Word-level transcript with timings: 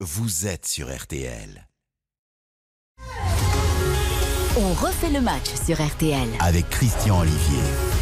vous 0.00 0.46
êtes 0.46 0.66
sur 0.66 0.94
RTL. 0.94 1.66
On 4.58 4.74
refait 4.74 5.10
le 5.10 5.22
match 5.22 5.54
sur 5.64 5.82
RTL. 5.82 6.28
Avec 6.40 6.68
Christian 6.68 7.20
Olivier. 7.20 7.95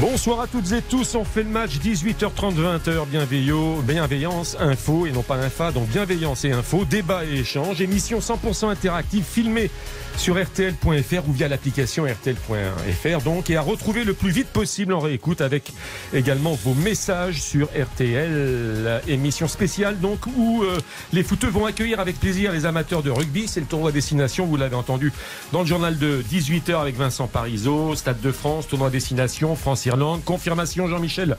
Bonsoir 0.00 0.42
à 0.42 0.46
toutes 0.46 0.70
et 0.70 0.80
tous, 0.80 1.16
on 1.16 1.24
fait 1.24 1.42
le 1.42 1.48
match 1.48 1.78
18h30 1.78 2.54
20h 2.54 3.82
bienveillance, 3.82 4.56
info 4.60 5.06
et 5.06 5.10
non 5.10 5.24
pas 5.24 5.34
infa, 5.34 5.72
donc 5.72 5.88
bienveillance 5.88 6.44
et 6.44 6.52
info, 6.52 6.84
débat 6.84 7.24
et 7.24 7.40
échange, 7.40 7.80
émission 7.80 8.20
100% 8.20 8.68
interactive 8.68 9.24
filmée 9.24 9.72
sur 10.16 10.36
rtl.fr 10.36 11.28
ou 11.28 11.32
via 11.32 11.48
l'application 11.48 12.04
rtl.fr 12.04 13.22
donc 13.22 13.50
et 13.50 13.56
à 13.56 13.60
retrouver 13.60 14.04
le 14.04 14.14
plus 14.14 14.30
vite 14.30 14.48
possible 14.48 14.92
en 14.92 15.00
réécoute 15.00 15.40
avec 15.40 15.72
également 16.12 16.52
vos 16.52 16.74
messages 16.74 17.40
sur 17.40 17.66
RTL, 17.66 19.02
émission 19.08 19.48
spéciale 19.48 19.98
donc 19.98 20.26
où 20.36 20.62
euh, 20.62 20.78
les 21.12 21.24
footeux 21.24 21.48
vont 21.48 21.66
accueillir 21.66 21.98
avec 21.98 22.20
plaisir 22.20 22.52
les 22.52 22.66
amateurs 22.66 23.02
de 23.02 23.10
rugby, 23.10 23.48
c'est 23.48 23.60
le 23.60 23.66
tournoi 23.66 23.90
destination, 23.90 24.46
vous 24.46 24.56
l'avez 24.56 24.76
entendu 24.76 25.12
dans 25.52 25.60
le 25.60 25.66
journal 25.66 25.98
de 25.98 26.22
18h 26.22 26.80
avec 26.80 26.96
Vincent 26.96 27.26
Parisot, 27.26 27.96
Stade 27.96 28.20
de 28.20 28.30
France, 28.30 28.68
tournoi 28.68 28.90
destination, 28.90 29.56
France 29.56 29.87
Irlande. 29.88 30.22
Confirmation 30.24 30.86
Jean-Michel 30.86 31.36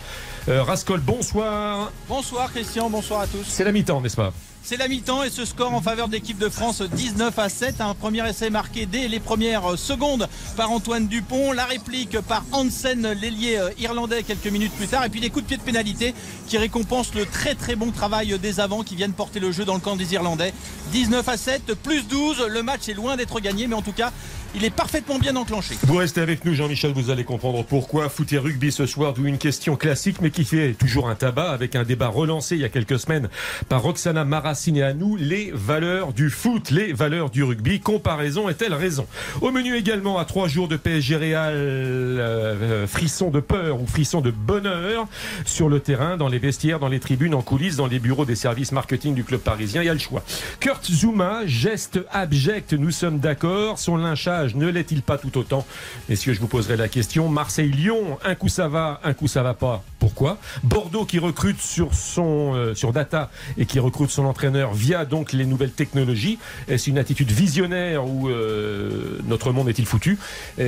euh, 0.48 0.64
Rascol, 0.64 1.00
bonsoir. 1.00 1.92
Bonsoir 2.08 2.52
Christian, 2.52 2.90
bonsoir 2.90 3.22
à 3.22 3.28
tous. 3.28 3.46
C'est 3.48 3.64
la 3.64 3.72
mi-temps, 3.72 4.02
n'est-ce 4.02 4.16
pas? 4.16 4.34
C'est 4.62 4.78
la 4.78 4.88
mi-temps 4.88 5.24
et 5.24 5.30
ce 5.30 5.46
score 5.46 5.74
en 5.74 5.82
faveur 5.82 6.08
de 6.08 6.14
l'équipe 6.14 6.38
de 6.38 6.50
France 6.50 6.82
19 6.82 7.40
à 7.40 7.50
7. 7.50 7.82
Un 7.82 7.94
premier 7.94 8.28
essai 8.30 8.50
marqué 8.50 8.86
dès 8.86 9.08
les 9.08 9.20
premières 9.20 9.78
secondes 9.78 10.28
par 10.58 10.72
Antoine 10.72 11.08
Dupont. 11.08 11.54
La 11.54 11.66
réplique 11.66 12.20
par 12.22 12.44
Hansen, 12.52 13.14
l'ailier 13.14 13.58
euh, 13.58 13.70
irlandais, 13.80 14.24
quelques 14.24 14.48
minutes 14.48 14.74
plus 14.74 14.88
tard. 14.88 15.06
Et 15.06 15.10
puis 15.10 15.22
les 15.22 15.30
coups 15.30 15.44
de 15.44 15.48
pied 15.48 15.58
de 15.58 15.64
pénalité 15.64 16.14
qui 16.48 16.58
récompensent 16.58 17.16
le 17.16 17.26
très 17.26 17.56
très 17.56 17.76
bon 17.76 17.92
travail 17.92 18.38
des 18.38 18.60
avants 18.60 18.84
qui 18.84 18.96
viennent 18.96 19.14
porter 19.14 19.40
le 19.40 19.52
jeu 19.52 19.66
dans 19.66 19.76
le 19.76 19.80
camp 19.80 19.96
des 19.96 20.14
Irlandais. 20.14 20.54
19 20.92 21.28
à 21.28 21.38
7, 21.38 21.74
plus 21.76 22.04
12. 22.08 22.46
Le 22.50 22.62
match 22.62 22.90
est 22.90 22.94
loin 22.94 23.16
d'être 23.16 23.40
gagné, 23.40 23.66
mais 23.66 23.76
en 23.76 23.82
tout 23.82 23.94
cas, 23.94 24.12
il 24.56 24.66
est 24.66 24.70
parfaitement 24.70 25.20
bien 25.20 25.36
enclenché. 25.36 25.76
Vous 25.84 25.98
restez 25.98 26.22
avec 26.22 26.44
nous, 26.46 26.54
Jean-Michel, 26.54 26.92
vous 26.92 27.10
allez 27.10 27.24
comprendre 27.24 27.64
pourquoi. 27.64 28.10
Foot 28.10 28.34
et 28.34 28.38
rugby 28.38 28.72
ce 28.72 28.86
soir, 28.86 29.14
d'où 29.14 29.26
une 29.26 29.38
question 29.38 29.76
classique, 29.76 30.18
mais 30.22 30.32
qui 30.32 30.44
fait 30.44 30.74
toujours 30.74 31.10
un 31.10 31.16
tabac, 31.16 31.52
avec 31.52 31.76
un 31.76 31.84
débat 31.84 32.08
relancé 32.08 32.56
il 32.56 32.62
y 32.62 32.66
a 32.66 32.70
quelques 32.70 33.00
semaines 33.00 33.30
par 33.68 33.84
Roxana 33.84 34.26
Marassine 34.26 34.78
et 34.78 34.84
à 34.84 34.94
nous, 34.94 35.16
les 35.16 35.52
valeurs 35.54 36.14
du 36.14 36.30
foot, 36.30 36.72
les 36.72 36.94
valeurs 36.94 37.30
du 37.30 37.44
rugby. 37.44 37.80
Comparaison 37.80 38.50
est-elle 38.50 38.74
raison? 38.74 39.06
Au 39.42 39.52
menu 39.52 39.76
également, 39.76 40.18
à 40.18 40.26
trois 40.26 40.48
jours 40.48 40.68
de 40.68 40.78
PSG 40.78 41.16
Real, 41.16 41.54
euh, 41.54 42.88
frisson 42.88 43.30
de 43.30 43.40
peur 43.40 43.82
ou 43.82 43.86
frisson 43.88 44.22
de 44.22 44.32
bonheur 44.32 45.08
sur 45.46 45.70
le 45.70 45.80
terrain, 45.80 46.18
dans 46.18 46.28
les 46.28 46.40
vestiaires, 46.40 46.80
dans 46.80 46.88
les 46.88 47.00
tribunes, 47.00 47.36
en 47.36 47.42
coulisses, 47.42 47.76
dans 47.76 47.88
les 47.88 48.00
bureaux 48.00 48.26
des 48.26 48.36
services 48.36 48.72
marketing 48.72 49.14
du 49.14 49.24
club 49.24 49.42
parisien. 49.42 49.82
Il 49.84 49.86
y 49.86 49.90
a 49.90 49.94
le 49.94 50.00
choix. 50.00 50.24
Kurt 50.60 50.86
Zuma, 50.92 51.46
geste 51.46 52.00
abject, 52.12 52.74
nous 52.74 52.92
sommes 52.92 53.20
d'accord. 53.20 53.78
Son 53.78 53.98
lynchage 53.98 54.39
ne 54.48 54.68
l'est-il 54.68 55.02
pas 55.02 55.18
tout 55.18 55.38
autant? 55.38 55.66
Messieurs, 56.08 56.34
je 56.34 56.40
vous 56.40 56.48
poserai 56.48 56.78
la 56.78 56.88
question. 56.88 57.30
Marseille-Lyon, 57.30 58.20
un 58.24 58.36
coup 58.36 58.50
ça 58.50 58.68
va, 58.68 59.00
un 59.04 59.14
coup 59.14 59.28
ça 59.28 59.44
va 59.44 59.54
pas. 59.54 59.84
Pourquoi? 60.00 60.38
Bordeaux 60.64 61.06
qui 61.06 61.20
recrute 61.20 61.60
sur 61.62 61.94
son 61.94 62.54
euh, 62.56 62.74
sur 62.74 62.94
data 62.94 63.30
et 63.58 63.66
qui 63.66 63.80
recrute 63.80 64.10
son 64.10 64.26
entraîneur 64.26 64.74
via 64.74 65.06
donc 65.06 65.34
les 65.34 65.46
nouvelles 65.46 65.72
technologies. 65.72 66.40
Est-ce 66.68 66.90
une 66.90 66.98
attitude 66.98 67.32
visionnaire 67.32 68.08
ou 68.08 68.30
euh, 68.30 69.20
notre 69.26 69.52
monde 69.52 69.68
est-il 69.70 69.86
foutu? 69.86 70.18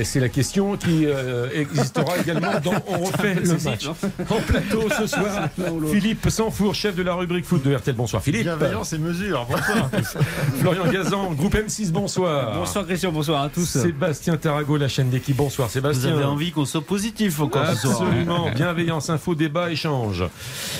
C'est 0.04 0.20
la 0.20 0.28
question 0.28 0.76
qui 0.76 1.06
euh, 1.06 1.48
existera 1.54 2.18
également 2.20 2.60
dans 2.62 2.74
On 2.88 2.98
refait 2.98 3.34
le 3.34 3.64
match. 3.64 3.86
En 4.28 4.40
plateau 4.40 4.88
ce 4.98 5.06
soir, 5.16 5.48
Philippe 5.90 6.28
Sanfour, 6.28 6.74
chef 6.74 6.94
de 6.94 7.02
la 7.02 7.14
rubrique 7.14 7.46
foot 7.46 7.64
de 7.64 7.74
RTL. 7.74 7.96
Bonsoir 7.96 8.22
Philippe. 8.22 8.42
Bienveillance 8.42 8.92
et 8.92 8.98
mesure. 8.98 9.46
Bonsoir. 9.48 9.90
Florian 10.60 10.86
Gazan, 10.90 11.32
groupe 11.32 11.54
M6. 11.54 11.90
Bonsoir. 11.90 12.54
Bonsoir 12.54 12.86
Christian. 12.86 13.12
Bonsoir 13.12 13.42
à 13.42 13.48
tous. 13.48 13.61
Sébastien 13.64 14.36
Tarago, 14.36 14.76
la 14.76 14.88
chaîne 14.88 15.10
d'équipe. 15.10 15.36
Bonsoir 15.36 15.70
Sébastien. 15.70 16.10
Vous 16.10 16.16
avez 16.16 16.24
envie 16.24 16.52
qu'on 16.52 16.64
soit 16.64 16.82
positif 16.82 17.40
encore 17.40 17.66
ce 17.66 17.88
soir. 17.88 18.02
Absolument. 18.02 18.50
Bienveillance, 18.54 19.10
info, 19.10 19.34
débat, 19.34 19.70
échange. 19.70 20.24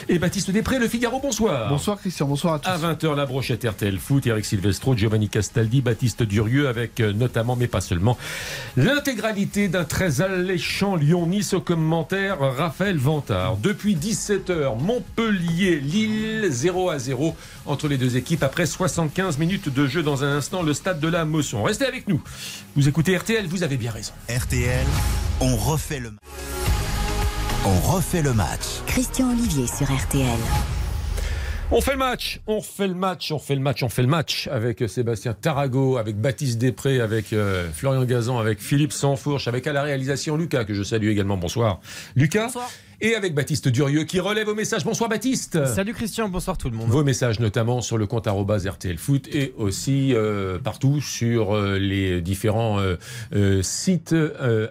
Et 0.08 0.18
Baptiste 0.18 0.50
Després, 0.50 0.78
Le 0.78 0.88
Figaro, 0.88 1.20
bonsoir. 1.20 1.68
Bonsoir 1.68 1.98
Christian, 1.98 2.26
bonsoir 2.26 2.54
à 2.54 2.58
tous. 2.58 2.68
À 2.68 2.78
20h, 2.78 3.14
la 3.14 3.26
brochette 3.26 3.64
RTL 3.64 3.98
Foot, 3.98 4.26
Eric 4.26 4.44
Silvestro, 4.44 4.96
Giovanni 4.96 5.28
Castaldi, 5.28 5.80
Baptiste 5.80 6.22
Durieux, 6.22 6.68
avec 6.68 7.00
euh, 7.00 7.12
notamment, 7.12 7.56
mais 7.56 7.68
pas 7.68 7.80
seulement, 7.80 8.16
l'intégralité 8.76 9.68
d'un 9.68 9.84
très 9.84 10.20
alléchant 10.20 10.96
Lyon-Nice 10.96 11.54
au 11.54 11.60
commentaire 11.60 12.38
Raphaël 12.40 12.96
Vantard. 12.96 13.56
Depuis 13.58 13.96
17h, 13.96 14.80
Montpellier, 14.80 15.76
Lille, 15.80 16.48
0 16.50 16.90
à 16.90 16.98
0 16.98 17.36
entre 17.66 17.88
les 17.88 17.98
deux 17.98 18.16
équipes 18.16 18.42
après 18.42 18.66
75 18.66 19.38
minutes 19.38 19.72
de 19.72 19.86
jeu 19.86 20.02
dans 20.02 20.24
un 20.24 20.36
instant, 20.36 20.62
le 20.62 20.74
stade 20.74 21.00
de 21.00 21.08
la 21.08 21.24
Mosson. 21.24 21.62
Restez 21.62 21.86
avec 21.86 22.08
nous. 22.08 22.20
Vous 22.74 22.88
écoutez 22.88 23.14
RTL, 23.14 23.46
vous 23.48 23.64
avez 23.64 23.76
bien 23.76 23.90
raison. 23.90 24.14
RTL, 24.30 24.86
on 25.42 25.56
refait 25.56 26.00
le 26.00 26.10
On 27.66 27.80
refait 27.80 28.22
le 28.22 28.32
match. 28.32 28.80
Christian 28.86 29.30
Olivier 29.30 29.66
sur 29.66 29.94
RTL. 29.94 30.38
On 31.70 31.82
fait 31.82 31.92
le 31.92 31.98
match, 31.98 32.40
on 32.46 32.62
fait 32.62 32.86
le 32.86 32.94
match, 32.94 33.30
on 33.30 33.38
fait 33.38 33.56
le 33.56 33.60
match, 33.60 33.82
on 33.82 33.90
fait 33.90 34.00
le 34.00 34.08
match 34.08 34.48
avec 34.50 34.84
Sébastien 34.88 35.34
Tarago, 35.34 35.98
avec 35.98 36.16
Baptiste 36.16 36.58
Després, 36.58 37.00
avec 37.02 37.34
euh, 37.34 37.68
Florian 37.74 38.04
Gazan, 38.04 38.38
avec 38.38 38.58
Philippe 38.58 38.92
Sansfourche, 38.92 39.48
avec 39.48 39.66
à 39.66 39.74
la 39.74 39.82
réalisation 39.82 40.38
Lucas, 40.38 40.64
que 40.64 40.72
je 40.72 40.82
salue 40.82 41.08
également. 41.08 41.36
Bonsoir. 41.36 41.80
Lucas 42.16 42.46
Bonsoir 42.46 42.70
et 43.02 43.16
avec 43.16 43.34
Baptiste 43.34 43.68
Durieux 43.68 44.04
qui 44.04 44.20
relève 44.20 44.46
vos 44.46 44.54
messages. 44.54 44.84
Bonsoir 44.84 45.10
Baptiste. 45.10 45.66
Salut 45.66 45.92
Christian, 45.92 46.28
bonsoir 46.28 46.56
tout 46.56 46.70
le 46.70 46.76
monde. 46.76 46.88
Vos 46.88 47.02
messages 47.02 47.40
notamment 47.40 47.80
sur 47.80 47.98
le 47.98 48.06
compte 48.06 48.28
RTL 48.28 48.96
Foot 48.96 49.28
et 49.32 49.52
aussi 49.58 50.14
euh, 50.14 50.60
partout 50.60 51.00
sur 51.00 51.52
euh, 51.52 51.78
les 51.78 52.20
différents 52.20 52.78
euh, 52.78 53.62
sites 53.62 54.14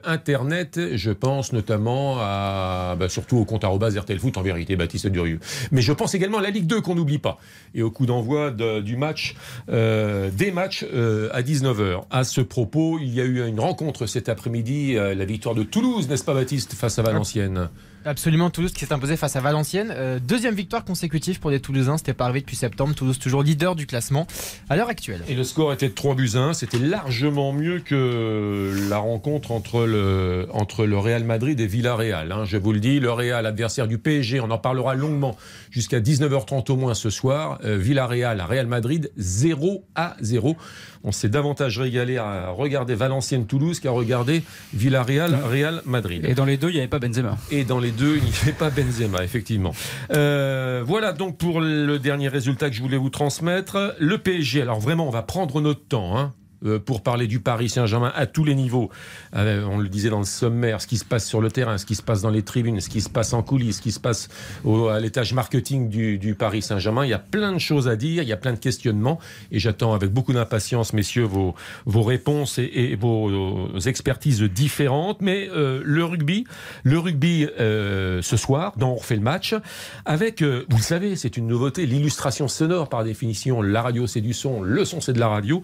internet. 0.06 0.80
Je 0.94 1.12
pense 1.12 1.52
notamment 1.52 2.20
à 2.20 2.96
bah, 2.97 3.09
surtout 3.09 3.38
au 3.38 3.46
compte 3.46 3.66
RTL 3.66 4.20
Foot 4.20 4.38
en 4.38 4.41
vérité 4.41 4.78
Baptiste 4.78 5.08
Durieux. 5.08 5.41
Mais 5.72 5.81
je 5.81 5.91
pense 5.91 6.16
également 6.16 6.38
à 6.38 6.41
la 6.41 6.52
Ligue 6.52 6.68
2 6.68 6.80
qu'on 6.80 6.96
n'oublie 6.96 7.20
pas 7.20 7.38
et 7.75 7.84
au 7.84 7.91
coup 7.91 8.06
d'envoi 8.06 8.52
du 8.52 8.96
match 8.96 9.36
des 9.68 10.52
matchs 10.53 10.86
à 11.34 11.41
19h. 11.41 12.03
À 12.09 12.24
ce 12.24 12.40
propos, 12.40 12.97
il 13.02 13.14
y 13.14 13.20
a 13.20 13.25
eu 13.25 13.46
une 13.46 13.59
rencontre 13.59 14.06
cet 14.06 14.30
après-midi, 14.30 14.94
la 14.94 15.25
victoire 15.25 15.53
de 15.53 15.64
Toulouse, 15.64 16.08
n'est-ce 16.08 16.24
pas 16.24 16.34
Baptiste, 16.34 16.74
face 16.74 16.97
à 16.97 17.02
Valenciennes? 17.02 17.70
Absolument, 18.04 18.50
Toulouse 18.50 18.72
qui 18.72 18.80
s'est 18.80 18.94
imposé 18.94 19.16
face 19.16 19.36
à 19.36 19.42
Valenciennes. 19.42 19.94
Euh, 19.96 20.20
deuxième 20.20 20.56
victoire 20.56 20.84
consécutive 20.84 21.40
pour 21.40 21.52
les 21.52 21.60
Toulousains, 21.60 21.98
c'était 21.98 22.14
pas 22.14 22.26
arrivé 22.26 22.42
depuis 22.42 22.56
septembre. 22.56 22.96
Toulouse 22.96 23.20
toujours 23.20 23.44
leader 23.44 23.76
du 23.76 23.86
classement 23.86 24.26
à 24.70 24.76
l'heure 24.76 24.90
actuelle. 24.90 25.22
Et 25.28 25.36
le 25.36 25.44
score 25.44 25.72
était 25.72 25.88
de 25.88 25.94
3 25.94 26.16
buts 26.16 26.32
1, 26.34 26.54
c'était 26.54 26.80
largement 26.80 27.54
mieux 27.54 27.80
que 27.80 28.88
la 28.90 28.98
rencontre 28.98 29.52
entre 29.52 29.86
le, 29.86 30.48
entre 30.52 30.86
le 30.86 30.98
Real 30.98 31.24
Madrid 31.24 31.60
et 31.60 31.68
Villarreal. 31.68 32.32
Hein. 32.32 32.46
Je 32.46 32.58
vous 32.58 32.74
le 32.74 32.80
dis, 32.80 33.00
le 33.00 33.12
Real, 33.12 33.46
adversaire 33.46 33.88
du 33.88 34.00
PSG, 34.00 34.40
on 34.40 34.50
en 34.50 34.58
parlera 34.58 34.96
longuement 34.96 35.38
jusqu'à 35.70 36.00
19h30 36.00 36.72
au 36.72 36.76
moins 36.78 36.96
ce 36.96 37.12
soir. 37.12 37.60
Euh, 37.64 37.78
Villarreal, 37.78 38.42
Real 38.42 38.66
Madrid, 38.66 39.12
0 39.18 39.86
à 39.94 40.16
0 40.22 40.58
on 41.04 41.12
s'est 41.12 41.30
davantage 41.30 41.80
régalé 41.80 42.18
à 42.18 42.50
regarder 42.50 42.96
Valenciennes-Toulouse 42.96 43.80
qu'à 43.80 43.92
regarder 43.92 44.44
Villarreal-Real 44.74 45.82
Madrid. 45.86 46.26
Et 46.26 46.36
dans 46.36 46.46
les 46.46 46.58
deux, 46.58 46.70
il 46.70 46.74
n'y 46.74 46.80
avait 46.80 46.88
pas 46.88 47.00
Benzema. 47.00 47.38
Et 47.50 47.64
dans 47.64 47.80
les 47.80 47.92
deux, 47.92 48.18
il 48.18 48.24
n'y 48.24 48.34
avait 48.42 48.52
pas 48.52 48.70
Benzema, 48.70 49.24
effectivement. 49.24 49.74
Euh, 50.14 50.84
voilà 50.86 51.14
donc 51.14 51.38
pour 51.38 51.62
le 51.62 51.98
dernier 52.00 52.28
résultat 52.28 52.70
que 52.70 52.76
je 52.76 52.82
voulais 52.82 52.98
vous 52.98 53.10
transmettre. 53.10 53.96
Le 54.00 54.18
PSG, 54.18 54.62
alors 54.62 54.80
vraiment, 54.80 55.08
on 55.08 55.12
va 55.12 55.24
prendre 55.24 55.62
notre 55.62 55.86
temps. 55.86 56.18
Hein. 56.18 56.34
Euh, 56.64 56.78
pour 56.78 57.02
parler 57.02 57.26
du 57.26 57.40
Paris 57.40 57.70
Saint-Germain 57.70 58.12
à 58.14 58.28
tous 58.28 58.44
les 58.44 58.54
niveaux. 58.54 58.92
Euh, 59.36 59.66
on 59.66 59.80
le 59.80 59.90
disait 59.90 60.10
dans 60.10 60.20
le 60.20 60.26
sommaire, 60.26 60.80
ce 60.80 60.85
qui 60.85 60.97
se 60.97 61.06
passe 61.06 61.28
sur 61.28 61.41
le 61.41 61.50
terrain, 61.50 61.80
ce 61.80 61.88
qui 61.88 61.96
se 61.96 62.03
passe 62.03 62.22
dans 62.22 62.30
les 62.30 62.44
tribunes, 62.44 62.80
ce 62.82 62.90
qui 62.90 63.02
se 63.02 63.09
passe 63.09 63.34
en 63.34 63.41
coulisses, 63.41 63.78
ce 63.78 63.82
qui 63.82 63.91
se 63.91 64.00
passe 64.00 64.30
à 64.64 65.00
l'étage 65.00 65.34
marketing 65.34 65.90
du, 65.90 66.35
Paris 66.35 66.62
Saint-Germain. 66.62 67.03
Il 67.03 67.09
y 67.09 67.14
a 67.14 67.20
plein 67.20 67.52
de 67.52 67.58
choses 67.58 67.88
à 67.88 67.96
dire, 67.96 68.22
il 68.22 68.30
y 68.30 68.32
a 68.32 68.38
plein 68.38 68.53
de 68.53 68.59
questionnements 68.59 69.20
et 69.52 69.58
j'attends 69.58 69.94
avec 69.94 70.12
beaucoup 70.12 70.34
d'impatience, 70.34 70.94
messieurs, 70.94 71.24
vos, 71.24 71.56
vos 71.85 72.03
réponses 72.03 72.59
et, 72.59 72.96
vos, 72.96 73.80
expertises 73.88 74.41
différentes. 74.44 75.22
Mais 75.22 75.50
euh, 75.50 75.82
le 75.84 76.06
rugby, 76.06 76.46
le 76.84 77.00
rugby 77.00 77.47
ce 77.58 78.38
soir, 78.38 78.74
dont 78.78 78.90
on 78.90 78.96
refait 78.96 79.16
le 79.16 79.22
match, 79.22 79.56
avec, 80.06 80.44
vous 80.44 80.78
le 80.78 80.84
savez, 80.84 81.16
c'est 81.16 81.38
une 81.38 81.47
nouveauté, 81.47 81.88
l'illustration 81.88 82.47
sonore 82.47 82.88
par 82.88 83.03
définition. 83.03 83.64
La 83.64 83.82
radio 83.82 84.06
c'est 84.06 84.22
du 84.22 84.34
son, 84.34 84.62
le 84.62 84.85
son 84.85 85.02
c'est 85.02 85.14
de 85.14 85.20
la 85.20 85.28
radio 85.28 85.64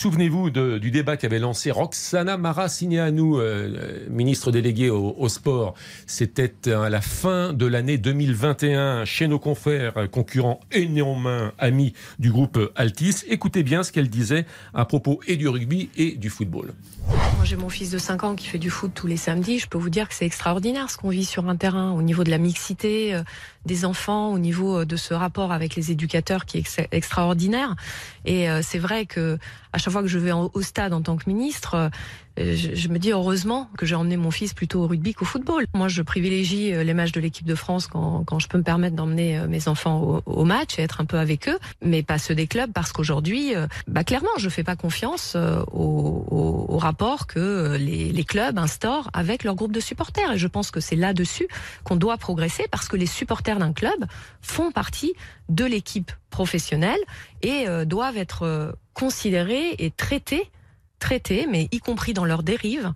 souvenez-vous 0.00 0.48
du 0.48 0.90
débat 0.90 1.18
qu'avait 1.18 1.38
lancé 1.38 1.70
Roxana 1.70 2.38
Maracineanu, 2.38 3.34
euh, 3.34 4.08
ministre 4.08 4.50
déléguée 4.50 4.88
au, 4.88 5.28
sport. 5.28 5.74
C'était 6.06 6.72
à 6.72 6.88
la 6.88 7.02
fin 7.02 7.52
de 7.52 7.66
l'année 7.66 7.98
2021 7.98 9.04
chez 9.04 9.28
nos 9.28 9.38
confrères 9.38 10.08
concurrents 10.10 10.60
et 10.72 10.88
néanmoins 10.88 11.52
amis 11.58 11.92
du 12.18 12.32
groupe 12.32 12.72
Altis. 12.76 13.24
Écoutez 13.28 13.62
bien 13.62 13.82
ce 13.82 13.92
qu'elle 13.92 14.08
disait 14.08 14.46
à 14.72 14.86
propos 14.86 15.20
et 15.26 15.36
du 15.36 15.48
rugby 15.48 15.90
et 15.98 16.12
du 16.12 16.30
football. 16.30 16.72
Moi, 17.36 17.44
j'ai 17.44 17.56
mon 17.56 17.68
fils 17.70 17.90
de 17.90 17.98
5 17.98 18.24
ans 18.24 18.36
qui 18.36 18.46
fait 18.46 18.58
du 18.58 18.68
foot 18.70 18.92
tous 18.94 19.06
les 19.06 19.16
samedis. 19.16 19.58
Je 19.60 19.66
peux 19.66 19.78
vous 19.78 19.88
dire 19.90 20.08
que 20.08 20.14
c'est 20.14 20.26
extraordinaire 20.26 20.90
ce 20.90 20.96
qu'on 20.98 21.08
vit 21.08 21.24
sur 21.24 21.48
un 21.48 21.56
terrain 21.56 21.92
au 21.92 22.02
niveau 22.02 22.22
de 22.22 22.30
la 22.30 22.38
mixité 22.38 23.14
euh, 23.14 23.22
des 23.64 23.84
enfants, 23.84 24.28
au 24.30 24.38
niveau 24.38 24.80
euh, 24.80 24.84
de 24.84 24.96
ce 24.96 25.14
rapport 25.14 25.50
avec 25.52 25.74
les 25.74 25.90
éducateurs 25.90 26.44
qui 26.44 26.58
est 26.58 26.60
ex- 26.60 26.76
extraordinaire. 26.92 27.76
Et 28.26 28.50
euh, 28.50 28.60
c'est 28.62 28.78
vrai 28.78 29.06
que 29.06 29.38
à 29.72 29.78
chaque 29.78 29.92
fois 29.92 30.02
que 30.02 30.08
je 30.08 30.18
vais 30.18 30.32
au 30.32 30.60
stade 30.62 30.92
en 30.92 31.00
tant 31.00 31.16
que 31.16 31.28
ministre, 31.30 31.90
je, 32.40 32.88
me 32.88 32.98
dis 32.98 33.12
heureusement 33.12 33.68
que 33.76 33.86
j'ai 33.86 33.94
emmené 33.94 34.16
mon 34.16 34.30
fils 34.30 34.54
plutôt 34.54 34.82
au 34.82 34.86
rugby 34.86 35.14
qu'au 35.14 35.24
football. 35.24 35.64
Moi, 35.74 35.88
je 35.88 36.02
privilégie 36.02 36.72
euh, 36.72 36.84
les 36.84 36.94
matchs 36.94 37.12
de 37.12 37.20
l'équipe 37.20 37.46
de 37.46 37.54
France 37.54 37.86
quand, 37.86 38.24
quand 38.24 38.38
je 38.38 38.48
peux 38.48 38.58
me 38.58 38.62
permettre 38.62 38.96
d'emmener 38.96 39.38
euh, 39.38 39.48
mes 39.48 39.68
enfants 39.68 40.00
au, 40.00 40.22
au 40.26 40.44
match 40.44 40.78
et 40.78 40.82
être 40.82 41.00
un 41.00 41.04
peu 41.04 41.18
avec 41.18 41.48
eux, 41.48 41.58
mais 41.82 42.02
pas 42.02 42.18
ceux 42.18 42.34
des 42.34 42.46
clubs 42.46 42.72
parce 42.72 42.92
qu'aujourd'hui, 42.92 43.54
euh, 43.54 43.66
bah, 43.86 44.04
clairement, 44.04 44.28
je 44.38 44.48
fais 44.48 44.64
pas 44.64 44.76
confiance 44.76 45.36
au, 45.36 46.24
au, 46.30 46.66
au 46.68 46.78
rapport 46.78 47.26
que 47.26 47.76
les, 47.78 48.12
les 48.12 48.24
clubs 48.24 48.58
instaurent 48.58 49.10
avec 49.12 49.44
leur 49.44 49.54
groupe 49.54 49.72
de 49.72 49.80
supporters. 49.80 50.32
Et 50.32 50.38
je 50.38 50.46
pense 50.46 50.70
que 50.70 50.80
c'est 50.80 50.96
là-dessus 50.96 51.48
qu'on 51.84 51.96
doit 51.96 52.16
progresser 52.16 52.66
parce 52.70 52.88
que 52.88 52.96
les 52.96 53.06
supporters 53.06 53.58
d'un 53.58 53.72
club 53.72 54.06
font 54.40 54.70
partie 54.70 55.14
de 55.48 55.64
l'équipe 55.64 56.12
professionnelle 56.30 57.00
et 57.42 57.66
doivent 57.84 58.16
être 58.16 58.74
considérés 58.94 59.74
et 59.78 59.90
traités 59.90 60.50
traités, 61.00 61.48
mais 61.48 61.68
y 61.72 61.80
compris 61.80 62.14
dans 62.14 62.24
leurs 62.24 62.44
dérives, 62.44 62.92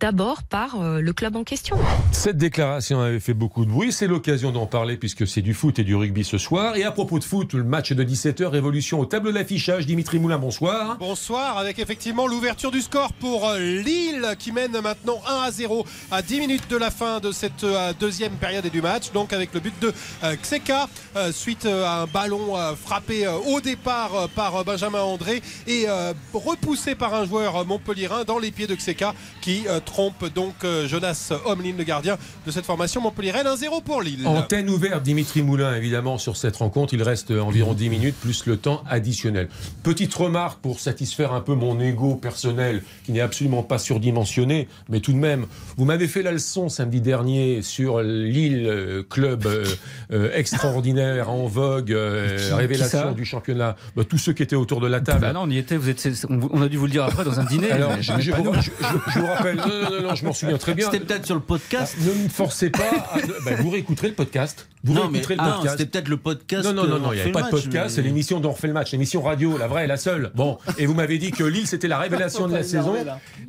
d'abord 0.00 0.42
par 0.42 0.80
euh, 0.80 1.00
le 1.00 1.12
club 1.12 1.36
en 1.36 1.44
question. 1.44 1.78
Cette 2.12 2.36
déclaration 2.36 3.00
avait 3.00 3.20
fait 3.20 3.34
beaucoup 3.34 3.64
de 3.64 3.70
bruit. 3.70 3.92
C'est 3.92 4.06
l'occasion 4.06 4.50
d'en 4.50 4.66
parler 4.66 4.96
puisque 4.96 5.26
c'est 5.26 5.42
du 5.42 5.54
foot 5.54 5.78
et 5.78 5.84
du 5.84 5.94
rugby 5.94 6.24
ce 6.24 6.38
soir. 6.38 6.76
Et 6.76 6.84
à 6.84 6.90
propos 6.90 7.18
de 7.18 7.24
foot, 7.24 7.54
le 7.54 7.64
match 7.64 7.92
de 7.92 8.02
17h, 8.04 8.46
révolution 8.46 9.00
au 9.00 9.06
tableau 9.06 9.32
d'affichage. 9.32 9.86
Dimitri 9.86 10.18
Moulin, 10.18 10.38
bonsoir. 10.38 10.96
Bonsoir, 10.98 11.58
avec 11.58 11.78
effectivement 11.78 12.26
l'ouverture 12.26 12.70
du 12.70 12.80
score 12.80 13.12
pour 13.14 13.48
euh, 13.48 13.58
Lille 13.58 14.26
qui 14.38 14.52
mène 14.52 14.72
maintenant 14.80 15.20
1 15.28 15.42
à 15.42 15.50
0 15.50 15.86
à 16.10 16.22
10 16.22 16.40
minutes 16.40 16.70
de 16.70 16.76
la 16.76 16.90
fin 16.90 17.20
de 17.20 17.32
cette 17.32 17.64
euh, 17.64 17.92
deuxième 17.98 18.32
période 18.32 18.64
et 18.66 18.70
du 18.70 18.82
match. 18.82 19.12
Donc 19.12 19.32
avec 19.32 19.54
le 19.54 19.60
but 19.60 19.74
de 19.80 19.92
euh, 20.24 20.36
Xeka 20.36 20.88
euh, 21.16 21.32
suite 21.32 21.66
à 21.66 22.02
un 22.02 22.06
ballon 22.06 22.56
euh, 22.56 22.74
frappé 22.74 23.26
euh, 23.26 23.32
au 23.54 23.60
départ 23.60 24.14
euh, 24.14 24.26
par 24.34 24.56
euh, 24.56 24.64
Benjamin 24.64 25.00
André 25.00 25.42
et 25.66 25.84
euh, 25.88 26.12
repoussé 26.32 26.94
par 26.94 27.14
un 27.14 27.26
joueur 27.26 27.56
euh, 27.56 27.64
montpellierin 27.64 28.24
dans 28.24 28.38
les 28.38 28.50
pieds 28.50 28.66
de 28.66 28.74
Xeka 28.74 29.14
qui 29.40 29.62
euh, 29.68 29.73
trompe 29.80 30.32
donc 30.34 30.54
euh, 30.64 30.86
Jonas 30.86 31.32
Omlin, 31.44 31.74
le 31.76 31.84
gardien 31.84 32.16
de 32.46 32.50
cette 32.50 32.64
formation 32.64 33.00
montpelliéraine. 33.00 33.46
1-0 33.46 33.82
pour 33.82 34.02
Lille. 34.02 34.26
Antenne 34.26 34.70
ouverte, 34.70 35.02
Dimitri 35.02 35.42
Moulin, 35.42 35.74
évidemment, 35.74 36.18
sur 36.18 36.36
cette 36.36 36.56
rencontre. 36.56 36.94
Il 36.94 37.02
reste 37.02 37.30
environ 37.30 37.74
10 37.74 37.88
minutes, 37.88 38.14
plus 38.20 38.46
le 38.46 38.56
temps 38.56 38.82
additionnel. 38.88 39.48
Petite 39.82 40.14
remarque 40.14 40.60
pour 40.60 40.80
satisfaire 40.80 41.32
un 41.32 41.40
peu 41.40 41.54
mon 41.54 41.80
ego 41.80 42.14
personnel, 42.14 42.82
qui 43.04 43.12
n'est 43.12 43.20
absolument 43.20 43.62
pas 43.62 43.78
surdimensionné, 43.78 44.68
mais 44.88 45.00
tout 45.00 45.12
de 45.12 45.18
même, 45.18 45.46
vous 45.76 45.84
m'avez 45.84 46.08
fait 46.08 46.22
la 46.22 46.32
leçon 46.32 46.68
samedi 46.68 47.00
dernier 47.00 47.62
sur 47.62 48.00
Lille, 48.02 48.66
euh, 48.66 49.02
club 49.02 49.46
euh, 49.46 49.64
euh, 50.12 50.30
extraordinaire, 50.34 51.30
en 51.30 51.46
vogue, 51.46 51.92
euh, 51.92 52.38
révélation 52.52 53.12
du 53.12 53.24
championnat. 53.24 53.76
Bah, 53.96 54.02
tous 54.08 54.18
ceux 54.18 54.32
qui 54.32 54.42
étaient 54.42 54.56
autour 54.56 54.80
de 54.80 54.86
la 54.86 55.00
table. 55.00 55.20
Bah 55.20 55.32
non, 55.32 55.42
on 55.42 55.50
y 55.50 55.58
était, 55.58 55.76
vous 55.76 55.88
êtes, 55.88 56.26
on, 56.28 56.62
a 56.62 56.68
dû 56.68 56.76
vous 56.76 56.86
le 56.86 56.90
dire 56.90 57.04
après 57.04 57.24
dans 57.24 57.40
un 57.40 57.44
dîner. 57.44 57.70
Alors, 57.70 57.92
vous, 57.92 58.02
je 58.22 59.18
vous 59.18 59.26
rappelle, 59.26 59.60
non, 59.68 59.90
non, 59.90 60.02
non, 60.08 60.14
je 60.14 60.24
m'en 60.24 60.32
souviens 60.32 60.58
très 60.58 60.74
bien. 60.74 60.90
C'était 60.90 61.04
peut-être 61.04 61.26
sur 61.26 61.34
le 61.34 61.40
podcast. 61.40 61.96
Ne 62.00 62.24
me 62.24 62.28
forcez 62.28 62.70
pas. 62.70 62.80
à- 63.12 63.18
ben, 63.44 63.56
vous 63.60 63.70
réécouterez 63.70 64.08
le 64.08 64.14
podcast. 64.14 64.68
Vous 64.82 64.92
non, 64.92 65.08
mais 65.10 65.18
réécouterez 65.20 65.34
le 65.36 65.40
ah, 65.42 65.52
podcast. 65.56 65.78
c'était 65.78 65.90
peut-être 65.90 66.08
le 66.08 66.16
podcast. 66.18 66.64
Non, 66.66 66.72
non, 66.74 66.86
non, 66.86 66.98
non, 66.98 67.12
il 67.12 67.16
n'y 67.16 67.20
avait 67.22 67.32
pas 67.32 67.42
de 67.42 67.48
podcast, 67.50 67.94
c'est 67.94 68.02
l'émission 68.02 68.38
dont 68.40 68.50
on 68.50 68.52
refait 68.52 68.66
le 68.66 68.74
match, 68.74 68.92
l'émission 68.92 69.22
radio, 69.22 69.56
la 69.56 69.66
vraie, 69.66 69.86
la 69.86 69.96
seule. 69.96 70.30
Bon, 70.34 70.58
et 70.76 70.84
vous 70.84 70.92
m'avez 70.94 71.16
dit 71.18 71.30
que 71.30 71.42
Lille, 71.44 71.66
c'était 71.66 71.88
la 71.88 71.98
révélation 71.98 72.46
de 72.48 72.52
la 72.52 72.62
saison. 72.62 72.94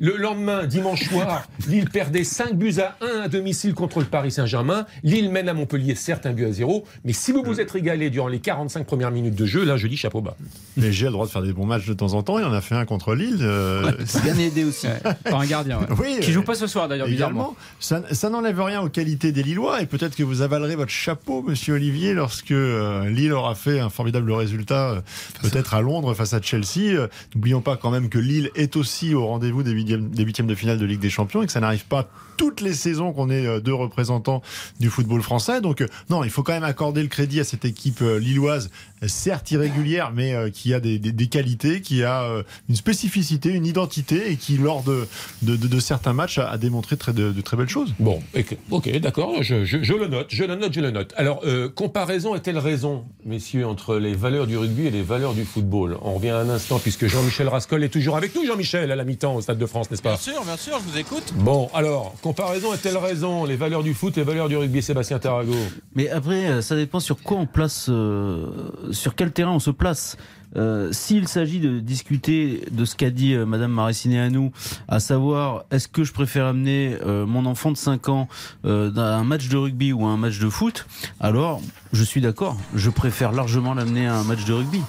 Le 0.00 0.16
lendemain, 0.16 0.64
dimanche 0.64 1.08
soir, 1.08 1.46
Lille 1.68 1.90
perdait 1.90 2.24
5 2.24 2.54
buts 2.54 2.74
à 2.80 2.96
1 3.04 3.20
à 3.24 3.28
domicile 3.28 3.74
contre 3.74 3.98
le 4.00 4.06
Paris 4.06 4.30
Saint-Germain. 4.30 4.86
Lille 5.02 5.30
mène 5.30 5.48
à 5.50 5.54
Montpellier, 5.54 5.94
certes, 5.94 6.24
un 6.24 6.32
but 6.32 6.46
à 6.46 6.52
0. 6.52 6.84
Mais 7.04 7.12
si 7.12 7.32
vous 7.32 7.42
vous 7.44 7.60
êtes 7.60 7.70
régalé 7.70 8.08
durant 8.08 8.28
les 8.28 8.38
45 8.40 8.86
premières 8.86 9.10
minutes 9.10 9.34
de 9.34 9.44
jeu, 9.46 9.62
là, 9.64 9.76
je 9.76 9.86
dis 9.88 9.96
chapeau 9.98 10.22
bas. 10.22 10.36
Mais 10.78 10.90
j'ai 10.90 11.06
le 11.06 11.12
droit 11.12 11.26
de 11.26 11.30
faire 11.30 11.42
des 11.42 11.52
bons 11.52 11.66
matchs 11.66 11.86
de 11.86 11.92
temps 11.94 12.14
en 12.14 12.22
temps. 12.22 12.38
Il 12.38 12.44
en 12.46 12.52
a 12.54 12.62
fait 12.62 12.74
un 12.76 12.86
contre 12.86 13.14
Lille. 13.14 13.38
euh, 13.42 13.92
C'est 14.06 14.22
bien 14.22 14.38
aidé 14.38 14.64
aussi. 14.64 14.86
Par 15.24 15.40
un 15.40 15.46
gardien. 15.46 15.80
ouais. 15.80 15.86
Oui, 15.98 16.05
Qui 16.20 16.30
euh, 16.30 16.34
joue 16.34 16.42
pas 16.42 16.54
ce 16.54 16.66
soir 16.66 16.88
d'ailleurs. 16.88 17.08
Également, 17.08 17.56
ça, 17.80 18.02
ça 18.12 18.30
n'enlève 18.30 18.60
rien 18.60 18.80
aux 18.82 18.88
qualités 18.88 19.32
des 19.32 19.42
Lillois 19.42 19.82
et 19.82 19.86
peut-être 19.86 20.16
que 20.16 20.22
vous 20.22 20.42
avalerez 20.42 20.76
votre 20.76 20.90
chapeau, 20.90 21.42
monsieur 21.42 21.74
Olivier, 21.74 22.14
lorsque 22.14 22.50
euh, 22.50 23.08
Lille 23.08 23.32
aura 23.32 23.54
fait 23.54 23.80
un 23.80 23.90
formidable 23.90 24.30
résultat, 24.32 24.90
euh, 24.90 25.00
peut-être 25.42 25.74
à 25.74 25.80
Londres 25.80 26.14
face 26.14 26.34
à 26.34 26.40
Chelsea. 26.40 26.94
Euh, 26.94 27.08
N'oublions 27.34 27.60
pas 27.60 27.76
quand 27.76 27.90
même 27.90 28.08
que 28.08 28.18
Lille 28.18 28.50
est 28.54 28.76
aussi 28.76 29.14
au 29.14 29.26
rendez-vous 29.26 29.62
des 29.62 29.72
huitièmes, 29.72 30.08
des 30.08 30.22
huitièmes 30.22 30.46
de 30.46 30.54
finale 30.54 30.78
de 30.78 30.84
Ligue 30.86 31.00
des 31.00 31.10
Champions 31.10 31.42
et 31.42 31.46
que 31.46 31.52
ça 31.52 31.60
n'arrive 31.60 31.86
pas 31.86 32.08
toutes 32.36 32.60
les 32.60 32.74
saisons 32.74 33.12
qu'on 33.12 33.30
ait 33.30 33.46
euh, 33.46 33.60
deux 33.60 33.74
représentants 33.74 34.42
du 34.80 34.90
football 34.90 35.22
français. 35.22 35.60
Donc 35.60 35.80
euh, 35.80 35.86
non, 36.10 36.24
il 36.24 36.30
faut 36.30 36.42
quand 36.42 36.52
même 36.52 36.64
accorder 36.64 37.02
le 37.02 37.08
crédit 37.08 37.40
à 37.40 37.44
cette 37.44 37.64
équipe 37.64 38.02
euh, 38.02 38.18
lilloise, 38.18 38.70
certes 39.06 39.50
irrégulière, 39.50 40.10
mais 40.14 40.34
qui 40.52 40.72
a 40.74 40.80
des, 40.80 40.98
des- 40.98 41.12
des 41.12 41.26
qualités, 41.26 41.80
qui 41.82 42.02
a 42.02 42.26
une 42.68 42.76
spécificité, 42.76 43.50
une 43.50 43.66
identité 43.66 44.30
et 44.32 44.36
qui, 44.36 44.56
lors 44.56 44.82
de, 44.82 45.06
de, 45.42 45.56
de- 45.56 45.68
de 45.68 45.80
certains 45.80 46.12
matchs, 46.12 46.38
a, 46.38 46.56
démontré 46.58 46.96
très, 46.96 47.12
de, 47.12 47.30
de 47.32 47.40
très 47.40 47.56
belles 47.56 47.68
choses. 47.68 47.94
Bon, 47.98 48.20
ok, 48.36 48.56
ok, 48.70 48.98
d'accord, 49.00 49.42
je, 49.42 49.64
je- 49.64 49.82
je 49.82 49.92
le 49.92 50.06
note, 50.08 50.26
je 50.30 50.44
le 50.44 50.54
note, 50.56 50.72
je 50.72 50.80
le 50.80 50.90
note. 50.90 51.12
Alors, 51.16 51.40
euh, 51.44 51.68
comparaison 51.68 52.34
est-elle 52.34 52.58
raison, 52.58 53.04
messieurs, 53.24 53.66
entre 53.66 53.96
les 53.96 54.14
valeurs 54.14 54.46
du 54.46 54.56
rugby 54.56 54.86
et 54.86 54.90
les 54.90 55.02
valeurs 55.02 55.34
du 55.34 55.44
football? 55.44 55.98
On 56.02 56.14
revient 56.14 56.30
un 56.30 56.48
instant, 56.48 56.78
puisque 56.78 57.06
Jean-Michel 57.06 57.48
Rascol 57.48 57.84
est 57.84 57.88
toujours 57.90 58.16
avec 58.16 58.34
nous, 58.34 58.46
Jean-Michel, 58.46 58.90
à 58.90 58.96
la 58.96 59.04
mi-temps 59.04 59.34
au 59.36 59.40
Stade 59.42 59.58
de 59.58 59.66
France, 59.66 59.90
n'est-ce 59.90 60.02
pas? 60.02 60.10
Bien 60.14 60.18
sûr, 60.18 60.44
bien 60.44 60.56
sûr, 60.56 60.78
je 60.84 60.90
vous 60.90 60.98
écoute. 60.98 61.34
Bon, 61.36 61.68
alors, 61.74 62.14
comparaison 62.26 62.74
est-elle 62.74 62.96
raison 62.96 63.44
Les 63.44 63.54
valeurs 63.54 63.84
du 63.84 63.94
foot, 63.94 64.16
les 64.16 64.24
valeurs 64.24 64.48
du 64.48 64.56
rugby, 64.56 64.82
Sébastien 64.82 65.20
Tarago 65.20 65.54
Mais 65.94 66.08
après, 66.08 66.46
euh, 66.46 66.60
ça 66.60 66.74
dépend 66.74 66.98
sur 66.98 67.22
quoi 67.22 67.36
on 67.36 67.46
place, 67.46 67.86
euh, 67.88 68.46
sur 68.90 69.14
quel 69.14 69.30
terrain 69.30 69.52
on 69.52 69.60
se 69.60 69.70
place. 69.70 70.16
Euh, 70.56 70.90
S'il 70.90 71.28
s'agit 71.28 71.60
de 71.60 71.78
discuter 71.78 72.64
de 72.72 72.84
ce 72.84 72.96
qu'a 72.96 73.10
dit 73.10 73.34
euh, 73.34 73.46
Madame 73.46 73.78
à 73.78 74.30
nous, 74.30 74.50
à 74.88 74.98
savoir 74.98 75.66
est-ce 75.70 75.86
que 75.86 76.02
je 76.02 76.12
préfère 76.12 76.46
amener 76.46 76.96
mon 77.04 77.46
enfant 77.46 77.70
de 77.70 77.76
5 77.76 78.08
ans 78.08 78.28
dans 78.64 78.90
un 78.96 79.24
match 79.24 79.48
de 79.48 79.56
rugby 79.56 79.92
ou 79.92 80.04
à 80.04 80.08
un 80.08 80.16
match 80.16 80.40
de 80.40 80.48
foot, 80.48 80.86
alors 81.20 81.60
je 81.92 82.02
suis 82.02 82.20
d'accord, 82.20 82.56
je 82.74 82.90
préfère 82.90 83.30
largement 83.30 83.74
l'amener 83.74 84.08
à 84.08 84.16
un 84.16 84.24
match 84.24 84.44
de 84.44 84.52
rugby. 84.52 84.80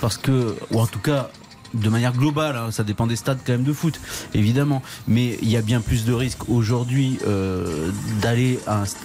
Parce 0.00 0.16
que, 0.18 0.56
ou 0.72 0.80
en 0.80 0.86
tout 0.88 0.98
cas, 0.98 1.30
de 1.74 1.88
manière 1.88 2.12
globale, 2.12 2.56
hein, 2.56 2.70
ça 2.70 2.84
dépend 2.84 3.06
des 3.06 3.16
stades 3.16 3.38
quand 3.44 3.52
même 3.52 3.64
de 3.64 3.72
foot, 3.72 4.00
évidemment. 4.34 4.82
Mais 5.08 5.38
il 5.42 5.50
y 5.50 5.56
a 5.56 5.62
bien 5.62 5.80
plus 5.80 6.04
de 6.04 6.12
risques 6.12 6.48
aujourd'hui 6.48 7.18
euh, 7.26 7.90
d'aller 8.20 8.58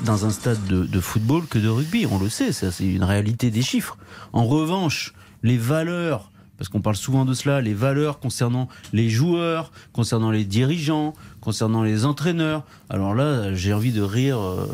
dans 0.05 0.25
un 0.25 0.29
stade 0.29 0.65
de, 0.67 0.85
de 0.85 0.99
football 0.99 1.45
que 1.47 1.59
de 1.59 1.67
rugby. 1.67 2.05
On 2.09 2.19
le 2.19 2.29
sait, 2.29 2.51
ça 2.51 2.71
c'est 2.71 2.87
une 2.87 3.03
réalité 3.03 3.51
des 3.51 3.61
chiffres. 3.61 3.97
En 4.33 4.45
revanche, 4.45 5.13
les 5.43 5.57
valeurs, 5.57 6.31
parce 6.57 6.69
qu'on 6.69 6.81
parle 6.81 6.95
souvent 6.95 7.23
de 7.25 7.33
cela, 7.33 7.61
les 7.61 7.73
valeurs 7.73 8.19
concernant 8.19 8.67
les 8.93 9.09
joueurs, 9.09 9.71
concernant 9.93 10.31
les 10.31 10.43
dirigeants, 10.43 11.13
concernant 11.41 11.83
les 11.83 12.05
entraîneurs. 12.05 12.63
Alors 12.89 13.13
là, 13.13 13.53
j'ai 13.53 13.73
envie 13.73 13.91
de 13.91 14.01
rire 14.01 14.39
euh, 14.39 14.65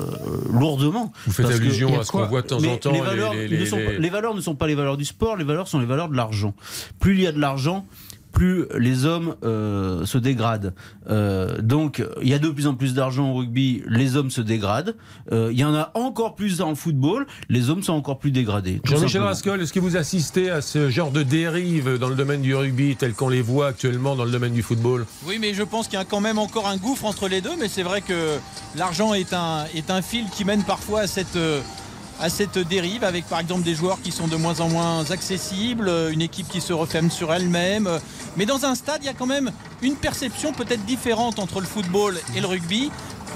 lourdement. 0.52 1.12
Vous 1.26 1.34
faites 1.34 1.46
allusion 1.48 2.00
à 2.00 2.04
ce 2.04 2.12
qu'on 2.12 2.26
voit 2.26 2.42
de 2.42 2.48
temps 2.48 2.60
Mais 2.62 2.70
en 2.70 2.78
temps, 2.78 2.92
Les 2.92 3.00
les- 3.00 3.06
valeurs, 3.06 3.34
les- 3.34 3.44
ne 3.50 3.56
les- 3.58 3.66
sont 3.66 3.76
pas- 3.78 3.92
les- 3.92 4.00
les 4.00 4.10
valeurs 4.10 4.34
ne 4.36 4.42
sont 4.42 4.56
pas 4.56 4.68
les 4.68 4.76
valeurs 4.76 4.98
du 4.98 5.06
sport, 5.06 5.36
les 5.36 5.44
valeurs 5.44 5.68
sont 5.68 5.80
les 5.80 5.86
valeurs 5.86 6.10
de 6.10 6.16
l'argent. 6.16 6.54
Plus 7.00 7.16
il 7.16 7.22
y 7.22 7.28
a 7.28 7.32
de 7.32 7.40
l'argent, 7.40 7.86
plus 8.34 8.66
les 8.78 9.06
hommes 9.06 9.36
euh, 9.46 10.06
se 10.06 10.18
dégradent. 10.18 10.74
Euh, 11.10 11.62
donc, 11.62 12.04
il 12.22 12.28
y 12.28 12.34
a 12.34 12.40
de 12.40 12.50
plus 12.50 12.68
en 12.68 12.74
plus 12.74 12.94
d'argent 12.94 13.30
au 13.32 13.36
rugby, 13.36 13.84
les 13.88 14.18
hommes 14.18 14.32
se 14.32 14.42
dégradent. 14.42 14.96
Euh, 15.32 15.50
il 15.54 15.60
y 15.60 15.64
en 15.64 15.74
a 15.74 15.92
encore 15.94 16.36
plus 16.36 16.58
dans 16.58 16.70
le 16.70 16.76
football, 16.76 17.26
les 17.48 17.70
hommes 17.70 17.84
sont 17.84 17.94
encore 17.94 18.20
plus 18.20 18.32
dégradés. 18.32 18.82
Jean-Michel. 18.84 19.22
Rascol, 19.22 19.62
est-ce 19.62 19.72
que 19.72 19.80
vous 19.80 19.96
assistez 19.96 20.50
à 20.50 20.62
ce 20.62 20.90
genre 20.90 21.12
de 21.12 21.24
dérive 21.24 21.98
dans 21.98 22.10
le 22.10 22.16
domaine 22.16 22.42
du 22.42 22.54
rugby 22.56 22.96
tel 22.98 23.14
qu'on 23.14 23.30
les 23.30 23.42
voit 23.42 23.68
actuellement 23.68 24.16
dans 24.16 24.26
le 24.26 24.32
domaine 24.32 24.54
du 24.54 24.64
football? 24.64 25.06
Oui, 25.26 25.38
mais 25.40 25.54
je 25.54 25.64
pense 25.64 25.88
qu'il 25.88 25.98
y 25.98 26.02
a 26.02 26.06
quand 26.06 26.20
même 26.20 26.40
encore 26.40 26.68
un 26.68 26.78
gouffre 26.78 27.06
entre 27.06 27.28
les 27.28 27.40
deux. 27.40 27.56
Mais 27.60 27.70
c'est 27.70 27.84
vrai 27.84 28.02
que 28.02 28.38
l'argent 28.76 29.14
est 29.14 29.34
un, 29.34 29.66
est 29.76 29.92
un 29.92 30.02
fil 30.02 30.26
qui 30.30 30.44
mène 30.44 30.64
parfois 30.64 31.02
à 31.02 31.08
cette, 31.08 31.36
euh, 31.36 31.62
à 32.20 32.30
cette 32.30 32.58
dérive, 32.58 33.04
avec 33.04 33.26
par 33.28 33.40
exemple 33.40 33.64
des 33.64 33.76
joueurs 33.76 34.02
qui 34.02 34.12
sont 34.12 34.28
de 34.28 34.36
moins 34.36 34.60
en 34.60 34.70
moins 34.70 35.10
accessibles, 35.12 35.88
euh, 35.88 36.12
une 36.12 36.22
équipe 36.22 36.48
qui 36.48 36.62
se 36.62 36.74
referme 36.74 37.10
sur 37.12 37.34
elle-même. 37.34 37.88
euh, 37.88 38.00
Mais 38.38 38.46
dans 38.46 38.66
un 38.66 38.76
stade, 38.76 39.00
il 39.02 39.06
y 39.06 39.10
a 39.10 39.14
quand 39.14 39.26
même 39.26 39.52
une 39.82 39.96
perception 39.96 40.54
peut-être 40.54 40.86
différente 40.86 41.40
entre 41.40 41.60
le 41.60 41.66
football 41.66 42.20
et 42.36 42.42
le 42.42 42.48
rugby. 42.48 42.92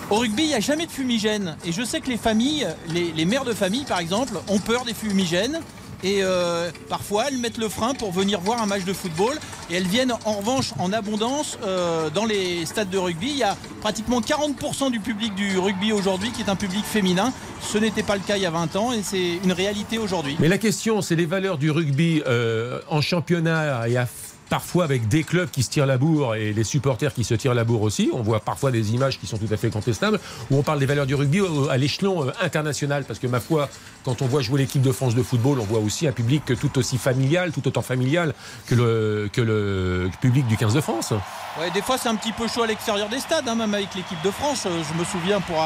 Au 0.09 0.15
rugby, 0.17 0.43
il 0.43 0.47
n'y 0.49 0.55
a 0.55 0.59
jamais 0.59 0.85
de 0.85 0.91
fumigène. 0.91 1.57
Et 1.65 1.71
je 1.71 1.83
sais 1.83 1.99
que 1.99 2.07
les 2.09 2.17
familles, 2.17 2.67
les, 2.89 3.11
les 3.11 3.25
mères 3.25 3.43
de 3.45 3.53
famille 3.53 3.83
par 3.83 3.99
exemple, 3.99 4.39
ont 4.47 4.59
peur 4.59 4.85
des 4.85 4.93
fumigènes. 4.93 5.59
Et 6.03 6.19
euh, 6.21 6.69
parfois, 6.89 7.25
elles 7.27 7.37
mettent 7.37 7.57
le 7.57 7.69
frein 7.69 7.93
pour 7.93 8.11
venir 8.11 8.39
voir 8.39 8.61
un 8.61 8.65
match 8.65 8.83
de 8.83 8.93
football. 8.93 9.35
Et 9.69 9.75
elles 9.75 9.87
viennent 9.87 10.13
en 10.25 10.33
revanche 10.33 10.73
en 10.79 10.93
abondance 10.93 11.57
euh, 11.65 12.09
dans 12.09 12.25
les 12.25 12.65
stades 12.65 12.89
de 12.89 12.97
rugby. 12.97 13.29
Il 13.29 13.37
y 13.37 13.43
a 13.43 13.57
pratiquement 13.81 14.21
40% 14.21 14.91
du 14.91 14.99
public 14.99 15.33
du 15.35 15.57
rugby 15.57 15.91
aujourd'hui 15.91 16.31
qui 16.31 16.41
est 16.41 16.49
un 16.49 16.55
public 16.55 16.85
féminin. 16.85 17.33
Ce 17.61 17.77
n'était 17.77 18.03
pas 18.03 18.15
le 18.15 18.21
cas 18.21 18.37
il 18.37 18.43
y 18.43 18.45
a 18.45 18.51
20 18.51 18.75
ans 18.75 18.93
et 18.93 19.01
c'est 19.03 19.37
une 19.43 19.51
réalité 19.51 19.97
aujourd'hui. 19.97 20.37
Mais 20.39 20.47
la 20.47 20.57
question, 20.57 21.01
c'est 21.01 21.15
les 21.15 21.25
valeurs 21.25 21.57
du 21.57 21.71
rugby 21.71 22.21
euh, 22.27 22.79
en 22.89 23.01
championnat 23.01 23.87
et 23.87 23.97
à 23.97 24.05
parfois 24.49 24.83
avec 24.83 25.07
des 25.07 25.23
clubs 25.23 25.49
qui 25.49 25.63
se 25.63 25.69
tirent 25.69 25.85
la 25.85 25.97
bourre 25.97 26.35
et 26.35 26.53
les 26.53 26.63
supporters 26.63 27.13
qui 27.13 27.23
se 27.23 27.33
tirent 27.33 27.53
la 27.53 27.63
bourre 27.63 27.81
aussi. 27.81 28.09
On 28.13 28.21
voit 28.21 28.39
parfois 28.39 28.71
des 28.71 28.93
images 28.93 29.19
qui 29.19 29.27
sont 29.27 29.37
tout 29.37 29.51
à 29.51 29.57
fait 29.57 29.69
contestables, 29.69 30.19
où 30.49 30.57
on 30.57 30.63
parle 30.63 30.79
des 30.79 30.85
valeurs 30.85 31.05
du 31.05 31.15
rugby 31.15 31.41
à 31.69 31.77
l'échelon 31.77 32.27
euh, 32.27 32.31
international. 32.41 33.03
Parce 33.05 33.19
que 33.19 33.27
ma 33.27 33.39
foi, 33.39 33.69
quand 34.03 34.21
on 34.21 34.27
voit 34.27 34.41
jouer 34.41 34.59
l'équipe 34.61 34.81
de 34.81 34.91
France 34.91 35.15
de 35.15 35.23
football, 35.23 35.59
on 35.59 35.65
voit 35.65 35.79
aussi 35.79 36.07
un 36.07 36.11
public 36.11 36.43
tout 36.59 36.77
aussi 36.77 36.97
familial, 36.97 37.51
tout 37.51 37.67
autant 37.67 37.81
familial 37.81 38.33
que 38.67 38.75
le, 38.75 40.09
public 40.21 40.47
du 40.47 40.57
15 40.57 40.73
de 40.73 40.81
France. 40.81 41.13
Ouais, 41.59 41.71
des 41.71 41.81
fois 41.81 41.97
c'est 41.97 42.09
un 42.09 42.15
petit 42.15 42.31
peu 42.31 42.47
chaud 42.47 42.63
à 42.63 42.67
l'extérieur 42.67 43.09
des 43.09 43.19
stades, 43.19 43.47
hein, 43.47 43.55
même 43.55 43.73
avec 43.73 43.93
l'équipe 43.95 44.21
de 44.23 44.31
France. 44.31 44.65
Euh, 44.65 44.83
Je 44.83 44.99
me 44.99 45.05
souviens 45.05 45.41
pour 45.41 45.57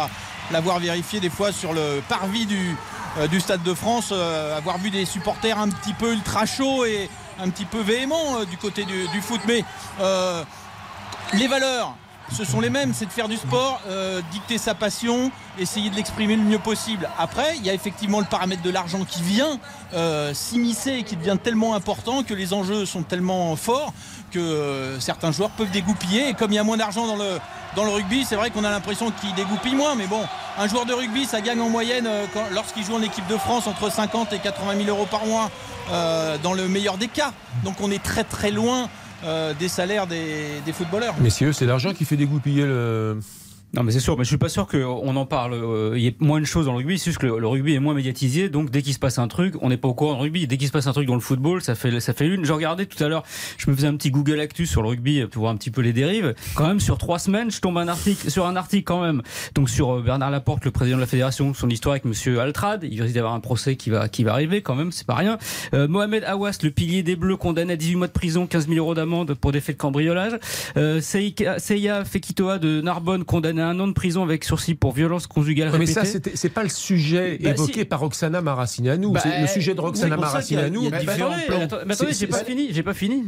l'avoir 0.51 0.79
vérifié 0.79 1.19
des 1.19 1.29
fois 1.29 1.51
sur 1.51 1.73
le 1.73 2.01
parvis 2.09 2.45
du, 2.45 2.75
euh, 3.19 3.39
Stade 3.39 3.63
de 3.63 3.73
France, 3.73 4.11
avoir 4.11 4.77
vu 4.77 4.89
des 4.89 5.05
supporters 5.05 5.57
un 5.57 5.69
petit 5.69 5.93
peu 5.93 6.13
ultra 6.13 6.45
chauds 6.45 6.85
et 6.85 7.09
un 7.41 7.49
petit 7.49 7.65
peu 7.65 7.79
véhéments 7.79 8.37
euh, 8.37 8.45
du 8.45 8.57
côté 8.57 8.85
du, 8.85 9.21
foot. 9.21 9.41
Mais 9.47 9.63
euh, 9.99 10.43
les 11.33 11.47
valeurs, 11.47 11.95
ce 12.31 12.45
sont 12.45 12.61
les 12.61 12.69
mêmes, 12.69 12.93
c'est 12.93 13.05
de 13.05 13.11
faire 13.11 13.27
du 13.27 13.35
sport, 13.35 13.81
euh, 13.87 14.21
dicter 14.31 14.57
sa 14.57 14.73
passion, 14.73 15.31
essayer 15.59 15.89
de 15.89 15.95
l'exprimer 15.95 16.35
le 16.35 16.43
mieux 16.43 16.59
possible. 16.59 17.09
Après, 17.17 17.57
il 17.57 17.65
y 17.65 17.69
a 17.69 17.73
effectivement 17.73 18.19
le 18.19 18.25
paramètre 18.25 18.61
de 18.61 18.69
l'argent 18.69 19.03
qui 19.03 19.21
vient 19.21 19.59
s'immiscer 20.33 20.91
et 20.91 21.03
qui 21.03 21.17
devient 21.17 21.37
tellement 21.43 21.75
important 21.75 22.23
que 22.23 22.33
les 22.33 22.53
enjeux 22.53 22.85
sont 22.85 23.03
tellement 23.03 23.55
forts 23.57 23.93
que 24.31 24.95
certains 25.01 25.33
joueurs 25.33 25.49
peuvent 25.49 25.71
dégoupiller. 25.71 26.29
Et 26.29 26.33
comme 26.33 26.51
il 26.53 26.55
y 26.55 26.59
a 26.59 26.63
moins 26.63 26.77
d'argent 26.77 27.05
dans 27.05 27.17
le, 27.17 27.37
dans 27.75 27.85
le 27.85 27.91
rugby, 27.91 28.25
c'est 28.25 28.35
vrai 28.35 28.49
qu'on 28.49 28.63
a 28.63 28.69
l'impression 28.69 29.11
qu'ils 29.11 29.33
dégoupillent 29.33 29.75
moins. 29.75 29.95
Mais 29.95 30.07
bon, 30.07 30.21
un 30.57 30.67
joueur 30.67 30.85
de 30.85 30.93
rugby, 30.93 31.25
ça 31.25 31.41
gagne 31.41 31.61
en 31.61 31.69
moyenne, 31.69 32.07
euh, 32.07 32.25
lorsqu'il 32.53 32.83
joue 32.83 32.95
en 32.95 33.01
équipe 33.01 33.27
de 33.27 33.37
France, 33.37 33.67
entre 33.67 33.91
50 33.91 34.33
et 34.33 34.39
80 34.39 34.75
000 34.83 34.89
euros 34.89 35.07
par 35.09 35.25
mois, 35.25 35.49
euh, 35.91 36.37
dans 36.41 36.53
le 36.53 36.67
meilleur 36.67 36.97
des 36.97 37.07
cas. 37.07 37.31
Donc 37.63 37.75
on 37.81 37.91
est 37.91 38.03
très 38.03 38.23
très 38.23 38.51
loin 38.51 38.89
euh, 39.23 39.53
des 39.53 39.67
salaires 39.67 40.07
des, 40.07 40.61
des 40.65 40.73
footballeurs. 40.73 41.15
Messieurs, 41.19 41.53
c'est 41.53 41.65
l'argent 41.65 41.93
qui 41.93 42.05
fait 42.05 42.17
dégoupiller 42.17 42.65
le. 42.65 43.19
Non, 43.73 43.83
mais 43.83 43.93
c'est 43.93 44.01
sûr, 44.01 44.17
mais 44.17 44.25
je 44.25 44.27
suis 44.29 44.37
pas 44.37 44.49
sûr 44.49 44.67
qu'on 44.67 45.15
en 45.15 45.25
parle. 45.25 45.53
euh, 45.53 45.93
Il 45.95 46.01
y 46.03 46.07
ait 46.07 46.15
moins 46.19 46.41
de 46.41 46.45
choses 46.45 46.65
dans 46.65 46.73
le 46.73 46.79
rugby, 46.79 46.99
c'est 46.99 47.05
juste 47.11 47.19
que 47.19 47.25
le, 47.27 47.47
rugby 47.47 47.73
est 47.73 47.79
moins 47.79 47.93
médiatisé, 47.93 48.49
donc 48.49 48.69
dès 48.69 48.81
qu'il 48.81 48.93
se 48.93 48.99
passe 48.99 49.17
un 49.17 49.29
truc, 49.29 49.53
on 49.61 49.69
n'est 49.69 49.77
pas 49.77 49.87
au 49.87 49.93
courant 49.93 50.15
le 50.15 50.19
rugby. 50.23 50.45
Dès 50.45 50.57
qu'il 50.57 50.67
se 50.67 50.73
passe 50.73 50.87
un 50.87 50.91
truc 50.91 51.07
dans 51.07 51.13
le 51.13 51.21
football, 51.21 51.61
ça 51.61 51.73
fait, 51.75 52.01
ça 52.01 52.13
fait 52.13 52.27
une. 52.27 52.43
Je 52.43 52.51
regardais 52.51 52.85
tout 52.85 53.01
à 53.01 53.07
l'heure, 53.07 53.23
je 53.57 53.69
me 53.71 53.75
faisais 53.75 53.87
un 53.87 53.95
petit 53.95 54.11
Google 54.11 54.41
Actu 54.41 54.65
sur 54.65 54.81
le 54.81 54.89
rugby 54.89 55.25
pour 55.27 55.43
voir 55.43 55.53
un 55.53 55.55
petit 55.55 55.71
peu 55.71 55.79
les 55.79 55.93
dérives. 55.93 56.35
Quand 56.55 56.67
même, 56.67 56.81
sur 56.81 56.97
trois 56.97 57.17
semaines, 57.17 57.49
je 57.49 57.61
tombe 57.61 57.77
un 57.77 57.87
article, 57.87 58.29
sur 58.29 58.45
un 58.45 58.57
article 58.57 58.83
quand 58.83 59.01
même. 59.01 59.21
Donc 59.55 59.69
sur 59.69 59.91
euh, 59.95 60.01
Bernard 60.01 60.31
Laporte, 60.31 60.65
le 60.65 60.71
président 60.71 60.97
de 60.97 61.01
la 61.01 61.07
fédération, 61.07 61.53
son 61.53 61.69
histoire 61.69 61.93
avec 61.93 62.03
Monsieur 62.03 62.41
Altrad. 62.41 62.83
Il 62.83 63.01
risque 63.01 63.15
d'avoir 63.15 63.33
un 63.33 63.39
procès 63.39 63.77
qui 63.77 63.89
va, 63.89 64.09
qui 64.09 64.25
va 64.25 64.33
arriver 64.33 64.61
quand 64.61 64.75
même, 64.75 64.91
c'est 64.91 65.07
pas 65.07 65.15
rien. 65.15 65.37
Euh, 65.73 65.87
Mohamed 65.87 66.25
Awas, 66.25 66.57
le 66.61 66.71
pilier 66.71 67.03
des 67.03 67.15
Bleus, 67.15 67.37
condamné 67.37 67.71
à 67.71 67.77
18 67.77 67.95
mois 67.95 68.07
de 68.07 68.11
prison, 68.11 68.47
15 68.47 68.67
000 68.67 68.79
euros 68.79 68.95
d'amende 68.95 69.33
pour 69.35 69.53
des 69.53 69.61
faits 69.61 69.77
de 69.77 69.81
cambriolage. 69.81 70.33
Euh, 70.75 70.99
Seiya 70.99 72.03
Fekitoa 72.03 72.59
de 72.59 72.81
Narbonne, 72.81 73.23
condamné 73.23 73.60
à 73.61 73.67
un 73.67 73.79
an 73.79 73.87
de 73.87 73.93
prison 73.93 74.23
avec 74.23 74.43
sursis 74.43 74.75
pour 74.75 74.91
violence 74.93 75.27
conjugale 75.27 75.69
Ouais, 75.71 75.79
mais 75.79 75.85
ça, 75.85 76.03
c'est 76.05 76.49
pas 76.49 76.63
le 76.63 76.69
sujet 76.69 77.37
Bah, 77.41 77.51
évoqué 77.51 77.79
si. 77.81 77.85
par 77.85 77.99
Roxana 78.01 78.41
Maracineanu. 78.41 79.07
Bah, 79.11 79.19
C'est 79.23 79.41
le 79.41 79.47
sujet 79.47 79.73
de 79.75 79.81
Roxana 79.81 80.17
Maracineanu. 80.17 80.79
différents 80.99 81.29
Mais 81.85 81.93
attendez, 81.93 82.13
j'ai 82.13 82.27
pas 82.27 82.43
fini, 82.43 82.69
j'ai 82.71 82.83
pas 82.83 82.93
fini. 82.93 83.23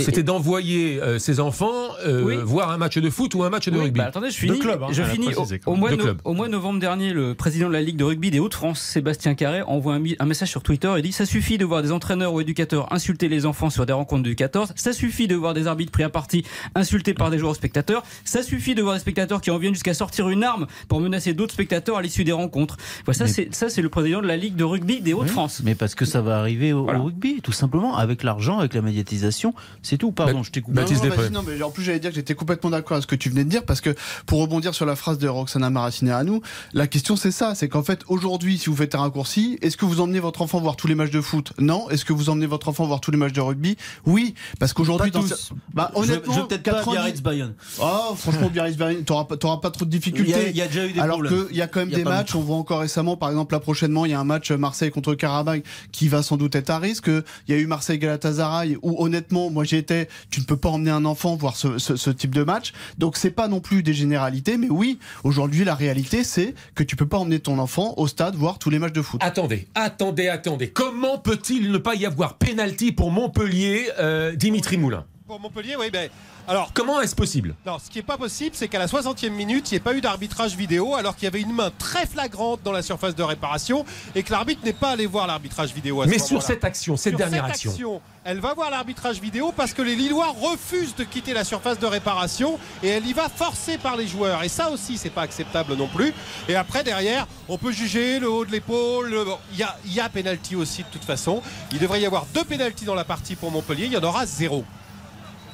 C'était 0.00 0.22
d'envoyer 0.22 1.00
euh, 1.02 1.18
ses 1.18 1.40
enfants 1.40 1.72
euh, 2.06 2.22
Oui. 2.24 2.36
voir 2.42 2.70
un 2.70 2.76
match 2.78 2.98
de 2.98 3.10
foot 3.10 3.34
ou 3.34 3.44
un 3.44 3.50
match 3.50 3.68
de 3.68 3.76
Oui, 3.76 3.84
rugby. 3.84 3.98
bah, 3.98 4.06
attendez, 4.06 4.30
je 4.30 4.36
finis. 4.38 4.60
hein, 4.64 4.86
je 4.90 5.02
finis 5.02 5.34
au, 5.34 5.46
au 5.72 5.74
mois 5.76 5.90
De 5.90 5.96
de, 5.96 6.02
clubs. 6.02 6.20
au 6.24 6.32
mois 6.32 6.46
de 6.46 6.52
novembre 6.52 6.80
dernier, 6.80 7.12
le 7.12 7.34
président 7.34 7.68
de 7.68 7.72
la 7.72 7.82
Ligue 7.82 7.96
de 7.96 8.04
rugby 8.04 8.30
des 8.30 8.38
Hauts-de-France, 8.40 8.80
Sébastien 8.80 9.34
Carré, 9.34 9.62
envoie 9.62 9.94
un, 9.94 10.02
un 10.18 10.26
message 10.26 10.48
sur 10.48 10.62
Twitter 10.62 10.92
et 10.96 11.02
dit 11.02 11.12
Ça 11.12 11.26
suffit 11.26 11.58
de 11.58 11.64
voir 11.64 11.82
des 11.82 11.92
entraîneurs 11.92 12.32
ou 12.32 12.40
éducateurs 12.40 12.92
insulter 12.92 13.28
les 13.28 13.46
enfants 13.46 13.70
sur 13.70 13.86
des 13.86 13.92
rencontres 13.92 14.22
du 14.22 14.34
14. 14.36 14.72
Ça 14.76 14.92
suffit 14.92 15.28
de 15.28 15.34
voir 15.34 15.54
des 15.54 15.66
arbitres 15.66 15.92
pris 15.92 16.02
à 16.02 16.08
partie 16.08 16.44
insultés 16.74 17.14
par 17.14 17.30
des 17.30 17.38
joueurs 17.38 17.54
spectateurs. 17.54 18.02
Ça 18.24 18.42
suffit 18.42 18.74
de 18.74 18.82
voir 18.82 18.94
des 18.94 19.00
spectateurs 19.00 19.40
qui 19.40 19.50
en 19.50 19.57
viennent 19.58 19.74
jusqu'à 19.74 19.94
sortir 19.94 20.28
une 20.28 20.44
arme 20.44 20.66
pour 20.88 21.00
menacer 21.00 21.34
d'autres 21.34 21.54
spectateurs 21.54 21.96
à 21.98 22.02
l'issue 22.02 22.24
des 22.24 22.32
rencontres. 22.32 22.76
Voilà, 23.04 23.18
ça, 23.18 23.24
Mais- 23.24 23.30
c'est 23.30 23.54
ça, 23.54 23.68
c'est 23.68 23.82
le 23.82 23.88
président 23.88 24.20
de 24.22 24.26
la 24.26 24.36
Ligue 24.36 24.56
de 24.56 24.64
rugby 24.64 25.00
des 25.00 25.12
Hauts-de-France. 25.12 25.60
Mais 25.64 25.74
parce 25.74 25.94
que 25.94 26.04
ça 26.04 26.20
va 26.20 26.38
arriver 26.38 26.72
au, 26.72 26.86
rugby, 26.86 27.40
tout 27.42 27.52
simplement, 27.52 27.96
avec 27.96 28.22
l'argent, 28.22 28.58
avec 28.58 28.74
la 28.74 28.82
médiatisation, 28.82 29.54
c'est 29.82 29.98
tout. 29.98 30.12
Pardon, 30.12 30.42
je 30.42 30.50
t'ai 30.50 30.60
coupé. 30.60 30.80
Non, 30.80 31.30
non, 31.30 31.44
mais 31.46 31.62
en 31.62 31.70
plus 31.70 31.82
j'allais 31.82 32.00
dire 32.00 32.10
que 32.10 32.16
j'étais 32.16 32.34
complètement 32.34 32.70
d'accord 32.70 32.92
avec 32.92 33.02
ce 33.02 33.06
que 33.06 33.14
tu 33.16 33.28
venais 33.30 33.44
de 33.44 33.50
dire 33.50 33.64
parce 33.64 33.80
que 33.80 33.94
pour 34.26 34.40
rebondir 34.40 34.74
sur 34.74 34.86
la 34.86 34.96
phrase 34.96 35.18
de 35.18 35.28
Roxana 35.28 35.70
Maracineanu, 35.70 36.40
la 36.72 36.86
question 36.86 37.16
c'est 37.16 37.30
ça, 37.30 37.54
c'est 37.54 37.68
qu'en 37.68 37.82
fait 37.82 38.00
aujourd'hui 38.08 38.58
si 38.58 38.70
vous 38.70 38.76
faites 38.76 38.94
un 38.94 39.00
raccourci, 39.00 39.58
est-ce 39.62 39.76
que 39.76 39.84
vous 39.84 40.00
emmenez 40.00 40.20
votre 40.20 40.42
enfant 40.42 40.60
voir 40.60 40.76
tous 40.76 40.86
les 40.86 40.94
matchs 40.94 41.10
de 41.10 41.20
foot? 41.20 41.52
Non. 41.58 41.88
Est-ce 41.90 42.04
que 42.04 42.12
vous 42.12 42.30
emmenez 42.30 42.46
votre 42.46 42.68
enfant 42.68 42.86
voir 42.86 43.00
tous 43.00 43.10
les 43.10 43.16
matchs 43.18 43.32
de 43.32 43.40
rugby? 43.40 43.76
Oui, 44.06 44.34
parce 44.58 44.72
qu'aujourd'hui 44.72 45.10
Pas 45.10 45.18
dans 45.20 45.26
tous. 45.26 45.52
bah 45.74 45.90
honnêtement 45.94 46.34
je 46.34 46.40
peut-être 46.42 46.62
pas 46.62 46.72
90 46.72 46.92
Biarritz 46.92 47.20
Bayonne. 47.20 47.54
Oh, 47.80 48.14
franchement 48.16 48.48
Biarritz 48.48 48.76
Bayonne, 48.76 49.04
t'auras 49.04 49.24
pas 49.24 49.36
t'auras 49.48 49.60
pas 49.60 49.70
trop 49.70 49.84
de 49.84 49.90
difficultés. 49.90 50.30
Il 50.30 50.36
y 50.36 50.46
a- 50.46 50.48
il 50.50 50.56
y 50.56 50.62
a 50.62 50.66
déjà 50.66 50.86
eu 50.86 50.92
des 50.92 51.00
Alors 51.00 51.22
qu'il 51.22 51.56
y 51.56 51.62
a 51.62 51.66
quand 51.66 51.80
même 51.80 51.92
a 51.92 51.96
des 51.96 52.04
matchs, 52.04 52.34
on 52.34 52.40
voit 52.40 52.56
encore 52.56 52.80
récemment 52.80 53.16
par 53.16 53.28
exemple 53.30 53.54
là 53.54 53.60
prochainement, 53.60 54.04
il 54.06 54.10
y 54.12 54.14
a 54.14 54.20
un 54.20 54.24
match 54.24 54.50
Marseille 54.52 54.90
contre 54.90 55.14
Karabakh 55.14 55.64
qui 55.92 56.08
va 56.08 56.22
sans 56.22 56.36
doute 56.36 56.54
être 56.54 56.70
à 56.70 56.78
risque, 56.78 57.08
il 57.08 57.54
y 57.54 57.58
a 57.58 57.60
eu 57.60 57.66
Marseille 57.66 57.98
Galatasaray 57.98 58.76
où 58.82 59.02
honnêtement, 59.02 59.50
moi 59.50 59.64
j'y 59.64 59.76
étais, 59.76 60.08
tu 60.30 60.40
ne 60.40 60.44
peux 60.44 60.56
pas 60.56 60.68
emmener 60.68 60.90
un 60.90 61.04
enfant 61.04 61.36
voir 61.36 61.56
ce, 61.56 61.78
ce- 61.78 61.96
ce 61.96 62.10
type 62.10 62.34
de 62.34 62.42
match. 62.44 62.72
Donc 62.98 63.16
c'est 63.16 63.30
pas 63.30 63.48
non 63.48 63.60
plus 63.60 63.82
des 63.82 63.94
généralités, 63.94 64.56
mais 64.56 64.68
oui, 64.70 64.98
aujourd'hui 65.24 65.64
la 65.64 65.74
réalité 65.74 66.24
c'est 66.24 66.54
que 66.74 66.82
tu 66.82 66.96
peux 66.96 67.06
pas 67.06 67.18
emmener 67.18 67.40
ton 67.40 67.58
enfant 67.58 67.94
au 67.96 68.06
stade 68.06 68.34
voir 68.34 68.58
tous 68.58 68.70
les 68.70 68.78
matchs 68.78 68.92
de 68.92 69.02
foot. 69.02 69.20
Attendez, 69.22 69.66
attendez, 69.74 70.28
attendez. 70.28 70.68
Comment 70.70 71.18
peut-il 71.18 71.70
ne 71.70 71.78
pas 71.78 71.94
y 71.94 72.06
avoir 72.06 72.36
pénalty 72.38 72.92
pour 72.92 73.10
Montpellier, 73.10 73.88
euh, 73.98 74.34
Dimitri 74.34 74.76
Moulin? 74.76 75.04
Pour 75.26 75.40
Montpellier, 75.40 75.76
oui, 75.78 75.86
ben. 75.92 76.08
Alors, 76.48 76.70
Comment 76.72 77.00
est-ce 77.00 77.14
possible? 77.14 77.54
Non, 77.66 77.78
ce 77.78 77.90
qui 77.90 77.98
n'est 77.98 78.02
pas 78.02 78.16
possible, 78.16 78.56
c'est 78.56 78.68
qu'à 78.68 78.78
la 78.78 78.86
60e 78.86 79.30
minute, 79.30 79.70
il 79.70 79.74
n'y 79.74 79.76
ait 79.76 79.80
pas 79.80 79.94
eu 79.94 80.00
d'arbitrage 80.00 80.56
vidéo, 80.56 80.94
alors 80.94 81.14
qu'il 81.14 81.24
y 81.24 81.26
avait 81.26 81.40
une 81.42 81.52
main 81.52 81.70
très 81.78 82.06
flagrante 82.06 82.60
dans 82.64 82.72
la 82.72 82.82
surface 82.82 83.14
de 83.14 83.22
réparation 83.22 83.84
et 84.14 84.22
que 84.22 84.32
l'arbitre 84.32 84.64
n'est 84.64 84.72
pas 84.72 84.90
allé 84.90 85.06
voir 85.06 85.26
l'arbitrage 85.26 85.74
vidéo 85.74 86.00
à 86.00 86.06
ce 86.06 86.10
Mais 86.10 86.18
sur 86.18 86.42
cette 86.42 86.64
action, 86.64 86.96
cette 86.96 87.12
Sur 87.12 87.18
dernière 87.18 87.44
cette 87.46 87.66
action. 87.66 88.00
elle 88.24 88.40
va 88.40 88.54
voir 88.54 88.70
l'arbitrage 88.70 89.20
vidéo 89.20 89.52
parce 89.54 89.74
que 89.74 89.82
les 89.82 89.94
Lillois 89.94 90.28
refusent 90.40 90.94
de 90.96 91.04
quitter 91.04 91.34
la 91.34 91.44
surface 91.44 91.78
de 91.78 91.86
réparation 91.86 92.58
et 92.82 92.88
elle 92.88 93.06
y 93.06 93.12
va 93.12 93.28
forcée 93.28 93.76
par 93.76 93.96
les 93.96 94.06
joueurs. 94.06 94.42
Et 94.42 94.48
ça 94.48 94.70
aussi, 94.70 94.96
c'est 94.96 95.10
pas 95.10 95.22
acceptable 95.22 95.74
non 95.74 95.88
plus. 95.88 96.14
Et 96.48 96.54
après, 96.54 96.82
derrière, 96.82 97.26
on 97.48 97.58
peut 97.58 97.72
juger 97.72 98.18
le 98.20 98.30
haut 98.30 98.44
de 98.46 98.52
l'épaule. 98.52 99.10
le- 99.10 99.24
bon, 99.24 99.38
Il 99.52 99.58
y 99.58 99.62
a, 99.64 99.76
il 99.84 99.92
y 99.92 100.00
a 100.00 100.08
pénalty 100.08 100.56
aussi 100.56 100.82
de 100.82 100.88
toute 100.90 101.04
façon. 101.04 101.42
Il 101.72 101.78
devrait 101.78 102.00
y 102.00 102.06
avoir 102.06 102.24
deux 102.34 102.44
pénalties 102.44 102.84
dans 102.86 102.94
la 102.94 103.04
partie 103.04 103.34
pour 103.36 103.50
Montpellier. 103.50 103.84
Il 103.86 103.92
y 103.92 103.96
en 103.98 104.02
aura 104.04 104.24
zéro. 104.24 104.64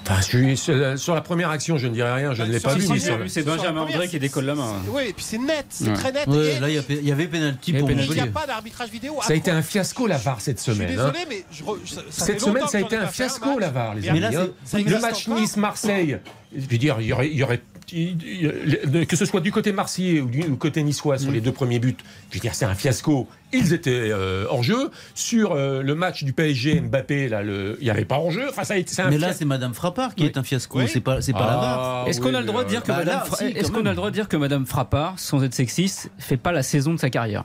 Enfin, 0.06 0.20
je 0.20 0.26
suis- 0.26 0.56
sur, 0.56 0.74
la, 0.76 0.96
sur 0.98 1.14
la 1.14 1.20
première 1.22 1.48
action, 1.50 1.78
je 1.78 1.86
ne 1.86 1.94
dirai 1.94 2.12
rien, 2.12 2.34
je 2.34 2.42
ne 2.42 2.52
l'ai 2.52 2.60
pas 2.60 2.74
vu. 2.74 2.86
C'est 3.28 3.42
Benjamin 3.42 3.80
André 3.82 4.06
qui 4.08 4.18
décolle 4.18 4.44
la 4.44 4.54
main. 4.54 4.74
Oui, 4.88 5.04
et 5.08 5.12
puis 5.12 5.24
c'est 5.24 5.38
net, 5.38 5.66
c'est 5.70 5.88
Ouais. 5.88 5.94
très 5.94 6.12
net. 6.12 6.26
Ouais, 6.28 6.56
Et- 6.56 6.60
là, 6.60 6.68
il 6.68 7.04
y 7.06 7.12
avait 7.12 7.26
pénalty 7.26 7.70
Il 7.70 7.74
y 7.74 7.76
a 7.76 7.80
pour 7.80 7.88
pénalty. 7.88 8.10
il 8.10 8.14
n'y 8.14 8.20
a 8.20 8.26
pas 8.26 8.46
d'arbitrage 8.46 8.90
vidéo. 8.90 9.16
Ça 9.22 9.32
a 9.32 9.36
été 9.36 9.50
un 9.50 9.62
fiasco 9.62 10.06
la 10.06 10.18
VAR 10.18 10.40
cette 10.40 10.58
Je 10.58 10.62
suis 10.62 10.72
semaine. 10.74 10.88
hein. 10.98 11.12
désolé, 11.12 11.18
mais 11.28 11.44
je 11.50 11.64
re- 11.64 11.78
ça- 11.86 12.02
ça 12.10 12.24
Cette 12.26 12.40
semaine, 12.40 12.66
ça 12.68 12.78
a 12.78 12.80
été 12.82 12.96
un 12.96 13.06
fiasco 13.06 13.46
match. 13.50 13.60
la 13.60 13.70
VAR, 13.70 13.94
les 13.94 14.08
amis. 14.08 14.24
hein. 14.24 14.48
Le 14.74 14.98
match. 15.00 15.26
Nice-Marseille, 15.28 16.18
je 16.54 16.66
veux 16.66 16.78
dire, 16.78 16.96
il 17.00 17.06
y 17.06 17.42
aurait, 17.42 17.62
que 17.88 19.16
ce 19.16 19.24
soit 19.24 19.40
du 19.40 19.52
côté 19.52 19.72
marseillais 19.72 20.20
ou 20.20 20.26
du 20.28 20.42
côté 20.56 20.82
niçois 20.82 21.16
Mm. 21.16 21.18
sur 21.18 21.30
les 21.32 21.40
deux 21.40 21.52
premiers 21.52 21.78
buts, 21.78 21.96
je 22.30 22.36
veux 22.36 22.40
dire, 22.40 22.54
c'est 22.54 22.64
un 22.64 22.74
fiasco. 22.74 23.28
Ils 23.52 23.72
étaient 23.72 23.90
euh, 24.10 24.46
hors 24.48 24.62
jeu. 24.62 24.90
Sur 25.14 25.52
euh, 25.52 25.82
le 25.82 25.94
match 25.94 26.24
du 26.24 26.32
PSG 26.32 26.80
Mbappé, 26.80 27.28
là, 27.28 27.42
le- 27.42 27.76
il 27.80 27.84
n'y 27.84 27.90
avait 27.90 28.04
pas 28.04 28.16
hors 28.18 28.30
jeu. 28.30 28.46
Enfin, 28.50 28.64
ça 28.64 28.74
a 28.74 28.76
été, 28.78 28.92
c'est 28.92 29.02
un 29.02 29.10
Mais 29.10 29.18
là, 29.18 29.32
c'est 29.32 29.44
Madame 29.44 29.74
Frappard 29.74 30.14
qui 30.14 30.22
Oui. 30.24 30.28
est 30.28 30.38
un 30.38 30.42
fiasco. 30.42 30.78
Oui. 30.80 30.88
C'est 30.88 31.00
pas, 31.00 31.20
c'est 31.20 31.32
pas 31.32 31.46
la 31.46 31.56
VAR. 31.56 31.78
Ah, 31.80 32.04
Est-ce 32.08 32.20
oui, 32.20 32.28
qu'on 32.30 32.34
a 32.34 32.40
le 32.40 32.46
droit 32.46 32.64
de 32.64 32.68
dire 32.68 32.82
que 32.82 32.88
bah 32.88 32.98
Madame 32.98 33.18
là, 33.20 33.24
Fra- 33.24 33.36
si, 33.36 33.44
est-ce 33.44 33.70
quand 33.70 33.80
qu'on 33.80 33.86
a 33.86 33.90
le 33.90 33.96
droit 33.96 34.10
de 34.10 34.14
dire 34.14 34.28
que 34.28 34.36
Madame 34.36 34.66
Frappard, 34.66 35.18
sans 35.18 35.42
être 35.44 35.54
sexiste, 35.54 36.10
fait 36.18 36.36
pas 36.36 36.52
la 36.52 36.62
saison 36.62 36.94
de 36.94 36.98
sa 36.98 37.10
carrière? 37.10 37.44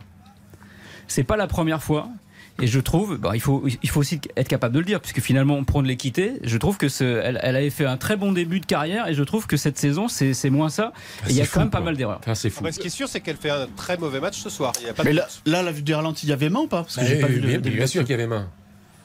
C'est 1.07 1.23
pas 1.23 1.37
la 1.37 1.47
première 1.47 1.81
fois. 1.83 2.07
Et 2.61 2.67
je 2.67 2.79
trouve, 2.79 3.17
bah, 3.17 3.31
il, 3.33 3.41
faut, 3.41 3.63
il 3.81 3.89
faut 3.89 3.99
aussi 3.99 4.19
être 4.35 4.47
capable 4.47 4.73
de 4.75 4.79
le 4.79 4.85
dire, 4.85 4.99
puisque 5.01 5.21
finalement 5.21 5.55
on 5.55 5.63
prend 5.63 5.81
de 5.81 5.87
l'équité. 5.87 6.33
Je 6.43 6.57
trouve 6.57 6.77
que 6.77 6.89
ce, 6.89 7.03
elle, 7.03 7.39
elle 7.41 7.55
avait 7.55 7.69
fait 7.69 7.85
un 7.85 7.97
très 7.97 8.15
bon 8.17 8.31
début 8.31 8.59
de 8.59 8.65
carrière, 8.65 9.07
et 9.07 9.13
je 9.13 9.23
trouve 9.23 9.47
que 9.47 9.57
cette 9.57 9.77
saison 9.77 10.07
c'est 10.07 10.49
moins 10.49 10.69
ça. 10.69 10.93
Et 11.27 11.31
il 11.31 11.35
y 11.35 11.41
a 11.41 11.47
quand 11.47 11.59
même 11.61 11.69
pas 11.69 11.79
quoi. 11.79 11.85
mal 11.85 11.97
d'erreurs. 11.97 12.19
Enfin, 12.19 12.35
c'est 12.35 12.49
fou. 12.49 12.59
Ah 12.61 12.63
bah, 12.65 12.71
ce 12.71 12.79
qui 12.79 12.87
est 12.87 12.91
sûr, 12.91 13.07
c'est 13.07 13.21
qu'elle 13.21 13.37
fait 13.37 13.49
un 13.49 13.67
très 13.75 13.97
mauvais 13.97 14.19
match 14.19 14.39
ce 14.39 14.49
soir. 14.49 14.73
Il 14.81 14.87
y 14.87 14.89
a 14.89 14.93
pas 14.93 15.03
de 15.03 15.09
Mais 15.09 15.13
là, 15.45 15.63
la 15.63 15.71
vue 15.71 15.81
du 15.81 15.93
ralenti, 15.93 16.25
il 16.25 16.29
y 16.29 16.33
avait 16.33 16.49
main 16.49 16.61
ou 16.61 16.67
pas? 16.67 16.83
Parce 16.83 16.95
que 16.95 17.01
Bah, 17.01 17.07
j'ai 17.07 17.19
pas 17.19 17.27
vu 17.27 17.39
bien, 17.39 17.53
le 17.53 17.59
bien 17.59 17.87
sûr 17.87 18.01
qu'il 18.03 18.11
y 18.11 18.13
avait 18.13 18.27
main. 18.27 18.49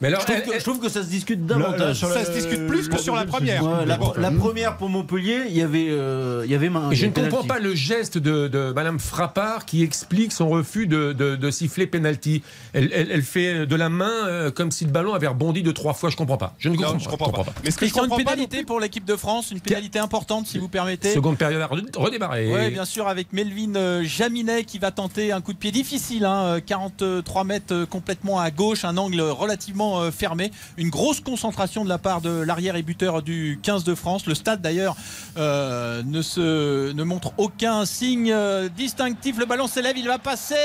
Mais 0.01 0.09
alors, 0.09 0.21
Je 0.21 0.25
trouve, 0.25 0.35
elle- 0.37 0.43
que, 0.43 0.51
elle- 0.53 0.59
je 0.59 0.63
trouve 0.65 0.79
que 0.79 0.89
ça 0.89 1.03
se 1.03 1.07
discute 1.09 1.45
davantage. 1.45 1.99
Ça 1.99 2.25
se 2.25 2.31
discute 2.31 2.67
plus 2.67 2.89
que 2.89 2.97
sur 2.97 3.15
la 3.15 3.25
première. 3.25 3.63
Ouais, 3.63 3.85
la, 3.85 4.31
première 4.31 4.77
pour 4.77 4.89
Montpellier, 4.89 5.43
il 5.49 5.55
y 5.57 5.61
avait, 5.61 5.87
euh, 5.89 6.41
il 6.45 6.51
y 6.51 6.55
avait 6.55 6.69
main. 6.69 6.91
Et 6.91 6.95
je 6.95 7.05
ne 7.05 7.11
comprends 7.11 7.43
penalty. 7.43 7.47
pas 7.47 7.59
le 7.59 7.75
geste 7.75 8.17
de, 8.17 8.47
de 8.47 8.73
Madame 8.73 8.99
Frappard 8.99 9.65
qui 9.65 9.83
explique 9.83 10.31
son 10.33 10.49
refus 10.49 10.87
de, 10.87 11.13
de- 11.13 11.35
de 11.35 11.51
siffler 11.51 11.87
penalty. 11.87 12.43
Elle, 12.73 12.91
elle- 12.93 13.09
elle 13.11 13.21
fait 13.21 13.65
de 13.65 13.75
la 13.75 13.89
main 13.89 14.11
euh, 14.27 14.51
comme 14.51 14.71
si 14.71 14.85
le 14.85 14.91
ballon 14.91 15.13
avait 15.13 15.27
rebondi 15.27 15.63
de 15.63 15.71
trois 15.71 15.93
fois. 15.93 16.09
Je 16.09 16.17
comprends 16.17 16.37
pas. 16.37 16.53
Je 16.59 16.69
ne 16.69 16.75
comprends, 16.75 16.91
Non, 16.91 16.97
pas. 16.97 17.03
je 17.03 17.09
comprends 17.09 17.31
pas. 17.31 17.45
Mais 17.63 17.71
ce 17.71 17.77
que 17.77 17.85
je 17.85 17.91
une 17.93 17.99
comprends 18.01 18.17
pas 18.17 18.23
pénalité 18.31 18.63
pour 18.63 18.79
l'équipe 18.81 19.05
de 19.05 19.15
France, 19.15 19.51
une 19.51 19.61
pénalité 19.61 19.99
importante 19.99 20.47
si 20.47 20.57
vous 20.57 20.67
permettez. 20.67 21.13
Seconde 21.13 21.37
période 21.37 21.61
à 21.61 21.67
red- 21.67 21.95
redémarrer. 21.95 22.51
Oui, 22.53 22.71
bien 22.71 22.85
sûr, 22.85 23.07
avec 23.07 23.31
Melvin 23.31 23.75
euh, 23.75 24.03
Jaminet 24.03 24.65
qui 24.65 24.77
va 24.77 24.91
tenter 24.91 25.31
un 25.31 25.39
coup 25.41 25.53
de 25.53 25.57
pied 25.57 25.71
difficile, 25.71 26.25
hein, 26.25 26.43
euh, 26.57 26.59
43 26.59 27.43
mètres 27.45 27.73
euh, 27.73 27.85
complètement 27.85 28.39
à 28.39 28.51
gauche, 28.51 28.83
un 28.83 28.97
angle 28.97 29.21
relativement 29.21 29.84
euh, 29.93 30.11
fermé. 30.11 30.51
Une 30.77 30.89
grosse 30.89 31.19
concentration 31.19 31.83
de 31.83 31.89
la 31.89 31.97
part 31.97 32.21
de 32.21 32.29
l'arrière 32.29 32.75
et 32.75 32.83
buteur 32.83 33.21
du 33.21 33.59
15 33.61 33.83
de 33.83 33.95
France. 33.95 34.25
Le 34.25 34.35
stade 34.35 34.61
d'ailleurs 34.61 34.95
euh, 35.37 36.03
ne, 36.03 37.03
montre 37.03 37.33
aucun 37.37 37.85
signe 37.85 38.31
euh, 38.31 38.69
distinctif. 38.69 39.37
Le 39.37 39.45
ballon 39.45 39.67
s'élève, 39.67 39.97
il 39.97 40.07
va 40.07 40.19
passer 40.19 40.55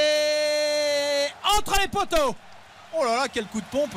entre 1.58 1.78
les 1.80 1.88
poteaux. 1.88 2.34
Oh 2.96 3.04
là 3.04 3.16
là, 3.16 3.26
quel 3.32 3.46
coup 3.46 3.60
de 3.60 3.66
pompe. 3.70 3.96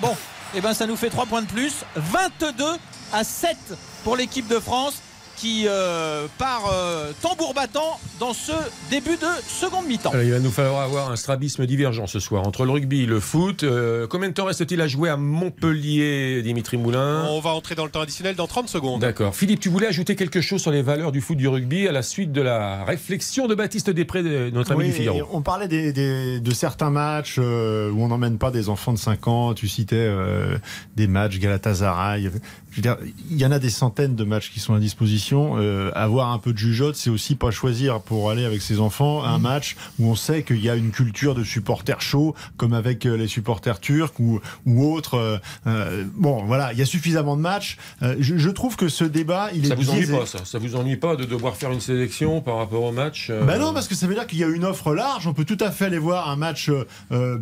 Bon, 0.00 0.16
et 0.54 0.60
ben 0.60 0.74
ça 0.74 0.86
nous 0.86 0.96
fait 0.96 1.10
3 1.10 1.26
points 1.26 1.42
de 1.42 1.46
plus. 1.46 1.84
22 1.96 2.64
à 3.12 3.24
7 3.24 3.56
pour 4.04 4.16
l'équipe 4.16 4.48
de 4.48 4.58
France 4.58 5.02
qui 5.42 5.64
euh, 5.66 6.28
part 6.38 6.70
euh, 6.72 7.10
tambour 7.20 7.52
battant 7.52 7.98
dans 8.20 8.32
ce 8.32 8.52
début 8.92 9.16
de 9.16 9.26
seconde 9.48 9.86
mi-temps. 9.88 10.10
Alors, 10.12 10.22
il 10.22 10.30
va 10.30 10.38
nous 10.38 10.52
falloir 10.52 10.82
avoir 10.82 11.10
un 11.10 11.16
strabisme 11.16 11.66
divergent 11.66 12.06
ce 12.06 12.20
soir 12.20 12.46
entre 12.46 12.64
le 12.64 12.70
rugby 12.70 13.02
et 13.02 13.06
le 13.06 13.18
foot. 13.18 13.64
Euh, 13.64 14.06
combien 14.06 14.28
de 14.28 14.34
temps 14.34 14.44
reste-t-il 14.44 14.80
à 14.80 14.86
jouer 14.86 15.08
à 15.10 15.16
Montpellier, 15.16 16.42
Dimitri 16.42 16.76
Moulin? 16.76 17.26
On 17.28 17.40
va 17.40 17.50
entrer 17.50 17.74
dans 17.74 17.84
le 17.84 17.90
temps 17.90 18.02
additionnel 18.02 18.36
dans 18.36 18.46
30 18.46 18.68
secondes. 18.68 19.00
D'accord. 19.00 19.34
Philippe, 19.34 19.58
tu 19.58 19.68
voulais 19.68 19.88
ajouter 19.88 20.14
quelque 20.14 20.40
chose 20.40 20.62
sur 20.62 20.70
les 20.70 20.82
valeurs 20.82 21.10
du 21.10 21.20
foot 21.20 21.36
du 21.36 21.48
rugby 21.48 21.88
à 21.88 21.92
la 21.92 22.02
suite 22.02 22.30
de 22.30 22.40
la 22.40 22.84
réflexion 22.84 23.48
de 23.48 23.56
Baptiste 23.56 23.90
Després, 23.90 24.22
de 24.22 24.50
notre 24.50 24.70
ami 24.72 24.84
Oui, 24.84 24.90
du 24.90 24.92
Figaro. 24.92 25.28
On 25.32 25.42
parlait 25.42 25.66
des- 25.66 25.92
des- 25.92 26.38
de 26.38 26.50
certains 26.54 26.90
matchs 26.90 27.36
euh, 27.40 27.90
où 27.90 28.04
on 28.04 28.08
n'emmène 28.08 28.38
pas 28.38 28.52
des 28.52 28.68
enfants 28.68 28.92
de 28.92 28.98
5 28.98 29.26
ans. 29.26 29.54
Tu 29.54 29.66
citais 29.66 29.96
euh, 29.98 30.56
des 30.94 31.08
matchs 31.08 31.38
Galatasaray. 31.40 32.30
Je 32.72 32.76
veux 32.76 32.82
dire, 32.82 32.96
il 33.30 33.38
y 33.38 33.46
en 33.46 33.52
a 33.52 33.58
des 33.58 33.70
centaines 33.70 34.16
de 34.16 34.24
matchs 34.24 34.50
qui 34.50 34.58
sont 34.58 34.74
à 34.74 34.80
disposition. 34.80 35.54
Euh, 35.58 35.90
avoir 35.94 36.32
un 36.32 36.38
peu 36.38 36.52
de 36.52 36.58
jugeote, 36.58 36.96
c'est 36.96 37.10
aussi 37.10 37.34
pas 37.34 37.50
choisir 37.50 38.00
pour 38.00 38.30
aller 38.30 38.44
avec 38.44 38.62
ses 38.62 38.80
enfants 38.80 39.22
un 39.24 39.38
match 39.38 39.76
où 39.98 40.08
on 40.10 40.14
sait 40.14 40.42
qu'il 40.42 40.62
y 40.62 40.70
a 40.70 40.74
une 40.74 40.90
culture 40.90 41.34
de 41.34 41.44
supporters 41.44 42.00
chauds, 42.00 42.34
comme 42.56 42.72
avec 42.72 43.06
euh, 43.06 43.16
les 43.16 43.26
supporters 43.28 43.78
turcs 43.78 44.18
ou, 44.18 44.40
ou 44.66 44.92
autres. 44.92 45.14
Euh, 45.14 45.38
euh, 45.66 46.04
bon, 46.14 46.44
voilà, 46.44 46.72
il 46.72 46.78
y 46.78 46.82
a 46.82 46.86
suffisamment 46.86 47.36
de 47.36 47.42
matchs. 47.42 47.76
Euh, 48.02 48.16
je, 48.18 48.36
je 48.36 48.50
trouve 48.50 48.76
que 48.76 48.88
ce 48.88 49.04
débat, 49.04 49.50
il 49.54 49.66
Ça 49.66 49.74
est 49.74 49.76
vous 49.76 49.90
ennuie 49.90 50.06
pas, 50.06 50.26
ça 50.26 50.44
Ça 50.44 50.58
vous 50.58 50.74
ennuie 50.76 50.96
pas 50.96 51.16
de 51.16 51.24
devoir 51.24 51.56
faire 51.56 51.72
une 51.72 51.80
sélection 51.80 52.40
par 52.40 52.56
rapport 52.56 52.82
au 52.82 52.92
match 52.92 53.28
euh, 53.30 53.44
Ben 53.44 53.58
non, 53.58 53.72
parce 53.74 53.88
que 53.88 53.94
ça 53.94 54.06
veut 54.06 54.14
dire 54.14 54.26
qu'il 54.26 54.38
y 54.38 54.44
a 54.44 54.48
une 54.48 54.64
offre 54.64 54.94
large. 54.94 55.26
On 55.26 55.34
peut 55.34 55.44
tout 55.44 55.58
à 55.60 55.70
fait 55.70 55.86
aller 55.86 55.98
voir 55.98 56.30
un 56.30 56.36
match 56.36 56.70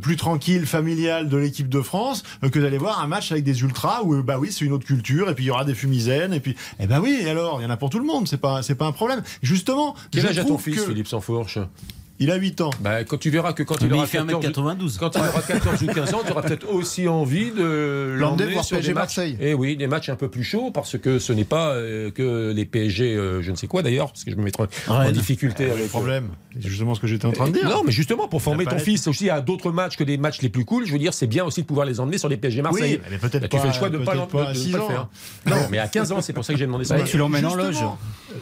plus 0.01 0.17
tranquille, 0.17 0.67
familial 0.67 1.29
de 1.29 1.37
l'équipe 1.37 1.69
de 1.69 1.81
France, 1.81 2.23
euh, 2.45 2.49
que 2.49 2.59
d'aller 2.59 2.79
voir 2.79 3.01
un 3.01 3.07
match 3.07 3.33
avec 3.33 3.45
des 3.45 3.61
ultras 3.63 4.03
où, 4.03 4.23
bah 4.23 4.39
oui, 4.39 4.49
c'est 4.51 4.65
une 4.65 4.73
autre 4.73 4.87
culture, 4.87 5.20
et 5.29 5.35
puis 5.35 5.45
il 5.45 5.49
y 5.49 5.51
aura 5.51 5.65
des 5.65 5.75
fumigènes, 5.75 6.33
et 6.33 6.41
puis, 6.41 6.57
eh 6.79 6.87
ben 6.87 7.01
oui, 7.01 7.19
et 7.23 7.29
alors, 7.29 7.61
il 7.61 7.65
y 7.65 7.67
en 7.67 7.71
a 7.71 7.77
pour 7.77 7.91
tout 7.91 7.99
le 7.99 8.07
monde, 8.07 8.27
c'est 8.29 8.39
pas, 8.41 8.63
c'est 8.63 8.75
pas 8.77 8.87
un 8.87 8.93
problème. 8.93 9.23
Justement, 9.43 9.95
Quel 10.11 10.27
âge 10.27 10.39
a 10.39 10.45
ton 10.45 10.57
fils, 10.59 10.77
que- 10.81 10.87
Philippe 10.87 11.09
Sansfourche? 11.09 11.59
Il 12.23 12.31
a 12.31 12.37
8 12.37 12.61
ans. 12.61 12.71
Bah, 12.81 13.03
quand 13.05 13.17
tu 13.17 13.31
verras 13.31 13.55
que 13.55 13.63
quand 13.63 13.81
Mais 13.81 13.89
il 13.89 13.95
aura 13.95 14.05
il 14.05 14.07
fait 14.09 14.19
14, 14.19 14.45
1m92. 14.45 14.99
quand 14.99 15.11
il 15.17 15.21
aura 15.21 15.41
14 15.41 15.83
ou 15.83 15.87
15 15.87 16.15
ans, 16.15 16.21
tu 16.25 16.33
auras 16.33 16.43
peut-être 16.43 16.69
aussi 16.69 17.09
envie 17.09 17.51
de 17.51 18.15
L'emmener 18.19 18.53
sur 18.63 18.77
PSG 18.77 18.89
des 18.89 18.95
matchs. 18.95 18.95
Marseille. 19.17 19.37
Et 19.41 19.55
oui, 19.55 19.75
des 19.77 19.87
matchs 19.87 20.11
un 20.11 20.17
peu 20.17 20.29
plus 20.29 20.45
chauds 20.45 20.71
parce 20.71 20.99
que 20.99 21.19
ce 21.19 21.33
n'est 21.33 21.45
pas 21.47 21.71
euh, 21.71 22.11
que 22.11 22.53
les 22.55 22.67
PSG, 22.67 23.17
euh, 23.17 23.41
je 23.41 23.51
ne 23.51 23.57
sais 23.57 23.67
quoi 23.67 23.83
d'ailleurs, 23.83 24.09
parce 24.13 24.25
que 24.25 24.31
je 24.31 24.37
me 24.37 24.43
mettrai 24.43 24.65
en 24.89 25.11
difficulté 25.11 25.65
Le 25.65 25.73
avec 25.73 25.89
problème, 25.89 26.29
c'est 26.61 26.69
justement 26.69 26.95
ce 26.95 27.01
que 27.01 27.07
j'étais 27.07 27.25
en 27.27 27.33
train 27.33 27.49
de 27.49 27.53
dire. 27.55 27.65
Non, 27.69 27.83
mais 27.87 27.93
justement, 27.93 28.29
pour 28.29 28.43
former 28.43 28.67
ton 28.67 28.79
fils 28.79 29.09
aussi 29.09 29.31
à 29.31 29.41
d'autres 29.41 29.73
matchs 29.73 29.97
que 29.97 30.05
des 30.05 30.19
matchs 30.19 30.43
les 30.43 30.51
plus 30.51 30.67
cool, 30.67 30.85
je 30.87 30.93
veux 30.93 30.99
dire, 30.99 31.15
c'est 31.15 31.27
bien 31.27 31.45
aussi 31.47 31.63
de 31.63 31.67
pouvoir 31.67 31.87
les 31.87 32.01
emmener 32.01 32.19
sur 32.19 32.29
les 32.29 32.37
PSG 32.37 32.61
Marseille. 32.61 33.01
Oui, 33.03 33.09
mais 33.11 33.17
peut-être 33.19 33.41
Bah, 33.43 33.49
tu 33.49 33.57
pas- 33.57 33.63
fais 33.63 33.69
le 33.69 33.75
choix 33.75 33.89
de 33.89 33.97
ne 33.99 34.05
pas, 34.05 34.13
pas 34.27 34.53
le 34.53 34.77
ans. 34.77 34.89
faire. 34.89 35.09
Non, 35.47 35.57
mais 35.71 35.79
à 35.79 35.89
15 35.89 36.13
ans, 36.13 36.21
c'est 36.21 36.35
pour 36.35 36.45
ça 36.45 36.53
que 36.53 36.59
j'ai 36.59 36.67
demandé 36.67 36.85
ça. 36.85 36.97
Ouais, 36.97 37.05
tu 37.05 37.17
l'emmènes 37.17 37.47
en 37.47 37.55
loge. 37.55 37.79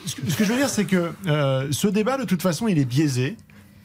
Ce 0.05 0.15
que, 0.17 0.45
je 0.45 0.53
veux 0.53 0.59
dire, 0.59 0.69
c'est 0.69 0.85
que 0.85 1.13
euh, 1.29 1.69
ce 1.71 1.87
débat, 1.87 2.19
de 2.19 2.25
toute 2.25 2.43
façon, 2.43 2.67
il 2.69 2.79
est 2.79 2.85
biaisé. 2.85 3.37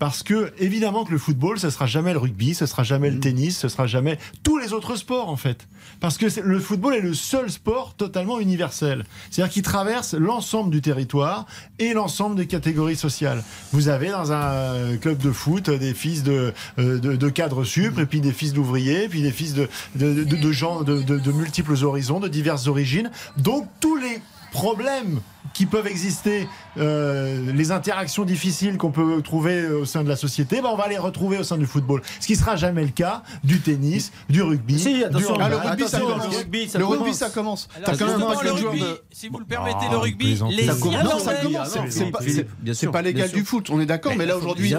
Parce 0.03 0.21
que, 0.21 0.51
évidemment, 0.59 1.05
que 1.05 1.13
le 1.13 1.17
football, 1.17 1.57
ce 1.57 1.69
sera 1.69 1.85
jamais 1.85 2.11
le 2.11 2.19
rugby, 2.19 2.55
ce 2.55 2.65
sera 2.65 2.83
jamais 2.83 3.09
le 3.09 3.21
tennis, 3.21 3.57
ce 3.57 3.69
sera 3.69 3.87
jamais 3.87 4.19
tous 4.43 4.57
les 4.57 4.73
autres 4.73 4.97
sports, 4.97 5.29
en 5.29 5.37
fait. 5.37 5.65
Parce 6.01 6.17
que 6.17 6.25
le 6.41 6.59
football 6.59 6.95
est 6.95 6.99
le 6.99 7.13
seul 7.13 7.49
sport 7.49 7.93
totalement 7.95 8.41
universel. 8.41 9.05
C'est-à-dire 9.31 9.53
qu'il 9.53 9.61
traverse 9.61 10.13
l'ensemble 10.13 10.71
du 10.71 10.81
territoire 10.81 11.45
et 11.79 11.93
l'ensemble 11.93 12.35
des 12.35 12.47
catégories 12.47 12.97
sociales. 12.97 13.45
Vous 13.71 13.87
avez 13.87 14.09
dans 14.09 14.33
un 14.33 14.51
euh, 14.51 14.97
club 14.97 15.19
de 15.19 15.31
foot 15.31 15.69
des 15.69 15.93
fils 15.93 16.23
de, 16.23 16.53
euh, 16.79 16.99
de, 16.99 17.15
de 17.15 17.29
cadres 17.29 17.63
sup, 17.63 17.97
et 17.97 18.05
puis 18.05 18.19
des 18.19 18.33
fils 18.33 18.51
d'ouvriers, 18.51 19.07
puis 19.07 19.21
des 19.21 19.31
fils 19.31 19.53
de, 19.53 19.69
de, 19.95 20.51
gens 20.51 20.83
de 20.83 21.31
multiples 21.31 21.81
horizons, 21.81 22.19
de 22.19 22.27
diverses 22.27 22.67
origines. 22.67 23.09
Donc, 23.37 23.69
tous 23.79 23.95
les 23.95 24.19
problèmes 24.51 25.21
qui 25.53 25.65
peuvent 25.65 25.87
exister, 25.87 26.47
euh, 26.77 27.51
les 27.53 27.71
interactions 27.71 28.23
difficiles 28.25 28.77
qu'on 28.77 28.91
peut 28.91 29.21
trouver 29.21 29.67
au 29.67 29.85
sein 29.85 30.03
de 30.03 30.09
la 30.09 30.15
société, 30.15 30.61
ben 30.61 30.69
on 30.71 30.75
va 30.75 30.87
les 30.87 30.97
retrouver 30.97 31.37
au 31.37 31.43
sein 31.43 31.57
du 31.57 31.65
football. 31.65 32.01
Ce 32.19 32.27
qui 32.27 32.35
sera 32.35 32.55
jamais 32.55 32.83
le 32.83 32.89
cas 32.89 33.23
du 33.43 33.59
tennis, 33.59 34.11
du 34.29 34.41
rugby. 34.41 34.79
Si, 34.79 35.03
attention. 35.03 35.37
Ah, 35.39 35.49
le 35.49 35.55
rugby, 35.57 35.87
ça 35.87 35.97
Attention, 35.97 36.17
le 36.17 36.37
rugby, 36.37 36.69
ça 36.69 36.77
le 36.79 36.85
commence. 36.85 36.99
rugby, 37.03 37.13
ça 37.13 37.29
commence. 37.29 37.67
Alors, 37.75 37.85
T'as 37.89 37.97
quand 37.97 38.05
même 38.05 38.15
justement, 38.15 38.29
un 38.29 38.31
le 38.31 38.37
paquet 38.37 38.51
de 38.53 38.57
joueurs 38.57 38.71
rugby, 38.73 38.85
de. 38.85 39.01
si 39.11 39.27
vous 39.29 39.39
le 39.39 39.45
permettez, 39.45 39.77
Ah, 39.81 39.91
le 39.91 39.97
rugby, 39.97 40.25
les 40.49 40.65
Ça 40.65 40.75
commence. 40.75 41.23
C'est- 41.23 41.89
C'est 41.91 42.05
pas, 42.11 42.19
c'est- 42.21 42.73
c'est 42.73 43.01
l'égal 43.03 43.29
du 43.31 43.43
foot, 43.43 43.69
on 43.69 43.79
est 43.79 43.85
d'accord. 43.85 44.13
Mais 44.17 44.25
là 44.25 44.37
aujourd'hui, 44.37 44.73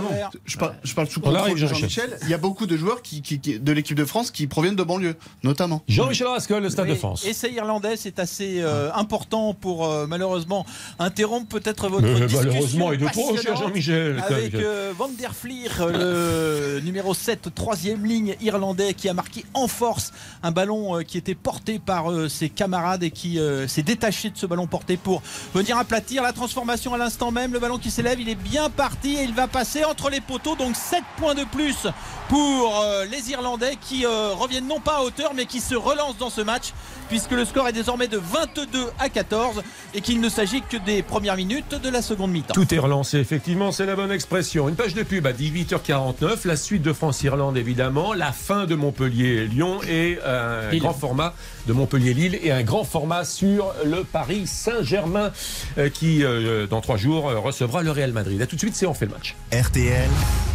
je 0.44 0.56
parle, 0.58 0.74
je 0.82 0.94
parle 0.94 1.08
sous 1.08 1.20
contrôle 1.20 1.56
Jean-Michel. 1.56 2.18
Il 2.22 2.28
y 2.30 2.34
a 2.34 2.38
beaucoup 2.38 2.66
de 2.66 2.76
joueurs 2.76 3.02
qui, 3.02 3.22
qui- 3.22 3.38
qui- 3.38 3.58
de 3.60 3.72
l'équipe 3.72 3.96
de 3.96 4.04
France 4.04 4.30
qui 4.30 4.46
proviennent 4.46 4.76
de 4.76 4.82
banlieue, 4.82 5.14
notamment. 5.42 5.82
Jean-Michel 5.88 6.26
Rascol, 6.26 6.62
le 6.62 6.70
Stade 6.70 6.88
de 6.88 6.94
France. 6.94 7.24
Essai 7.26 7.52
irlandais, 7.52 7.96
c'est 7.96 8.18
assez 8.18 8.60
euh, 8.60 8.90
important 8.94 9.54
pour 9.54 9.86
euh, 9.86 10.06
malheureusement 10.54 10.66
interrompre 10.98 11.48
peut-être 11.48 11.88
votre 11.88 12.06
Mais 12.06 12.14
discussion 12.14 12.38
malheureusement, 12.38 12.92
et 12.92 12.96
de 12.96 13.06
trop, 13.08 13.36
cher 13.36 13.56
Jean-Michel. 13.56 14.22
Avec 14.26 14.54
euh, 14.54 14.92
Van 14.96 15.08
der 15.08 15.34
Fleer, 15.34 15.70
euh, 15.80 16.76
le 16.76 16.80
numéro 16.84 17.14
7, 17.14 17.54
troisième 17.54 18.04
ligne 18.04 18.36
irlandais, 18.40 18.94
qui 18.94 19.08
a 19.08 19.14
marqué 19.14 19.44
en 19.54 19.68
force 19.68 20.12
un 20.42 20.50
ballon 20.50 20.98
euh, 20.98 21.02
qui 21.02 21.18
était 21.18 21.34
porté 21.34 21.78
par 21.78 22.10
euh, 22.10 22.28
ses 22.28 22.48
camarades 22.48 23.02
et 23.02 23.10
qui 23.10 23.38
euh, 23.38 23.66
s'est 23.66 23.82
détaché 23.82 24.30
de 24.30 24.36
ce 24.36 24.46
ballon 24.46 24.66
porté 24.66 24.96
pour 24.96 25.22
venir 25.54 25.76
aplatir 25.78 26.22
la 26.22 26.32
transformation 26.32 26.94
à 26.94 26.98
l'instant 26.98 27.30
même. 27.30 27.52
Le 27.52 27.58
ballon 27.58 27.78
qui 27.78 27.90
s'élève, 27.90 28.20
il 28.20 28.28
est 28.28 28.34
bien 28.34 28.70
parti 28.70 29.16
et 29.16 29.22
il 29.22 29.34
va 29.34 29.48
passer 29.48 29.84
entre 29.84 30.10
les 30.10 30.20
poteaux. 30.20 30.56
Donc 30.56 30.76
7 30.76 31.02
points 31.18 31.34
de 31.34 31.44
plus 31.44 31.86
pour 32.28 32.80
euh, 32.80 33.04
les 33.04 33.30
Irlandais 33.30 33.76
qui 33.80 34.06
euh, 34.06 34.32
reviennent 34.34 34.66
non 34.66 34.80
pas 34.80 34.98
à 34.98 35.02
hauteur 35.02 35.32
mais 35.34 35.46
qui 35.46 35.60
se 35.60 35.74
relancent 35.74 36.18
dans 36.18 36.30
ce 36.30 36.40
match 36.40 36.72
puisque 37.08 37.32
le 37.32 37.44
score 37.44 37.68
est 37.68 37.72
désormais 37.72 38.08
de 38.08 38.18
22 38.18 38.90
à 38.98 39.08
14 39.08 39.62
et 39.94 40.00
qu'il 40.00 40.20
ne 40.20 40.28
s'agit 40.28 40.62
que 40.62 40.76
des 40.76 41.02
premières 41.02 41.36
minutes 41.36 41.74
de 41.80 41.88
la 41.88 42.02
seconde 42.02 42.30
mi-temps. 42.32 42.54
Tout 42.54 42.74
est 42.74 42.78
relancé, 42.78 43.18
effectivement, 43.18 43.72
c'est 43.72 43.86
la 43.86 43.96
bonne 43.96 44.12
expression. 44.12 44.68
Une 44.68 44.76
page 44.76 44.94
de 44.94 45.02
pub 45.02 45.26
à 45.26 45.32
18h49, 45.32 46.46
la 46.46 46.56
suite 46.56 46.82
de 46.82 46.92
France-Irlande 46.92 47.56
évidemment, 47.56 48.12
la 48.12 48.32
fin 48.32 48.66
de 48.66 48.74
Montpellier-Lyon 48.74 49.80
et 49.88 50.18
un 50.24 50.70
Lille. 50.70 50.80
grand 50.80 50.94
format 50.94 51.34
de 51.66 51.72
Montpellier-Lille 51.72 52.38
et 52.42 52.52
un 52.52 52.62
grand 52.62 52.84
format 52.84 53.24
sur 53.24 53.74
le 53.84 54.04
Paris 54.04 54.46
Saint-Germain 54.46 55.32
euh, 55.78 55.88
qui, 55.88 56.24
euh, 56.24 56.66
dans 56.66 56.80
trois 56.80 56.96
jours, 56.96 57.28
euh, 57.28 57.38
recevra 57.38 57.82
le 57.82 57.90
Real 57.90 58.12
Madrid. 58.12 58.40
A 58.42 58.46
tout 58.46 58.56
de 58.56 58.60
suite, 58.60 58.74
c'est 58.74 58.86
On 58.86 58.94
fait 58.94 59.06
le 59.06 59.12
match. 59.12 59.34
RTL, 59.52 60.08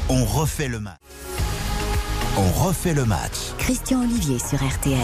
on 0.07 0.23
refait 0.23 0.67
le 0.67 0.79
match. 0.79 0.97
On 2.38 2.50
refait 2.68 2.94
le 2.94 3.06
match. 3.06 3.34
Christian 3.58 4.02
Olivier 4.04 4.38
sur 4.39 4.58
RTL. 4.63 4.98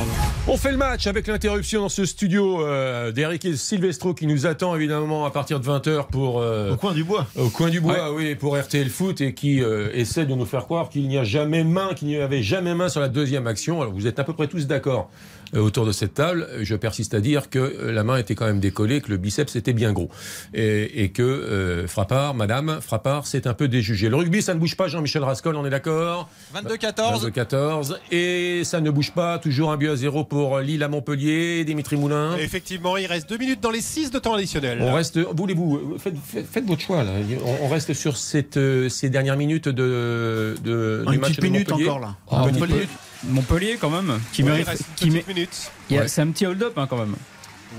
On 0.48 0.56
fait 0.58 0.72
le 0.72 0.78
match 0.78 1.08
avec 1.08 1.28
l'interruption 1.28 1.82
dans 1.82 1.90
ce 1.90 2.06
studio 2.06 2.62
euh, 2.66 3.12
d'Eric 3.12 3.58
Silvestro 3.58 4.14
qui 4.14 4.26
nous 4.28 4.46
attend 4.46 4.76
évidemment 4.76 5.26
à 5.26 5.32
partir 5.32 5.60
de 5.60 5.66
20h 5.66 6.08
pour... 6.08 6.40
euh, 6.40 6.72
Au 6.74 6.78
coin 6.78 6.94
du 6.94 7.04
bois. 7.04 7.26
Au 7.38 7.50
coin 7.50 7.70
du 7.70 7.82
bois, 7.82 8.14
oui, 8.14 8.36
pour 8.36 8.58
RTL 8.58 8.90
Foot 8.90 9.22
et 9.22 9.34
qui 9.34 9.62
euh, 9.62 9.90
essaie 9.94 10.26
de 10.26 10.34
nous 10.34 10.46
faire 10.46 10.66
croire 10.66 10.90
qu'il 10.90 11.08
n'y 11.08 11.18
a 11.18 11.24
jamais 11.24 11.64
main, 11.64 11.94
qu'il 11.96 12.08
n'y 12.08 12.18
avait 12.18 12.44
jamais 12.44 12.74
main 12.76 12.90
sur 12.90 13.02
la 13.02 13.10
deuxième 13.10 13.48
action. 13.48 13.82
Alors 13.82 13.94
vous 13.94 14.08
êtes 14.08 14.20
à 14.20 14.24
peu 14.24 14.34
près 14.34 14.48
tous 14.48 14.68
d'accord 14.68 15.10
autour 15.56 15.86
de 15.86 15.92
cette 15.92 16.14
table. 16.14 16.48
Je 16.62 16.76
persiste 16.76 17.14
à 17.14 17.20
dire 17.22 17.50
que 17.50 17.60
euh, 17.60 17.92
la 17.92 18.04
main 18.04 18.18
était 18.18 18.36
quand 18.36 18.46
même 18.46 18.60
décollée, 18.60 19.02
que 19.02 19.10
le 19.10 19.18
biceps 19.18 19.56
était 19.56 19.74
bien 19.74 19.94
gros 19.94 20.10
et, 20.54 21.04
et 21.04 21.10
que 21.10 21.22
euh, 21.24 21.88
Frappard, 21.88 22.34
Madame 22.34 22.80
Frappard, 22.82 23.28
c'est 23.28 23.48
un 23.48 23.54
peu 23.54 23.68
déjugé. 23.68 24.10
Le 24.10 24.16
rugby, 24.16 24.42
ça 24.42 24.54
ne 24.54 24.60
bouge 24.60 24.76
pas, 24.76 24.88
Jean-Michel 24.88 25.24
Rascol, 25.24 25.56
on 25.56 25.66
est 25.66 25.70
d'accord? 25.70 26.30
22-14. 26.56 27.32
14 27.32 28.00
et 28.12 28.64
ça 28.64 28.82
ne 28.82 28.90
bouge 28.92 29.12
pas. 29.12 29.40
Toujours 29.40 29.72
un 29.72 29.78
but 29.78 29.90
à 29.90 29.96
zéro 29.96 30.24
pour 30.24 30.60
Lille 30.60 30.84
à 30.84 30.88
Montpellier. 30.88 31.64
Dimitri 31.66 31.96
Moulin. 31.98 32.36
Effectivement, 32.38 32.98
il 32.98 33.06
reste 33.06 33.30
deux 33.30 33.38
minutes 33.38 33.62
dans 33.62 33.72
les 33.72 33.82
6 33.82 34.12
de 34.12 34.20
temps 34.20 34.34
additionnel. 34.34 34.80
On 34.82 34.94
reste, 34.94 35.18
voulez-vous, 35.20 35.76
euh, 35.96 35.98
faites, 35.98 36.16
faites- 36.26 36.46
faites 36.50 36.66
votre 36.66 36.82
choix 36.82 37.04
là. 37.04 37.12
On, 37.46 37.66
on 37.66 37.68
reste 37.70 37.94
sur 37.94 38.18
cette, 38.18 38.58
euh, 38.58 38.90
ces 38.90 39.10
dernières 39.10 39.38
minutes 39.38 39.68
de, 39.70 40.56
de 40.64 41.04
du 41.08 41.14
Une 41.16 41.22
match 41.22 41.32
petite 41.32 41.42
de 41.44 41.48
minute 41.48 41.70
Montpellier. 41.70 41.90
encore 41.90 42.00
là. 42.02 42.16
Ah, 42.30 42.44
Petite 42.44 42.60
Montpellier, 42.60 42.74
minute. 42.76 42.90
Montpellier, 43.30 43.78
quand 43.80 43.90
même, 43.90 44.20
qui 44.34 44.44
Ouais, 44.44 44.50
mérite. 44.52 44.68
reste 44.68 44.82
une 44.82 44.96
qui 44.96 45.06
petite 45.12 45.28
mé- 45.28 45.34
minute. 45.34 45.72
il 45.90 45.96
y 45.96 46.00
a- 46.00 46.02
Ouais. 46.04 46.08
C'est 46.08 46.22
un 46.22 46.28
petit 46.28 46.46
hold-up 46.46 46.78
hein, 46.78 46.88
quand 46.90 46.98
même. 46.98 47.16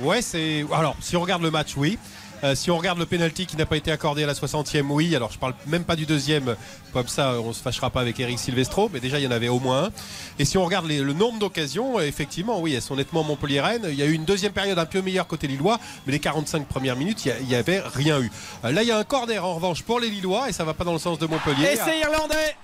Ouais, 0.03 0.21
c'est. 0.23 0.65
Alors, 0.73 0.97
si 1.01 1.17
on 1.17 1.21
regarde 1.21 1.43
le 1.43 1.51
match, 1.51 1.75
oui. 1.77 1.99
Euh, 2.45 2.55
si 2.55 2.71
on 2.71 2.77
regarde 2.77 2.99
le 2.99 3.07
penalty 3.07 3.47
qui 3.47 3.57
n'a 3.57 3.65
pas 3.65 3.79
été 3.79 3.91
accordé 3.91 4.23
à 4.25 4.27
la 4.27 4.35
60e, 4.35 4.91
oui. 4.91 5.17
Alors, 5.17 5.33
je 5.33 5.39
parle 5.39 5.55
même 5.67 5.85
pas 5.85 5.97
du 5.97 6.05
deuxième, 6.05 6.55
comme 6.93 7.09
ça, 7.09 7.33
on 7.41 7.55
se 7.55 7.63
fâchera 7.63 7.89
pas 7.89 8.03
avec 8.03 8.21
Eric 8.21 8.39
Silvestro, 8.39 8.91
mais 8.93 9.01
déjà, 9.01 9.19
il 9.19 9.25
y 9.25 9.27
en 9.27 9.31
avait 9.31 9.49
au 9.49 9.59
moins 9.59 9.85
un. 9.85 9.91
Et 10.39 10.45
si 10.45 10.59
on 10.59 10.65
regarde 10.67 10.85
les- 10.87 11.01
le 11.01 11.15
nombre 11.15 11.39
d'occasions, 11.39 11.99
euh, 11.99 12.03
effectivement, 12.03 12.61
oui, 12.61 12.75
elles 12.75 12.83
sont 12.83 12.97
nettement 12.97 13.25
Montpellier-Rennes. 13.25 13.87
Il 13.89 13.95
y 13.95 14.03
a 14.03 14.05
eu 14.05 14.13
une 14.13 14.27
deuxième 14.27 14.53
période 14.53 14.79
un 14.79 14.85
peu 14.85 15.01
meilleure 15.01 15.27
côté 15.27 15.47
Lillois, 15.47 15.81
mais 16.07 16.13
les 16.13 16.19
45 16.21 16.67
premières 16.67 16.97
minutes, 16.97 17.25
il 17.25 17.29
y 17.29 17.33
a- 17.33 17.39
il 17.41 17.49
y 17.49 17.55
avait 17.55 17.81
rien 17.81 18.21
eu. 18.21 18.31
Euh, 18.67 18.71
là, 18.73 18.83
il 18.83 18.89
y 18.89 18.93
a 18.93 18.99
un 18.99 19.05
corner 19.05 19.43
en 19.43 19.55
revanche 19.55 19.83
pour 19.83 19.99
les 19.99 20.11
Lillois, 20.11 20.51
et 20.51 20.53
ça 20.53 20.63
va 20.65 20.75
pas 20.75 20.85
dans 20.85 20.93
le 20.93 20.99
sens 20.99 21.19
de 21.19 21.27
Montpellier. 21.27 21.69
Essai 21.73 22.01
irlandais 22.01 22.55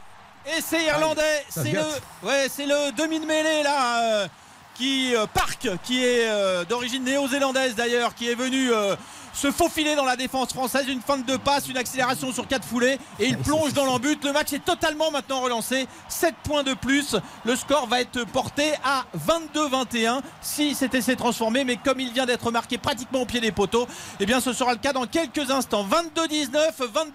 Et 0.46 0.60
c'est 0.60 0.84
irlandais. 0.84 1.44
C'est 1.48 1.72
le, 1.72 1.82
ouais, 2.26 2.46
c'est 2.50 2.66
le 2.66 2.92
demi 2.92 3.20
de 3.20 3.26
mêlée 3.26 3.62
là. 3.62 4.02
euh, 4.22 4.28
qui 4.74 5.14
euh, 5.14 5.26
Park, 5.26 5.68
qui 5.84 6.02
est 6.02 6.26
euh, 6.28 6.64
d'origine 6.64 7.04
néo-zélandaise 7.04 7.74
d'ailleurs, 7.74 8.14
qui 8.14 8.30
est 8.30 8.34
venu 8.34 8.72
euh, 8.72 8.96
se 9.32 9.50
faufiler 9.50 9.94
dans 9.94 10.04
la 10.04 10.16
défense 10.16 10.50
française, 10.50 10.86
une 10.88 11.00
feinte 11.00 11.26
de 11.26 11.36
passe, 11.36 11.68
une 11.68 11.76
accélération 11.76 12.32
sur 12.32 12.46
quatre 12.46 12.66
foulées 12.66 12.98
et 13.18 13.26
il 13.26 13.38
plonge 13.38 13.72
dans 13.72 13.84
l'embut. 13.84 14.18
Le 14.24 14.32
match 14.32 14.52
est 14.52 14.64
totalement 14.64 15.10
maintenant 15.10 15.40
relancé. 15.40 15.86
7 16.08 16.34
points 16.42 16.62
de 16.62 16.74
plus. 16.74 17.16
Le 17.44 17.56
score 17.56 17.86
va 17.88 18.00
être 18.00 18.24
porté 18.26 18.72
à 18.84 19.04
22-21 19.28 20.20
si 20.40 20.74
cet 20.74 20.94
essai 20.94 21.12
est 21.12 21.16
transformé, 21.16 21.64
mais 21.64 21.76
comme 21.76 22.00
il 22.00 22.12
vient 22.12 22.26
d'être 22.26 22.50
marqué 22.50 22.78
pratiquement 22.78 23.22
au 23.22 23.26
pied 23.26 23.40
des 23.40 23.52
poteaux, 23.52 23.86
eh 24.20 24.26
bien 24.26 24.40
ce 24.40 24.52
sera 24.52 24.72
le 24.72 24.78
cas 24.78 24.92
dans 24.92 25.06
quelques 25.06 25.50
instants. 25.50 25.86
22-19, 25.86 26.50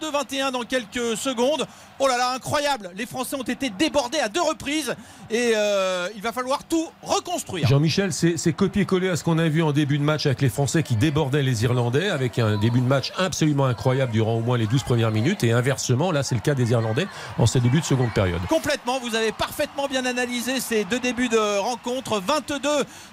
22-21 0.01 0.51
dans 0.51 0.63
quelques 0.63 1.17
secondes. 1.17 1.65
Oh 1.99 2.07
là 2.07 2.17
là, 2.17 2.33
incroyable 2.33 2.91
Les 2.95 3.05
Français 3.05 3.35
ont 3.35 3.43
été 3.43 3.69
débordés 3.69 4.19
à 4.19 4.29
deux 4.29 4.41
reprises 4.41 4.95
et 5.31 5.53
euh, 5.55 6.07
il 6.15 6.21
va 6.21 6.31
falloir 6.31 6.63
tout 6.63 6.87
reconstruire. 7.01 7.67
Jean-Michel, 7.67 8.13
c'est 8.13 8.53
copier-coller 8.53 9.09
à 9.09 9.15
ce 9.15 9.23
qu'on 9.23 9.37
a 9.39 9.47
vu 9.47 9.63
en 9.63 9.71
début 9.71 9.97
de 9.97 10.03
match 10.03 10.25
avec 10.25 10.41
les 10.41 10.49
Français 10.49 10.83
qui 10.83 10.95
débordaient 10.95 11.43
les 11.43 11.63
Irlandais, 11.63 12.06
avec 12.09 12.39
un 12.39 12.57
début 12.57 12.81
de 12.81 12.87
match 12.87 13.11
absolument 13.17 13.65
incroyable 13.65 14.11
durant 14.11 14.35
au 14.35 14.41
moins 14.41 14.57
les 14.57 14.67
12 14.67 14.83
premières 14.83 15.11
minutes. 15.11 15.43
Et 15.43 15.51
inversement, 15.51 16.11
là, 16.11 16.23
c'est 16.23 16.35
le 16.35 16.41
cas 16.41 16.53
des 16.53 16.71
Irlandais 16.71 17.07
en 17.37 17.45
ce 17.45 17.59
début 17.59 17.79
de 17.79 17.85
seconde 17.85 18.11
période. 18.13 18.41
Complètement, 18.49 18.99
vous 18.99 19.15
avez 19.15 19.31
parfaitement 19.31 19.87
bien 19.87 20.05
analysé 20.05 20.59
ces 20.59 20.83
deux 20.85 20.99
débuts 20.99 21.29
de 21.29 21.59
rencontre. 21.59 22.19
22 22.19 22.57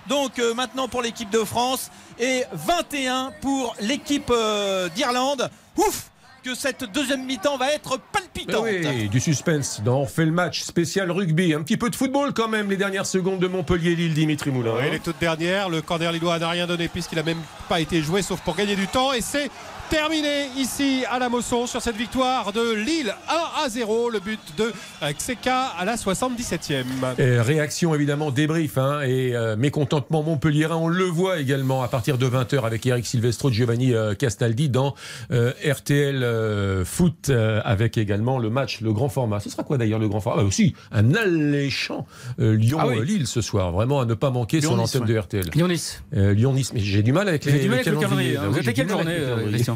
donc 0.08 0.38
euh, 0.38 0.54
maintenant 0.54 0.88
pour 0.88 1.02
l'équipe 1.02 1.30
de 1.30 1.44
France 1.44 1.90
et 2.18 2.44
21 2.52 3.32
pour 3.40 3.74
l'équipe 3.80 4.30
euh, 4.30 4.88
d'Irlande. 4.90 5.50
Ouf 5.76 6.10
que 6.44 6.54
cette 6.54 6.84
deuxième 6.92 7.24
mi-temps 7.24 7.56
va 7.56 7.72
être 7.72 7.98
palpitante. 8.12 8.64
oui, 8.64 9.08
du 9.08 9.18
suspense. 9.18 9.80
Dans 9.82 10.00
on 10.00 10.06
fait 10.06 10.26
le 10.26 10.30
match 10.30 10.60
spécial 10.60 11.10
rugby. 11.10 11.54
Un 11.54 11.62
petit 11.62 11.78
peu 11.78 11.88
de 11.88 11.96
football 11.96 12.34
quand 12.34 12.48
même, 12.48 12.68
les 12.68 12.76
dernières 12.76 13.06
secondes 13.06 13.38
de 13.38 13.46
Montpellier-Lille, 13.46 14.12
Dimitri 14.12 14.50
Moulin. 14.50 14.74
Oui, 14.78 14.90
les 14.90 15.00
toutes 15.00 15.18
dernières. 15.18 15.70
Le 15.70 15.80
corner 15.80 16.12
lillois 16.12 16.38
n'a 16.38 16.50
rien 16.50 16.66
donné 16.66 16.88
puisqu'il 16.88 17.16
n'a 17.16 17.22
même 17.22 17.40
pas 17.68 17.80
été 17.80 18.02
joué 18.02 18.20
sauf 18.20 18.40
pour 18.42 18.56
gagner 18.56 18.76
du 18.76 18.86
temps. 18.86 19.14
Et 19.14 19.22
c'est 19.22 19.50
terminé 19.90 20.46
ici 20.56 21.04
à 21.10 21.18
la 21.18 21.28
Mosson 21.28 21.66
sur 21.66 21.80
cette 21.82 21.96
victoire 21.96 22.52
de 22.52 22.74
Lille 22.74 23.14
1 23.28 23.64
à 23.64 23.68
0. 23.68 24.10
Le 24.10 24.20
but 24.20 24.40
de 24.56 24.72
euh, 25.02 25.12
Xeka 25.12 25.66
à 25.78 25.84
la 25.84 25.96
77e. 25.96 26.84
Et 27.18 27.40
réaction 27.40 27.94
évidemment 27.94 28.30
débrief 28.30 28.78
hein, 28.78 29.00
et 29.02 29.34
euh, 29.34 29.56
mécontentement 29.56 30.22
Montpellierin 30.22 30.76
on 30.76 30.88
le 30.88 31.04
voit 31.04 31.38
également 31.38 31.82
à 31.82 31.88
partir 31.88 32.18
de 32.18 32.26
20h 32.26 32.64
avec 32.64 32.84
Eric 32.86 33.06
Silvestro 33.06 33.50
Giovanni 33.50 33.94
euh, 33.94 34.14
Castaldi 34.14 34.68
dans 34.68 34.94
euh, 35.30 35.52
RTL 35.64 36.22
euh, 36.22 36.84
Foot 36.84 37.28
euh, 37.30 37.60
avec 37.64 37.98
également 37.98 38.38
le 38.38 38.50
match 38.50 38.80
le 38.80 38.92
grand 38.92 39.08
format 39.08 39.40
ce 39.40 39.50
sera 39.50 39.62
quoi 39.62 39.78
d'ailleurs 39.78 39.98
le 39.98 40.08
grand 40.08 40.20
format? 40.20 40.42
Ah, 40.42 40.44
aussi 40.44 40.74
un 40.92 41.14
alléchant 41.14 42.06
euh, 42.40 42.56
Ah 42.78 42.86
oui. 42.86 42.94
Lyon-Lille 42.96 43.26
ce 43.26 43.40
soir 43.40 43.72
vraiment 43.72 44.00
à 44.00 44.06
ne 44.06 44.14
pas 44.14 44.30
manquer 44.30 44.60
sur 44.60 44.70
Lyon-Nice, 44.70 44.94
l'antenne 44.94 45.08
ouais. 45.08 45.14
de 45.14 45.20
RTL 45.20 45.50
Lyon-Nice. 45.54 46.02
Euh, 46.16 46.34
Lyon-Nice 46.34 46.72
mais 46.72 46.80
j'ai 46.80 47.02
du 47.02 47.12
mal 47.12 47.28
avec 47.28 47.44
J'ai 47.44 47.52
les, 47.52 47.60
du 47.60 47.68
mal 47.68 47.80
avec 47.80 47.92
le 47.92 48.00
calendrier. 48.00 48.36
Hein. 48.36 48.42
oui, 48.46 48.60
Vous 48.60 48.68
êtes 48.68 48.74
quelle 48.74 48.86
du 48.86 48.94
mal 48.94 49.04
journée, 49.04 49.16
avec 49.16 49.73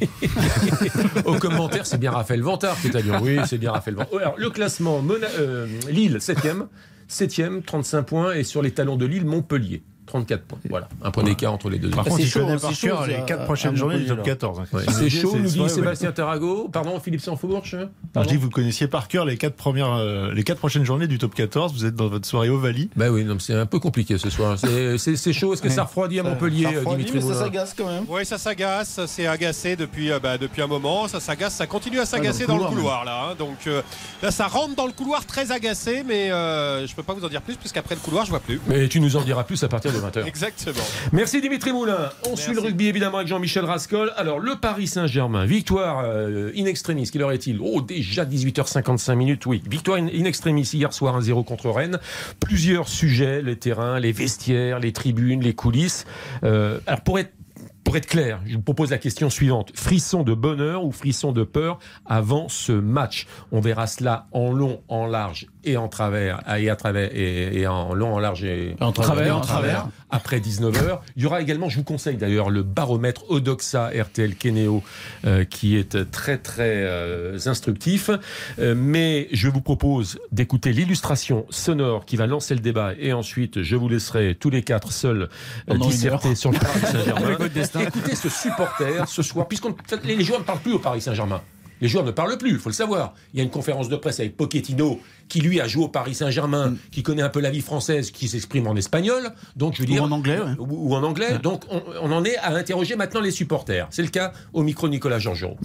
Au 1.25 1.35
commentaire, 1.35 1.87
c'est 1.87 1.99
bien 1.99 2.11
Raphaël 2.11 2.43
Vantard 2.43 2.81
qui 2.81 2.89
est 2.89 2.97
à 2.97 3.01
Lyon. 3.01 3.19
Oui, 3.23 3.39
c'est 3.47 3.59
bien 3.59 3.73
Raphaël 3.73 3.97
Vantard. 3.97 4.21
Alors, 4.21 4.35
le 4.39 4.51
classement, 4.51 5.03
euh, 5.39 5.67
Lille, 5.89 6.19
7e, 6.19 6.67
7e, 7.09 7.63
35 7.63 8.03
points. 8.03 8.35
Et 8.35 8.45
sur 8.45 8.63
les 8.63 8.71
talons 8.71 8.97
de 8.97 9.07
Lille, 9.07 9.25
Montpellier, 9.27 9.83
34 10.09 10.43
points. 10.43 10.59
Voilà, 10.69 10.89
un 11.03 11.11
point 11.11 11.23
d'écart 11.23 11.53
entre 11.53 11.71
les 11.71 11.79
deux. 11.79 11.91
Par 11.91 12.05
contre, 12.05 12.17
c'est 12.17 12.23
il 12.25 12.29
chaud, 12.29 12.47
par 12.61 12.73
chaud, 12.75 12.87
cœur 12.89 13.07
les 13.07 13.15
à- 13.15 13.21
4 13.21 13.41
à 13.43 13.45
prochaines 13.45 13.77
journées 13.77 13.99
du 13.99 14.07
top 14.07 14.17
Montpellier, 14.19 14.35
14. 14.37 14.61
hein. 14.61 14.65
Ouais, 14.73 14.83
C'est- 14.91 15.11
chaud, 15.11 15.37
nous 15.37 15.49
dit. 15.49 15.69
Sébastien 15.69 16.13
Tarago. 16.13 16.69
Pardon, 16.73 16.99
Philippe 17.01 17.21
Sanfourche. 17.21 17.77
Je 18.17 18.21
dis 18.29 18.35
que 18.35 18.41
vous 18.41 18.51
connaissiez 18.51 18.89
par 18.89 19.07
cœur 19.09 19.25
les 19.25 19.37
quatre 19.37 19.55
premières, 19.55 19.93
euh, 19.93 20.33
les 20.35 20.43
quatre 20.45 20.59
prochaines 20.59 20.85
journées 20.85 21.07
du 21.07 21.19
top 21.19 21.35
14. 21.35 21.73
Vous 21.73 21.85
êtes 21.85 21.95
dans 21.95 22.09
votre 22.09 22.27
soirée 22.27 22.49
Ovalie. 22.49 22.91
Bah 22.97 23.11
oui, 23.11 23.27
c'est 23.39 23.55
un 23.55 23.67
peu 23.67 23.79
compliqué 23.79 24.19
ce 24.19 24.31
soir. 24.31 24.59
C'est- 24.59 25.33
chaud. 25.33 25.53
Est-ce 25.53 25.63
que 25.63 25.69
ça 25.69 25.85
refroidit 25.85 26.21
à 26.21 26.23
Montpellier, 26.23 26.65
Ça 26.65 26.71
refroidit, 26.71 27.05
Dimitri 27.05 27.29
mais 27.29 27.35
ça 27.35 27.41
s'agace 27.41 27.75
quand 27.77 27.87
même. 27.87 28.05
Oui, 28.09 28.25
ça 28.25 28.39
s'agace, 28.39 29.01
c'est 29.07 29.27
agacé 29.27 29.77
depuis, 29.77 30.11
euh, 30.11 30.19
bah, 30.19 30.39
depuis 30.39 30.63
un 30.63 30.67
moment, 30.67 31.07
ça 31.07 31.21
s'agace, 31.21 31.55
ça 31.55 31.67
continue 31.67 32.01
à 32.01 32.07
s'agacer 32.07 32.47
dans 32.47 32.57
dans, 32.57 32.65
le 32.65 32.71
le 32.71 32.77
couloir, 32.77 33.05
là. 33.05 33.29
hein. 33.31 33.35
Donc 33.39 33.67
euh, 33.67 33.83
là, 34.23 34.31
ça 34.31 34.47
rentre 34.47 34.75
dans 34.75 34.87
le 34.87 34.93
couloir 34.93 35.27
très 35.27 35.53
agacé, 35.53 36.03
mais 36.07 36.31
euh, 36.31 36.87
je 36.87 36.95
peux 36.95 37.03
pas 37.03 37.13
vous 37.13 37.25
en 37.25 37.29
dire 37.29 37.43
plus 37.43 37.57
puisqu'après 37.57 37.95
le 37.95 38.01
couloir, 38.01 38.25
je 38.25 38.31
vois 38.31 38.41
plus. 38.41 38.61
Mais 38.67 38.89
tu 38.89 39.01
nous 39.01 39.17
en 39.17 39.21
diras 39.23 39.45
plus 39.45 39.63
à 39.65 39.69
partir 39.69 39.93
de 39.93 39.98
20h. 40.01 40.27
Exactement. 40.27 40.85
Merci 41.13 41.41
Dimitri 41.41 41.73
Moulin. 41.73 42.11
On 42.31 42.37
suit 42.37 42.55
le 42.55 42.61
rugby 42.61 42.87
évidemment 42.89 43.19
avec 43.19 43.29
Jean-Michel 43.29 43.65
Rascol. 43.65 44.13
Alors 44.17 44.39
le 44.39 44.57
Paris 44.57 44.87
Saint-Germain, 44.87 45.45
victoire 45.45 46.03
euh, 46.05 46.53
in 46.57 46.67
extremis, 46.67 47.11
quelle 47.11 47.23
heure 47.23 47.33
est-il 47.33 47.61
Oh 47.61 47.81
déjà 47.81 48.25
18h55 48.25 49.15
minutes, 49.15 49.47
oui. 49.47 49.63
Victoire 49.69 49.99
in, 49.99 50.07
in 50.07 50.25
extremis 50.25 50.69
hier 50.73 50.93
soir 50.93 51.21
1-0 51.21 51.45
contre 51.45 51.71
Rennes. 51.71 51.99
Plusieurs 52.41 52.89
sujets, 52.89 53.43
les 53.43 53.57
terrains, 53.57 53.99
les 54.01 54.13
vestiaires, 54.13 54.81
les 54.81 54.93
tribunes, 54.93 55.43
les 55.43 55.55
coulisses. 55.55 56.05
Euh, 56.45 56.79
alors 56.87 57.03
pour 57.03 57.19
être 57.19 57.33
pour 57.89 57.97
être 57.97 58.07
clair, 58.07 58.41
je 58.45 58.55
vous 58.57 58.61
propose 58.61 58.91
la 58.91 58.99
question 58.99 59.31
suivante. 59.31 59.73
Frisson 59.75 60.23
de 60.23 60.35
bonheur 60.35 60.85
ou 60.85 60.93
frisson 60.93 61.33
de 61.33 61.43
peur 61.43 61.79
avant 62.05 62.51
ce 62.51 62.73
match? 62.73 63.27
On 63.51 63.61
verra 63.61 63.87
cela 63.87 64.27
en 64.33 64.53
long, 64.53 64.83
en 64.89 65.07
large 65.07 65.47
et 65.69 65.77
en 65.77 65.89
travers, 65.89 66.41
et 66.59 66.69
à 66.71 66.77
travers, 66.77 67.11
et, 67.15 67.61
et 67.61 67.67
en 67.67 67.95
long, 67.95 68.15
en 68.15 68.19
large 68.19 68.45
et 68.45 68.77
En 68.81 68.93
travers, 68.93 69.27
et 69.27 69.31
en 69.31 69.41
travers. 69.41 69.89
après 70.11 70.41
19h. 70.41 71.01
Il 71.17 71.23
y 71.23 71.27
aura 71.27 71.41
également, 71.41 71.69
je 71.69 71.77
vous 71.77 71.85
conseille 71.85 72.17
d'ailleurs, 72.17 72.51
le 72.51 72.63
baromètre 72.63 73.31
Odoxa 73.31 73.91
RTL 73.91 74.35
Keneo 74.35 74.83
euh, 75.27 75.45
qui 75.45 75.77
est 75.77 76.11
très 76.11 76.39
très 76.39 76.83
euh, 76.85 77.39
instructif. 77.47 78.11
Euh, 78.59 78.75
mais 78.77 79.29
je 79.33 79.49
vous 79.49 79.61
propose 79.61 80.19
d'écouter 80.33 80.73
l'illustration 80.73 81.47
sonore 81.51 82.05
qui 82.05 82.17
va 82.17 82.27
lancer 82.27 82.55
le 82.55 82.61
débat 82.61 82.93
et 82.99 83.13
ensuite 83.13 83.63
je 83.63 83.77
vous 83.77 83.89
laisserai 83.89 84.35
tous 84.35 84.51
les 84.51 84.63
quatre 84.63 84.93
seuls 84.93 85.29
disserter 85.69 86.35
sur 86.35 86.53
le 86.53 86.59
Paris 86.59 86.81
Saint-Germain. 86.85 87.33
Écoutez 87.33 88.15
ce 88.15 88.29
supporter 88.29 89.07
ce 89.07 89.23
soir, 89.23 89.47
puisqu'on 89.49 89.75
les 90.05 90.19
les 90.19 90.25
joueurs 90.25 90.41
ne 90.41 90.45
parlent 90.45 90.59
plus 90.59 90.73
au 90.73 90.79
Paris 90.79 91.01
Saint-Germain. 91.01 91.41
Les 91.81 91.89
joueurs 91.89 92.05
ne 92.05 92.11
parlent 92.11 92.37
plus, 92.39 92.51
il 92.51 92.59
faut 92.59 92.69
le 92.69 92.75
savoir. 92.75 93.15
Il 93.33 93.39
y 93.39 93.41
a 93.41 93.45
une 93.45 93.51
conférence 93.51 93.89
de 93.89 93.97
presse 93.97 94.21
avec 94.21 94.37
Pochettino, 94.37 95.01
qui 95.29 95.41
lui 95.41 95.61
a 95.61 95.69
joué 95.69 95.85
au 95.85 95.89
Paris 95.89 96.15
Saint-Germain, 96.15 96.75
qui 96.91 97.03
connaît 97.03 97.23
un 97.23 97.29
peu 97.29 97.41
la 97.41 97.51
vie 97.51 97.61
française, 97.61 98.11
qui 98.11 98.29
s'exprime 98.29 98.67
en 98.67 98.75
espagnol. 98.77 99.31
Donc 99.57 99.75
je 99.75 99.83
veux 99.83 99.89
Ou 99.89 99.93
dire, 99.93 100.03
en 100.03 100.11
anglais, 100.11 100.39
ouais. 100.39 100.55
ou, 100.59 100.91
ou 100.91 100.95
en 100.95 101.03
anglais. 101.03 101.39
Donc 101.43 101.63
on, 101.71 101.83
on 102.03 102.13
en 102.13 102.25
est 102.25 102.37
à 102.39 102.55
interroger 102.55 102.97
maintenant 102.97 103.21
les 103.21 103.31
supporters. 103.31 103.87
C'est 103.91 104.03
le 104.03 104.09
cas 104.09 104.33
au 104.53 104.63
micro 104.63 104.89
Nicolas 104.89 105.19
Georgeon. 105.19 105.57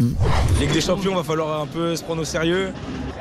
Ligue 0.60 0.72
des 0.72 0.82
Champions, 0.82 1.16
va 1.16 1.24
falloir 1.24 1.62
un 1.62 1.68
peu 1.68 1.96
se 1.96 2.04
prendre 2.04 2.22
au 2.22 2.26
sérieux. 2.26 2.72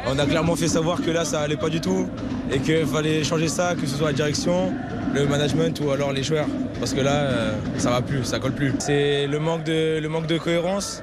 On 0.07 0.19
a 0.19 0.27
clairement 0.27 0.57
fait 0.57 0.69
savoir 0.69 1.01
que 1.01 1.11
là, 1.11 1.25
ça 1.25 1.41
allait 1.41 1.57
pas 1.57 1.69
du 1.71 1.81
tout 1.81 2.09
et 2.51 2.59
qu'il 2.59 2.85
fallait 2.87 3.23
changer 3.23 3.49
ça, 3.49 3.75
que 3.75 3.87
ce 3.87 3.97
soit 3.97 4.09
la 4.09 4.13
direction, 4.13 4.73
le 5.15 5.27
management 5.27 5.79
ou 5.85 5.91
alors 5.91 6.13
les 6.13 6.23
joueurs. 6.23 6.47
Parce 6.81 6.95
que 6.95 7.01
là, 7.01 7.13
euh, 7.15 7.53
ça 7.79 7.91
va 7.91 8.03
plus, 8.03 8.25
ça 8.25 8.39
colle 8.41 8.53
plus. 8.53 8.73
C'est 8.79 9.27
le 9.27 9.39
manque 9.39 9.65
de, 9.65 9.99
le 10.01 10.09
manque 10.09 10.27
de 10.27 10.37
cohérence, 10.39 11.03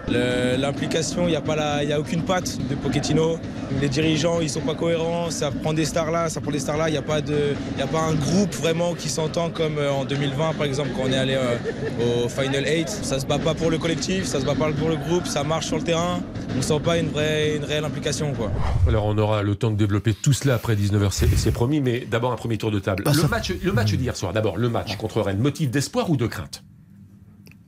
l'implication, 0.57 1.23
il 1.27 1.29
n'y 1.31 1.35
a, 1.35 1.41
pas 1.41 1.55
la- 1.55 1.83
il 1.83 1.89
y 1.89 1.93
a 1.93 1.99
aucune 1.99 2.23
patte 2.23 2.57
de 2.69 2.75
Pochettino. 2.75 3.37
Les 3.81 3.87
dirigeants, 3.89 4.39
ils 4.41 4.49
sont 4.49 4.61
pas 4.61 4.73
cohérents, 4.73 5.29
ça 5.29 5.51
prend 5.51 5.73
des 5.73 5.85
stars 5.85 6.11
là, 6.11 6.27
ça 6.29 6.41
prend 6.41 6.51
des 6.51 6.59
stars 6.59 6.77
là. 6.77 6.89
Il 6.89 6.93
n'y 6.93 6.97
a, 6.97 7.01
pas 7.01 7.21
de- 7.21 7.53
il 7.75 7.79
y 7.79 7.83
a 7.83 7.87
pas 7.87 8.01
un 8.01 8.13
groupe 8.15 8.53
vraiment 8.55 8.93
qui 8.95 9.09
s'entend 9.09 9.49
comme 9.49 9.77
euh, 9.77 9.91
en 9.91 10.05
2020, 10.05 10.53
par 10.53 10.65
exemple, 10.65 10.89
quand 10.95 11.03
on 11.07 11.11
est 11.11 11.17
allé 11.17 11.35
euh, 11.35 12.25
au 12.25 12.29
Final 12.29 12.65
8. 12.65 12.89
Ça 12.89 13.19
se 13.19 13.25
bat 13.25 13.39
pas 13.39 13.53
pour 13.53 13.69
le 13.69 13.77
collectif, 13.77 14.25
ça 14.25 14.39
se 14.39 14.45
bat 14.45 14.55
pas 14.55 14.69
pour 14.71 14.89
le 14.89 14.95
groupe, 14.97 15.27
ça 15.27 15.43
marche 15.43 15.67
sur 15.67 15.77
le 15.77 15.83
terrain. 15.83 16.19
On 16.57 16.61
sent 16.61 16.79
pas 16.83 16.97
une, 16.97 17.09
vraie, 17.09 17.55
une 17.57 17.63
réelle 17.63 17.85
implication. 17.85 18.33
Quoi. 18.33 18.51
Alors 18.87 19.05
on 19.05 19.17
aura 19.17 19.43
le 19.43 19.55
temps 19.55 19.69
de 19.71 19.75
développer 19.77 20.13
tout 20.13 20.33
cela 20.33 20.55
après 20.55 20.75
19h, 20.75 21.09
c'est 21.11 21.29
c'est 21.37 21.51
promis, 21.51 21.79
mais 21.79 22.07
d'abord 22.09 22.31
un 22.31 22.35
premier 22.35 22.57
tour 22.57 22.71
de 22.71 22.79
table. 22.79 23.03
Bah, 23.05 23.11
le, 23.15 23.27
match, 23.27 23.53
le 23.63 23.71
match 23.71 23.93
d'hier 23.99 24.15
soir, 24.15 24.33
d'abord 24.33 24.57
le 24.57 24.69
match 24.69 24.95
contre 24.97 25.21
Rennes, 25.21 25.39
motif 25.39 25.69
d'espoir 25.69 26.09
ou 26.09 26.17
de 26.17 26.25
crainte 26.27 26.63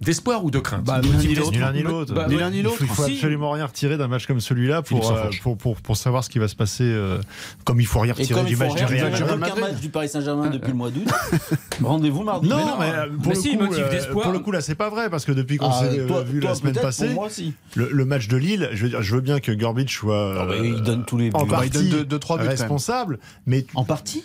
D'espoir 0.02 0.44
ou 0.44 0.50
de 0.50 0.58
crainte 0.58 0.84
Bah, 0.84 1.00
Ni 1.00 1.10
l'un 1.10 1.14
motif 1.14 1.30
ni 1.30 1.36
d'espoir. 1.36 1.74
l'autre. 1.92 2.14
Bah, 2.16 2.26
ouais. 2.28 2.36
Il 2.56 2.64
faut, 2.66 2.76
il 2.82 2.88
faut 2.88 3.04
Si. 3.06 3.14
absolument 3.14 3.52
rien 3.52 3.68
retirer 3.68 3.98
d'un 3.98 4.08
match 4.08 4.26
comme 4.26 4.40
celui-là 4.40 4.82
pour, 4.82 5.12
euh, 5.12 5.30
pour, 5.44 5.56
pour, 5.60 5.76
pour 5.80 5.96
savoir 5.96 6.24
ce 6.24 6.30
qui 6.32 6.40
va 6.40 6.48
se 6.48 6.56
passer. 6.56 6.86
euh, 6.86 7.20
comme 7.66 7.80
il 7.80 7.86
faut 7.86 8.00
rien 8.00 8.16
Et 8.18 8.22
retirer 8.24 8.44
du 8.46 8.56
match 8.56 8.74
du 8.74 8.84
Real 8.84 9.12
match 9.38 9.88
Paris 9.94 10.10
Saint-Germain 10.10 10.50
depuis 10.50 10.72
le 10.72 10.76
mois 10.78 10.90
d'août. 10.90 11.08
Rendez-vous 11.84 12.24
mardi. 12.24 12.50
Non, 12.50 12.58
Mais 12.80 12.90
mais, 12.90 12.96
euh, 12.98 13.08
pour, 13.10 13.28
Mais 13.28 13.34
le 13.36 13.40
si, 13.42 13.56
coup, 13.56 13.64
motif 13.64 13.84
euh, 13.84 13.90
d'espoir. 13.92 14.24
pour 14.24 14.32
le 14.32 14.40
coup, 14.40 14.52
là, 14.52 14.62
c'est 14.62 14.74
pas 14.74 14.90
vrai, 14.90 15.12
parce 15.12 15.24
que 15.24 15.34
depuis 15.34 15.58
qu'on 15.58 15.70
Ah, 15.70 15.84
s'est 15.84 16.08
toi- 16.08 16.24
vu 16.24 16.40
toi, 16.40 16.50
la 16.50 16.56
semaine 16.56 16.74
passée, 16.74 17.06
Pour 17.06 17.14
moi, 17.14 17.30
si. 17.30 17.54
le, 17.76 17.90
le 17.92 18.06
match 18.06 18.28
de 18.28 18.38
Lille, 18.38 18.70
je 18.74 18.82
veux, 18.82 18.90
dire, 18.90 19.04
je 19.04 19.14
veux 19.16 19.22
bien 19.22 19.40
que 19.40 19.52
Gorbic 19.52 19.92
soit 19.92 20.48
Ah 20.50 20.56
il 20.64 20.82
donne 20.82 21.06
tous 21.06 21.18
les 21.20 21.26
buts. 21.30 21.36
en 21.36 21.46
Bah, 21.46 21.62
il 21.64 21.70
partie 21.72 22.08
responsable, 22.48 23.20
mais 23.46 23.68
En 23.76 23.84
partie 23.84 24.24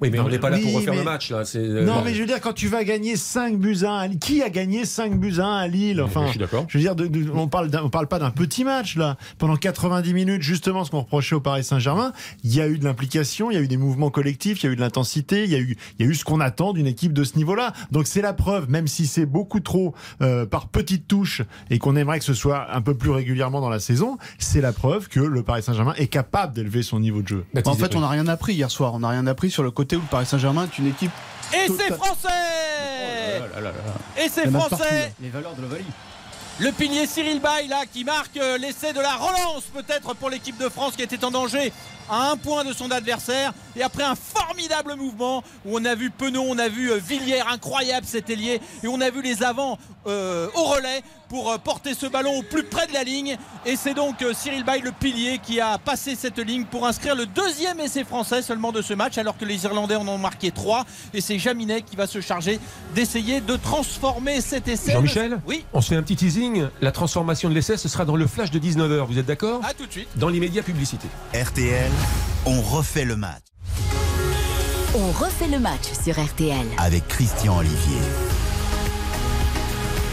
Oui, 0.00 0.08
mais 0.10 0.18
on 0.20 0.28
n'est 0.28 0.38
pas 0.38 0.50
là 0.50 0.56
Oui, 0.56 0.64
pour 0.64 0.74
refaire 0.76 0.92
mais- 0.94 0.98
le 1.00 1.04
match, 1.04 1.30
là. 1.30 1.42
euh, 1.56 1.84
Non, 1.84 2.02
mais 2.04 2.14
je 2.14 2.20
veux 2.20 2.26
dire, 2.26 2.40
quand 2.40 2.52
tu 2.52 2.68
vas 2.68 2.84
gagner 2.84 3.16
5 3.16 3.58
buts 3.58 3.78
à 3.84 3.92
1, 4.00 4.08
qui 4.16 4.42
a 4.42 4.48
gagné 4.48 4.84
5 4.84 5.18
buts 5.18 5.34
à 5.38 5.44
1 5.46 5.56
à 5.58 5.68
Lille 5.68 6.00
Enfin, 6.00 6.24
je 6.26 6.30
suis 6.30 6.38
d'accord. 6.38 6.64
Je 6.68 6.78
veux 6.78 6.82
dire, 6.82 6.94
de- 6.96 7.06
de- 7.06 7.30
on 7.34 7.48
parle, 7.48 7.70
on 7.82 7.90
parle 7.90 8.06
pas 8.08 8.18
d'un 8.18 8.30
petit 8.30 8.64
match 8.64 8.96
là. 8.96 9.16
Pendant 9.38 9.56
90 9.56 10.14
minutes, 10.14 10.42
justement, 10.42 10.84
ce 10.84 10.90
qu'on 10.90 11.00
reprochait 11.00 11.34
au 11.34 11.40
Paris 11.40 11.64
Saint-Germain, 11.64 12.12
il 12.44 12.54
y 12.54 12.60
a 12.60 12.68
eu 12.68 12.78
de 12.78 12.84
l'implication, 12.84 13.50
il 13.50 13.54
y 13.54 13.56
a 13.58 13.60
eu 13.60 13.68
des 13.68 13.76
mouvements 13.76 14.10
collectifs, 14.10 14.62
il 14.62 14.66
y 14.66 14.68
a 14.68 14.72
eu 14.72 14.76
de 14.76 14.80
l'intensité, 14.80 15.44
il 15.44 15.50
y 15.50 15.54
a 15.54 15.58
eu, 15.58 15.76
il 15.98 16.06
y 16.06 16.08
a 16.08 16.10
eu 16.10 16.14
ce 16.14 16.24
qu'on 16.24 16.40
attend 16.40 16.72
d'une 16.72 16.86
équipe 16.86 17.12
de 17.12 17.24
ce 17.24 17.36
niveau-là. 17.36 17.72
Donc 17.90 18.06
c'est 18.06 18.22
la 18.22 18.32
preuve, 18.32 18.70
même 18.70 18.86
si 18.86 19.06
c'est 19.06 19.26
beaucoup 19.26 19.60
trop 19.60 19.94
euh, 20.22 20.46
par 20.46 20.68
petites 20.68 21.06
touches 21.08 21.42
et 21.70 21.78
qu'on 21.78 21.96
aimerait 21.96 22.18
que 22.18 22.24
ce 22.24 22.34
soit 22.34 22.74
un 22.74 22.80
peu 22.80 22.94
plus 22.94 23.10
régulièrement 23.10 23.60
dans 23.60 23.68
la 23.70 23.80
saison, 23.80 24.16
c'est 24.38 24.60
la 24.60 24.72
preuve 24.72 25.08
que 25.08 25.20
le 25.20 25.42
Paris 25.42 25.62
Saint-Germain 25.62 25.94
est 25.96 26.06
capable 26.06 26.54
d'élever 26.54 26.82
son 26.82 27.00
niveau 27.00 27.22
de 27.22 27.28
jeu. 27.28 27.44
En 27.66 27.74
fait, 27.74 27.94
on 27.94 28.00
n'a 28.00 28.08
rien 28.08 28.26
appris 28.28 28.54
hier 28.54 28.70
soir. 28.70 28.94
On 28.94 29.00
n'a 29.00 29.08
rien 29.10 29.26
appris 29.26 29.50
sur 29.50 29.62
le 29.62 29.70
côté 29.70 29.89
où 29.96 30.00
le 30.00 30.06
Paris 30.06 30.26
Saint-Germain 30.26 30.64
est 30.64 30.78
une 30.78 30.88
équipe. 30.88 31.10
Et 31.52 31.66
c'est 31.66 31.94
français 31.94 32.28
Et 34.16 34.28
c'est 34.28 34.50
français 34.50 35.12
Les 35.20 35.30
valeurs 35.30 35.54
de 35.54 35.62
l'Ovalie. 35.62 35.84
Le 36.60 36.72
pilier 36.72 37.06
Cyril 37.06 37.40
Bay 37.40 37.66
là 37.68 37.84
qui 37.90 38.04
marque 38.04 38.36
euh, 38.36 38.58
l'essai 38.58 38.92
de 38.92 39.00
la 39.00 39.14
relance 39.14 39.64
peut-être 39.72 40.14
pour 40.14 40.28
l'équipe 40.28 40.58
de 40.58 40.68
France 40.68 40.94
qui 40.94 41.02
était 41.02 41.24
en 41.24 41.30
danger 41.30 41.72
à 42.10 42.30
un 42.30 42.36
point 42.36 42.64
de 42.64 42.72
son 42.72 42.90
adversaire 42.90 43.52
et 43.76 43.82
après 43.82 44.02
un 44.02 44.14
formidable 44.14 44.94
mouvement 44.96 45.42
où 45.64 45.78
on 45.78 45.84
a 45.84 45.94
vu 45.94 46.10
Penaud, 46.10 46.44
on 46.46 46.58
a 46.58 46.68
vu 46.68 46.90
euh, 46.90 46.96
Villiers, 46.96 47.40
incroyable 47.40 48.06
cet 48.06 48.30
ailier 48.30 48.60
et 48.82 48.88
on 48.88 49.00
a 49.00 49.10
vu 49.10 49.22
les 49.22 49.42
avants 49.42 49.78
euh, 50.06 50.48
au 50.54 50.64
relais 50.64 51.02
pour 51.28 51.52
euh, 51.52 51.58
porter 51.58 51.94
ce 51.94 52.06
ballon 52.06 52.38
au 52.38 52.42
plus 52.42 52.64
près 52.64 52.86
de 52.86 52.92
la 52.92 53.04
ligne 53.04 53.36
et 53.64 53.76
c'est 53.76 53.94
donc 53.94 54.24
Cyril 54.34 54.64
Bay 54.64 54.80
le 54.80 54.92
pilier 54.92 55.38
qui 55.42 55.60
a 55.60 55.78
passé 55.78 56.16
cette 56.16 56.38
ligne 56.38 56.64
pour 56.64 56.86
inscrire 56.86 57.14
le 57.14 57.26
deuxième 57.26 57.78
essai 57.80 58.04
français 58.04 58.42
seulement 58.42 58.72
de 58.72 58.82
ce 58.82 58.94
match 58.94 59.18
alors 59.18 59.38
que 59.38 59.44
les 59.44 59.64
Irlandais 59.64 59.96
en 59.96 60.08
ont 60.08 60.18
marqué 60.18 60.50
trois 60.50 60.84
et 61.14 61.20
c'est 61.20 61.38
Jaminet 61.38 61.82
qui 61.82 61.96
va 61.96 62.06
se 62.06 62.20
charger 62.20 62.58
d'essayer 62.94 63.40
de 63.40 63.56
transformer 63.56 64.40
cet 64.40 64.68
essai. 64.68 64.92
Jean-Michel 64.92 65.40
Oui. 65.46 65.64
On 65.72 65.80
se 65.80 65.88
fait 65.88 65.96
un 65.96 66.02
petit 66.02 66.16
teasing. 66.16 66.66
La 66.80 66.92
transformation 66.92 67.48
de 67.48 67.54
l'essai, 67.54 67.76
ce 67.76 67.88
sera 67.88 68.04
dans 68.04 68.16
le 68.16 68.26
flash 68.26 68.50
de 68.50 68.58
19h. 68.58 69.06
Vous 69.06 69.18
êtes 69.18 69.26
d'accord? 69.26 69.60
À 69.64 69.74
tout 69.74 69.86
de 69.86 69.92
suite. 69.92 70.08
Dans 70.16 70.28
l'immédiat 70.28 70.62
publicité. 70.62 71.06
RTL, 71.34 71.90
on 72.46 72.60
refait 72.60 73.04
le 73.04 73.16
match 73.16 73.42
On 74.94 75.10
refait 75.12 75.48
le 75.48 75.58
match 75.58 75.92
sur 76.04 76.18
RTL. 76.22 76.66
avec 76.78 77.06
Christian 77.08 77.58
Olivier. 77.58 77.98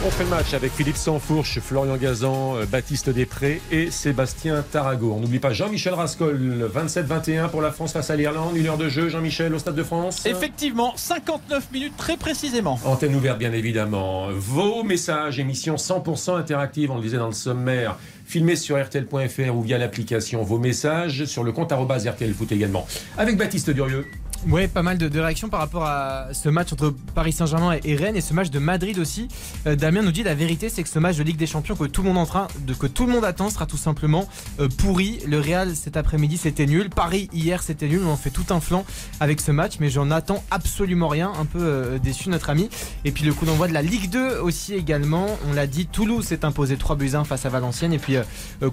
On 0.05 0.11
fait 0.11 0.23
le 0.25 0.29
match 0.29 0.53
avec 0.53 0.71
Philippe 0.73 0.95
Sansfourche, 0.95 1.59
Florian 1.59 1.97
Gazan, 1.97 2.55
euh, 2.55 2.65
Baptiste 2.67 3.09
Després 3.09 3.59
et 3.71 3.89
Sébastien 3.89 4.63
Tarago. 4.71 5.11
On 5.17 5.19
n'oublie 5.19 5.39
pas 5.39 5.53
Jean-Michel 5.53 5.95
Rascol, 5.95 6.69
27-21 6.73 7.49
pour 7.49 7.61
la 7.63 7.71
France 7.71 7.93
face 7.93 8.11
à 8.11 8.15
l'Irlande. 8.15 8.55
Une 8.55 8.67
heure 8.67 8.77
de 8.77 8.89
jeu, 8.89 9.09
Jean-Michel, 9.09 9.55
au 9.55 9.59
Stade 9.59 9.73
de 9.75 9.83
France. 9.83 10.23
Effectivement, 10.27 10.93
59 10.95 11.71
minutes 11.73 11.97
très 11.97 12.15
précisément. 12.15 12.79
Antenne 12.85 13.15
ouverte, 13.15 13.39
bien 13.39 13.51
évidemment. 13.53 14.27
Vos 14.31 14.83
messages, 14.83 15.39
émission 15.39 15.75
100% 15.75 16.37
interactive, 16.37 16.91
on 16.91 16.97
le 16.97 17.01
disait 17.01 17.17
dans 17.17 17.25
le 17.27 17.33
sommaire, 17.33 17.97
filmé 18.27 18.57
sur 18.57 18.79
RTL.fr 18.83 19.55
ou 19.55 19.61
via 19.61 19.77
l'application. 19.77 20.43
Vos 20.43 20.59
messages 20.59 21.25
sur 21.25 21.43
le 21.43 21.53
compte 21.53 21.71
RTL 22.05 22.33
Foot 22.33 22.51
également. 22.51 22.85
Avec 23.17 23.37
Baptiste 23.37 23.69
Durieux. 23.69 24.05
Ouais, 24.45 24.67
pas 24.67 24.83
mal 24.83 24.97
de, 24.97 25.19
réactions 25.19 25.49
par 25.49 25.59
rapport 25.59 25.83
à 25.83 26.27
ce 26.31 26.47
match 26.47 26.71
entre 26.71 26.93
Paris 27.15 27.33
Saint-Germain 27.33 27.77
et, 27.83 27.95
Rennes 27.95 28.15
et 28.15 28.21
ce 28.21 28.33
match 28.33 28.49
de 28.49 28.59
Madrid 28.59 28.97
aussi. 28.99 29.27
Euh, 29.65 29.75
Damien 29.75 30.01
nous 30.03 30.11
dit 30.11 30.23
la 30.23 30.35
vérité, 30.35 30.69
c'est 30.69 30.83
que 30.83 30.89
ce 30.89 30.99
match 30.99 31.17
de 31.17 31.23
Ligue 31.23 31.37
des 31.37 31.47
Champions 31.47 31.75
que 31.75 31.85
tout 31.85 32.01
le 32.01 32.11
monde 32.11 32.27
de 32.65 32.73
que 32.73 32.87
tout 32.87 33.05
le 33.05 33.11
monde 33.11 33.25
attend 33.25 33.49
sera 33.49 33.65
tout 33.65 33.77
simplement 33.77 34.29
euh, 34.59 34.69
pourri. 34.69 35.19
Le 35.27 35.39
Real 35.39 35.75
cet 35.75 35.97
après-midi 35.97 36.37
c'était 36.37 36.65
nul, 36.65 36.89
Paris 36.89 37.29
hier 37.33 37.61
c'était 37.61 37.87
nul. 37.87 38.01
On 38.05 38.11
en 38.11 38.17
fait 38.17 38.29
tout 38.29 38.45
un 38.51 38.59
flanc 38.59 38.85
avec 39.19 39.41
ce 39.41 39.51
match, 39.51 39.77
mais 39.79 39.89
j'en 39.89 40.11
attends 40.11 40.43
absolument 40.49 41.07
rien. 41.07 41.33
Un 41.37 41.45
peu 41.45 41.59
euh, 41.61 41.99
déçu 41.99 42.29
notre 42.29 42.49
ami. 42.49 42.69
Et 43.05 43.11
puis 43.11 43.25
le 43.25 43.33
coup 43.33 43.45
d'envoi 43.45 43.67
de 43.67 43.73
la 43.73 43.81
Ligue 43.81 44.09
2 44.09 44.37
aussi 44.39 44.75
également. 44.75 45.27
On 45.49 45.53
l'a 45.53 45.67
dit, 45.67 45.87
Toulouse 45.87 46.25
s'est 46.25 46.45
imposé 46.45 46.77
3 46.77 46.95
buts 46.95 47.11
1 47.15 47.23
face 47.25 47.45
à 47.45 47.49
Valenciennes 47.49 47.93
et 47.93 47.99
puis 47.99 48.15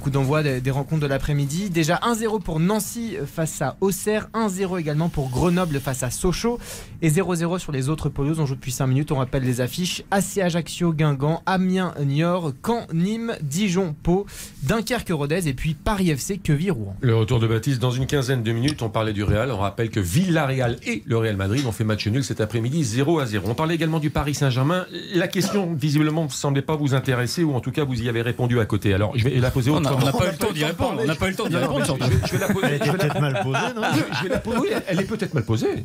coup 0.01 0.11
d'envoi 0.11 0.43
des 0.43 0.71
rencontres 0.71 1.03
de 1.03 1.07
l'après-midi. 1.07 1.71
Déjà 1.71 1.97
1-0 1.97 2.41
pour 2.43 2.61
Nancy 2.61 3.17
face 3.27 3.61
à 3.61 3.77
Auxerre, 3.81 4.29
1-0 4.35 4.79
également 4.79 5.09
pour 5.09 5.31
Grenoble 5.31 5.64
face 5.79 6.03
à 6.03 6.11
Sochaux 6.11 6.59
et 7.03 7.11
0-0 7.11 7.59
sur 7.59 7.73
les 7.73 7.89
autres 7.89 8.09
pelouses. 8.09 8.41
On 8.41 8.47
joue 8.47 8.55
depuis 8.55 8.73
5 8.73 8.87
minutes. 8.87 9.13
On 9.13 9.17
rappelle 9.17 9.43
les 9.45 9.61
affiches 9.61 10.03
AC 10.11 10.39
Ajaccio, 10.39 10.93
Guingamp, 10.93 11.43
Amiens, 11.47 11.95
Niort, 12.05 12.53
Caen, 12.65 12.87
Nîmes, 12.93 13.35
Dijon, 13.43 13.95
Pau, 14.03 14.27
Dunkerque, 14.63 15.11
Rodez 15.11 15.49
et 15.49 15.55
puis 15.55 15.75
Paris 15.75 16.11
FC, 16.11 16.39
Queville, 16.39 16.73
Rouen. 16.73 16.97
Le 17.01 17.15
retour 17.17 17.41
de 17.41 17.47
Baptiste 17.47 17.81
dans 17.81 17.91
une 17.91 18.07
quinzaine 18.07 18.43
de 18.43 18.53
minutes. 18.53 18.83
On 18.83 18.89
parlait 18.89 19.13
du 19.13 19.23
Real. 19.25 19.51
On 19.51 19.59
rappelle 19.59 19.91
que 19.91 20.01
Villarreal 20.01 20.79
et 20.87 21.03
le 21.07 21.17
Real 21.19 21.37
Madrid 21.37 21.65
ont 21.67 21.73
fait 21.73 21.85
match 21.85 22.07
nul 22.07 22.25
cet 22.25 22.41
après-midi 22.41 22.85
0 22.85 23.19
à 23.21 23.27
0. 23.27 23.47
On 23.49 23.55
parlait 23.55 23.75
également 23.75 23.99
du 24.01 24.11
Paris 24.11 24.35
Saint-Germain. 24.35 24.87
La 25.15 25.29
question, 25.29 25.75
visiblement, 25.75 26.25
ne 26.25 26.29
semblait 26.29 26.63
pas 26.63 26.77
vous 26.77 26.95
intéresser 26.95 27.43
ou 27.45 27.55
en 27.55 27.61
tout 27.61 27.71
cas 27.73 27.85
vous 27.85 28.01
y 28.03 28.09
avez 28.09 28.23
répondu 28.23 28.61
à 28.61 28.67
côté. 28.67 28.95
Alors 28.95 29.13
je 29.17 29.25
vais 29.25 29.39
la 29.41 29.51
poser 29.51 29.71
On 29.71 29.81
n'a 29.81 29.91
autrement. 29.93 30.03
on 30.03 30.07
n'a 30.07 30.13
pas 30.13 30.27
eu 30.29 30.31
le 30.33 30.37
temps 30.39 30.53
d'y 30.53 30.65
répondre. 30.65 31.01
On 31.03 31.07
n'a 31.07 31.15
pas 31.15 31.27
eu 31.27 31.31
le 31.31 31.37
temps 31.37 31.49
d'y 31.49 31.57
répondre. 31.57 31.85
je, 32.27 32.33
vais, 32.33 32.39
la 32.39 32.49
poser. 32.49 32.67
Elle 32.67 32.79
la- 32.87 32.93
peut-être 32.93 33.21
mal 33.21 33.41
posée, 33.43 33.59
non? 33.75 33.83
Je 33.95 34.23
vais 34.25 34.29
la 34.29 34.39
poser. 34.39 34.59
Oui, 34.59 34.69
elle 34.87 35.01
est 35.01 35.05
peut-être 35.05 35.35
mal 35.35 35.44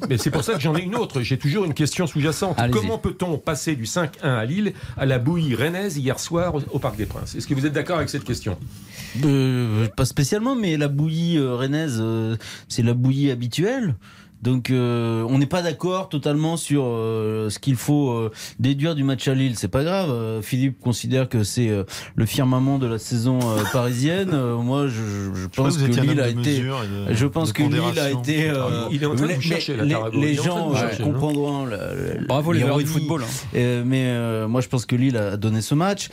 mais 0.09 0.17
c'est 0.17 0.31
pour 0.31 0.43
ça 0.43 0.53
que 0.53 0.59
j'en 0.59 0.75
ai 0.75 0.81
une 0.81 0.95
autre. 0.95 1.21
J'ai 1.21 1.37
toujours 1.37 1.65
une 1.65 1.73
question 1.73 2.07
sous-jacente. 2.07 2.57
Comment 2.71 2.97
peut-on 2.97 3.37
passer 3.37 3.75
du 3.75 3.85
5-1 3.85 4.07
à 4.23 4.45
Lille 4.45 4.73
à 4.97 5.05
la 5.05 5.19
bouillie 5.19 5.55
rennaise 5.55 5.97
hier 5.97 6.19
soir 6.19 6.55
au, 6.55 6.61
au 6.71 6.79
Parc 6.79 6.95
des 6.95 7.05
Princes? 7.05 7.35
Est-ce 7.35 7.47
que 7.47 7.53
vous 7.53 7.65
êtes 7.65 7.73
d'accord 7.73 7.97
avec 7.97 8.09
cette 8.09 8.23
question? 8.23 8.57
Euh, 9.25 9.87
pas 9.95 10.05
spécialement, 10.05 10.55
mais 10.55 10.77
la 10.77 10.87
bouillie 10.87 11.37
euh, 11.37 11.55
rennaise, 11.55 11.97
euh, 11.99 12.35
c'est 12.67 12.83
la 12.83 12.93
bouillie 12.93 13.31
habituelle. 13.31 13.95
Donc 14.41 14.69
euh, 14.69 15.25
on 15.29 15.37
n'est 15.37 15.45
pas 15.45 15.61
d'accord 15.61 16.09
totalement 16.09 16.55
sur 16.57 16.83
euh, 16.85 17.49
ce 17.49 17.59
qu'il 17.59 17.75
faut 17.75 18.11
euh, 18.11 18.31
déduire 18.59 18.95
du 18.95 19.03
match 19.03 19.27
à 19.27 19.33
Lille. 19.33 19.53
C'est 19.57 19.67
pas 19.67 19.83
grave. 19.83 20.09
Euh, 20.09 20.41
Philippe 20.41 20.79
considère 20.79 21.27
que 21.27 21.43
c'est 21.43 21.69
euh, 21.69 21.83
le 22.15 22.25
firmament 22.25 22.79
de 22.79 22.87
la 22.87 22.97
saison 22.99 23.39
euh, 23.41 23.63
parisienne. 23.73 24.29
Euh, 24.33 24.55
moi, 24.57 24.87
je, 24.87 24.93
je- 24.93 25.41
je 25.41 25.47
crois 25.47 25.65
pense 25.65 25.77
que 25.77 25.85
Lille 25.85 26.19
a 26.21 26.31
de 26.31 26.39
été. 26.39 26.59
de- 26.61 27.13
Je 27.13 27.25
pense 27.25 27.49
de 27.49 27.53
que 27.53 27.63
Lille 27.63 27.99
a 27.99 28.11
été. 28.11 28.49
euh, 28.49 28.85
Il 28.91 29.03
est 29.03 29.05
en 29.05 29.15
train 29.15 29.25
de 29.27 29.31
les- 29.33 29.41
chercher, 29.41 29.75
de 29.77 30.33
gens 30.33 30.71
euh, 30.71 30.75
chercher, 30.75 31.03
non 31.03 31.11
comprendront. 31.11 31.65
la- 31.65 31.77
la- 31.77 32.21
Bravo 32.27 32.51
les 32.53 32.59
l'ironie. 32.59 32.85
football. 32.85 33.23
hein. 33.23 33.47
Euh, 33.55 33.83
mais 33.85 34.05
euh, 34.07 34.47
moi, 34.47 34.61
je 34.61 34.67
pense 34.67 34.85
que 34.85 34.95
Lille 34.95 35.17
a 35.17 35.35
donné 35.37 35.61
ce 35.61 35.75
match. 35.75 36.09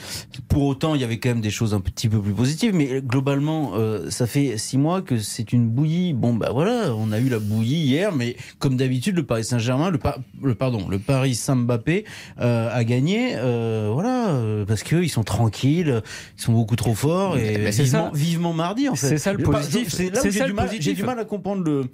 Pour 0.49 0.65
autant, 0.65 0.95
il 0.95 1.01
y 1.01 1.05
avait 1.05 1.19
quand 1.19 1.29
même 1.29 1.41
des 1.41 1.51
choses 1.51 1.75
un 1.75 1.81
petit 1.81 2.09
peu 2.09 2.21
plus 2.21 2.33
positives. 2.33 2.75
Mais 2.75 3.01
globalement, 3.03 3.73
euh, 3.77 4.11
ça 4.11 4.27
fait 4.27 4.59
six 4.59 4.79
mois 4.79 5.01
que 5.03 5.19
c'est 5.19 5.53
une 5.53 5.69
bouillie. 5.69 6.13
Bon, 6.13 6.35
bah 6.35 6.51
voilà, 6.53 6.95
on 6.97 7.13
a 7.13 7.19
eu 7.21 7.29
la 7.29 7.39
bouillie 7.39 7.77
hier, 7.85 8.13
mais 8.17 8.37
comme 8.59 8.77
d'habitude, 8.77 9.15
le 9.17 9.23
Paris 9.25 9.45
Saint-Germain, 9.45 9.91
le, 9.91 9.99
Pa- 9.99 10.19
le 10.43 10.55
pardon, 10.55 10.89
le 10.89 10.99
Paris 10.99 11.35
Saint-Mbappé 11.35 12.05
euh, 12.41 12.69
a 12.73 12.85
gagné. 12.85 13.35
euh, 13.37 13.91
voilà, 13.93 14.31
euh, 14.31 14.65
parce 14.65 14.83
que 14.83 14.97
ils 14.97 15.09
sont 15.09 15.23
tranquilles, 15.25 16.03
ils 16.39 16.43
sont 16.43 16.53
beaucoup 16.53 16.77
trop 16.77 16.95
forts 16.95 17.37
et 17.39 17.71
vivement, 17.71 18.11
vivement 18.13 18.53
mardi 18.53 18.89
en 18.89 18.95
fait. 18.95 19.09
C'est 19.09 19.19
ça 19.19 19.33
le 19.33 19.43
Par 19.45 19.61
positif. 19.61 19.89
C'est 19.93 20.11
là 20.11 20.21
où 20.21 20.31
j'ai 20.31 20.45
du 20.45 20.53
mal. 20.53 20.69
du 21.17 21.21
à 21.21 21.25
comprendre 21.25 21.63
le 21.63 21.85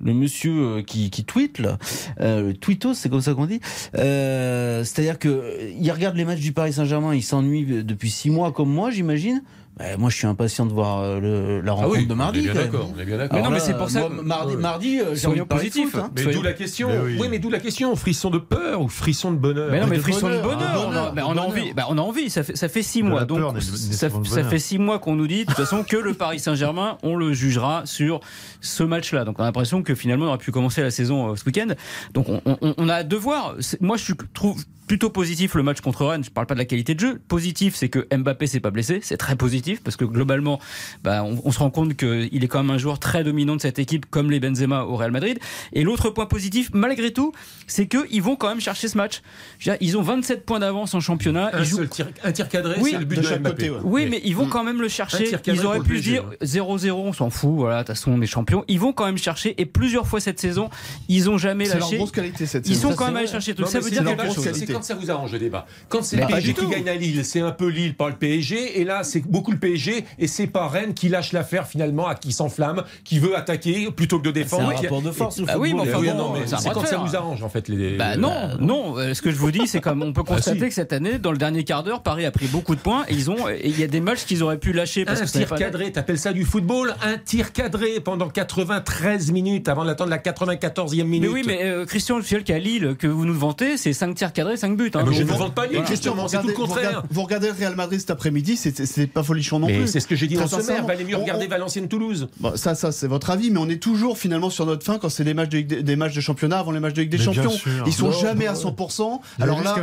le 0.00 0.12
monsieur 0.12 0.82
qui, 0.82 1.08
qui 1.08 1.24
tweet 1.24 1.58
là, 1.60 1.78
euh, 2.20 2.48
le 2.48 2.54
tweetos, 2.54 2.94
c'est 2.94 3.08
comme 3.08 3.20
ça 3.22 3.32
qu'on 3.32 3.46
dit. 3.46 3.60
Euh, 3.96 4.84
C'est-à-dire 4.84 5.18
que 5.18 5.70
il 5.80 5.90
regarde 5.92 6.16
les 6.16 6.24
matchs 6.24 6.40
du 6.40 6.52
Paris 6.52 6.72
Saint-Germain, 6.72 7.14
il 7.14 7.22
s'ennuie 7.22 7.64
depuis 7.84 8.10
six 8.10 8.28
mois 8.28 8.52
comme 8.52 8.70
moi, 8.70 8.90
j'imagine. 8.90 9.42
Ben, 9.76 9.98
moi, 9.98 10.08
je 10.08 10.16
suis 10.16 10.26
impatient 10.28 10.66
de 10.66 10.72
voir 10.72 11.00
euh, 11.00 11.18
le- 11.18 11.60
la 11.60 11.72
rencontre 11.72 11.94
Ah 11.96 11.98
oui, 12.00 12.06
de 12.06 12.12
on 12.12 12.16
mardi. 12.16 12.38
est 12.38 12.42
bien 12.42 12.54
d'accord, 12.54 12.92
on 12.94 13.00
est 13.00 13.04
bien 13.04 13.18
d'accord. 13.18 13.36
Mais 13.36 13.42
non, 13.44 13.50
mais 13.50 13.58
c'est 13.58 13.76
pour 13.76 13.90
ça 13.90 14.00
moi, 14.00 14.08
que- 14.10 14.22
mardi, 14.22 14.56
mardi, 14.56 15.00
euh, 15.00 15.14
j'ai 15.16 15.26
envie 15.26 15.40
de 15.40 15.44
positifs. 15.44 15.90
foot, 15.90 16.00
hein. 16.00 16.10
Mais 16.14 16.32
d'où 16.32 16.42
la 16.42 16.52
question. 16.52 16.88
Mais 16.90 16.98
oui. 16.98 17.16
oui. 17.20 17.26
mais 17.28 17.38
d'où 17.40 17.50
la 17.50 17.58
question. 17.58 17.96
Frisson 17.96 18.30
de 18.30 18.38
peur 18.38 18.82
ou 18.82 18.88
frisson 18.88 19.32
de 19.32 19.36
bonheur 19.36 19.72
Mais 19.72 19.80
non, 19.80 19.88
mais 19.88 19.96
de 19.96 20.02
frisson 20.02 20.28
de 20.28 20.38
bonheur, 20.40 20.58
de 20.58 20.64
on 20.64 20.80
a, 20.80 20.84
bonheur, 20.86 21.12
bah, 21.14 21.22
on 21.26 21.36
a 21.36 21.40
envie. 21.40 21.72
Bah, 21.74 21.86
on 21.88 21.98
a 21.98 22.02
envie. 22.02 22.30
Ça 22.30 22.44
fait, 22.44 22.56
ça 22.56 22.68
fait 22.68 22.82
six 22.84 23.02
De 23.02 23.08
mois. 23.08 23.24
Donc, 23.24 23.38
peur 23.40 23.54
ça, 23.60 24.44
fait 24.44 24.58
six 24.60 24.78
mois 24.78 25.00
qu'on 25.00 25.16
nous 25.16 25.26
dit, 25.26 25.40
de 25.40 25.46
toute 25.46 25.56
façon, 25.56 25.82
que 25.82 25.96
le 25.96 26.14
Paris 26.14 26.38
Saint-Germain, 26.38 26.98
on 27.02 27.16
le 27.16 27.32
jugera 27.32 27.82
sur 27.84 28.20
ce 28.60 28.84
match-là. 28.84 29.24
Donc, 29.24 29.40
on 29.40 29.42
a 29.42 29.46
l'impression 29.46 29.82
que 29.82 29.96
finalement, 29.96 30.26
on 30.26 30.28
aurait 30.28 30.38
pu 30.38 30.52
commencer 30.52 30.82
la 30.82 30.92
saison 30.92 31.32
euh, 31.32 31.36
ce 31.36 31.44
week-end. 31.46 31.74
Donc, 32.12 32.28
on, 32.28 32.40
on- 32.46 32.74
on 32.78 32.88
a 32.88 32.94
hâte 32.94 33.08
de 33.08 33.16
voir. 33.16 33.56
C'est- 33.58 33.80
Moi, 33.80 33.96
je 33.96 34.12
trouve 34.34 34.64
plutôt 34.86 35.08
positif 35.08 35.54
le 35.54 35.62
match 35.62 35.80
contre 35.80 36.04
Rennes. 36.04 36.22
Je 36.24 36.28
parle 36.30 36.46
pas 36.46 36.52
de 36.52 36.58
la 36.58 36.66
qualité 36.66 36.94
de 36.94 37.00
jeu. 37.00 37.18
Positif, 37.26 37.74
c'est 37.74 37.88
que 37.88 38.06
Mbappé 38.14 38.46
s'est 38.46 38.60
pas 38.60 38.70
blessé. 38.70 39.00
C'est 39.02 39.16
très 39.16 39.34
positif 39.34 39.63
parce 39.84 39.96
que 39.96 40.04
globalement, 40.04 40.60
bah, 41.02 41.22
on, 41.24 41.38
on 41.44 41.52
se 41.52 41.58
rend 41.60 41.70
compte 41.70 41.94
qu'il 41.96 42.42
est 42.44 42.48
quand 42.48 42.62
même 42.62 42.74
un 42.74 42.78
joueur 42.78 42.98
très 42.98 43.22
dominant 43.24 43.56
de 43.56 43.60
cette 43.60 43.78
équipe, 43.78 44.06
comme 44.10 44.30
les 44.30 44.40
Benzema 44.40 44.82
au 44.84 44.96
Real 44.96 45.10
Madrid. 45.12 45.38
Et 45.72 45.82
l'autre 45.84 46.10
point 46.10 46.26
positif, 46.26 46.70
malgré 46.74 47.12
tout, 47.12 47.32
c'est 47.66 47.86
qu'ils 47.86 48.22
vont 48.22 48.36
quand 48.36 48.48
même 48.48 48.60
chercher 48.60 48.88
ce 48.88 48.96
match. 48.96 49.22
Dire, 49.62 49.76
Ils 49.80 49.96
ont 49.96 50.02
27 50.02 50.44
points 50.44 50.58
d'avance 50.58 50.94
en 50.94 51.00
championnat. 51.00 51.50
Un 51.54 51.60
Ils 51.60 51.64
jouent- 51.64 51.86
tir, 51.86 52.08
un 52.24 52.32
tir 52.32 52.48
cadré, 52.48 52.74
Oui, 52.80 52.90
c'est 52.92 52.98
le 52.98 53.04
but 53.04 53.16
de 53.16 53.22
de, 53.22 53.26
chaque 53.26 53.42
côté, 53.42 53.70
ouais. 53.70 53.78
oui, 53.84 54.06
mais 54.10 54.20
ils 54.24 54.34
vont 54.34 54.48
quand 54.48 54.64
même 54.64 54.80
le 54.80 54.88
chercher. 54.88 55.30
Ils 55.46 55.64
auraient 55.64 55.80
pu 55.80 56.00
dire 56.00 56.24
0-0, 56.42 56.90
on 56.92 57.12
s'en 57.12 57.30
fout, 57.30 57.52
voilà, 57.54 57.82
de 57.82 57.86
toute 57.86 57.96
façon, 57.96 58.10
on 58.12 58.20
est 58.20 58.26
champion. 58.26 58.64
Ils 58.68 58.80
vont 58.80 58.92
quand 58.92 59.06
même 59.06 59.18
chercher. 59.18 59.54
Et 59.60 59.66
plus 59.66 59.84
plusieurs 59.84 60.06
fois 60.08 60.18
cette 60.18 60.40
saison. 60.40 60.70
Ils 61.10 61.28
ont 61.28 61.36
jamais 61.36 61.66
C'est 61.66 61.72
leur 61.78 61.82
lâché. 61.88 61.98
grosse 61.98 62.10
qualité 62.10 62.46
cette 62.46 62.66
Ils 62.66 62.74
saison. 62.74 62.88
sont 62.88 62.90
Ça, 62.92 62.96
quand 62.96 63.04
même 63.08 63.16
allés 63.18 63.26
chercher 63.26 63.54
truc. 63.54 63.66
Ça 63.68 63.80
veut 63.80 63.84
c'est 63.84 63.90
dire 64.00 64.04
quelque 64.16 64.32
chose. 64.34 64.48
C'est 64.54 64.64
quand 64.72 64.82
ça 64.82 64.94
vous 64.94 65.10
arrange 65.10 65.30
le 65.32 65.38
débat. 65.38 65.66
Quand 65.90 66.02
c'est 66.02 66.16
le 66.16 66.26
PSG 66.26 66.54
qui 66.54 66.60
tout. 66.62 66.68
gagne 66.70 66.88
à 66.88 66.94
Lille, 66.94 67.22
c'est 67.22 67.40
un 67.40 67.50
peu 67.50 67.68
Lille 67.68 67.94
par 67.94 68.08
le 68.08 68.14
PSG. 68.14 68.80
Et 68.80 68.84
là, 68.84 69.04
c'est 69.04 69.20
beaucoup 69.20 69.52
le 69.54 69.58
PSG. 69.58 70.04
Et 70.18 70.26
c'est 70.26 70.46
pas 70.46 70.68
Rennes 70.68 70.94
qui 70.94 71.08
lâche 71.08 71.32
l'affaire 71.32 71.66
finalement, 71.66 72.06
à 72.06 72.14
qui 72.14 72.32
s'enflamme, 72.32 72.84
qui 73.04 73.18
veut 73.18 73.36
attaquer 73.36 73.90
plutôt 73.90 74.18
que 74.18 74.24
de 74.26 74.30
défendre. 74.30 74.68
C'est 74.70 74.78
un 74.78 74.82
rapport 74.82 75.02
de 75.02 75.10
force, 75.10 75.38
Et- 75.38 75.40
le 75.40 75.46
Bah 75.46 75.54
oui, 75.58 75.72
mais 75.74 75.80
enfin 75.80 75.98
Oui, 75.98 76.08
bon, 76.14 76.32
mais 76.34 76.40
c'est 76.46 76.70
quand 76.70 76.84
ça 76.86 76.98
vous 76.98 77.16
arrange 77.16 77.42
en 77.42 77.48
fait. 77.48 77.68
Les, 77.68 77.96
Bah 77.96 78.16
non, 78.16 78.50
non. 78.60 78.98
euh, 78.98 79.14
Ce 79.14 79.22
que 79.22 79.30
je 79.30 79.36
vous 79.36 79.50
dis, 79.50 79.66
c'est 79.66 79.80
comme 79.80 80.02
on 80.02 80.12
peut 80.12 80.22
Ah, 80.26 80.34
constater 80.34 80.58
si. 80.60 80.68
que 80.68 80.74
cette 80.74 80.92
année, 80.92 81.18
dans 81.18 81.32
le 81.32 81.38
dernier 81.38 81.64
quart 81.64 81.82
d'heure, 81.82 82.02
Paris 82.02 82.26
a 82.26 82.30
pris 82.30 82.46
beaucoup 82.46 82.74
de 82.74 82.80
points 82.80 83.04
et 83.08 83.14
ils 83.14 83.30
ont. 83.30 83.36
Il 83.62 83.78
y 83.78 83.82
a 83.82 83.86
des 83.86 84.00
matchs 84.00 84.24
qu'ils 84.24 84.42
auraient 84.42 84.58
pu 84.58 84.72
lâcher 84.72 85.04
parce 85.04 85.20
un 85.22 85.24
que 85.26 85.30
tir 85.30 85.46
pas- 85.48 85.56
cadré, 85.56 85.90
t'appelles 85.92 86.18
ça 86.18 86.32
du 86.32 86.44
football? 86.44 86.94
Un 87.02 87.16
tir 87.18 87.52
cadré 87.52 88.00
pendant 88.00 88.28
93 88.28 89.30
minutes 89.32 89.68
avant 89.68 89.84
d'attendre 89.84 90.10
la 90.10 90.18
94e 90.18 91.06
minute. 91.06 91.28
Mais 91.28 91.34
oui, 91.34 91.42
mais 91.46 91.62
euh, 91.64 91.84
Christian 91.86 92.20
Fiel 92.22 92.42
qui 92.44 92.52
à 92.52 92.58
Lille, 92.58 92.96
que 92.98 93.06
vous 93.06 93.24
nous 93.24 93.34
vantez, 93.38 93.76
c'est 93.76 93.92
5 93.92 94.14
tirs 94.14 94.32
cadrés, 94.32 94.56
5 94.56 94.76
buts. 94.76 94.90
hein. 94.94 95.00
Ah, 95.02 95.04
mais 95.08 95.14
je 95.16 95.22
ne 95.22 95.28
vante 95.28 95.54
pas 95.54 95.66
Lille, 95.66 95.76
voilà. 95.76 95.90
justement, 95.90 96.28
c'est 96.28 96.38
tout 96.40 96.46
le 96.48 96.52
vous 96.54 96.60
contraire. 96.60 96.88
regardez- 96.88 97.08
Vous 97.10 97.22
regardez 97.22 97.46
le 97.48 97.52
Real 97.54 97.74
Madrid 97.76 98.00
cet 98.00 98.10
après-midi, 98.10 98.56
c'est 98.56 99.06
pas 99.06 99.22
folichon 99.44 99.58
non 99.58 99.66
Mais 99.66 99.78
plus. 99.80 99.88
c'est 99.88 100.00
ce 100.00 100.06
que 100.06 100.16
j'ai 100.16 100.26
dit 100.26 100.34
dans 100.34 100.46
ce 100.46 100.56
maire. 100.56 100.64
sincèrement, 100.64 100.88
Valait 100.88 101.04
mieux 101.04 101.16
regarder 101.16 101.46
on- 101.46 101.50
Valenciennes-Toulouse. 101.50 102.28
Bon, 102.40 102.56
ça, 102.56 102.74
ça 102.74 102.92
c'est 102.92 103.06
votre 103.06 103.30
avis, 103.30 103.50
mais 103.50 103.58
on 103.58 103.68
est 103.68 103.82
toujours 103.82 104.18
finalement 104.18 104.50
sur 104.50 104.66
notre 104.66 104.84
fin 104.84 104.98
quand 104.98 105.08
c'est 105.08 105.24
des 105.24 105.34
matchs 105.34 105.50
de, 105.50 105.56
Ligue 105.58 105.66
des- 105.68 105.82
des 105.82 105.96
matchs 105.96 106.14
de 106.14 106.20
championnat 106.20 106.58
avant 106.58 106.72
les 106.72 106.80
matchs 106.80 106.94
de 106.94 107.02
Ligue 107.02 107.10
des 107.10 107.18
Mais 107.18 107.24
Champions. 107.24 107.52
Ils 107.86 107.92
sont 107.92 108.06
Non, 108.06 108.12
jamais 108.12 108.46
non, 108.46 108.50
à 108.52 108.54
100%. 108.54 109.20
Vous 109.38 109.42
avez 109.42 109.50
Alors 109.52 109.62
là, 109.62 109.74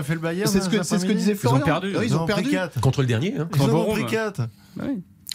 c'est 0.46 0.62
ce 0.62 0.70
que 0.70 0.84
ce 0.84 0.96
disait 1.14 1.32
Ils 1.32 1.36
ont 1.36 1.38
Florian. 1.40 1.66
perdu. 1.66 1.94
Ils 2.04 2.16
ont 2.16 2.26
perdu. 2.26 2.56
Contre 2.82 3.02
le 3.02 3.08
dernier. 3.08 3.36
hein. 3.38 3.48
Ils 3.56 3.62
ont 3.62 3.92
pris 3.92 4.04
ouais. 4.04 4.10
4. 4.10 4.42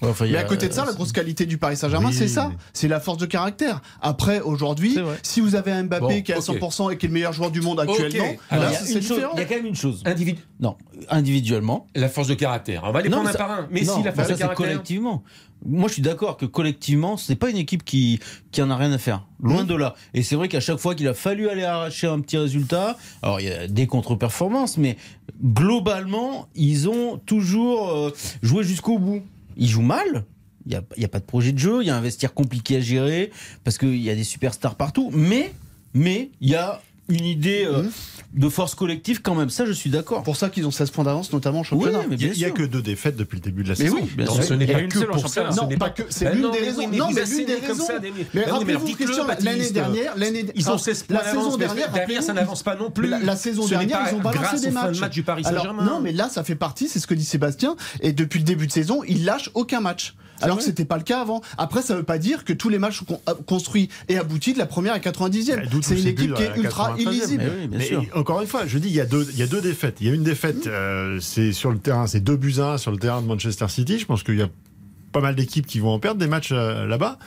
Enfin, 0.02 0.26
Mais 0.26 0.36
a- 0.36 0.40
à 0.40 0.44
côté 0.44 0.68
de 0.68 0.74
ça, 0.74 0.84
la 0.84 0.92
grosse 0.92 1.12
qualité 1.12 1.46
du 1.46 1.56
Paris 1.56 1.76
Saint-Germain, 1.76 2.08
Oui, 2.08 2.14
c'est 2.14 2.28
ça. 2.28 2.52
C'est 2.74 2.86
la 2.88 3.00
force 3.00 3.16
de 3.16 3.24
caractère. 3.24 3.80
Après, 4.02 4.40
aujourd'hui, 4.40 4.98
si 5.22 5.40
vous 5.40 5.54
avez 5.54 5.72
un 5.72 5.84
Mbappé 5.84 6.00
Bon, 6.00 6.22
qui 6.22 6.32
est 6.32 6.34
à 6.34 6.38
ok. 6.38 6.44
100% 6.44 6.90
et 6.90 6.98
qui 6.98 7.06
est 7.06 7.08
le 7.08 7.14
meilleur 7.14 7.32
joueur 7.32 7.50
du 7.50 7.62
monde 7.62 7.80
actuellement, 7.80 8.28
Ok. 8.30 8.38
Alors, 8.50 8.64
là, 8.64 8.70
il 8.70 8.74
y 8.74 8.76
a 8.76 8.80
c'est 8.80 8.92
une 8.94 9.02
chose- 9.02 9.16
différent. 9.16 9.32
il 9.34 9.40
y 9.40 9.42
a 9.42 9.46
quand 9.46 9.54
même 9.56 9.66
une 9.66 9.74
chose. 9.74 10.02
Individu- 10.04 10.38
Non, 10.60 10.76
individuellement. 11.08 11.86
La 11.94 12.08
force 12.10 12.28
de 12.28 12.34
caractère. 12.34 12.82
On 12.84 12.92
va 12.92 13.00
les 13.00 13.08
Non, 13.08 13.16
prendre 13.22 13.30
un 13.30 13.32
par 13.32 13.50
un. 13.50 13.68
Mais 13.70 13.82
non, 13.82 13.96
si, 13.96 14.02
la 14.02 14.10
bah 14.10 14.16
force 14.16 14.28
ça, 14.28 14.32
de 14.34 14.38
c'est 14.38 14.42
caractère. 14.42 14.66
collectivement. 14.66 15.22
Moi, 15.64 15.88
je 15.88 15.94
suis 15.94 16.02
d'accord 16.02 16.36
que 16.36 16.44
collectivement, 16.44 17.16
c'est 17.16 17.34
pas 17.34 17.48
une 17.48 17.56
équipe 17.56 17.82
qui 17.82 18.20
qui 18.52 18.60
en 18.60 18.68
a 18.68 18.76
rien 18.76 18.92
à 18.92 18.98
faire. 18.98 19.24
Loin 19.42 19.64
Mmh. 19.64 19.66
de 19.66 19.74
là. 19.74 19.94
Et 20.12 20.22
c'est 20.22 20.36
vrai 20.36 20.48
qu'à 20.48 20.60
chaque 20.60 20.76
fois 20.76 20.94
qu'il 20.94 21.08
a 21.08 21.14
fallu 21.14 21.48
aller 21.48 21.64
arracher 21.64 22.06
un 22.06 22.20
petit 22.20 22.36
résultat, 22.36 22.98
alors 23.22 23.40
il 23.40 23.48
y 23.48 23.50
a 23.50 23.66
des 23.66 23.86
contre-performances, 23.86 24.76
mais 24.76 24.98
globalement, 25.42 26.48
ils 26.54 26.88
ont 26.88 27.16
toujours 27.24 27.88
euh, 27.90 28.10
joué 28.42 28.62
jusqu'au 28.64 28.98
bout. 28.98 29.22
Ils 29.56 29.68
jouent 29.68 29.82
mal. 29.82 30.24
Il 30.66 30.70
n'y 30.70 30.76
a, 30.76 30.82
il 30.96 31.04
a 31.04 31.08
pas 31.08 31.20
de 31.20 31.24
projet 31.24 31.52
de 31.52 31.58
jeu, 31.58 31.82
il 31.82 31.86
y 31.86 31.90
a 31.90 31.96
un 31.96 32.00
vestiaire 32.00 32.34
compliqué 32.34 32.76
à 32.78 32.80
gérer, 32.80 33.30
parce 33.62 33.78
qu'il 33.78 33.96
y 34.02 34.10
a 34.10 34.16
des 34.16 34.24
superstars 34.24 34.74
partout, 34.74 35.10
mais 35.12 35.52
mais 35.94 36.30
il 36.40 36.50
y 36.50 36.56
a 36.56 36.82
une 37.08 37.24
idée 37.24 37.64
euh, 37.66 37.82
Mmh. 37.82 37.90
de 38.34 38.48
force 38.48 38.74
collective 38.74 39.22
quand 39.22 39.34
même. 39.34 39.48
Ça, 39.50 39.64
je 39.64 39.72
suis 39.72 39.88
d'accord. 39.90 40.22
pour 40.22 40.36
ça 40.36 40.50
qu'ils 40.50 40.66
ont 40.66 40.70
16 40.70 40.90
points 40.90 41.04
d'avance, 41.04 41.32
notamment 41.32 41.58
en 41.58 41.62
Oui, 41.62 41.66
championnat. 41.68 42.00
mais 42.10 42.16
Il 42.16 42.36
y 42.38 42.44
a- 42.44 42.48
a 42.48 42.50
que 42.50 42.64
deux 42.64 42.82
défaites 42.82 43.16
depuis 43.16 43.36
le 43.36 43.40
début 43.42 43.62
de 43.62 43.68
la 43.68 43.74
Mais 43.78 43.84
saison. 43.84 43.96
oui, 44.02 44.10
bien 44.16 44.26
Non, 44.26 44.34
sûr. 44.34 44.44
ce 44.44 44.54
n'est 44.54 44.66
pas 44.66 44.80
une 44.80 44.88
que 44.88 44.98
pour 45.04 45.28
ça. 45.28 45.50
Non, 45.50 45.68
pas 45.78 45.90
que- 45.90 46.02
c'est 46.08 46.24
Ben 46.26 46.34
l'une 46.36 46.50
des 46.50 46.58
raisons. 46.58 46.78
oui, 46.80 46.86
mais 46.90 46.96
Non, 46.98 47.08
mais 47.12 47.24
l'une 47.24 47.46
des 47.46 47.54
raisons. 47.54 47.84
Mais 48.02 48.10
oui, 48.34 48.42
rappelez-vous, 48.50 48.86
Christian, 48.94 49.26
l'année 49.40 49.70
dernière, 49.70 50.16
l'année 50.16 50.44
Ils 50.54 50.68
ont 50.68 50.74
enfin, 50.74 50.78
16 50.84 51.02
points 51.04 51.16
la 51.18 51.24
saison 51.24 51.56
dernière, 51.56 51.92
derrière, 51.92 52.22
ça 52.22 52.32
n'avance 52.32 52.62
pas 52.62 52.74
non 52.76 52.90
plus. 52.90 53.08
La, 53.08 53.36
saison 53.36 53.66
dernière, 53.66 54.00
ils 54.10 54.16
ont 54.16 54.20
balancé 54.20 54.60
des 54.60 54.70
matchs. 54.70 55.00
du 55.10 55.22
Paris 55.22 55.44
Saint-Germain. 55.44 55.84
non, 55.84 56.00
mais 56.00 56.12
là, 56.12 56.28
ça 56.28 56.42
fait 56.44 56.56
partie, 56.56 56.88
c'est 56.88 56.98
ce 56.98 57.06
que 57.06 57.14
dit 57.14 57.24
Sébastien. 57.24 57.76
Et 58.00 58.12
depuis 58.12 58.38
le 58.40 58.44
début 58.44 58.66
de 58.66 58.72
saison, 58.72 59.02
ils 59.06 59.24
lâchent 59.24 59.50
aucun 59.54 59.80
match. 59.80 60.14
Alors 60.42 60.58
que 60.58 60.62
c'était 60.64 60.84
pas 60.84 60.96
le 60.96 61.02
cas 61.02 61.20
avant. 61.20 61.40
Après, 61.58 61.82
ça 61.82 61.94
veut 61.96 62.02
pas 62.02 62.18
dire 62.18 62.44
que 62.44 62.52
tous 62.52 62.68
les 62.68 62.78
matchs 62.78 63.04
sont 63.04 63.20
euh, 63.28 63.34
construits 63.46 63.88
et 64.08 64.18
aboutis 64.18 64.52
de 64.52 64.58
la 64.58 64.66
première 64.66 64.92
à 64.94 64.98
90e. 64.98 65.68
D'où 65.68 65.78
tous 65.78 65.82
C'est 65.82 66.00
une 66.00 66.06
équipe 66.06 66.34
qui 66.34 66.42
est 66.42 66.56
ultra 66.56 66.94
93e. 66.96 67.00
illisible. 67.02 67.42
Mais 67.44 67.50
oui, 67.62 67.68
bien 67.68 67.78
Mais 67.78 67.84
sûr. 67.86 68.04
encore 68.14 68.40
une 68.40 68.46
fois, 68.46 68.66
je 68.66 68.78
dis, 68.78 68.88
il 68.88 68.94
y 68.94 69.00
a 69.00 69.06
deux, 69.06 69.26
il 69.32 69.38
y 69.38 69.42
a 69.42 69.46
deux 69.46 69.60
défaites. 69.60 69.96
Il 70.00 70.06
y 70.06 70.10
a 70.10 70.14
une 70.14 70.22
défaite, 70.24 70.66
euh, 70.66 71.18
c'est 71.20 71.52
sur 71.52 71.70
le 71.70 71.78
terrain, 71.78 72.06
c'est 72.06 72.20
2 72.20 72.36
buts 72.36 72.54
à 72.58 72.72
1 72.74 72.78
sur 72.78 72.90
le 72.92 72.98
terrain 72.98 73.22
de 73.22 73.26
Manchester 73.26 73.66
City. 73.68 73.98
Je 73.98 74.06
pense 74.06 74.22
qu'il 74.22 74.38
y 74.38 74.42
a 74.42 74.48
pas 75.12 75.20
mal 75.20 75.34
d'équipes 75.34 75.66
qui 75.66 75.78
vont 75.80 75.90
en 75.90 75.98
perdre 75.98 76.20
des 76.20 76.26
matchs 76.26 76.50
euh, 76.52 76.86
là-bas. 76.86 77.18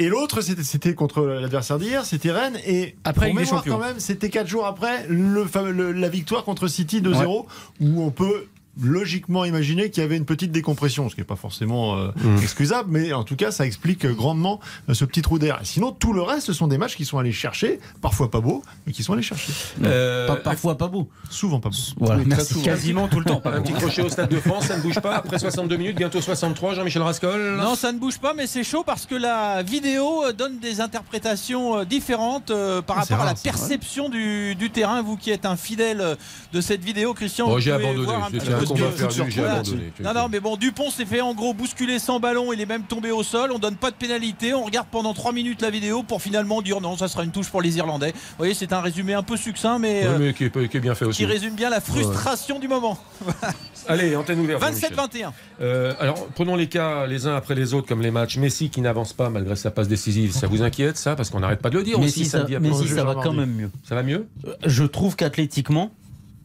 Et 0.00 0.08
l'autre, 0.08 0.42
c'était, 0.42 0.62
c'était 0.62 0.94
contre 0.94 1.22
l'adversaire 1.22 1.78
d'hier, 1.78 2.04
c'était 2.04 2.30
Rennes. 2.30 2.56
Et 2.66 2.94
Après, 3.02 3.26
pour 3.26 3.34
mémoire, 3.36 3.56
Champions. 3.64 3.78
quand 3.78 3.84
même, 3.84 3.98
c'était 3.98 4.30
4 4.30 4.46
jours 4.46 4.64
après 4.66 5.06
le, 5.08 5.44
fameux- 5.44 5.72
le- 5.72 5.92
la 5.92 6.08
victoire 6.08 6.44
contre 6.44 6.68
City 6.68 7.00
2-0, 7.00 7.46
où 7.80 8.02
on 8.02 8.10
peut 8.10 8.44
logiquement 8.82 9.44
imaginer 9.44 9.90
qu'il 9.90 10.02
y 10.02 10.06
avait 10.06 10.16
une 10.16 10.24
petite 10.24 10.52
décompression, 10.52 11.08
ce 11.08 11.14
qui 11.14 11.20
n'est 11.20 11.26
pas 11.26 11.36
forcément 11.36 11.96
euh, 11.96 12.08
Mm. 12.22 12.38
excusable, 12.42 12.88
mais 12.90 13.12
en 13.12 13.24
tout 13.24 13.36
cas, 13.36 13.50
ça 13.50 13.64
explique 13.66 14.04
euh, 14.04 14.12
grandement 14.14 14.60
euh, 14.88 14.94
ce 14.94 15.04
petit 15.04 15.22
trou 15.22 15.38
d'air. 15.38 15.60
Sinon, 15.62 15.92
tout 15.92 16.12
le 16.12 16.22
reste, 16.22 16.46
ce 16.46 16.52
sont 16.52 16.66
des 16.68 16.78
matchs 16.78 16.96
qui 16.96 17.04
sont 17.04 17.18
allés 17.18 17.32
chercher, 17.32 17.80
parfois 18.00 18.30
pas 18.30 18.40
beaux, 18.40 18.62
mais 18.86 18.92
qui 18.92 19.02
sont 19.02 19.12
allés 19.12 19.22
chercher. 19.22 19.52
Euh, 19.84 20.26
Pas- 20.26 20.36
parfois 20.36 20.76
pas 20.78 20.88
beau. 20.88 21.08
Souvent 21.30 21.60
pas 21.60 21.68
beaux. 21.70 21.76
Voilà, 21.98 22.22
Oui, 22.22 22.44
souvent. 22.44 22.64
Quasiment 22.64 23.08
tout 23.08 23.18
le 23.20 23.24
temps. 23.24 23.40
Un 23.44 23.60
petit 23.62 23.72
crochet 23.72 24.02
au 24.02 24.08
Stade 24.08 24.30
de 24.30 24.40
France, 24.40 24.66
ça 24.66 24.76
ne 24.76 24.82
bouge 24.82 25.00
pas. 25.00 25.16
Après 25.16 25.38
62 25.38 25.76
minutes, 25.76 25.96
bientôt 25.96 26.20
63, 26.20 26.74
Jean-Michel 26.74 27.02
Rascol. 27.02 27.56
Non, 27.60 27.74
ça 27.74 27.92
ne 27.92 27.98
bouge 27.98 28.18
pas, 28.18 28.34
mais 28.34 28.46
c'est 28.46 28.64
chaud 28.64 28.82
parce 28.84 29.06
que 29.06 29.14
la 29.14 29.62
vidéo 29.62 30.32
donne 30.36 30.58
des 30.58 30.80
interprétations 30.80 31.84
différentes 31.84 32.52
par 32.86 32.96
Ah, 32.98 33.00
rapport 33.00 33.20
à 33.20 33.26
la 33.26 33.34
perception 33.34 34.08
du, 34.08 34.54
du 34.54 34.70
terrain. 34.70 35.02
Vous 35.02 35.16
qui 35.16 35.30
êtes 35.30 35.46
un 35.46 35.56
fidèle 35.56 36.16
de 36.52 36.60
cette 36.60 36.84
vidéo, 36.84 37.14
Christian, 37.14 37.46
Bon, 37.46 37.54
vous 37.54 37.60
j'ai 37.60 37.72
pouvez 37.72 37.84
abandonné. 37.84 38.06
voir 38.06 38.24
un 38.24 38.30
petit 38.30 38.46
peu 38.50 38.64
j'ai 38.76 39.40
Voilà. 39.40 39.54
abandonné. 39.54 39.92
Non, 40.00 40.14
non, 40.14 40.28
mais 40.30 40.40
bon, 40.40 40.56
Dupont 40.56 40.90
s'est 40.90 41.04
fait 41.06 41.20
en 41.20 41.34
gros 41.34 41.54
bousculer 41.54 41.98
sans 41.98 42.20
ballon. 42.20 42.52
Il 42.52 42.60
est 42.60 42.66
même 42.66 42.82
tombé 42.84 43.10
au 43.10 43.22
sol. 43.22 43.50
On 43.52 43.58
donne 43.58 43.76
pas 43.76 43.90
de 43.90 43.96
pénalité. 43.96 44.54
On 44.54 44.64
regarde 44.64 44.88
pendant 44.90 45.14
3 45.14 45.32
minutes 45.32 45.62
la 45.62 45.70
vidéo 45.70 46.02
pour 46.02 46.22
finalement 46.22 46.62
dire 46.62 46.80
non, 46.80 46.96
ça 46.96 47.08
sera 47.08 47.24
une 47.24 47.30
touche 47.32 47.48
pour 47.50 47.62
les 47.62 47.76
Irlandais. 47.76 48.12
Vous 48.12 48.34
voyez, 48.38 48.54
c'est 48.54 48.72
un 48.72 48.80
résumé 48.80 49.14
un 49.14 49.22
peu 49.22 49.36
succinct, 49.36 49.78
mais, 49.78 50.00
Oui, 50.02 50.06
euh, 50.08 50.18
mais 50.18 50.34
qui 50.34 50.44
est, 50.44 50.68
qui 50.68 50.76
est 50.76 50.80
bien 50.80 50.94
fait 50.94 51.04
aussi. 51.04 51.18
qui 51.18 51.26
résume 51.26 51.54
bien 51.54 51.70
la 51.70 51.80
frustration 51.80 52.58
du 52.58 52.68
moment. 52.68 52.98
Allez, 53.88 54.14
antenne 54.16 54.40
ouverte. 54.40 54.62
Jean-Michel. 54.62 54.90
27-21. 54.92 55.30
Euh, 55.60 55.94
alors, 55.98 56.26
prenons 56.34 56.56
les 56.56 56.68
cas 56.68 57.06
les 57.06 57.26
uns 57.26 57.34
après 57.34 57.54
les 57.54 57.72
autres, 57.74 57.86
comme 57.88 58.02
les 58.02 58.10
matchs. 58.10 58.36
Messi 58.36 58.68
qui 58.70 58.80
n'avance 58.80 59.12
pas 59.12 59.30
malgré 59.30 59.56
sa 59.56 59.70
passe 59.70 59.88
décisive. 59.88 60.32
Ça 60.32 60.46
vous 60.46 60.62
inquiète, 60.62 60.96
ça? 60.96 61.16
Parce 61.16 61.30
qu'on 61.30 61.40
n'arrête 61.40 61.60
pas 61.60 61.70
de 61.70 61.78
le 61.78 61.84
dire 61.84 61.98
Mais 61.98 62.06
aussi 62.06 62.24
si 62.24 62.24
ça, 62.26 62.38
samedi 62.38 62.56
mais 62.60 62.68
après. 62.68 62.82
si 62.86 62.88
ça 62.94 63.04
va 63.04 63.14
quand 63.14 63.32
même 63.32 63.50
mieux. 63.52 63.70
Ça 63.88 63.94
va 63.94 64.02
mieux? 64.02 64.26
Euh, 64.46 64.54
Je 64.66 64.84
trouve 64.84 65.16
qu'athlétiquement, 65.16 65.90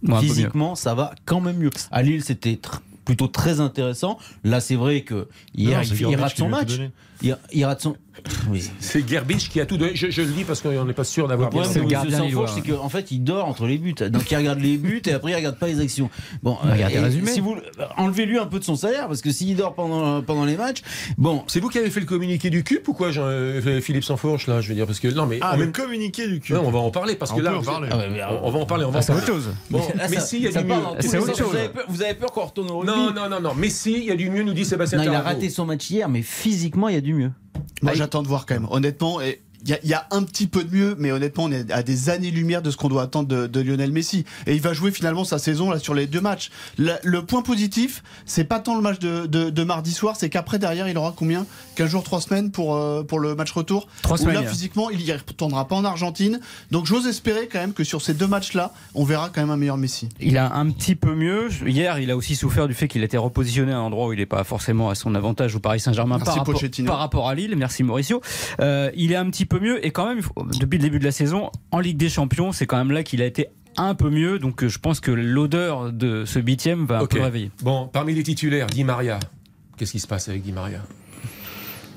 Ouais, 0.08 0.20
physiquement, 0.20 0.76
ça 0.76 0.94
va 0.96 1.14
quand 1.26 1.40
même 1.42 1.58
mieux. 1.58 1.70
À 1.92 2.02
Lille, 2.04 2.24
c'était 2.24 2.54
tr- 2.54 2.80
plutôt 3.06 3.28
très 3.28 3.60
intéressant. 3.60 4.18
Là, 4.44 4.60
c'est 4.60 4.76
vrai 4.76 5.02
que 5.02 5.28
hier, 5.56 5.80
Non, 5.80 5.84
c'est 5.84 5.90
il, 5.96 5.98
il 5.98 6.02
Garbage 6.12 6.20
rate 6.22 6.38
son 6.38 6.50
match. 6.50 6.80
il 7.54 7.66
rate 7.66 7.82
son. 7.82 7.96
Oui. 8.50 8.70
C'est 8.80 9.08
Gerbich 9.08 9.50
qui 9.50 9.60
a 9.62 9.66
tout 9.66 9.78
donné. 9.78 9.92
Je, 9.96 10.10
je 10.10 10.22
le 10.22 10.28
dis 10.30 10.44
parce 10.44 10.62
qu'on 10.62 10.86
n'est 10.86 10.94
pas 10.94 11.04
sûr 11.04 11.28
d'avoir 11.28 11.50
Le 11.50 11.54
bien 11.54 11.62
problème 11.64 11.74
c'est 11.74 11.80
le 11.80 11.86
de 11.86 11.92
gardien 11.92 12.48
c'est 12.54 12.62
qu'en 12.72 12.90
fait, 12.90 13.12
il 13.12 13.24
dort 13.24 13.48
entre 13.48 13.66
les 13.68 13.78
buts. 13.78 13.94
Donc, 14.10 14.30
il 14.32 14.36
regarde 14.38 14.60
les 14.60 14.78
buts 14.78 15.02
et 15.06 15.12
après, 15.14 15.32
il 15.32 15.36
regarde 15.36 15.58
pas 15.58 15.68
les 15.68 15.80
actions. 15.80 16.10
Bon, 16.42 16.58
Regardez 16.62 16.98
euh, 16.98 17.04
résumé. 17.04 17.32
si 17.32 17.40
vous 17.40 17.56
enlevez-lui 17.98 18.38
un 18.38 18.46
peu 18.46 18.60
de 18.60 18.64
son 18.64 18.76
salaire, 18.76 19.08
parce 19.08 19.22
que 19.22 19.32
s'il 19.32 19.56
dort 19.56 19.74
pendant 19.76 20.22
pendant 20.22 20.46
les 20.46 20.58
matchs, 20.58 20.82
bon, 21.18 21.44
C'est 21.48 21.60
vous 21.60 21.70
qui 21.70 21.78
avez 21.80 21.90
fait 21.90 22.00
le 22.00 22.06
communiqué 22.06 22.50
du 22.50 22.64
CUP 22.64 22.88
ou 22.88 22.94
quoi, 22.94 23.12
Jean- 23.12 23.24
euh, 23.26 23.82
Philippe 23.82 24.04
Sanfourche, 24.04 24.48
là 24.48 24.62
Je 24.62 24.70
veux 24.70 24.76
dire, 24.76 24.86
parce 24.86 25.00
que. 25.00 25.08
Non, 25.08 25.26
mais 25.26 25.40
Ah, 25.42 25.56
le 25.56 25.64
même 25.66 25.72
communiqué 25.74 26.28
du 26.28 26.40
cul. 26.40 26.54
Non, 26.54 26.64
on 26.66 26.72
va 26.72 26.80
en 26.80 26.92
parler 26.92 27.16
parce 27.16 27.32
On 27.32 27.36
que 27.38 27.42
là, 27.42 27.52
vous- 27.54 27.62
parler. 27.64 27.90
ah 27.92 27.98
mais, 28.12 28.22
on, 28.24 28.48
on 28.48 28.52
va 28.52 28.60
en 28.60 28.66
parler. 28.66 28.86
On 28.86 28.92
va 28.92 29.00
Ah, 29.00 29.02
c'est 29.02 29.14
autre 29.14 29.26
chose. 29.26 29.50
Bon, 29.70 29.80
Là, 29.96 30.08
Messi, 30.10 30.20
ça- 30.22 30.38
il 30.38 30.44
y 30.44 30.48
a 30.48 30.52
ça 30.52 30.62
du 30.62 30.68
mieux. 30.70 30.76
C'est 31.00 31.18
autre 31.18 31.38
chose. 31.38 31.50
Vous 31.52 31.56
avez 31.58 31.70
peur, 31.70 31.86
vous 31.88 32.02
avez 32.02 32.14
peur 32.14 32.32
qu'on 32.32 32.46
retourne 32.46 32.70
au 32.72 32.80
rugby 32.80 32.92
Non, 32.94 33.12
non, 33.14 33.30
non, 33.30 33.40
non. 33.42 33.54
Messi, 33.56 33.94
il 33.94 34.06
y 34.06 34.12
a 34.12 34.16
du 34.16 34.30
mieux, 34.30 34.44
nous 34.44 34.54
dit 34.54 34.66
Sébastien 34.66 34.98
Non, 35.00 35.04
il 35.06 35.10
a 35.16 35.22
raté 35.22 35.50
son 35.50 35.66
match 35.66 35.90
hier, 35.90 36.10
mais 36.10 36.22
physiquement, 36.22 36.90
il 36.90 36.96
y 36.96 36.98
a 36.98 37.02
du 37.02 37.14
mieux. 37.14 37.32
Moi, 37.82 37.94
j'attends 37.94 38.24
de 38.24 38.28
voir 38.28 38.46
quand 38.46 38.56
même. 38.56 38.68
Honnêtement, 38.72 39.22
et 39.22 39.43
y, 39.66 39.88
y 39.88 39.94
a 39.94 40.08
un 40.12 40.24
petit 40.24 40.48
peu 40.48 40.64
de 40.64 40.76
mieux, 40.76 40.96
mais 40.98 41.12
honnêtement, 41.12 41.46
on 41.46 41.52
est 41.52 41.72
à 41.72 41.84
des 41.84 42.10
années-lumière 42.10 42.62
de 42.62 42.72
ce 42.72 42.78
qu'on 42.78 42.90
doit 42.90 43.04
attendre 43.04 43.28
de, 43.28 43.48
de 43.48 43.60
Lionel 43.62 43.92
Messi. 43.92 44.26
Et 44.48 44.54
il 44.56 44.62
va 44.62 44.74
jouer 44.74 44.92
finalement 44.92 45.24
sa 45.24 45.40
saison 45.40 45.70
là 45.72 45.80
sur 45.80 45.94
les 45.94 46.08
deux 46.08 46.22
matchs. 46.22 46.52
Le, 46.78 46.94
le 47.04 47.26
point 47.26 47.42
positif, 47.42 48.04
c'est 48.26 48.44
pas 48.44 48.60
tant 48.60 48.76
le 48.76 48.82
match 48.82 49.00
de, 49.00 49.26
de- 49.26 49.50
de 49.50 49.64
mardi 49.64 49.92
soir, 49.92 50.16
c'est 50.18 50.30
qu'après 50.30 50.60
derrière, 50.60 50.88
il 50.88 50.98
aura 50.98 51.14
combien? 51.16 51.46
15 51.76 51.90
jours, 51.90 52.04
3 52.04 52.22
semaines 52.22 52.52
pour, 52.52 52.76
euh, 52.76 53.04
pour 53.04 53.20
le 53.20 53.36
match 53.36 53.52
retour? 53.52 53.88
Trois 54.02 54.18
Où 54.20 54.22
semaines, 54.24 54.44
là, 54.44 54.50
physiquement, 54.50 54.90
il 54.90 55.02
y 55.02 55.12
retournera 55.12 55.68
pas 55.68 55.76
en 55.76 55.86
Argentine. 55.86 56.40
Donc 56.72 56.86
j'ose 56.86 57.08
espérer 57.08 57.48
quand 57.52 57.60
même 57.60 57.74
que 57.74 57.84
sur 57.84 58.02
ces 58.02 58.14
deux 58.14 58.28
matchs-là, 58.28 58.74
on 58.96 59.04
verra 59.04 59.30
quand 59.34 59.42
même 59.42 59.50
un 59.52 59.58
meilleur 59.58 59.78
Messi. 59.78 60.10
Il 60.20 60.38
a 60.38 60.54
un 60.54 60.70
petit 60.70 60.96
peu 60.96 61.16
mieux. 61.16 61.50
Hier, 61.66 62.00
il 62.00 62.12
a 62.12 62.18
aussi 62.18 62.36
souffert 62.36 62.68
du 62.68 62.74
fait 62.74 62.88
qu'il 62.88 63.02
a 63.02 63.06
été 63.06 63.18
repositionné 63.18 63.72
à 63.72 63.78
un 63.78 63.82
endroit 63.82 64.08
où 64.08 64.14
il 64.14 64.20
n'est 64.20 64.26
pas 64.26 64.44
forcément 64.44 64.90
à 64.90 64.96
son 64.96 65.16
avantage 65.16 65.56
au 65.56 65.60
Paris 65.60 65.80
Saint-Germain 65.80 66.20
par 66.86 66.98
rapport 67.00 67.30
à 67.30 67.36
Lille. 67.36 67.56
Merci 67.56 67.84
Mauricio. 67.84 68.22
Euh, 68.60 68.92
il 68.96 69.12
est 69.12 69.16
un 69.16 69.30
petit 69.30 69.46
peu 69.46 69.53
mieux 69.60 69.86
et 69.86 69.92
quand 69.92 70.08
même, 70.08 70.22
depuis 70.60 70.78
le 70.78 70.84
début 70.84 71.00
de 71.00 71.04
la 71.06 71.12
saison, 71.12 71.50
en 71.72 71.80
Ligue 71.80 71.98
des 71.98 72.10
Champions, 72.10 72.52
c'est 72.52 72.66
quand 72.66 72.78
même 72.78 72.92
là 72.92 73.04
qu'il 73.04 73.22
a 73.22 73.26
été 73.26 73.48
un 73.78 73.96
peu 73.96 74.10
mieux. 74.10 74.40
Donc 74.40 74.64
euh, 74.64 74.68
je 74.70 74.80
pense 74.80 75.00
que 75.00 75.12
l'odeur 75.12 75.92
de 75.92 76.26
ce 76.26 76.40
huitième 76.40 76.86
va 76.86 77.00
un 77.00 77.06
peu 77.06 77.18
le 77.18 77.24
réveiller. 77.24 77.52
Bon, 77.64 77.88
parmi 77.88 78.14
les 78.14 78.24
titulaires, 78.24 78.68
Di 78.68 78.84
Maria. 78.84 79.20
Qu'est-ce 79.78 79.92
qui 79.94 80.00
se 80.00 80.08
passe 80.08 80.30
avec 80.30 80.44
Di 80.44 80.52
Maria? 80.52 80.80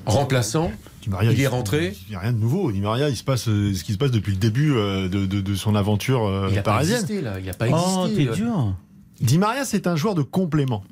Remplaçant, 0.07 0.71
Di 1.03 1.11
Maria, 1.11 1.33
Il 1.33 1.41
est 1.41 1.47
rentré. 1.49 1.93
Il 2.07 2.11
n'y 2.11 2.17
a 2.17 2.21
rien 2.21 2.33
de 2.33 2.39
nouveau. 2.39 2.71
Di 2.71 2.81
Maria, 2.81 3.09
il 3.09 3.17
se 3.17 3.25
passe 3.25 3.49
euh, 3.49 3.75
ce 3.75 3.83
qui 3.83 3.93
se 3.93 3.99
passe 3.99 4.13
depuis 4.13 4.31
le 4.33 4.39
début 4.39 4.73
euh, 4.73 5.09
de, 5.09 5.27
de- 5.27 5.41
de 5.41 5.55
son 5.57 5.75
aventure 5.75 6.47
il 6.49 6.55
n'a 6.55 6.63
pas 6.63 6.73
parisienne. 6.75 7.01
existé 7.03 7.21
là. 7.23 7.41
Il 7.41 7.47
n'a 7.47 7.55
pas 7.55 7.67
Oh, 7.73 8.05
existé. 8.07 8.27
t'es 8.31 8.37
dur. 8.37 8.75
Di 9.21 9.39
Maria, 9.39 9.65
c'est 9.65 9.87
un 9.89 9.97
joueur 9.97 10.15
de 10.15 10.23
complément. 10.23 10.85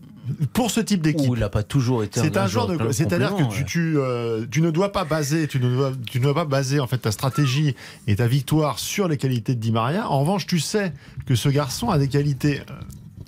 Pour 0.53 0.71
ce 0.71 0.81
type 0.81 1.03
d'équipe. 1.03 1.31
il 1.33 1.41
n'a 1.41 1.49
pas 1.49 1.63
toujours 1.63 2.03
été 2.03 2.21
C'est 2.21 2.37
un 2.37 2.47
joueur 2.47 2.67
de. 2.67 2.93
C'est-à-dire 2.93 3.35
que 3.37 3.43
tu, 3.55 3.65
tu, 3.65 3.99
euh, 3.99 4.47
tu 4.51 4.63
ne 4.63 4.71
dois 4.71 4.93
pas 4.93 5.05
baser, 5.05 5.49
tu 5.49 5.61
ne 5.61 5.75
dois, 5.75 5.93
tu 6.07 6.19
ne 6.19 6.25
dois 6.25 6.35
pas 6.35 6.45
baser 6.45 6.81
en 6.81 6.87
fait 6.87 6.99
ta 6.99 7.11
stratégie 7.11 7.75
et 8.07 8.17
ta 8.17 8.27
victoire 8.27 8.79
sur 8.79 9.09
les 9.09 9.17
qualités 9.17 9.55
de 9.55 9.61
Di 9.61 9.73
Maria. 9.73 10.09
En 10.11 10.21
revanche, 10.21 10.47
tu 10.47 10.61
sais 10.61 10.93
que 11.27 11.35
ce 11.35 11.49
garçon 11.49 11.91
a 11.91 11.99
des 11.99 12.09
qualités 12.09 12.61
euh, 12.61 12.75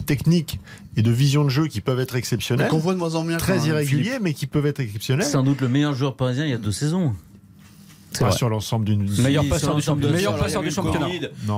techniques 0.06 0.60
et 0.96 1.02
de 1.02 1.10
vision 1.10 1.44
de 1.44 1.50
jeu 1.50 1.66
qui 1.66 1.80
peuvent 1.80 2.00
être 2.00 2.16
exceptionnelles. 2.16 2.68
Qu'on 2.68 2.78
voit 2.78 2.94
de 2.94 2.98
moins 2.98 3.14
en 3.14 3.24
moins. 3.24 3.36
Très 3.36 3.66
irréguliers, 3.66 4.18
mais 4.20 4.32
qui 4.32 4.46
peuvent 4.46 4.66
être 4.66 4.80
exceptionnels. 4.80 5.26
Sans 5.26 5.42
doute 5.42 5.60
le 5.60 5.68
meilleur 5.68 5.94
joueur 5.94 6.16
parisien 6.16 6.44
il 6.44 6.50
y 6.50 6.54
a 6.54 6.58
deux 6.58 6.72
saisons. 6.72 7.14
Pas 8.24 8.32
sur 8.32 8.48
l'ensemble 8.48 8.84
d'une. 8.84 9.10
Meilleur 9.22 9.44
passeur 9.48 9.74
du 9.74 9.82
championnat. 9.82 10.14
Meilleur 10.16 10.36
passeur 10.36 10.62
du 10.62 10.70
championnat. 10.70 11.08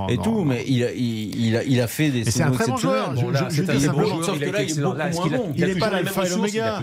Et 0.08 0.16
tout, 0.18 0.30
non. 0.40 0.44
mais 0.44 0.64
il 0.66 0.84
a, 0.84 0.92
il, 0.92 1.46
il 1.46 1.56
a, 1.56 1.64
il 1.64 1.80
a 1.80 1.86
fait 1.86 2.10
des 2.10 2.24
Mais 2.24 2.30
c'est 2.30 2.42
un 2.42 2.50
très 2.50 2.66
bon 2.66 2.76
joueur. 2.76 3.14
Je- 3.16 3.62
dis 3.62 3.80
simplement- 3.80 4.04
joueur, 4.08 4.24
sauf 4.24 4.36
il 4.40 4.46
que 4.46 4.50
là, 4.50 4.62
il 4.62 4.70
est 4.70 4.82
beaucoup 4.82 4.96
moins 4.96 5.38
bon. 5.38 5.52
Il 5.56 5.64
n'est 5.66 5.74
pas 5.76 5.90
l'alpha 5.90 6.26
et 6.26 6.28
l'oméga. 6.30 6.80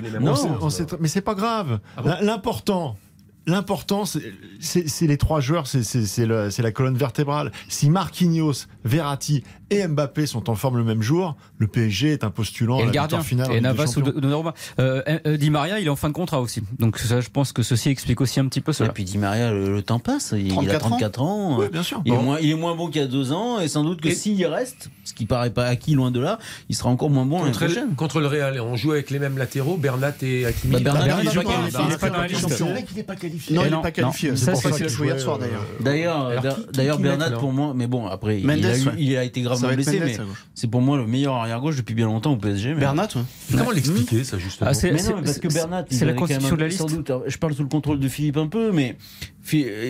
Mais 1.00 1.08
c'est 1.08 1.22
pas 1.22 1.36
grave. 1.36 1.80
L'im- 2.04 2.18
L'important. 2.22 2.98
L'important, 3.48 4.06
c'est- 4.06 5.02
les 5.08 5.18
trois 5.18 5.40
joueurs, 5.40 5.68
c'est 5.68 6.62
la 6.64 6.72
colonne 6.72 6.98
vertébrale. 6.98 7.52
Si 7.70 7.92
Marquinhos, 7.92 8.66
Verratti 8.84 9.44
et 9.70 9.88
Mbappé 9.88 10.26
sont 10.28 10.50
en 10.50 10.56
forme 10.56 10.78
le 10.78 10.84
même 10.84 11.02
jour, 11.02 11.36
le 11.58 11.68
PSG 11.68 12.12
est 12.12 12.24
un 12.24 12.30
postulant 12.30 12.78
Et 12.78 12.82
à 12.82 12.86
le 12.86 12.88
la 12.88 12.94
gardien. 12.94 13.20
victoire 13.20 13.48
finale. 13.48 13.58
Et 13.58 13.62
Navas 13.62 13.94
ou. 13.98 14.02
Donnarumma. 14.02 14.54
Euh, 14.80 15.02
euh, 15.26 15.38
Di 15.38 15.50
Maria, 15.50 15.80
il 15.80 15.88
est 15.88 15.90
en 15.90 15.96
fin 15.96 16.10
de 16.10 16.14
contrat 16.14 16.40
aussi. 16.42 16.62
Donc 16.80 16.98
ça, 17.00 17.22
je 17.22 17.30
pense 17.30 17.52
que 17.52 17.64
ceci 17.64 17.90
explique 17.90 18.22
aussi 18.22 18.40
un 18.40 18.48
petit 18.48 18.62
peu 18.62 18.72
Et 18.72 18.76
cela. 18.76 18.90
puis 18.90 19.04
Di 19.04 19.18
Maria, 19.18 19.52
le, 19.52 19.74
le 19.74 19.82
temps 19.82 20.00
passe. 20.00 20.34
Il, 20.38 20.48
il 20.48 20.70
a 20.70 20.78
34 20.80 20.86
ans. 20.86 20.90
34 20.90 21.22
ans. 21.22 21.58
Oui, 21.60 21.66
bien 21.72 21.84
sûr. 21.84 22.02
Il, 22.06 22.14
est 22.14 22.18
moins, 22.18 22.40
il 22.40 22.50
est 22.52 22.56
moins 22.56 22.76
bon 22.76 22.88
qu'il 22.88 23.02
y 23.02 23.04
a 23.04 23.08
deux 23.08 23.32
ans. 23.32 23.60
Et 23.60 23.68
sans 23.68 23.84
doute 23.84 24.02
que 24.02 24.10
Et- 24.10 24.16
s'il 24.16 24.36
y 24.36 24.46
reste, 24.46 24.90
ce 25.04 25.14
qui 25.14 25.26
paraît 25.26 25.50
pas 25.50 25.66
acquis 25.66 25.94
loin 25.96 26.12
de 26.12 26.20
là, 26.20 26.40
il 26.70 26.76
sera 26.76 26.90
encore 26.90 27.10
moins 27.10 27.26
bon 27.26 27.40
l'année 27.40 27.52
Contre, 27.52 27.66
prochaine. 27.66 27.96
contre 27.96 28.20
le 28.20 28.28
Real, 28.28 28.60
on 28.62 28.76
joue 28.76 28.92
avec 28.92 29.10
les 29.10 29.20
mêmes 29.20 29.38
latéraux, 29.38 29.78
Bernat 29.78 30.14
et 30.22 30.46
Hakimi. 30.46 30.74
Bah, 30.74 30.80
Bernat, 30.80 31.06
Bernat, 31.06 31.22
il 31.24 31.28
il 31.28 31.32
joue 31.34 31.42
est 31.42 31.44
pas 31.44 31.50
pas. 31.52 32.10
pas 32.12 32.28
n'est 33.14 33.20
qualifié. 33.20 33.56
Non, 33.56 33.64
Et 33.64 33.66
il 33.68 33.72
non, 33.72 33.78
n'est 33.78 33.84
pas 33.84 33.92
qualifié. 33.92 34.30
C'est 34.36 34.46
Ça, 34.46 34.52
pour 34.52 34.62
ça 34.62 34.70
c'est 34.72 34.78
qu'il 34.78 34.90
joué 34.90 35.08
hier 35.08 35.20
soir 35.20 35.40
d'ailleurs. 35.40 36.32
D'ailleurs, 36.74 37.00
Bernat 37.00 37.32
pour 37.32 37.52
moi, 37.52 37.74
mais 37.76 37.88
bon 37.88 38.08
après 38.08 38.40
il, 38.40 38.50
a, 39.18 39.24
été 39.24 39.44
Ça 39.44 39.55
va 39.56 39.76
blessé, 39.76 40.00
mais 40.00 40.18
c'est 40.54 40.68
pour 40.70 40.82
moi 40.82 40.98
le 40.98 41.06
meilleur 41.08 41.36
arrière 41.36 41.60
gauche 41.62 41.76
depuis 41.78 41.96
bien 41.96 42.06
longtemps 42.06 42.34
au 42.34 42.38
PSG. 42.38 42.74
mais- 42.74 42.80
Bernat, 42.82 43.08
ouais. 43.16 43.22
Comment 43.58 43.72
l'expliquer, 43.72 44.24
ça, 44.24 44.38
justement 44.38 44.70
Ah, 44.70 44.74
c'est- 44.74 44.92
Mais 44.92 45.02
non, 45.04 45.16
mais 45.18 45.24
parce 45.24 45.40
que 45.40 45.48
Bernat, 45.48 45.86
c'est 45.90 46.06
la 46.06 46.14
constitution 46.14 46.56
de 46.56 46.62
la 46.64 46.72
sans 46.72 46.86
liste. 46.86 46.96
doute- 46.98 47.12
je 47.28 47.38
parle 47.38 47.54
sous 47.54 47.64
le 47.64 47.70
contrôle 47.70 48.00
de 48.00 48.08
Philippe 48.08 48.38
un 48.38 48.48
peu, 48.48 48.72
mais 48.72 48.96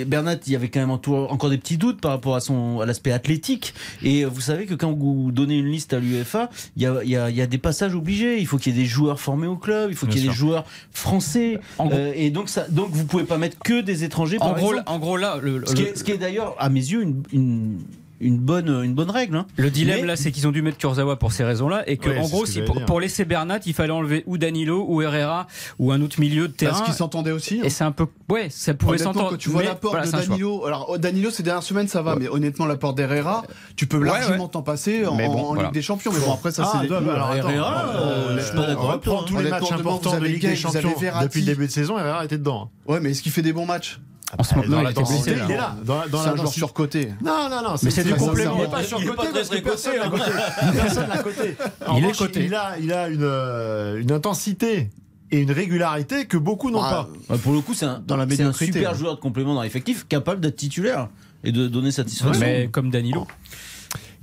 Bernat, 0.05 0.35
il 0.47 0.53
y 0.53 0.55
avait 0.55 0.67
quand 0.69 0.81
même 0.81 0.91
encore 0.91 1.49
des 1.49 1.57
petits 1.57 1.77
doutes 1.77 2.01
par 2.01 2.11
rapport 2.11 2.35
à 2.35 2.39
son 2.41 2.81
à 2.81 2.85
l'aspect 2.85 3.11
athlétique. 3.11 3.73
Et 4.03 4.25
vous 4.25 4.41
savez 4.41 4.65
que 4.65 4.73
quand 4.73 4.91
vous 4.91 5.31
donnez 5.31 5.57
une 5.59 5.67
liste 5.71 5.93
à 5.93 5.99
l'UEFA, 5.99 6.49
il 6.75 6.83
y 6.83 6.85
a, 6.85 7.03
il 7.03 7.09
y, 7.09 7.15
a, 7.15 7.29
y 7.29 7.41
a 7.41 7.47
des 7.47 7.57
passages 7.57 7.95
obligés. 7.95 8.39
Il 8.39 8.47
faut 8.47 8.57
qu'il 8.57 8.75
y 8.75 8.79
ait 8.79 8.83
des 8.83 8.87
joueurs 8.87 9.19
formés 9.19 9.47
au 9.47 9.55
club, 9.55 9.91
il 9.91 9.95
faut 9.95 10.07
qu'il 10.07 10.21
y 10.21 10.25
ait 10.25 10.27
des 10.27 10.33
joueurs 10.33 10.65
français. 10.91 11.59
En 11.77 11.87
gros- 11.87 11.95
Euh, 11.97 12.11
et 12.15 12.29
donc, 12.31 12.49
ça, 12.49 12.67
donc 12.69 12.89
vous 12.91 13.05
pouvez 13.05 13.23
pas 13.23 13.37
mettre 13.37 13.57
que 13.59 13.79
des 13.81 14.03
étrangers. 14.03 14.37
En 14.41 14.53
gros, 14.53 14.73
en 14.85 14.99
gros 14.99 15.15
là, 15.17 15.39
le, 15.41 15.59
le- 15.59 15.67
ce 15.67 15.73
qui 15.73 15.83
est, 15.83 15.97
ce 15.97 16.03
qui 16.03 16.11
est 16.11 16.17
d'ailleurs 16.17 16.55
à 16.59 16.67
mes 16.69 16.79
yeux 16.81 17.01
une, 17.03 17.23
une, 17.31 17.77
une 18.21 18.37
bonne 18.37 18.69
une 18.83 18.93
bonne 18.93 19.09
règle. 19.11 19.35
hein. 19.35 19.45
le 19.57 19.69
dilemme 19.69 20.01
Mais- 20.01 20.07
là, 20.07 20.15
c'est 20.15 20.31
qu'ils 20.31 20.47
ont 20.47 20.51
dû 20.51 20.61
mettre 20.61 20.77
Kurzawa 20.77 21.17
pour 21.17 21.31
ces 21.31 21.43
raisons-là, 21.43 21.83
et 21.87 21.97
que 21.97 22.09
Ouais, 22.09 22.17
en 22.19 22.27
gros, 22.27 22.43
que 22.43 22.49
si 22.49 22.61
pour, 22.61 22.83
pour 22.85 22.99
laisser 22.99 23.25
Bernat, 23.25 23.59
il 23.65 23.73
fallait 23.73 23.91
enlever 23.91 24.23
ou 24.25 24.37
Danilo 24.37 24.85
ou 24.87 25.01
Herrera 25.01 25.47
ou 25.79 25.91
un 25.91 26.01
autre 26.01 26.19
milieu 26.19 26.47
de 26.47 26.53
terrain. 26.53 26.71
Parce 26.73 26.83
qu'ils 26.85 26.93
s'entendaient 26.93 27.31
aussi. 27.31 27.59
hein. 27.59 27.65
Et 27.65 27.69
c'est 27.69 27.83
un 27.83 27.91
peu, 27.91 28.05
ouais, 28.29 28.47
ça 28.49 28.73
pouvait 28.73 28.97
s'entendre. 28.97 29.31
quand 29.31 29.37
tu 29.37 29.49
vois 29.49 29.63
l'apport 29.63 29.91
voilà, 29.91 30.05
de. 30.07 30.11
Danilo, 30.11 30.65
alors 30.65 30.87
oh, 30.89 30.97
Danilo 30.97 31.29
ces 31.29 31.43
dernières 31.43 31.63
semaines 31.63 31.87
ça 31.87 32.01
va, 32.01 32.15
mais 32.15 32.27
honnêtement 32.27 32.65
l'apport 32.65 32.93
d'Herrera, 32.93 33.43
tu 33.75 33.85
peux 33.87 33.97
Ouais, 33.97 34.05
largement 34.05 34.45
ouais. 34.45 34.49
t'en 34.51 34.61
passer 34.61 35.05
en, 35.05 35.15
bon, 35.15 35.23
en 35.31 35.45
voilà. 35.47 35.63
Ligue 35.63 35.73
des 35.73 35.81
Champions. 35.81 36.11
Mais 36.13 36.19
bon 36.19 36.33
après 36.33 36.51
ça 36.51 36.63
Ah, 36.73 36.81
c'est. 36.81 36.93
alors, 36.93 37.35
Herrera, 37.35 37.85
euh, 37.95 38.97
toi, 39.01 39.23
tous 39.27 39.37
hein. 39.37 39.41
les 39.43 39.49
matchs 39.49 39.63
demain, 39.69 39.79
importants 39.79 40.17
de 40.19 40.25
Ligue 40.25 40.41
des 40.41 40.55
Champions 40.55 40.93
depuis 41.21 41.41
le 41.41 41.45
début 41.45 41.67
de 41.67 41.71
saison. 41.71 41.97
Herrera 41.97 42.23
était 42.25 42.37
dedans. 42.37 42.71
Ouais, 42.87 42.99
mais 42.99 43.11
est-ce 43.11 43.21
qu'il 43.21 43.31
fait 43.31 43.41
des 43.41 43.53
bons 43.53 43.65
matchs? 43.65 43.99
En 44.37 44.43
ce 44.43 44.55
moment, 44.55 44.67
Dans 44.67 44.77
non, 44.77 44.81
la 44.83 44.89
il 44.89 44.91
était 44.91 45.03
blessé, 45.03 45.33
il 45.45 45.51
est 45.51 45.55
là. 45.57 45.75
Dans, 45.85 45.93
dans 45.95 46.03
C'est 46.05 46.11
la 46.11 46.19
un 46.19 46.23
joueur 46.23 46.35
densité. 46.37 46.59
surcoté. 46.59 47.09
Non, 47.23 47.47
non, 47.49 47.61
non. 47.63 47.75
Mais 47.83 47.91
c'est 47.91 48.03
du 48.03 48.13
complément. 48.15 48.55
Il 48.57 48.61
n'est 48.63 48.67
pas 48.69 48.79
Il 48.81 48.83
est 48.83 48.87
surcoté 48.87 49.15
pas 49.15 49.25
parce 49.33 49.49
que 49.49 49.57
personne 49.59 49.95
l'a 49.97 50.05
hein. 50.05 50.09
coté. 50.09 50.31
Personne 50.81 51.07
l'a 51.09 51.17
coté. 51.19 51.55
En 51.87 51.97
Il 51.97 52.05
est 52.05 52.17
coté. 52.17 52.45
Il 52.45 52.55
a, 52.55 52.77
il 52.79 52.91
a 52.91 53.07
une, 53.07 53.19
euh, 53.23 54.01
une 54.01 54.11
intensité 54.11 54.89
et 55.31 55.39
une 55.39 55.51
régularité 55.51 56.25
que 56.25 56.37
beaucoup 56.37 56.69
n'ont 56.71 56.81
Ah, 56.81 57.07
pas. 57.27 57.37
Pour 57.37 57.53
le 57.53 57.61
coup, 57.61 57.73
c'est 57.73 57.85
un, 57.85 57.99
Dans 58.05 58.17
la 58.17 58.23
c'est 58.27 58.33
un 58.41 58.45
médiocrité, 58.47 58.73
super 58.73 58.91
ouais. 58.91 58.97
joueur 58.97 59.15
de 59.15 59.19
complément 59.21 59.53
dans 59.53 59.61
l'effectif, 59.61 60.05
capable 60.07 60.41
d'être 60.41 60.55
titulaire 60.57 61.07
et 61.43 61.51
de 61.51 61.67
donner 61.67 61.91
satisfaction. 61.91 62.39
Mais 62.43 62.67
comme 62.71 62.89
Danilo. 62.89 63.27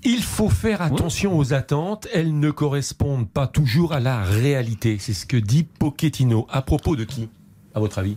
Il 0.05 0.22
faut 0.24 0.48
faire 0.48 0.82
attention 0.82 1.38
aux 1.38 1.55
attentes, 1.55 2.09
elles 2.12 2.36
ne 2.36 2.50
correspondent 2.50 3.30
pas 3.30 3.46
toujours 3.46 3.92
à 3.92 4.00
la 4.00 4.22
réalité. 4.24 4.96
C'est 4.98 5.12
ce 5.14 5.26
que 5.26 5.36
dit 5.36 5.62
Pochettino. 5.62 6.46
À 6.50 6.61
propos 6.62 6.96
de 6.96 7.05
qui, 7.05 7.28
à 7.72 7.78
votre 7.78 8.00
avis? 8.00 8.16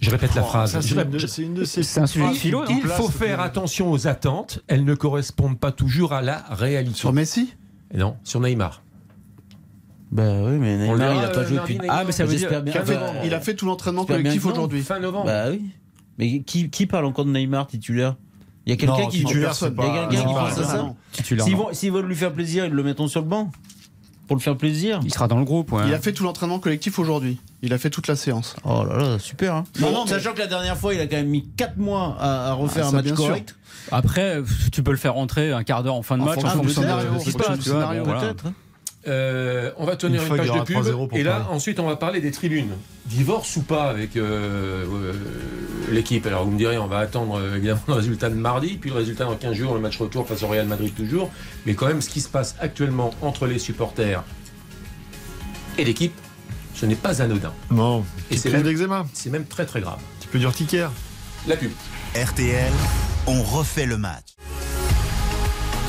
Je 0.00 0.10
répète 0.10 0.34
la 0.34 0.42
phrase. 0.42 0.72
Ça, 0.72 0.82
c'est 0.82 2.00
un 2.00 2.06
sujet 2.06 2.28
de 2.28 2.34
philo, 2.34 2.64
Il 2.68 2.82
faut 2.82 3.08
faire 3.08 3.40
attention 3.40 3.90
aux 3.90 4.06
attentes, 4.06 4.60
elles 4.68 4.84
ne 4.84 4.94
correspondent 4.94 5.58
pas 5.58 5.72
toujours 5.72 6.12
à 6.12 6.22
la 6.22 6.44
réalité. 6.50 6.96
Sur 6.96 7.12
Messi? 7.12 7.54
Non, 7.94 8.16
sur 8.22 8.40
Neymar. 8.40 8.82
Bah 10.10 10.22
oui, 10.44 10.56
mais 10.58 10.88
On 10.88 10.96
Neymar, 10.96 11.14
il 11.14 11.24
a 11.24 11.28
pas 11.28 11.38
euh, 11.40 11.46
joué 11.46 11.56
mardi, 11.56 11.74
depuis. 11.74 11.78
Neymar. 11.82 11.96
Ah, 12.00 12.04
mais 12.04 12.12
ça 12.12 12.24
veut 12.24 12.34
dire. 12.34 12.50
Il 13.24 13.34
a 13.34 13.40
fait- 13.40 13.54
tout 13.54 13.66
l'entraînement 13.66 14.04
collectif 14.04 14.46
aujourd'hui. 14.46 14.82
Fin 14.82 15.00
novembre. 15.00 15.26
Bah 15.26 15.50
oui. 15.50 15.64
Mais 16.18 16.40
qui, 16.40 16.70
qui 16.70 16.86
parle 16.86 17.04
encore 17.04 17.24
de 17.24 17.30
Neymar 17.30 17.66
titulaire? 17.66 18.16
Il 18.66 18.70
y 18.70 18.72
a 18.74 18.76
quelqu'un 18.76 19.08
qui 19.08 19.20
titulaire, 19.20 19.52
Il 19.60 19.66
y 19.66 19.80
a 19.80 20.08
quelqu'un 20.08 20.26
qui 20.26 20.34
pense 20.34 20.58
à 20.58 20.64
ça 20.64 20.94
S'ils 21.72 21.92
veulent 21.92 22.06
lui 22.06 22.14
faire 22.14 22.32
plaisir, 22.32 22.66
ils 22.66 22.72
le 22.72 22.82
mettront 22.82 23.08
sur 23.08 23.22
le 23.22 23.26
banc. 23.26 23.50
Pour 24.28 24.36
le 24.36 24.40
faire 24.42 24.56
plaisir. 24.56 25.00
Il 25.04 25.12
sera 25.12 25.26
dans 25.26 25.38
le 25.38 25.44
groupe. 25.44 25.72
ouais. 25.72 25.82
Il 25.88 25.94
a 25.94 25.98
fait 25.98 26.12
tout 26.12 26.22
l'entraînement 26.22 26.58
collectif 26.60 26.98
aujourd'hui. 27.00 27.40
Il 27.62 27.72
a 27.72 27.78
fait 27.78 27.90
toute 27.90 28.06
la 28.06 28.14
séance. 28.14 28.54
Oh 28.62 28.84
là 28.88 28.96
là, 28.96 29.18
super. 29.18 29.54
Hein. 29.56 29.64
Non, 29.80 29.90
non, 29.90 30.06
Sachant 30.06 30.32
que 30.34 30.38
la 30.38 30.46
dernière 30.46 30.76
fois, 30.76 30.94
il 30.94 31.00
a 31.00 31.06
quand 31.06 31.16
même 31.16 31.28
mis 31.28 31.48
4 31.56 31.76
mois 31.78 32.16
à, 32.20 32.50
à 32.50 32.52
refaire 32.52 32.84
Ah, 32.84 32.88
un 32.88 32.90
ça, 32.90 32.96
match 32.98 33.06
sûr. 33.06 33.16
correct. 33.16 33.56
Après, 33.90 34.40
tu 34.70 34.82
peux 34.82 34.90
le 34.92 34.96
faire 34.98 35.14
rentrer 35.14 35.50
un 35.52 35.64
quart 35.64 35.82
d'heure 35.82 35.94
en 35.94 36.02
fin 36.02 36.16
de 36.18 36.22
En 36.22 36.26
match 36.26 36.38
en 36.44 36.48
fonction 36.50 36.60
du 36.60 36.66
fonction 36.68 36.82
de 36.82 36.86
scénario, 36.86 37.18
ce 37.18 37.24
qui 37.24 37.30
se 37.32 37.36
en 37.36 37.38
fonction 37.38 37.48
passe. 37.48 37.58
du 37.58 37.64
tu 37.64 37.70
vois. 37.70 37.80
scénario, 37.80 38.04
Bon, 38.04 38.10
voilà. 38.12 38.20
Peut-être. 38.34 38.44
Euh, 39.06 39.70
on 39.76 39.84
va 39.84 39.96
tenir 39.96 40.22
Une 40.22 40.36
page 40.36 40.50
de 40.50 40.60
pub 40.64 40.76
3-0 40.76 41.08
pour 41.08 41.16
et 41.16 41.22
là 41.22 41.46
ensuite 41.50 41.78
on 41.78 41.86
va 41.86 41.96
parler 41.96 42.20
des 42.20 42.32
tribunes. 42.32 42.72
Divorce 43.06 43.54
ou 43.56 43.62
pas 43.62 43.84
avec 43.84 44.16
euh, 44.16 44.84
euh, 44.92 45.12
l'équipe? 45.90 46.26
Alors 46.26 46.44
vous 46.44 46.50
me 46.50 46.58
direz, 46.58 46.78
on 46.78 46.88
va 46.88 46.98
attendre 46.98 47.38
euh, 47.38 47.56
évidemment 47.56 47.80
le 47.88 47.94
résultat 47.94 48.28
de 48.28 48.34
mardi, 48.34 48.76
puis 48.76 48.90
le 48.90 48.96
résultat 48.96 49.24
dans 49.24 49.36
15 49.36 49.54
jours, 49.54 49.74
le 49.74 49.80
match 49.80 49.98
retour 49.98 50.26
face 50.26 50.42
au 50.42 50.48
Real 50.48 50.66
Madrid 50.66 50.92
toujours. 50.94 51.30
Mais 51.64 51.74
quand 51.74 51.86
même, 51.86 52.02
ce 52.02 52.08
qui 52.10 52.20
se 52.20 52.28
passe 52.28 52.56
actuellement 52.60 53.14
entre 53.22 53.46
les 53.46 53.58
supporters 53.60 54.24
et 55.78 55.84
l'équipe, 55.84 56.14
ce 56.74 56.84
n'est 56.86 56.96
pas 56.96 57.22
anodin. 57.22 57.52
Non. 57.70 58.04
Et 58.30 58.36
c'est 58.36 58.50
même- 58.50 58.62
d'eczéma. 58.62 59.06
C'est 59.14 59.30
même 59.30 59.46
très 59.46 59.64
très 59.64 59.80
grave. 59.80 60.00
Tu 60.20 60.28
peux 60.28 60.38
d'urticaire. 60.40 60.90
La 61.46 61.56
pub. 61.56 61.70
RTL, 62.16 62.72
on 63.26 63.42
refait 63.42 63.86
le 63.86 63.96
match. 63.96 64.24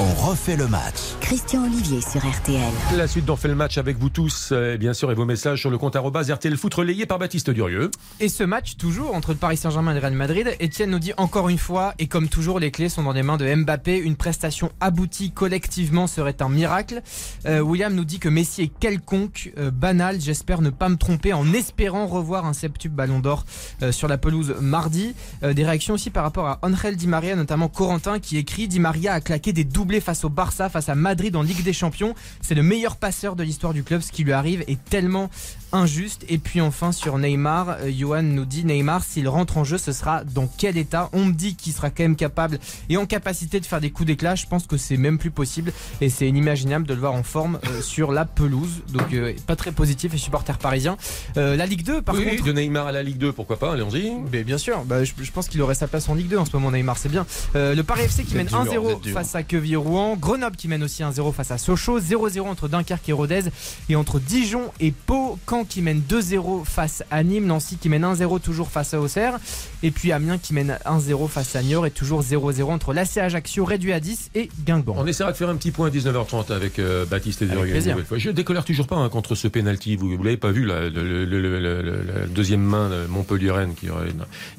On 0.02 0.14
refait 0.14 0.56
le 0.56 0.70
match. 0.70 0.96
Christian 1.20 1.66
Olivier 1.66 2.00
sur 2.00 2.26
RTL. 2.26 2.72
La 2.96 3.06
suite 3.06 3.26
d'en 3.26 3.36
fait 3.36 3.50
le 3.50 3.56
match 3.56 3.78
avec 3.78 3.98
vous 3.98 4.08
tous, 4.08 4.52
euh, 4.54 4.78
bien 4.78 4.94
sûr, 4.94 5.12
et 5.12 5.14
vos 5.14 5.26
messages 5.26 5.60
sur 5.60 5.70
le 5.70 5.78
compte 5.78 5.94
arrobas 5.98 6.24
RTL 6.34 6.56
Foot 6.56 6.74
relayé 6.74 7.06
par 7.06 7.20
Baptiste 7.20 7.50
Durieux. 7.50 7.92
Et 8.22 8.30
ce 8.30 8.46
match, 8.46 8.78
toujours 8.78 9.14
entre 9.14 9.32
le 9.32 9.38
Paris 9.38 9.58
Saint-Germain 9.58 9.92
et 9.92 9.96
le 9.96 10.00
Real 10.00 10.14
Madrid, 10.14 10.56
Etienne 10.64 10.92
nous 10.92 11.00
dit 11.00 11.12
encore 11.18 11.50
une 11.50 11.58
fois, 11.58 11.96
et 12.00 12.08
comme 12.08 12.30
toujours, 12.30 12.62
les 12.62 12.72
clés 12.72 12.88
sont 12.88 13.04
dans 13.04 13.12
les 13.12 13.24
mains 13.24 13.36
de 13.36 13.54
Mbappé. 13.54 13.98
Une 13.98 14.16
prestation 14.16 14.72
aboutie 14.80 15.32
collectivement 15.32 16.08
serait 16.08 16.42
un 16.42 16.48
miracle. 16.48 17.02
Euh, 17.46 17.60
William 17.60 17.94
nous 17.94 18.06
dit 18.06 18.20
que 18.20 18.30
Messi 18.30 18.62
est 18.62 18.80
quelconque, 18.80 19.52
euh, 19.58 19.70
banal. 19.70 20.22
J'espère 20.22 20.62
ne 20.62 20.70
pas 20.70 20.88
me 20.88 20.96
tromper 20.96 21.34
en 21.34 21.52
espérant 21.52 22.08
revoir 22.08 22.46
un 22.46 22.54
septuple 22.54 22.96
ballon 22.96 23.20
d'or 23.20 23.44
euh, 23.84 23.92
sur 23.92 24.08
la 24.08 24.18
pelouse 24.18 24.56
mardi. 24.62 25.14
Euh, 25.44 25.52
des 25.54 25.66
réactions 25.66 25.96
aussi 25.96 26.10
par 26.10 26.24
rapport 26.24 26.48
à 26.48 26.60
Angel 26.62 26.96
Di 26.96 27.08
Maria, 27.08 27.36
notamment 27.36 27.68
Corentin, 27.68 28.20
qui 28.20 28.38
écrit 28.38 28.70
Di 28.70 28.80
Maria 28.80 29.12
a 29.12 29.20
claqué 29.20 29.52
des 29.52 29.66
face 30.00 30.24
au 30.24 30.30
Barça, 30.30 30.70
face 30.70 30.90
à 30.90 30.96
Madrid 30.96 31.36
en 31.36 31.42
Ligue 31.42 31.64
des 31.64 31.74
Champions. 31.74 32.14
C'est 32.42 32.54
le 32.54 32.62
meilleur 32.62 32.98
passeur 32.98 33.36
de 33.36 33.42
l'histoire 33.42 33.74
du 33.74 33.84
club. 33.84 34.02
Ce 34.02 34.12
qui 34.12 34.24
lui 34.24 34.34
arrive 34.34 34.64
est 34.68 34.84
tellement 34.86 35.32
injuste. 35.72 36.26
Et 36.30 36.38
puis 36.38 36.62
enfin 36.62 36.92
sur 36.92 37.18
Neymar, 37.18 37.70
euh, 37.82 37.92
Johan 37.96 38.24
nous 38.24 38.46
dit 38.46 38.66
Neymar, 38.66 39.04
s'il 39.04 39.28
rentre 39.28 39.58
en 39.58 39.64
jeu, 39.64 39.78
ce 39.78 39.92
sera 39.92 40.24
dans 40.24 40.48
quel 40.58 40.78
état? 40.78 41.10
On 41.14 41.26
me 41.26 41.34
dit 41.34 41.56
qu'il 41.56 41.74
sera 41.74 41.90
quand 41.90 42.04
même 42.04 42.16
capable 42.16 42.60
et 42.90 42.98
en 42.98 43.06
capacité 43.06 43.60
de 43.60 43.66
faire 43.66 43.82
des 43.82 43.92
coups 43.92 44.08
d'éclat. 44.08 44.36
Je 44.36 44.46
pense 44.46 44.68
que 44.68 44.78
c'est 44.78 44.98
même 44.98 45.18
plus 45.18 45.32
possible 45.32 45.72
et 46.02 46.10
c'est 46.10 46.28
inimaginable 46.28 46.86
de 46.86 46.94
le 46.94 47.00
voir 47.00 47.14
en 47.14 47.24
forme 47.24 47.60
euh, 47.68 47.82
sur 47.82 48.12
la 48.12 48.26
pelouse. 48.26 48.82
Donc 48.94 49.14
euh, 49.14 49.34
pas 49.48 49.56
très 49.56 49.72
positif 49.72 50.14
et 50.14 50.18
supporter 50.18 50.58
parisien. 50.58 50.98
Euh, 51.38 51.56
la 51.56 51.66
Ligue 51.66 51.84
2, 51.84 52.02
par 52.02 52.16
oui, 52.16 52.38
contre. 52.38 52.44
de 52.46 52.52
Neymar 52.54 52.88
à 52.88 52.92
la 52.92 53.04
Ligue 53.04 53.18
2, 53.18 53.32
pourquoi 53.34 53.58
pas, 53.58 53.74
allons-y. 53.74 54.12
Mais 54.32 54.44
bien 54.44 54.58
sûr, 54.58 54.84
bah, 54.86 55.04
je, 55.04 55.14
je 55.20 55.32
pense 55.32 55.48
qu'il 55.48 55.62
aurait 55.62 55.76
sa 55.76 55.88
place 55.88 56.10
en 56.10 56.16
Ligue 56.16 56.28
2 56.30 56.38
en 56.38 56.46
ce 56.46 56.52
moment, 56.56 56.72
Neymar, 56.72 56.98
c'est 56.98 57.10
bien. 57.10 57.26
Euh, 57.56 57.76
le 57.76 57.84
Paris 57.84 58.04
FC 58.04 58.24
qui 58.24 58.36
mène 58.36 58.48
êtes 58.48 58.52
dur, 58.52 58.82
vous 58.82 58.90
1-0 58.90 58.92
êtes 58.94 59.02
dur. 59.02 59.14
face 59.14 59.36
à 59.36 59.44
Quevilly-Rouen, 59.44 60.16
Grenoble 60.18 60.56
qui 60.56 60.68
mène 60.68 60.84
aussi 60.84 61.04
1-0 61.04 61.34
face 61.34 61.52
à 61.52 61.58
Sochaux, 61.58 62.00
0-0 62.00 62.42
entre 62.42 62.68
Dunkerque 62.68 63.10
et 63.10 63.14
Rodez 63.14 63.44
et 63.90 63.96
entre 63.96 64.20
Dijon 64.20 64.72
et 64.80 64.92
Pau. 64.92 65.38
Caen 65.50 65.59
Caen 65.60 65.66
qui 65.66 65.82
mène 65.82 66.02
2-0 66.08 66.64
face 66.66 67.04
à 67.12 67.24
Nîmes, 67.24 67.46
Nancy 67.46 67.78
qui 67.78 67.90
mène 67.90 68.04
1-0 68.04 68.40
toujours 68.40 68.70
face 68.70 68.94
à 68.94 69.00
Auxerre, 69.02 69.40
et 69.84 69.92
puis 69.92 70.12
Amiens 70.12 70.38
qui 70.38 70.54
mène 70.54 70.78
1-0 70.86 71.28
face 71.28 71.56
à 71.56 71.64
Niort 71.64 71.86
et 71.86 71.92
toujours 71.92 72.22
0-0 72.22 72.64
entre 72.64 72.94
l'AC 72.94 73.18
Ajaccio 73.18 73.66
réduit 73.66 73.94
à 73.94 74.00
10 74.00 74.32
et 74.36 74.50
Guingamp. 74.66 74.96
On 74.98 75.06
essaiera 75.08 75.32
de 75.32 75.38
faire 75.38 75.50
un 75.50 75.56
petit 75.56 75.72
point 75.72 75.88
à 75.88 75.90
19h30 75.90 76.54
avec 76.54 76.80
euh, 76.80 77.06
Baptiste 77.06 77.42
et 77.42 77.46
Avec 77.46 77.58
Durieux, 77.58 77.72
plaisir. 77.74 77.98
une 77.98 78.06
fois. 78.06 78.18
Je 78.18 78.30
décolère 78.30 78.64
toujours 78.66 78.88
pas 78.88 78.96
hein, 78.96 79.10
contre 79.10 79.36
ce 79.36 79.48
penalty. 79.48 79.96
Vous, 79.96 80.16
vous 80.16 80.24
l'avez 80.24 80.38
pas 80.38 80.52
vu 80.52 80.66
là, 80.66 80.90
le, 80.90 81.26
le- 81.26 81.26
le- 81.26 81.60
le- 81.60 82.28
deuxième 82.28 82.62
main 82.62 82.90
de 82.90 83.08
Montpellier-Rennes 83.08 83.74
qui. 83.76 83.88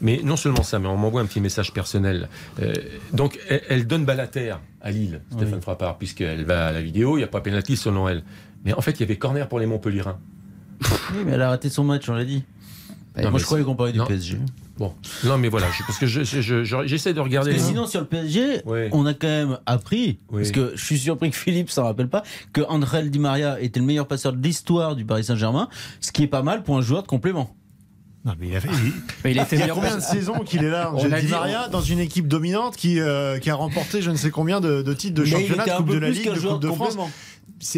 Mais 0.00 0.20
non 0.24 0.36
seulement 0.36 0.62
ça, 0.62 0.78
mais 0.78 0.88
on 0.88 0.96
m'envoie 0.96 1.20
un 1.22 1.26
petit 1.26 1.40
message 1.40 1.72
personnel. 1.72 2.28
Euh, 2.60 2.74
donc 3.12 3.38
elle, 3.48 3.62
elle 3.68 3.86
donne 3.86 4.04
balle 4.04 4.20
à 4.20 4.26
terre 4.26 4.60
à 4.80 4.90
Lille, 4.90 5.20
Stéphane 5.32 5.60
Frappard, 5.62 5.98
puisqu'elle 5.98 6.44
va 6.44 6.66
à 6.66 6.72
la 6.72 6.82
vidéo. 6.82 7.16
Il 7.16 7.20
n'y 7.20 7.24
a 7.24 7.28
pas 7.28 7.40
penalty 7.40 7.76
selon 7.76 8.08
elle. 8.08 8.22
Mais 8.64 8.74
en 8.74 8.80
fait, 8.82 8.92
il 8.92 9.00
y 9.00 9.02
avait 9.04 9.16
corner 9.16 9.48
pour 9.48 9.58
les 9.58 9.66
Montpellierins. 9.66 10.18
Oui, 10.82 11.18
mais 11.26 11.32
elle 11.32 11.42
a 11.42 11.50
raté 11.50 11.68
son 11.70 11.84
match, 11.84 12.08
on 12.08 12.14
l'a 12.14 12.24
dit. 12.24 12.42
Non, 13.22 13.30
moi, 13.30 13.38
je 13.40 13.44
croyais 13.44 13.64
qu'on 13.64 13.74
parlait 13.74 13.92
du 13.92 13.98
non. 13.98 14.06
PSG. 14.06 14.38
Bon, 14.78 14.94
non 15.24 15.36
mais 15.36 15.48
voilà, 15.50 15.66
je- 15.76 15.82
parce 15.86 15.98
que 15.98 16.06
je- 16.06 16.22
je- 16.24 16.40
je- 16.40 16.64
je- 16.64 16.86
j'essaie 16.86 17.12
de 17.12 17.20
regarder. 17.20 17.50
Parce 17.50 17.62
que 17.62 17.66
les- 17.68 17.74
sinon, 17.74 17.86
sur 17.86 18.00
le 18.00 18.06
PSG, 18.06 18.62
Oui. 18.64 18.88
on 18.92 19.04
a 19.04 19.12
quand 19.12 19.26
même 19.28 19.58
appris, 19.66 20.18
Oui. 20.30 20.40
parce 20.40 20.52
que 20.52 20.72
je 20.74 20.82
suis 20.82 20.98
surpris 20.98 21.30
que 21.30 21.36
Philippe 21.36 21.70
s'en 21.70 21.84
rappelle 21.84 22.08
pas, 22.08 22.22
que 22.54 22.62
André 22.66 23.06
Di 23.10 23.18
Maria 23.18 23.60
était 23.60 23.78
le 23.80 23.84
meilleur 23.84 24.06
passeur 24.08 24.32
de 24.32 24.42
l'histoire 24.42 24.96
du 24.96 25.04
Paris 25.04 25.24
Saint-Germain, 25.24 25.68
ce 26.00 26.12
qui 26.12 26.22
est 26.22 26.26
pas 26.28 26.42
mal 26.42 26.62
pour 26.62 26.78
un 26.78 26.80
joueur 26.80 27.02
de 27.02 27.08
complément. 27.08 27.54
Non, 28.24 28.32
mais 28.38 28.48
il 28.48 28.56
a 28.56 28.60
fait. 28.60 28.68
Mais 29.24 29.32
il 29.32 29.38
a 29.38 29.42
été 29.44 29.56
y 29.56 29.62
a 29.62 29.68
combien 29.68 29.96
de 29.96 30.02
saisons 30.02 30.40
qu'il 30.44 30.62
est 30.64 30.68
là, 30.70 30.90
On 30.94 30.98
Angel 30.98 31.12
a 31.14 31.20
Di 31.20 31.26
dit- 31.26 31.32
Maria, 31.32 31.68
dans 31.68 31.80
une 31.80 31.98
équipe 32.00 32.28
dominante 32.28 32.76
qui, 32.76 33.00
euh, 33.00 33.38
qui 33.38 33.48
a 33.50 33.54
remporté 33.54 34.00
je 34.02 34.10
ne 34.10 34.16
sais 34.16 34.30
combien 34.30 34.60
de, 34.60 34.80
de 34.82 34.92
titres 34.94 35.14
de 35.14 35.22
Mais 35.22 35.28
il 35.28 35.32
championnat, 35.32 35.64
de 35.66 35.70
Coupe 35.72 35.90
de 35.90 35.98
la 35.98 36.10
Ligue, 36.10 36.24
de 36.30 36.38
Coupe 36.38 36.60
de 36.60 36.68
de 36.68 36.72
France. 36.72 36.96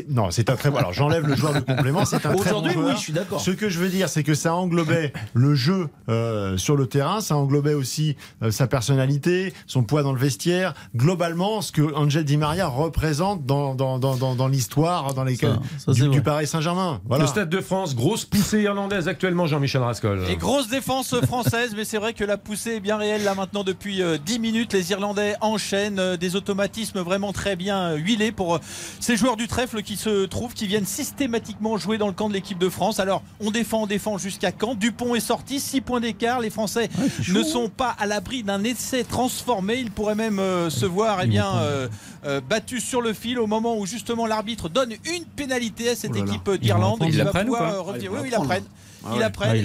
Non, 0.09 0.31
c'est 0.31 0.51
un 0.51 0.57
très 0.57 0.71
bon. 0.71 0.77
Alors 0.77 0.93
j'enlève 0.93 1.27
le 1.27 1.37
joueur 1.37 1.55
de 1.55 1.61
complément, 1.61 2.05
c'est 2.05 2.17
un 2.17 2.19
très 2.21 2.33
bon 2.33 2.41
Aujourd'hui, 2.41 2.73
oui, 2.77 2.83
joueur. 2.83 2.97
je 2.97 3.01
suis 3.01 3.13
d'accord. 3.13 3.41
Ce 3.41 3.51
que 3.51 3.69
je 3.69 3.79
veux 3.79 3.89
dire, 3.89 4.09
c'est 4.09 4.23
que 4.23 4.35
ça 4.35 4.55
englobait 4.55 5.13
le 5.35 5.55
jeu 5.55 5.89
euh, 6.09 6.57
sur 6.57 6.77
le 6.77 6.87
terrain, 6.87 7.21
ça 7.21 7.37
englobait 7.37 7.75
aussi 7.75 8.17
euh, 8.43 8.51
sa 8.51 8.67
personnalité, 8.67 9.53
son 9.67 9.83
poids 9.83 10.03
dans 10.03 10.13
le 10.13 10.19
vestiaire, 10.19 10.75
globalement 10.97 11.61
ce 11.63 11.73
que 11.73 11.95
Angel 11.95 12.25
Di 12.25 12.37
Maria 12.37 12.67
représente 12.69 13.45
dans, 13.45 13.75
dans, 13.75 13.99
dans, 13.99 14.17
dans, 14.17 14.35
dans 14.35 14.49
l'histoire 14.49 15.15
dans 15.15 15.25
les 15.25 15.37
Ça, 15.37 15.59
ça, 15.79 15.93
du. 15.93 16.23
Paris 16.23 16.47
Saint-Germain. 16.47 17.01
Voilà. 17.07 17.25
Le 17.25 17.29
Stade 17.29 17.49
de 17.49 17.61
France, 17.61 17.97
grosse 17.97 18.25
poussée 18.25 18.63
irlandaise 18.63 19.09
actuellement, 19.09 19.47
Jean-Michel 19.47 19.83
Rascol. 19.83 20.23
Et 20.29 20.37
grosse 20.37 20.69
défense 20.69 21.15
française, 21.23 21.73
mais 21.77 21.85
c'est 21.85 21.99
vrai 21.99 22.13
que 22.15 22.25
la 22.25 22.37
poussée 22.37 22.77
est 22.77 22.81
bien 22.81 22.97
réelle 22.97 23.25
là 23.25 23.35
maintenant 23.35 23.65
depuis 23.65 24.03
euh, 24.03 24.19
10 24.25 24.39
minutes. 24.39 24.73
Les 24.73 24.91
Irlandais 24.93 25.35
enchaînent 25.41 25.99
euh, 25.99 26.17
des 26.17 26.37
automatismes 26.37 27.01
vraiment 27.01 27.33
très 27.33 27.57
bien 27.57 27.93
euh, 27.93 27.97
huilés 27.97 28.31
pour 28.33 28.55
euh, 28.57 28.59
ces 29.01 29.17
joueurs 29.17 29.37
du 29.37 29.49
trèfle 29.49 29.72
qui 29.81 29.97
se 29.97 30.27
trouvent, 30.27 30.53
qui 30.55 30.67
viennent 30.67 30.85
systématiquement 30.87 31.77
jouer 31.79 31.99
dans 31.99 32.07
le 32.09 32.13
camp 32.13 32.29
de 32.29 32.35
l'équipe 32.35 32.59
de 32.59 32.69
France. 32.69 33.01
Alors 33.01 33.23
on 33.41 33.51
défend, 33.51 33.83
on 33.83 33.87
défend 33.87 34.19
jusqu'à 34.19 34.53
quand? 34.53 34.75
Dupont 34.75 35.15
est 35.15 35.21
sorti, 35.21 35.61
6 35.61 35.81
points 35.81 36.01
d'écart. 36.01 36.41
Les 36.41 36.51
Français 36.51 36.91
ne 37.29 37.43
sont 37.43 37.69
pas 37.69 37.95
à 37.99 38.07
l'abri 38.07 38.43
d'un 38.43 38.63
essai 38.65 39.05
transformé. 39.05 39.77
Ils 39.77 39.91
pourraient 39.91 40.15
même 40.15 40.39
euh, 40.39 40.69
se 40.71 40.85
voir 40.87 41.21
eh 41.23 41.27
bien, 41.27 41.57
euh, 41.57 41.89
euh, 42.25 42.41
battus 42.41 42.85
sur 42.85 43.01
le 43.01 43.13
fil 43.13 43.39
au 43.39 43.47
moment 43.47 43.79
où 43.79 43.87
justement 43.87 44.27
l'arbitre 44.27 44.69
donne 44.69 44.93
une 45.05 45.25
pénalité 45.25 45.89
à 45.91 45.97
cette 45.97 46.11
Oh 46.13 46.19
là 46.19 46.25
là. 46.25 46.27
équipe 46.33 46.51
d'Irlande. 46.61 46.99
Ils 47.07 47.17
la 47.17 47.31
ou 47.31 47.33
pouvoir, 47.33 47.61
pas 47.73 47.81
revenir. 47.81 47.93
Ah, 47.93 47.93
Oui, 47.93 48.01
ils 48.03 48.09
oui, 48.11 48.19
vont 48.19 48.25
ils 48.25 48.31
la 48.31 48.39
la 48.39 48.45
prennent. 48.45 48.65
Ah 49.05 49.09
Ils 49.11 49.15
ouais. 49.15 49.21
la 49.21 49.31
prennent, 49.31 49.51
Ah, 49.51 49.57
ils 49.57 49.63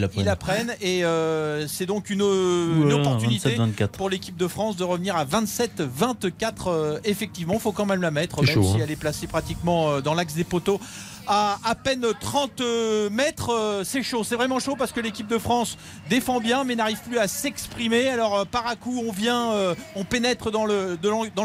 et 0.82 1.04
euh, 1.04 1.68
c'est 1.68 1.86
donc 1.86 2.10
une, 2.10 2.22
opportunité 2.22 3.56
27-24. 3.58 3.88
pour 3.90 4.10
l'équipe 4.10 4.38
de 4.38 4.48
France 4.48 4.76
de 4.78 4.84
revenir 4.84 5.16
à 5.16 5.26
27-24 5.26 6.52
euh, 6.68 7.00
effectivement, 7.04 7.60
faut 7.60 7.72
quand 7.72 7.86
même 7.86 8.02
la 8.02 8.12
mettre 8.12 8.42
même 8.42 8.54
chaud, 8.54 8.64
si 8.64 8.76
hein. 8.76 8.80
elle 8.84 8.92
est 8.92 8.96
placée 8.96 9.28
pratiquement 9.28 9.90
euh, 9.90 10.02
dans 10.02 10.14
l'axe 10.14 10.34
des 10.34 10.44
poteaux 10.44 10.80
à 11.28 11.60
à 11.64 11.76
peine 11.76 12.06
30 12.20 12.62
mètres, 13.12 13.54
euh, 13.54 13.84
c'est 13.84 14.04
chaud, 14.04 14.24
c'est 14.24 14.36
vraiment 14.36 14.60
chaud 14.60 14.76
parce 14.78 14.92
que 14.92 15.00
l'équipe 15.00 15.28
de 15.28 15.38
France 15.38 15.78
défend 16.10 16.40
bien 16.40 16.64
mais 16.64 16.76
n'arrive 16.76 17.00
plus 17.02 17.18
à 17.18 17.28
s'exprimer. 17.28 18.08
Alors 18.10 18.40
euh, 18.40 18.46
par 18.46 18.68
à 18.68 18.76
coup, 18.76 19.02
on 19.06 19.12
vient, 19.12 19.52
euh, 19.52 19.76
on 19.96 20.04
pénètre 20.04 20.52
dans 20.52 20.66
le, 20.66 20.98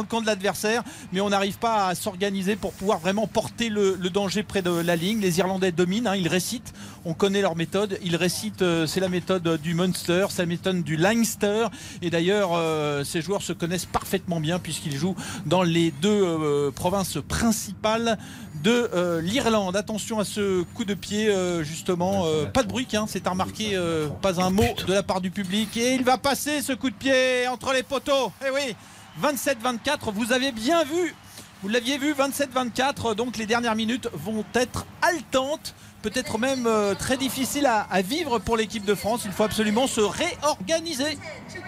camp 0.08 0.20
de 0.20 0.26
l'adversaire, 0.26 0.82
mais 1.12 1.20
on 1.20 1.30
n'arrive 1.30 1.58
pas 1.58 1.86
à 1.88 1.94
s'organiser 1.94 2.56
pour 2.56 2.72
pouvoir 2.72 2.98
vraiment 2.98 3.26
porter 3.26 3.68
le, 3.68 3.96
danger 4.12 4.42
près 4.42 4.62
de 4.62 4.70
la 4.70 4.96
ligne. 4.96 5.20
Les 5.20 5.38
Irlandais 5.38 5.72
dominent, 5.72 6.06
hein, 6.06 6.16
ils 6.16 6.28
récitent, 6.28 6.72
on 7.04 7.14
connaît 7.14 7.40
leur 7.40 7.56
méthode, 7.56 7.98
ils 8.04 8.16
récitent, 8.16 8.62
euh, 8.62 8.86
c'est 8.86 9.00
la 9.00 9.08
méthode 9.08 9.60
du 9.60 9.74
Munster, 9.74 10.26
c'est 10.30 10.42
la 10.42 10.46
méthode 10.46 10.82
du 10.82 10.96
Leinster, 10.96 11.66
et 12.02 12.10
d'ailleurs 12.10 12.50
euh, 12.54 13.04
ces 13.04 13.22
joueurs 13.22 13.42
se 13.42 13.52
connaissent 13.52 13.86
parfaitement 13.86 14.40
bien 14.40 14.58
puisqu'ils 14.58 14.96
jouent 14.96 15.16
dans 15.46 15.62
les 15.62 15.90
deux 15.90 16.10
euh, 16.10 16.70
provinces 16.70 17.18
principales 17.26 18.18
de 18.62 18.90
euh, 18.94 19.20
l'Irlande. 19.20 19.71
Attention 19.74 20.18
à 20.18 20.24
ce 20.24 20.62
coup 20.74 20.84
de 20.84 20.94
pied, 20.94 21.28
euh, 21.28 21.62
justement. 21.64 22.24
euh, 22.26 22.44
pas 22.46 22.62
de 22.62 22.68
bruit, 22.68 22.86
hein, 22.94 23.06
c'est 23.08 23.26
à 23.26 23.30
remarquer, 23.30 23.70
euh, 23.74 24.08
pas 24.08 24.40
un 24.40 24.50
mot 24.50 24.64
de 24.86 24.92
la 24.92 25.02
part 25.02 25.20
du 25.20 25.30
public. 25.30 25.76
Et 25.76 25.94
il 25.94 26.04
va 26.04 26.18
passer 26.18 26.60
ce 26.62 26.72
coup 26.72 26.90
de 26.90 26.94
pied 26.94 27.48
entre 27.48 27.72
les 27.72 27.82
poteaux. 27.82 28.32
Eh 28.46 28.50
oui, 28.50 28.76
27-24, 29.22 30.12
vous 30.12 30.32
avez 30.32 30.52
bien 30.52 30.84
vu. 30.84 31.14
Vous 31.62 31.68
l'aviez 31.68 31.96
vu, 31.96 32.12
27-24, 32.12 33.14
donc 33.14 33.36
les 33.36 33.46
dernières 33.46 33.76
minutes 33.76 34.08
vont 34.12 34.44
être 34.54 34.84
haletantes, 35.00 35.74
peut-être 36.02 36.38
même 36.38 36.66
euh, 36.66 36.94
très 36.94 37.16
difficiles 37.16 37.66
à, 37.66 37.80
à 37.90 38.02
vivre 38.02 38.38
pour 38.38 38.56
l'équipe 38.56 38.84
de 38.84 38.94
France. 38.94 39.22
Il 39.24 39.30
faut 39.32 39.44
absolument 39.44 39.86
se 39.86 40.00
réorganiser. 40.00 41.16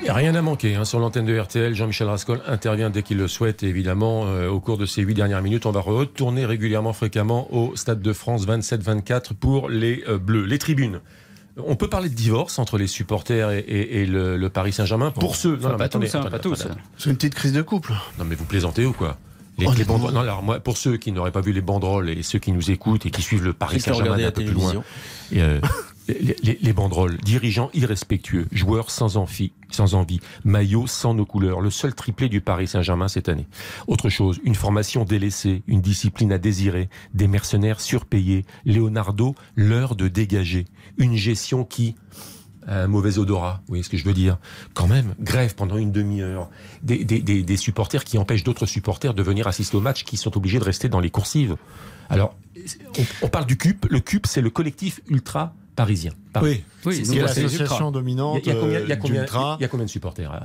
Il 0.00 0.04
n'y 0.04 0.08
a 0.10 0.14
rien 0.14 0.34
à 0.34 0.42
manquer 0.42 0.74
hein, 0.74 0.84
sur 0.84 0.98
l'antenne 0.98 1.24
de 1.26 1.38
RTL. 1.38 1.74
Jean-Michel 1.74 2.08
Rascol 2.08 2.42
intervient 2.46 2.90
dès 2.90 3.02
qu'il 3.02 3.16
le 3.18 3.28
souhaite. 3.28 3.62
Et 3.62 3.68
évidemment, 3.68 4.26
euh, 4.26 4.48
au 4.48 4.60
cours 4.60 4.76
de 4.78 4.86
ces 4.86 5.02
huit 5.02 5.14
dernières 5.14 5.42
minutes, 5.42 5.66
on 5.66 5.70
va 5.70 5.80
retourner 5.80 6.44
régulièrement, 6.46 6.92
fréquemment 6.92 7.48
au 7.54 7.76
Stade 7.76 8.02
de 8.02 8.12
France 8.12 8.46
27-24 8.46 9.34
pour 9.34 9.68
les 9.68 10.04
euh, 10.08 10.18
Bleus. 10.18 10.44
Les 10.44 10.58
tribunes. 10.58 11.00
On 11.56 11.76
peut 11.76 11.88
parler 11.88 12.08
de 12.08 12.14
divorce 12.14 12.58
entre 12.58 12.78
les 12.78 12.88
supporters 12.88 13.52
et, 13.52 13.60
et- 13.60 14.00
et 14.02 14.06
le, 14.06 14.36
le 14.36 14.48
Paris 14.50 14.72
Saint-Germain? 14.72 15.12
Pour 15.12 15.36
ceux. 15.36 15.56
Non, 15.56 15.68
mais 15.70 15.76
pas 15.76 15.84
attendez, 15.84 16.08
tous, 16.08 16.16
hein, 16.16 16.20
attendez, 16.22 16.30
pas 16.32 16.38
tous. 16.40 16.60
attendez. 16.62 16.80
C'est 16.98 17.10
une 17.10 17.16
petite 17.16 17.36
crise 17.36 17.52
de 17.52 17.62
couple. 17.62 17.92
Non, 18.18 18.24
mais 18.24 18.34
vous 18.34 18.44
plaisantez 18.44 18.84
ou 18.84 18.92
quoi? 18.92 19.16
Les, 19.58 19.64
les 19.66 19.70
Honnêtement. 19.70 19.98
banderoles- 19.98 20.14
non, 20.14 20.20
alors 20.20 20.42
moi, 20.42 20.60
pour 20.60 20.76
ceux 20.76 20.96
qui 20.96 21.12
n'auraient 21.12 21.32
pas 21.32 21.40
vu 21.40 21.52
les 21.52 21.60
banderoles 21.60 22.10
et 22.10 22.22
ceux 22.22 22.38
qui 22.38 22.52
nous 22.52 22.70
écoutent 22.70 23.06
et 23.06 23.10
qui 23.10 23.22
suivent 23.22 23.44
le 23.44 23.52
Paris 23.52 23.80
Saint-Germain 23.80 24.24
un 24.24 24.30
peu 24.30 24.44
plus 24.44 24.52
loin, 24.54 24.82
et, 25.32 25.40
euh, 25.42 25.60
les, 26.08 26.36
les- 26.42 26.58
les 26.60 26.72
banderoles, 26.74 27.16
dirigeants 27.18 27.70
irrespectueux, 27.72 28.46
joueurs 28.52 28.90
sans 28.90 29.16
envie, 29.16 29.52
sans 29.70 29.94
envie, 29.94 30.20
maillots 30.44 30.86
sans 30.86 31.14
nos 31.14 31.24
couleurs, 31.24 31.60
le 31.62 31.70
seul 31.70 31.94
triplé 31.94 32.28
du 32.28 32.40
Paris 32.42 32.66
Saint-Germain 32.68 33.08
cette 33.08 33.28
année. 33.30 33.46
Autre 33.86 34.10
chose, 34.10 34.38
une 34.44 34.54
formation 34.54 35.04
délaissée, 35.04 35.62
une 35.66 35.80
discipline 35.80 36.32
à 36.32 36.38
désirer, 36.38 36.88
des 37.14 37.26
mercenaires 37.28 37.80
surpayés, 37.80 38.44
Leonardo, 38.66 39.34
l'heure 39.56 39.94
de 39.94 40.08
dégager, 40.08 40.66
une 40.98 41.16
gestion 41.16 41.64
qui 41.64 41.94
un 42.66 42.86
mauvais 42.86 43.18
odorat, 43.18 43.60
vous 43.60 43.68
voyez 43.72 43.82
ce 43.82 43.88
que 43.90 43.96
je 43.96 44.04
veux 44.04 44.12
dire 44.14 44.38
Quand 44.74 44.86
même, 44.86 45.14
grève 45.20 45.54
pendant 45.54 45.76
une 45.76 45.92
demi-heure, 45.92 46.48
des, 46.82 47.04
des, 47.04 47.20
des, 47.20 47.42
des 47.42 47.56
supporters 47.56 48.04
qui 48.04 48.18
empêchent 48.18 48.44
d'autres 48.44 48.66
supporters 48.66 49.14
de 49.14 49.22
venir 49.22 49.46
assister 49.46 49.76
au 49.76 49.80
match, 49.80 50.04
qui 50.04 50.16
sont 50.16 50.36
obligés 50.36 50.58
de 50.58 50.64
rester 50.64 50.88
dans 50.88 51.00
les 51.00 51.10
coursives. 51.10 51.56
Alors, 52.08 52.36
on, 52.98 53.26
on 53.26 53.28
parle 53.28 53.46
du 53.46 53.56
CUP. 53.56 53.86
Le 53.90 54.00
CUP, 54.00 54.26
c'est 54.26 54.40
le 54.40 54.50
collectif 54.50 55.00
ultra 55.08 55.52
parisien. 55.76 56.12
Paris. 56.32 56.62
Oui, 56.86 57.04
C'est 57.04 57.18
l'association 57.20 57.90
dominante 57.90 58.40
Il 58.44 58.48
y 58.48 58.50
a, 58.50 58.54
il 58.54 58.56
y 58.56 58.58
a 58.58 58.60
combien, 58.62 58.80
il 58.80 58.88
y 58.88 58.92
a 58.92 58.94
euh, 58.94 58.98
combien- 58.98 59.56
il 59.58 59.62
y 59.62 59.64
a 59.64 59.68
combien 59.68 59.86
de 59.86 59.90
supporters 59.90 60.32
euh, 60.32 60.38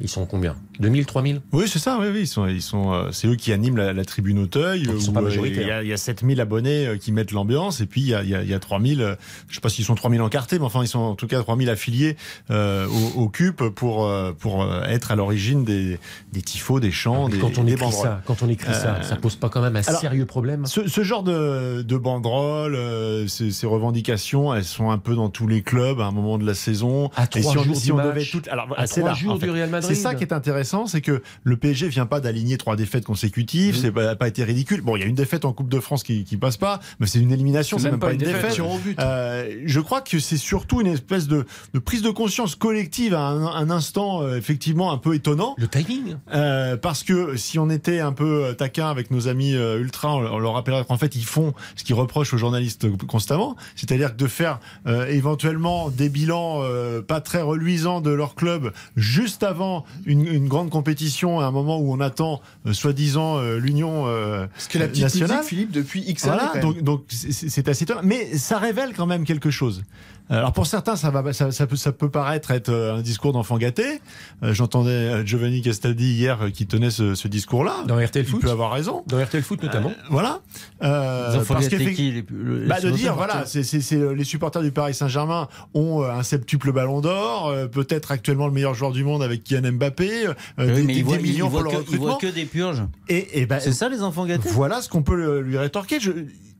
Ils 0.00 0.08
sont 0.08 0.26
combien? 0.26 0.54
2000, 0.80 1.06
3000 1.06 1.40
Oui, 1.52 1.64
c'est 1.66 1.78
ça, 1.78 1.98
oui, 2.00 2.06
oui, 2.12 2.20
ils 2.22 2.26
sont, 2.26 2.46
ils 2.46 2.60
sont, 2.62 2.92
euh, 2.92 3.08
c'est 3.10 3.26
eux 3.26 3.36
qui 3.36 3.52
animent 3.52 3.76
la, 3.78 3.92
la 3.92 4.04
tribune 4.04 4.38
Auteuil. 4.38 4.82
Ils 4.82 5.00
sont 5.00 5.12
pas 5.12 5.20
euh, 5.20 5.24
majoritaires. 5.24 5.82
Il 5.82 5.86
y, 5.86 5.90
y 5.90 5.92
a 5.92 5.96
7000 5.96 6.40
abonnés 6.40 6.86
euh, 6.86 6.96
qui 6.98 7.10
mettent 7.10 7.32
l'ambiance, 7.32 7.80
et 7.80 7.86
puis 7.86 8.00
il 8.02 8.08
y 8.08 8.14
a, 8.14 8.22
il 8.22 8.28
y 8.28 8.34
a, 8.34 8.42
y 8.42 8.52
a 8.54 8.58
3000, 8.58 9.00
euh, 9.00 9.14
je 9.48 9.54
sais 9.54 9.60
pas 9.60 9.68
s'ils 9.70 9.84
sont 9.84 9.94
3000 9.94 10.20
encartés, 10.20 10.58
mais 10.58 10.64
enfin, 10.66 10.82
ils 10.82 10.88
sont 10.88 10.98
en 10.98 11.14
tout 11.14 11.26
cas 11.26 11.40
3000 11.42 11.70
affiliés 11.70 12.16
euh, 12.50 12.86
au, 13.16 13.22
au 13.22 13.28
CUP 13.28 13.62
pour, 13.70 14.04
euh, 14.06 14.32
pour 14.38 14.62
euh, 14.62 14.82
être 14.84 15.10
à 15.10 15.16
l'origine 15.16 15.64
des, 15.64 15.98
des 16.32 16.42
tifos, 16.42 16.80
des 16.80 16.90
chants, 16.90 17.28
Mais 17.28 17.34
des, 17.36 17.38
quand 17.40 17.58
on 17.58 17.64
des 17.64 17.72
écrit 17.72 17.84
banderoles. 17.86 18.02
ça, 18.06 18.22
quand 18.26 18.42
on 18.42 18.48
écrit 18.48 18.74
ça, 18.74 18.96
Euh, 18.96 19.02
ça 19.02 19.16
pose 19.16 19.36
pas 19.36 19.48
quand 19.48 19.62
même 19.62 19.76
un 19.76 19.82
alors, 19.86 20.00
sérieux 20.00 20.26
problème? 20.26 20.66
Ce, 20.66 20.86
ce 20.88 21.02
genre 21.02 21.22
de, 21.22 21.82
de 21.82 21.96
banderoles, 21.96 22.74
euh, 22.74 23.26
ces, 23.26 23.50
ces 23.52 23.66
revendications, 23.66 24.54
elles 24.54 24.64
sont 24.64 24.90
un 24.90 24.98
peu 24.98 25.14
dans 25.14 25.28
tous 25.30 25.46
les 25.46 25.62
clubs 25.62 26.00
à 26.00 26.04
un 26.04 26.12
moment 26.12 26.36
de 26.38 26.44
la 26.46 26.54
saison. 26.54 27.10
À 27.16 27.24
Et 27.24 27.40
trois 27.40 27.52
si 27.52 27.58
on, 27.58 27.62
jours 27.62 27.76
si 27.76 27.84
du 27.86 27.92
on 27.92 27.96
match, 27.96 28.06
devait 28.06 28.24
tout, 28.26 28.42
alors 28.50 28.66
à 28.76 28.86
trois 28.86 29.08
là, 29.08 29.14
jours 29.14 29.32
en 29.34 29.38
fait. 29.38 29.46
du 29.46 29.50
Real 29.52 29.70
Madrid. 29.80 29.96
C'est 29.96 30.02
ça 30.02 30.14
qui 30.14 30.24
est 30.24 30.32
intéressant, 30.32 30.86
c'est 30.86 31.00
que 31.00 31.22
le 31.44 31.56
PSG 31.56 31.88
vient 31.88 32.06
pas 32.06 32.20
d'aligner 32.20 32.56
trois 32.58 32.76
défaites 32.76 33.04
consécutives, 33.04 33.76
Mhm. 33.76 33.80
c'est 33.82 33.92
pas, 33.92 34.16
pas 34.16 34.28
été 34.28 34.44
ridicule. 34.44 34.80
Bon, 34.82 34.96
il 34.96 35.00
y 35.00 35.02
a 35.02 35.06
une 35.06 35.14
défaite 35.14 35.44
en 35.44 35.52
Coupe 35.52 35.68
de 35.68 35.80
France 35.80 36.02
qui, 36.02 36.24
qui 36.24 36.36
passe 36.36 36.56
pas, 36.56 36.80
mais 37.00 37.06
c'est 37.06 37.18
une 37.20 37.32
élimination, 37.32 37.78
C'est 37.78 37.84
même 37.84 37.92
même 37.92 38.00
pas, 38.00 38.12
une 38.12 38.18
défaite, 38.18 38.60
but. 38.84 38.98
Euh, 39.00 39.62
je 39.66 39.80
crois 39.80 40.00
que 40.00 40.18
c'est 40.18 40.36
surtout 40.36 40.80
une 40.80 40.86
espèce 40.88 41.26
de, 41.28 41.44
de 41.74 41.78
prise 41.78 42.02
de 42.02 42.10
conscience 42.10 42.54
collective 42.54 43.14
à 43.14 43.20
un, 43.20 43.46
un 43.46 43.70
instant 43.70 44.22
euh, 44.22 44.36
effectivement 44.36 44.92
un 44.92 44.98
peu 44.98 45.14
étonnant. 45.14 45.54
Le 45.58 45.68
timing 45.68 46.16
Euh, 46.34 46.76
parce 46.76 47.02
que 47.02 47.36
si 47.36 47.58
on 47.58 47.70
était 47.70 48.00
un 48.00 48.12
peu 48.12 48.44
euh, 48.44 48.52
taquin 48.54 48.88
avec 48.88 49.10
nos 49.10 49.28
amis 49.28 49.54
euh, 49.54 49.80
ultra, 49.80 50.14
on, 50.14 50.20
on 50.26 50.38
leur 50.38 50.54
rappellerait 50.54 50.84
qu'en 50.84 50.96
fait 50.98 51.14
ils 51.16 51.24
font 51.24 51.52
ce 51.76 51.84
qu'ils 51.84 51.94
reprochent 51.94 52.32
aux 52.34 52.38
journalistes 52.38 52.86
constamment, 53.06 53.56
c'est-à-dire 53.76 54.12
que 54.12 54.22
de 54.22 54.26
faire 54.28 54.60
euh, 54.86 55.06
éventuellement 55.06 55.90
des 55.90 56.08
bilans 56.08 56.60
euh, 56.62 57.02
pas 57.02 57.20
très 57.20 57.42
reluisants 57.42 58.00
de 58.00 58.10
leur 58.10 58.34
club 58.34 58.72
juste 58.96 59.42
avant 59.42 59.57
une, 60.06 60.26
une 60.26 60.48
grande 60.48 60.70
compétition 60.70 61.40
à 61.40 61.44
un 61.44 61.50
moment 61.50 61.78
où 61.78 61.92
on 61.92 62.00
attend 62.00 62.40
euh, 62.66 62.72
soi-disant 62.72 63.38
euh, 63.38 63.58
l'union 63.58 64.04
euh, 64.06 64.46
nationale. 64.74 65.38
musique, 65.38 65.48
Philippe, 65.48 65.70
depuis 65.70 66.02
X 66.06 66.26
années. 66.26 66.42
Voilà, 66.52 66.82
donc 66.82 67.04
c'est 67.08 67.32
c'est 67.32 67.68
assez 67.68 67.84
étonnant, 67.84 68.00
mais 68.04 68.36
ça 68.36 68.58
révèle 68.58 68.94
quand 68.94 69.06
même 69.06 69.24
quelque 69.24 69.50
chose. 69.50 69.82
Alors 70.30 70.52
pour 70.52 70.66
certains, 70.66 70.94
ça 70.96 71.10
va, 71.10 71.32
ça, 71.32 71.50
ça 71.52 71.66
peut, 71.66 71.76
ça 71.76 71.92
peut 71.92 72.10
paraître 72.10 72.50
être 72.50 72.68
euh, 72.68 72.96
un 72.96 73.00
discours 73.02 73.32
d'enfant 73.32 73.56
gâté. 73.58 74.00
Euh, 74.42 74.52
J'entendais 74.52 74.90
euh, 74.90 75.24
Giovanni 75.24 75.62
Castaldi 75.62 76.12
hier 76.12 76.42
euh, 76.42 76.50
qui 76.50 76.66
tenait 76.66 76.90
ce, 76.90 77.14
ce 77.14 77.28
discours-là. 77.28 77.84
Dans 77.86 77.96
RTL 77.96 78.24
Il 78.24 78.30
Foot 78.30 78.42
peut 78.42 78.50
avoir 78.50 78.72
raison. 78.72 79.04
Dans 79.06 79.22
RTL 79.22 79.42
Foot 79.42 79.62
notamment. 79.62 79.92
Voilà. 80.10 80.40
Euh, 80.82 81.32
Les 81.32 81.38
enfants 81.38 81.54
parce 81.54 81.68
qui, 81.68 81.76
les 81.76 82.22
plus- 82.22 82.60
les 82.60 82.66
bah, 82.66 82.76
de 82.76 82.80
supporters 82.80 82.92
dire 82.98 83.14
voilà, 83.14 83.46
c'est 83.46 83.62
c'est- 83.62 83.80
c'est, 83.80 83.96
euh, 83.96 84.12
les 84.12 84.24
supporters 84.24 84.62
du 84.62 84.70
Paris 84.70 84.94
Saint-Germain 84.94 85.48
ont 85.74 86.02
euh, 86.02 86.10
un 86.10 86.22
septuple 86.22 86.72
Ballon 86.72 87.00
d'Or, 87.00 87.48
euh, 87.48 87.66
peut-être 87.66 88.10
actuellement 88.10 88.46
le 88.46 88.52
meilleur 88.52 88.74
joueur 88.74 88.92
du 88.92 89.04
monde 89.04 89.22
avec 89.22 89.44
Kylian 89.44 89.72
Mbappé, 89.72 90.26
euh, 90.26 90.34
Oui, 90.58 90.66
des, 90.66 90.72
mais 90.82 90.92
des- 90.92 90.98
ils 90.98 91.04
voient, 91.04 91.16
des 91.16 91.22
millions 91.22 91.46
ils 91.46 91.50
voient 91.50 91.62
pour 91.64 91.72
le 91.72 91.78
que, 91.84 91.90
ils 91.90 91.98
voient 91.98 92.18
que 92.20 92.26
des 92.26 92.44
purges. 92.44 92.82
Et, 93.08 93.40
et 93.40 93.46
ben, 93.46 93.60
C'est 93.60 93.72
ça 93.72 93.88
les 93.88 94.02
enfants 94.02 94.26
gâtés? 94.26 94.50
voilà 94.52 94.82
ce 94.82 94.88
qu'on 94.90 95.02
peut 95.02 95.40
lui 95.40 95.56
rétorquer. 95.56 96.00
Je- 96.00 96.12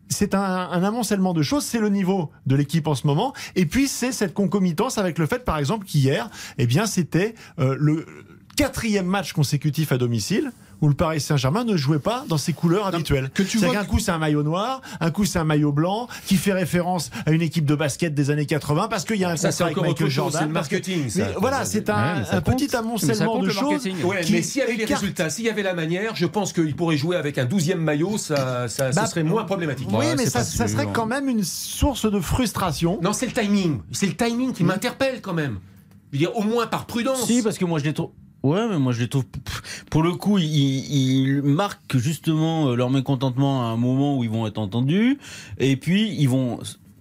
c'est 0.09 0.35
un, 0.35 0.41
un 0.41 0.83
amoncellement 0.83 1.35
de 1.35 1.43
choses, 1.43 1.65
c'est 1.65 1.81
le 1.81 1.89
niveau 1.89 2.31
de 2.47 2.57
l'équipe 2.57 2.87
en 2.87 2.95
ce 2.95 3.07
moment, 3.07 3.35
et 3.57 3.67
puis 3.67 3.89
c'est 3.89 4.13
cette 4.13 4.35
concomitance 4.35 4.99
avec 4.99 5.19
le 5.19 5.27
fait, 5.27 5.45
par 5.45 5.59
exemple, 5.59 5.87
qu'hier, 5.87 6.31
eh 6.59 6.67
bien, 6.67 6.87
c'était 6.87 7.35
euh, 7.59 7.77
le 7.79 8.07
quatrième 8.57 9.07
match 9.07 9.33
consécutif 9.33 9.93
à 9.93 9.99
domicile 9.99 10.51
où 10.81 10.89
le 10.89 10.95
Paris 10.95 11.21
Saint-Germain 11.21 11.65
ne 11.65 11.77
jouait 11.77 11.99
pas 11.99 12.25
dans 12.29 12.39
ses 12.39 12.53
couleurs 12.53 12.87
habituelles. 12.87 13.31
que 13.35 13.43
tu 13.43 13.59
C'est-à-dire 13.59 13.81
vois 13.81 13.83
qu'un 13.83 13.89
coup 13.89 13.99
c'est 13.99 14.11
un 14.11 14.19
maillot 14.19 14.43
noir, 14.43 14.81
un 15.01 15.11
coup 15.11 15.25
c'est 15.25 15.39
un 15.39 15.45
maillot 15.45 15.73
blanc, 15.73 16.09
qui 16.27 16.37
fait 16.37 16.53
référence 16.53 17.11
à 17.27 17.33
une 17.33 17.43
équipe 17.43 17.65
de 17.65 17.75
basket 17.75 18.15
des 18.15 18.31
années 18.31 18.47
80 18.47 18.89
parce 18.89 19.05
qu'il 19.05 19.17
y 19.17 19.25
a 19.25 19.31
un 19.31 19.37
Ça, 19.37 19.51
c'est 19.51 19.65
contrat 19.65 19.81
avec 19.81 19.91
Michael 19.91 20.07
autre 20.07 20.15
chose, 20.15 20.33
Jordan. 20.33 20.41
c'est 20.41 20.47
le 20.47 20.53
marketing, 20.53 21.09
ça. 21.09 21.27
Mais 21.27 21.35
voilà, 21.39 21.65
c'est 21.65 21.89
un, 21.91 22.41
petit 22.43 22.75
amoncellement 22.75 23.39
de 23.39 23.51
choses. 23.51 23.87
Ouais, 24.05 24.21
mais 24.31 24.43
s'il 24.43 24.61
y 24.61 24.65
avait 24.65 24.77
les 24.77 24.85
résultats, 24.85 25.31
s'il 25.31 25.45
y 25.45 25.51
avait 25.51 25.63
la 25.63 25.75
manière, 25.75 26.15
je 26.17 26.27
pense 26.27 26.53
qu'il 26.53 26.75
pourrait 26.77 26.97
jouer 26.97 27.17
avec 27.17 27.39
un 27.39 27.45
12e 27.45 27.77
maillot, 27.77 28.19
ça, 28.19 28.69
ça, 28.69 28.91
Bah, 28.91 29.05
ce 29.05 29.11
serait 29.11 29.23
moins 29.23 29.45
problématique. 29.45 29.89
Oui, 29.91 29.99
Ouais, 29.99 30.15
mais 30.17 30.27
ça, 30.27 30.45
serait 30.45 30.89
quand 30.93 31.07
même 31.07 31.29
une 31.29 31.45
source 31.45 32.11
de 32.11 32.21
frustration. 32.21 32.99
Non, 33.03 33.13
c'est 33.13 33.27
le 33.27 33.33
timing. 33.33 33.81
C'est 33.93 34.07
le 34.07 34.15
timing 34.15 34.53
qui 34.53 34.65
m'interpelle 34.65 35.21
quand 35.21 35.35
même. 35.35 35.59
Je 36.13 36.19
veux 36.19 36.19
dire, 36.19 36.37
au 36.37 36.43
moins 36.43 36.67
par 36.67 36.87
prudence. 36.87 37.27
Si, 37.27 37.43
parce 37.43 37.59
que 37.59 37.65
moi 37.65 37.79
je 37.79 37.85
les 37.85 37.93
trouve. 37.93 38.11
Ouais, 38.49 38.67
mais 38.67 38.79
moi 38.79 38.93
je 38.93 39.03
les 39.03 39.09
trouve. 39.09 39.25
Pour 39.91 40.03
le 40.03 40.13
coup, 40.13 40.39
ils, 40.39 41.43
marquent 41.43 41.99
justement 41.99 42.69
euh, 42.69 42.77
leur 42.77 42.89
mécontentement 42.89 43.63
à 43.63 43.67
un 43.67 43.77
moment 43.77 44.17
où 44.17 44.25
ils 44.25 44.31
vont 44.31 44.47
être 44.47 44.57
entendus, 44.57 45.19
et 45.59 45.77
puis 45.77 46.15
ils 46.19 46.31
vont 46.31 46.59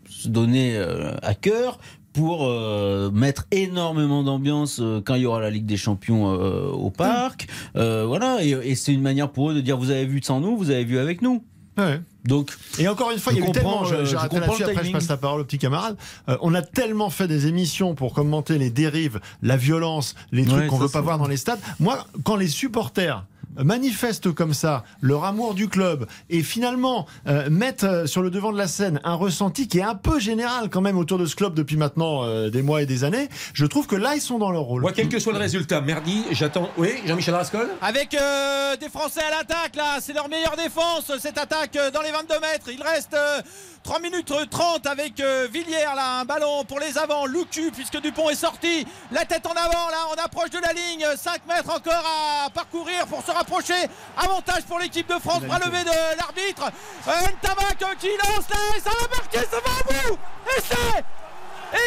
se 0.10 0.28
donner 0.28 0.76
euh, 0.76 1.16
à 1.22 1.36
cœur 1.36 1.80
pour 2.12 2.46
euh, 2.46 3.12
mettre 3.12 3.46
énormément 3.52 4.24
d'ambiance 4.24 4.82
quand 5.06 5.16
il 5.16 5.22
y 5.22 5.26
aura 5.26 5.40
la 5.40 5.50
Ligue 5.50 5.66
des 5.66 5.78
Champions 5.78 6.26
au 6.26 6.90
parc. 6.90 7.48
Voilà, 7.76 8.44
et, 8.44 8.50
et 8.50 8.76
c'est 8.76 8.94
une 8.94 9.02
manière 9.02 9.32
pour 9.32 9.52
eux 9.52 9.54
de 9.54 9.62
dire 9.62 9.78
vous 9.78 9.92
avez 9.92 10.06
vu 10.06 10.22
sans 10.22 10.42
nous, 10.42 10.58
vous 10.58 10.70
avez 10.70 10.84
vu 10.84 10.98
avec 10.98 11.22
nous. 11.22 11.44
Ouais. 11.78 12.02
Donc, 12.26 12.52
Et 12.80 12.88
encore 12.88 13.12
une 13.12 13.20
fois, 13.20 13.32
Je 13.34 13.38
il 13.38 13.44
y 13.44 13.46
a 13.46 13.50
eu 13.50 13.52
tellement, 13.54 13.86
je- 13.86 13.98
je 13.98 14.06
j'arrêterai 14.06 14.40
comprends 14.42 14.58
le 14.58 14.64
après 14.72 14.86
je 14.86 14.92
passe 14.92 15.08
la 15.08 15.18
parole 15.18 15.42
au 15.42 15.46
petit 15.46 15.60
camarade. 15.60 15.96
Euh, 16.28 16.38
on 16.42 16.54
a 16.56 16.62
tellement 16.62 17.10
fait 17.10 17.28
des 17.28 17.48
émissions 17.48 17.96
pour 17.96 18.14
commenter 18.14 18.58
les 18.58 18.70
dérives, 18.70 19.20
la 19.42 19.56
violence, 19.58 20.16
les 20.32 20.44
trucs 20.44 20.62
Ouais, 20.64 20.68
qu'on 20.68 20.78
veut 20.78 20.90
pas 20.90 21.02
voir 21.02 21.18
dans 21.20 21.28
les 21.28 21.38
stades. 21.38 21.60
Moi, 21.80 22.06
quand 22.24 22.36
les 22.36 22.48
supporters 22.48 23.24
manifestent 23.58 24.32
comme 24.32 24.54
ça 24.54 24.84
leur 25.02 25.26
amour 25.26 25.54
du 25.54 25.68
club 25.68 26.08
et 26.30 26.44
finalement 26.44 27.08
euh, 27.28 27.50
mettent 27.50 27.84
euh, 27.84 28.06
sur 28.08 28.22
le 28.22 28.30
devant 28.30 28.52
de 28.52 28.58
la 28.58 28.68
scène 28.68 29.00
un 29.04 29.16
ressenti 29.16 29.68
qui 29.68 29.80
est 29.80 29.84
un 29.84 29.96
peu 29.96 30.20
général 30.20 30.70
quand 30.70 30.82
même 30.82 30.98
autour 30.98 31.18
de 31.18 31.26
ce 31.26 31.36
club 31.36 31.54
depuis 31.54 31.78
maintenant 31.78 32.24
euh, 32.24 32.50
des 32.50 32.62
mois 32.62 32.82
et 32.82 32.86
des 32.86 33.04
années, 33.04 33.30
je 33.54 33.66
trouve 33.66 33.88
que 33.88 33.96
là 33.96 34.16
ils 34.16 34.22
sont 34.22 34.38
dans 34.38 34.52
leur 34.52 34.64
rôle. 34.64 34.82
Moi, 34.82 34.92
quel 34.94 35.10
que 35.10 35.20
soit 35.20 35.34
le 35.34 35.40
résultat, 35.40 35.82
merdi, 35.82 36.24
j'attends. 36.32 36.70
Oui, 36.78 36.90
Jean-Michel 37.06 37.34
Rascol 37.36 37.70
Avec 37.82 38.14
euh, 38.14 38.76
des 38.78 38.90
Français 38.90 39.22
à 39.22 39.38
l'attaque 39.38 39.76
là, 39.76 39.98
c'est 40.02 40.14
leur 40.14 40.30
meilleure 40.30 40.56
défense 40.56 41.12
cette 41.20 41.38
attaque 41.38 41.78
dans 41.94 42.02
les 42.02 42.12
22 42.12 42.40
mètres. 42.40 42.70
Il 42.72 42.82
reste 42.82 43.14
euh, 43.14 43.42
3 43.84 44.00
minutes 44.02 44.34
30 44.50 44.86
avec 44.88 45.22
Villiers 45.52 45.86
là, 45.96 46.20
un 46.20 46.26
ballon 46.26 46.66
pour 46.66 46.80
les 46.80 46.98
avants, 46.98 47.26
Lucu 47.26 47.72
puisque 47.72 48.02
Dupont 48.02 48.30
est 48.30 48.36
sorti, 48.36 48.86
la 49.12 49.26
tête 49.26 49.46
en 49.46 49.52
avant 49.52 49.90
là, 49.90 50.08
on 50.12 50.24
approche 50.26 50.50
de 50.50 50.60
la 50.60 50.74
ligne, 50.74 51.06
5 51.16 51.48
mètres 51.48 51.70
encore 51.70 52.04
à 52.46 52.50
parcourir 52.50 53.08
pour 53.08 53.24
se 53.24 53.32
rapprocher. 53.38 53.88
Avantage 54.18 54.64
pour 54.64 54.80
l'équipe 54.80 55.08
de 55.08 55.20
France, 55.20 55.42
bras 55.42 55.60
levé 55.60 55.84
de 55.84 56.18
l'arbitre. 56.18 56.72
Ntamak 57.06 57.82
euh, 57.82 57.96
qui 58.00 58.10
lance 58.10 58.50
là, 58.50 58.78
et 58.78 58.80
ça 58.80 58.90
va 58.90 59.08
marquer, 59.16 59.40
ça 59.40 59.58
va 59.64 59.72
à 59.80 59.84
bout. 59.84 60.18
Essai 60.58 61.04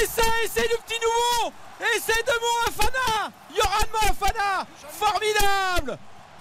Essai, 0.02 0.22
essai 0.44 0.68
du 0.68 0.76
petit 0.84 1.00
nouveau 1.00 1.52
Essai 1.80 2.22
de 2.22 2.32
Moafana 2.38 3.30
Yoran 3.56 3.86
Moafana 3.92 4.66
Formidable 4.90 5.98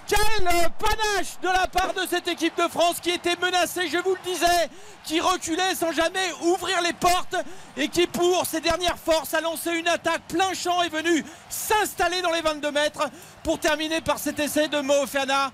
quel 0.09 0.45
panache 0.79 1.39
de 1.41 1.47
la 1.47 1.67
part 1.67 1.93
de 1.93 2.01
cette 2.09 2.27
équipe 2.27 2.57
de 2.57 2.67
France 2.67 2.97
qui 2.99 3.11
était 3.11 3.35
menacée, 3.35 3.87
je 3.87 3.97
vous 3.99 4.15
le 4.15 4.31
disais, 4.31 4.69
qui 5.03 5.19
reculait 5.19 5.75
sans 5.75 5.91
jamais 5.91 6.33
ouvrir 6.41 6.81
les 6.81 6.93
portes 6.93 7.35
et 7.77 7.87
qui, 7.87 8.07
pour 8.07 8.45
ses 8.47 8.59
dernières 8.59 8.97
forces, 8.97 9.35
a 9.35 9.41
lancé 9.41 9.71
une 9.71 9.87
attaque 9.87 10.23
plein 10.27 10.53
champ 10.53 10.81
et 10.81 10.89
venu 10.89 11.23
s'installer 11.49 12.21
dans 12.21 12.31
les 12.31 12.41
22 12.41 12.71
mètres 12.71 13.07
pour 13.43 13.59
terminer 13.59 14.01
par 14.01 14.17
cet 14.17 14.39
essai 14.39 14.67
de 14.67 14.81
Moafana. 14.81 15.51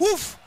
Ouf! 0.00 0.38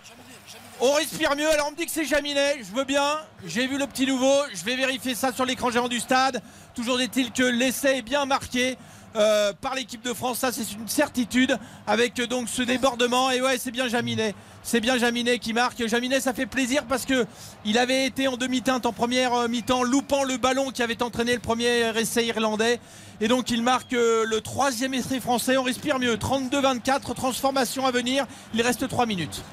On 0.83 0.93
respire 0.93 1.35
mieux, 1.35 1.47
alors 1.47 1.67
on 1.67 1.71
me 1.71 1.75
dit 1.75 1.85
que 1.85 1.91
c'est 1.91 2.05
Jaminet, 2.05 2.63
je 2.63 2.75
veux 2.75 2.85
bien, 2.85 3.19
j'ai 3.45 3.67
vu 3.67 3.77
le 3.77 3.85
petit 3.85 4.07
nouveau, 4.07 4.41
je 4.51 4.65
vais 4.65 4.75
vérifier 4.75 5.13
ça 5.13 5.31
sur 5.31 5.45
l'écran 5.45 5.69
géant 5.69 5.87
du 5.87 5.99
stade. 5.99 6.41
Toujours 6.73 6.99
est-il 6.99 7.31
que 7.31 7.43
l'essai 7.43 7.97
est 7.97 8.01
bien 8.01 8.25
marqué 8.25 8.79
euh, 9.15 9.51
par 9.59 9.75
l'équipe 9.75 10.01
de 10.03 10.13
France, 10.13 10.39
ça 10.39 10.51
c'est 10.51 10.71
une 10.71 10.87
certitude, 10.87 11.57
avec 11.85 12.19
euh, 12.19 12.27
donc 12.27 12.47
ce 12.47 12.61
débordement, 12.61 13.29
et 13.29 13.41
ouais 13.41 13.57
c'est 13.57 13.71
bien 13.71 13.89
Jaminet, 13.89 14.33
c'est 14.63 14.79
bien 14.79 14.97
Jaminet 14.97 15.39
qui 15.39 15.53
marque. 15.53 15.85
Jaminet 15.85 16.21
ça 16.21 16.33
fait 16.33 16.45
plaisir 16.45 16.85
parce 16.85 17.05
que 17.05 17.25
il 17.65 17.77
avait 17.77 18.05
été 18.05 18.27
en 18.27 18.37
demi-teinte 18.37 18.85
en 18.85 18.93
première 18.93 19.33
euh, 19.33 19.47
mi-temps, 19.47 19.83
loupant 19.83 20.23
le 20.23 20.37
ballon 20.37 20.71
qui 20.71 20.81
avait 20.81 21.03
entraîné 21.03 21.33
le 21.33 21.39
premier 21.39 21.91
essai 21.97 22.25
irlandais. 22.25 22.79
Et 23.19 23.27
donc 23.27 23.51
il 23.51 23.61
marque 23.61 23.91
le 23.91 24.39
troisième 24.39 24.93
essai 24.93 25.19
français, 25.19 25.57
on 25.57 25.63
respire 25.63 25.99
mieux, 25.99 26.15
32-24, 26.15 27.13
transformation 27.13 27.85
à 27.85 27.91
venir, 27.91 28.25
il 28.55 28.61
reste 28.61 28.87
3 28.87 29.05
minutes. 29.05 29.43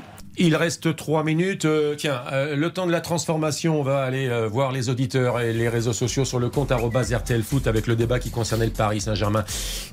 Il 0.40 0.54
reste 0.54 0.94
trois 0.94 1.24
minutes. 1.24 1.64
Euh, 1.64 1.96
tiens, 1.96 2.22
euh, 2.32 2.54
le 2.54 2.70
temps 2.70 2.86
de 2.86 2.92
la 2.92 3.00
transformation, 3.00 3.80
on 3.80 3.82
va 3.82 4.02
aller 4.04 4.28
euh, 4.28 4.46
voir 4.46 4.70
les 4.70 4.88
auditeurs 4.88 5.40
et 5.40 5.52
les 5.52 5.68
réseaux 5.68 5.92
sociaux 5.92 6.24
sur 6.24 6.38
le 6.38 6.48
compte 6.48 6.70
RTL 6.70 7.42
Foot 7.42 7.66
avec 7.66 7.88
le 7.88 7.96
débat 7.96 8.20
qui 8.20 8.30
concernait 8.30 8.66
le 8.66 8.72
Paris 8.72 9.00
Saint-Germain. 9.00 9.44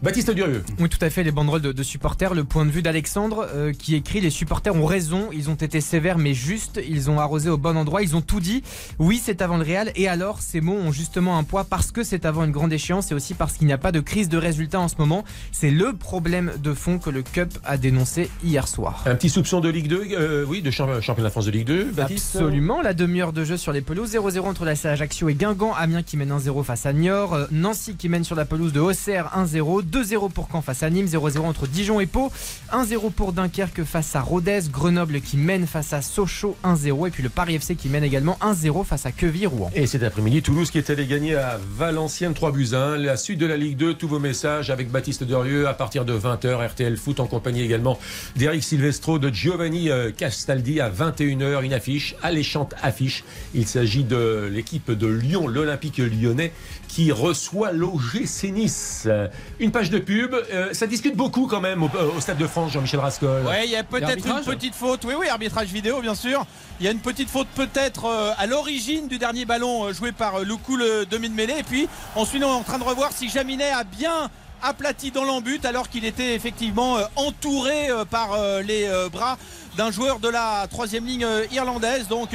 Baptiste 0.04 0.30
Durieux. 0.30 0.64
Oui, 0.80 0.88
tout 0.88 1.04
à 1.04 1.10
fait, 1.10 1.24
les 1.24 1.32
banderoles 1.32 1.62
de, 1.62 1.72
de 1.72 1.84
supporters. 1.84 2.36
Le 2.36 2.44
point 2.44 2.64
de 2.64 2.70
vue 2.70 2.84
d'Alexandre 2.84 3.48
qui 3.80 3.96
écrit 3.96 4.22
Les 4.22 4.30
supporters 4.30 4.76
ont 4.76 4.86
raison, 4.86 5.30
ils 5.34 5.50
ont 5.50 5.56
été 5.56 5.82
sévères 5.82 6.20
mais 6.20 6.36
justes, 6.36 6.80
ils 6.88 7.10
ont 7.10 7.20
arrosé 7.20 7.50
au 7.50 7.58
bon 7.58 7.76
endroit, 7.76 8.04
ils 8.04 8.16
ont 8.16 8.22
tout 8.22 8.40
dit. 8.40 8.62
Oui, 9.00 9.20
c'est 9.24 9.42
avant 9.42 9.58
le 9.58 9.64
Real, 9.64 9.92
et 9.96 10.08
alors 10.08 10.42
ces 10.42 10.62
mots 10.62 10.78
ont 10.78 10.92
justement 10.92 11.40
un 11.40 11.44
poids 11.44 11.64
parce 11.64 11.92
que 11.92 12.04
c'est 12.04 12.26
avant 12.26 12.44
une 12.44 12.52
grande 12.52 12.72
échéance 12.72 13.12
et 13.12 13.16
aussi 13.16 13.34
parce 13.34 13.54
qu'il 13.54 13.66
n'y 13.66 13.74
a 13.74 13.80
pas 13.80 13.92
de 13.92 14.00
crise 14.00 14.30
de 14.30 14.38
résultats 14.38 14.80
en 14.80 14.90
ce 14.90 14.96
moment. 15.00 15.24
C'est 15.52 15.72
le 15.72 15.94
problème 15.94 16.52
de 16.62 16.74
fond 16.74 17.00
que 17.00 17.10
le 17.10 17.24
Cup 17.24 17.58
a 17.64 17.78
dénoncé 17.78 18.30
hier 18.44 18.68
soir. 18.68 19.04
Un 19.08 19.16
petit 19.16 19.30
soupçon 19.30 19.60
de 19.60 19.70
Ligue 19.70 19.88
2, 19.88 20.06
euh, 20.36 20.46
oui, 20.48 20.62
de 20.62 20.72
champ- 20.72 21.02
championnat 21.02 21.30
de 21.30 21.32
France 21.32 21.46
de 21.46 21.52
Ligue 21.52 21.68
2. 21.68 21.86
Baptiste 21.92 22.36
Absolument, 22.36 22.82
la 22.82 22.94
demi-heure 22.94 23.34
de 23.34 23.44
jeu 23.44 23.58
sur 23.58 23.72
les 23.72 23.82
pelouses, 23.82 24.14
0-0 24.16 24.40
entre 24.42 24.66
la 24.66 24.74
Ajaccio 24.86 25.30
et 25.30 25.34
Guingamp, 25.34 25.74
Amiens 25.74 26.04
qui 26.04 26.18
mène 26.18 26.32
1-0 26.32 26.64
face 26.64 26.86
à 26.86 26.94
Niort, 26.94 27.34
euh, 27.34 27.46
Nancy 27.52 27.96
qui 27.96 28.10
mène 28.10 28.24
sur 28.24 28.36
la 28.36 28.46
pelouse 28.46 28.72
de 28.74 28.80
Auxerre 28.80 29.32
1-0, 29.36 29.82
2-0 29.84 30.30
pour 30.32 30.48
Caen 30.52 30.62
face 30.62 30.84
à 30.84 30.90
Nîmes, 30.90 31.08
0-0 31.08 31.40
entre 31.40 31.66
Dijon 31.68 32.00
et 32.00 32.06
Pau, 32.06 32.32
1-0 32.72 33.12
pour 33.12 33.34
Dunkerque 33.34 33.84
face 33.84 34.16
à 34.16 34.22
Rodez, 34.22 34.60
Grenoble 34.72 35.22
qui 35.22 35.38
mène 35.38 35.66
face 35.66 35.94
à 35.94 36.02
Sochaux 36.02 36.56
1-0 36.64 37.08
et 37.08 37.12
puis 37.12 37.24
le 37.24 37.30
Paris 37.30 37.56
FC 37.56 37.76
qui 37.76 37.90
mène 37.90 38.04
également 38.04 38.38
1-0 38.42 38.84
face 38.84 39.06
à 39.06 39.12
Queville-Rouen. 39.12 39.72
Et 39.76 39.88
cet 39.88 40.04
après-midi, 40.04 40.42
Toulouse 40.42 40.70
qui 40.72 40.78
est 40.78 40.90
allé 40.90 41.06
gagner 41.08 41.36
à 41.36 41.60
Valenciennes 41.78 42.34
3 42.34 42.52
buts 42.52 42.70
1. 42.74 42.98
La 42.98 43.18
suite 43.18 43.40
de 43.40 43.46
la 43.46 43.58
Ligue 43.58 43.78
2, 43.78 43.94
tous 43.94 44.08
vos 44.08 44.20
messages 44.20 44.70
avec 44.70 44.92
Baptiste 44.92 45.24
Durieux 45.24 45.68
à 45.68 45.74
partir 45.74 46.06
de 46.06 46.18
20h, 46.18 46.68
RTL 46.68 46.98
Foot 46.98 47.20
en 47.20 47.28
compagnie 47.28 47.62
également 47.62 47.98
d'Eric 48.36 48.64
Silvestro, 48.64 49.20
de 49.20 49.30
Giovanni 49.34 49.90
euh, 49.90 50.12
Castaldi 50.26 50.82
à 50.82 50.90
21h, 50.90 51.62
une 51.62 51.74
affiche, 51.74 52.16
alléchante 52.24 52.74
affiche. 52.82 53.24
Il 53.54 53.68
s'agit 53.68 54.04
de 54.04 54.50
l'équipe 54.52 54.90
de 54.90 55.06
Lyon, 55.06 55.48
l'Olympique 55.48 56.00
lyonnais, 56.00 56.52
qui 56.88 57.12
reçoit 57.12 57.72
l'OGC 57.72 58.46
Nice. 58.52 59.04
Euh, 59.06 59.28
Une 59.60 59.72
page 59.72 59.92
de 59.92 60.00
pub, 60.00 60.34
euh, 60.34 60.74
ça 60.74 60.88
discute 60.88 61.16
beaucoup 61.16 61.46
quand 61.46 61.62
même 61.62 61.84
au, 61.84 61.92
au 62.18 62.20
Stade 62.20 62.40
de 62.40 62.48
France, 62.48 62.72
Jean-Michel 62.72 63.02
Rascol. 63.02 63.44
Ouais, 63.46 63.66
il 63.66 63.72
y 63.72 63.76
a 63.76 63.84
peut-être 63.84 64.26
une 64.26 64.44
petite 64.44 64.74
faute. 64.74 65.06
Oui, 65.06 65.14
oui, 65.16 65.28
arbitrage 65.30 65.68
vidéo, 65.68 66.02
bien 66.02 66.16
sûr. 66.16 66.44
Il 66.80 66.86
y 66.86 66.90
a 66.90 66.92
une 66.92 67.00
petite 67.00 67.30
faute 67.30 67.48
peut-être 67.56 68.06
euh, 68.06 68.32
à 68.38 68.48
l'origine 68.48 69.08
du 69.08 69.20
dernier 69.20 69.46
ballon 69.46 69.86
euh, 69.86 69.94
joué 69.94 70.12
par 70.12 70.40
euh, 70.40 70.44
Loukou, 70.44 70.76
le 70.76 71.06
demi 71.06 71.30
de 71.30 71.36
mêlée. 71.36 71.60
Et 71.60 71.64
puis 71.64 71.88
ensuite, 72.16 72.44
on 72.44 72.48
est 72.48 72.52
en 72.52 72.64
train 72.64 72.80
de 72.80 72.84
revoir 72.84 73.12
si 73.14 73.30
Jaminet 73.30 73.70
a 73.70 73.84
bien 73.84 74.30
aplati 74.62 75.12
dans 75.12 75.24
l'embut 75.24 75.64
alors 75.66 75.90
qu'il 75.90 76.06
était 76.06 76.34
effectivement 76.36 76.98
euh, 76.98 77.04
entouré 77.16 77.90
euh, 77.90 78.06
par 78.06 78.34
euh, 78.34 78.62
les 78.62 78.90
bras 79.12 79.38
d'un 79.78 79.92
joueur 79.92 80.20
de 80.20 80.30
la 80.30 80.68
troisième 80.70 81.06
ligne 81.06 81.28
irlandaise. 81.52 82.08
Donc, 82.08 82.30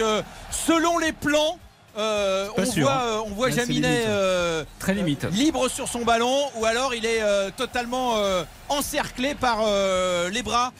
selon 0.51 0.99
les 0.99 1.13
plans, 1.13 1.59
euh, 1.97 2.49
Pas 2.55 2.63
on, 2.63 2.71
sûr, 2.71 2.83
voit, 2.85 3.03
hein. 3.03 3.23
on 3.27 3.31
voit 3.31 3.49
Là, 3.49 3.55
c'est 3.55 3.61
Jaminet 3.63 3.89
limite. 3.89 4.05
euh, 4.09 4.65
Très 4.79 4.95
limite. 4.95 5.27
libre 5.33 5.69
sur 5.69 5.89
son 5.89 6.05
ballon 6.05 6.39
ou 6.57 6.65
alors 6.67 6.95
il 6.95 7.05
est 7.07 7.23
euh, 7.23 7.51
totalement 7.57 8.15
encerclé 8.69 9.35
par 9.35 9.59
les 10.31 10.43
bras 10.43 10.73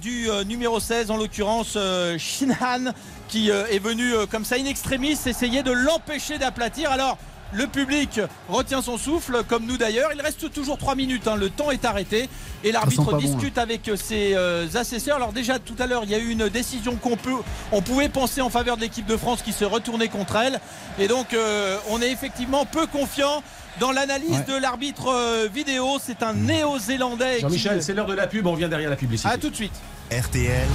du 0.00 0.28
numéro 0.46 0.78
16 0.78 1.10
en 1.10 1.16
l'occurrence 1.16 1.76
Shinhan 2.18 2.92
qui 3.28 3.50
est 3.50 3.78
venu 3.82 4.12
comme 4.30 4.44
ça 4.44 4.54
in 4.56 4.66
extremis 4.66 5.18
essayer 5.26 5.62
de 5.64 5.72
l'empêcher 5.72 6.38
d'aplatir 6.38 6.92
alors 6.92 7.18
le 7.54 7.66
public 7.66 8.20
retient 8.48 8.82
son 8.82 8.98
souffle, 8.98 9.42
comme 9.48 9.64
nous 9.66 9.76
d'ailleurs. 9.76 10.10
Il 10.14 10.20
reste 10.20 10.52
toujours 10.52 10.76
3 10.76 10.94
minutes, 10.96 11.26
hein. 11.28 11.36
le 11.36 11.48
temps 11.50 11.70
est 11.70 11.84
arrêté. 11.84 12.28
Et 12.64 12.72
l'arbitre 12.72 13.02
bon, 13.04 13.16
discute 13.16 13.58
avec 13.58 13.90
ses 13.96 14.34
euh, 14.34 14.66
assesseurs. 14.74 15.16
Alors 15.16 15.32
déjà 15.32 15.58
tout 15.58 15.74
à 15.78 15.86
l'heure, 15.86 16.02
il 16.04 16.10
y 16.10 16.14
a 16.14 16.18
eu 16.18 16.30
une 16.30 16.48
décision 16.48 16.96
qu'on 16.96 17.16
peut, 17.16 17.32
on 17.72 17.82
pouvait 17.82 18.08
penser 18.08 18.40
en 18.40 18.50
faveur 18.50 18.76
de 18.76 18.82
l'équipe 18.82 19.06
de 19.06 19.16
France 19.16 19.42
qui 19.42 19.52
se 19.52 19.64
retournait 19.64 20.08
contre 20.08 20.36
elle. 20.36 20.60
Et 20.98 21.06
donc 21.08 21.32
euh, 21.34 21.76
on 21.90 22.00
est 22.02 22.10
effectivement 22.10 22.64
peu 22.66 22.86
confiant 22.86 23.42
dans 23.80 23.92
l'analyse 23.92 24.30
Ouais. 24.30 24.44
de 24.54 24.56
l'arbitre 24.56 25.08
euh, 25.08 25.48
vidéo. 25.52 25.98
C'est 26.02 26.22
un 26.22 26.32
néo-zélandais. 26.32 27.36
qui- 27.36 27.40
Jean-Michel, 27.42 27.82
c'est 27.82 27.92
l'heure 27.94 28.06
de 28.06 28.14
la 28.14 28.26
pub, 28.26 28.46
on 28.46 28.52
revient 28.52 28.68
derrière 28.68 28.90
la 28.90 28.96
publicité. 28.96 29.28
À 29.28 29.36
tout 29.38 29.50
de 29.50 29.56
suite. 29.56 29.72
RTL, 30.10 30.66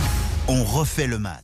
on 0.48 0.64
refait 0.64 1.08
le 1.08 1.18
match. 1.20 1.42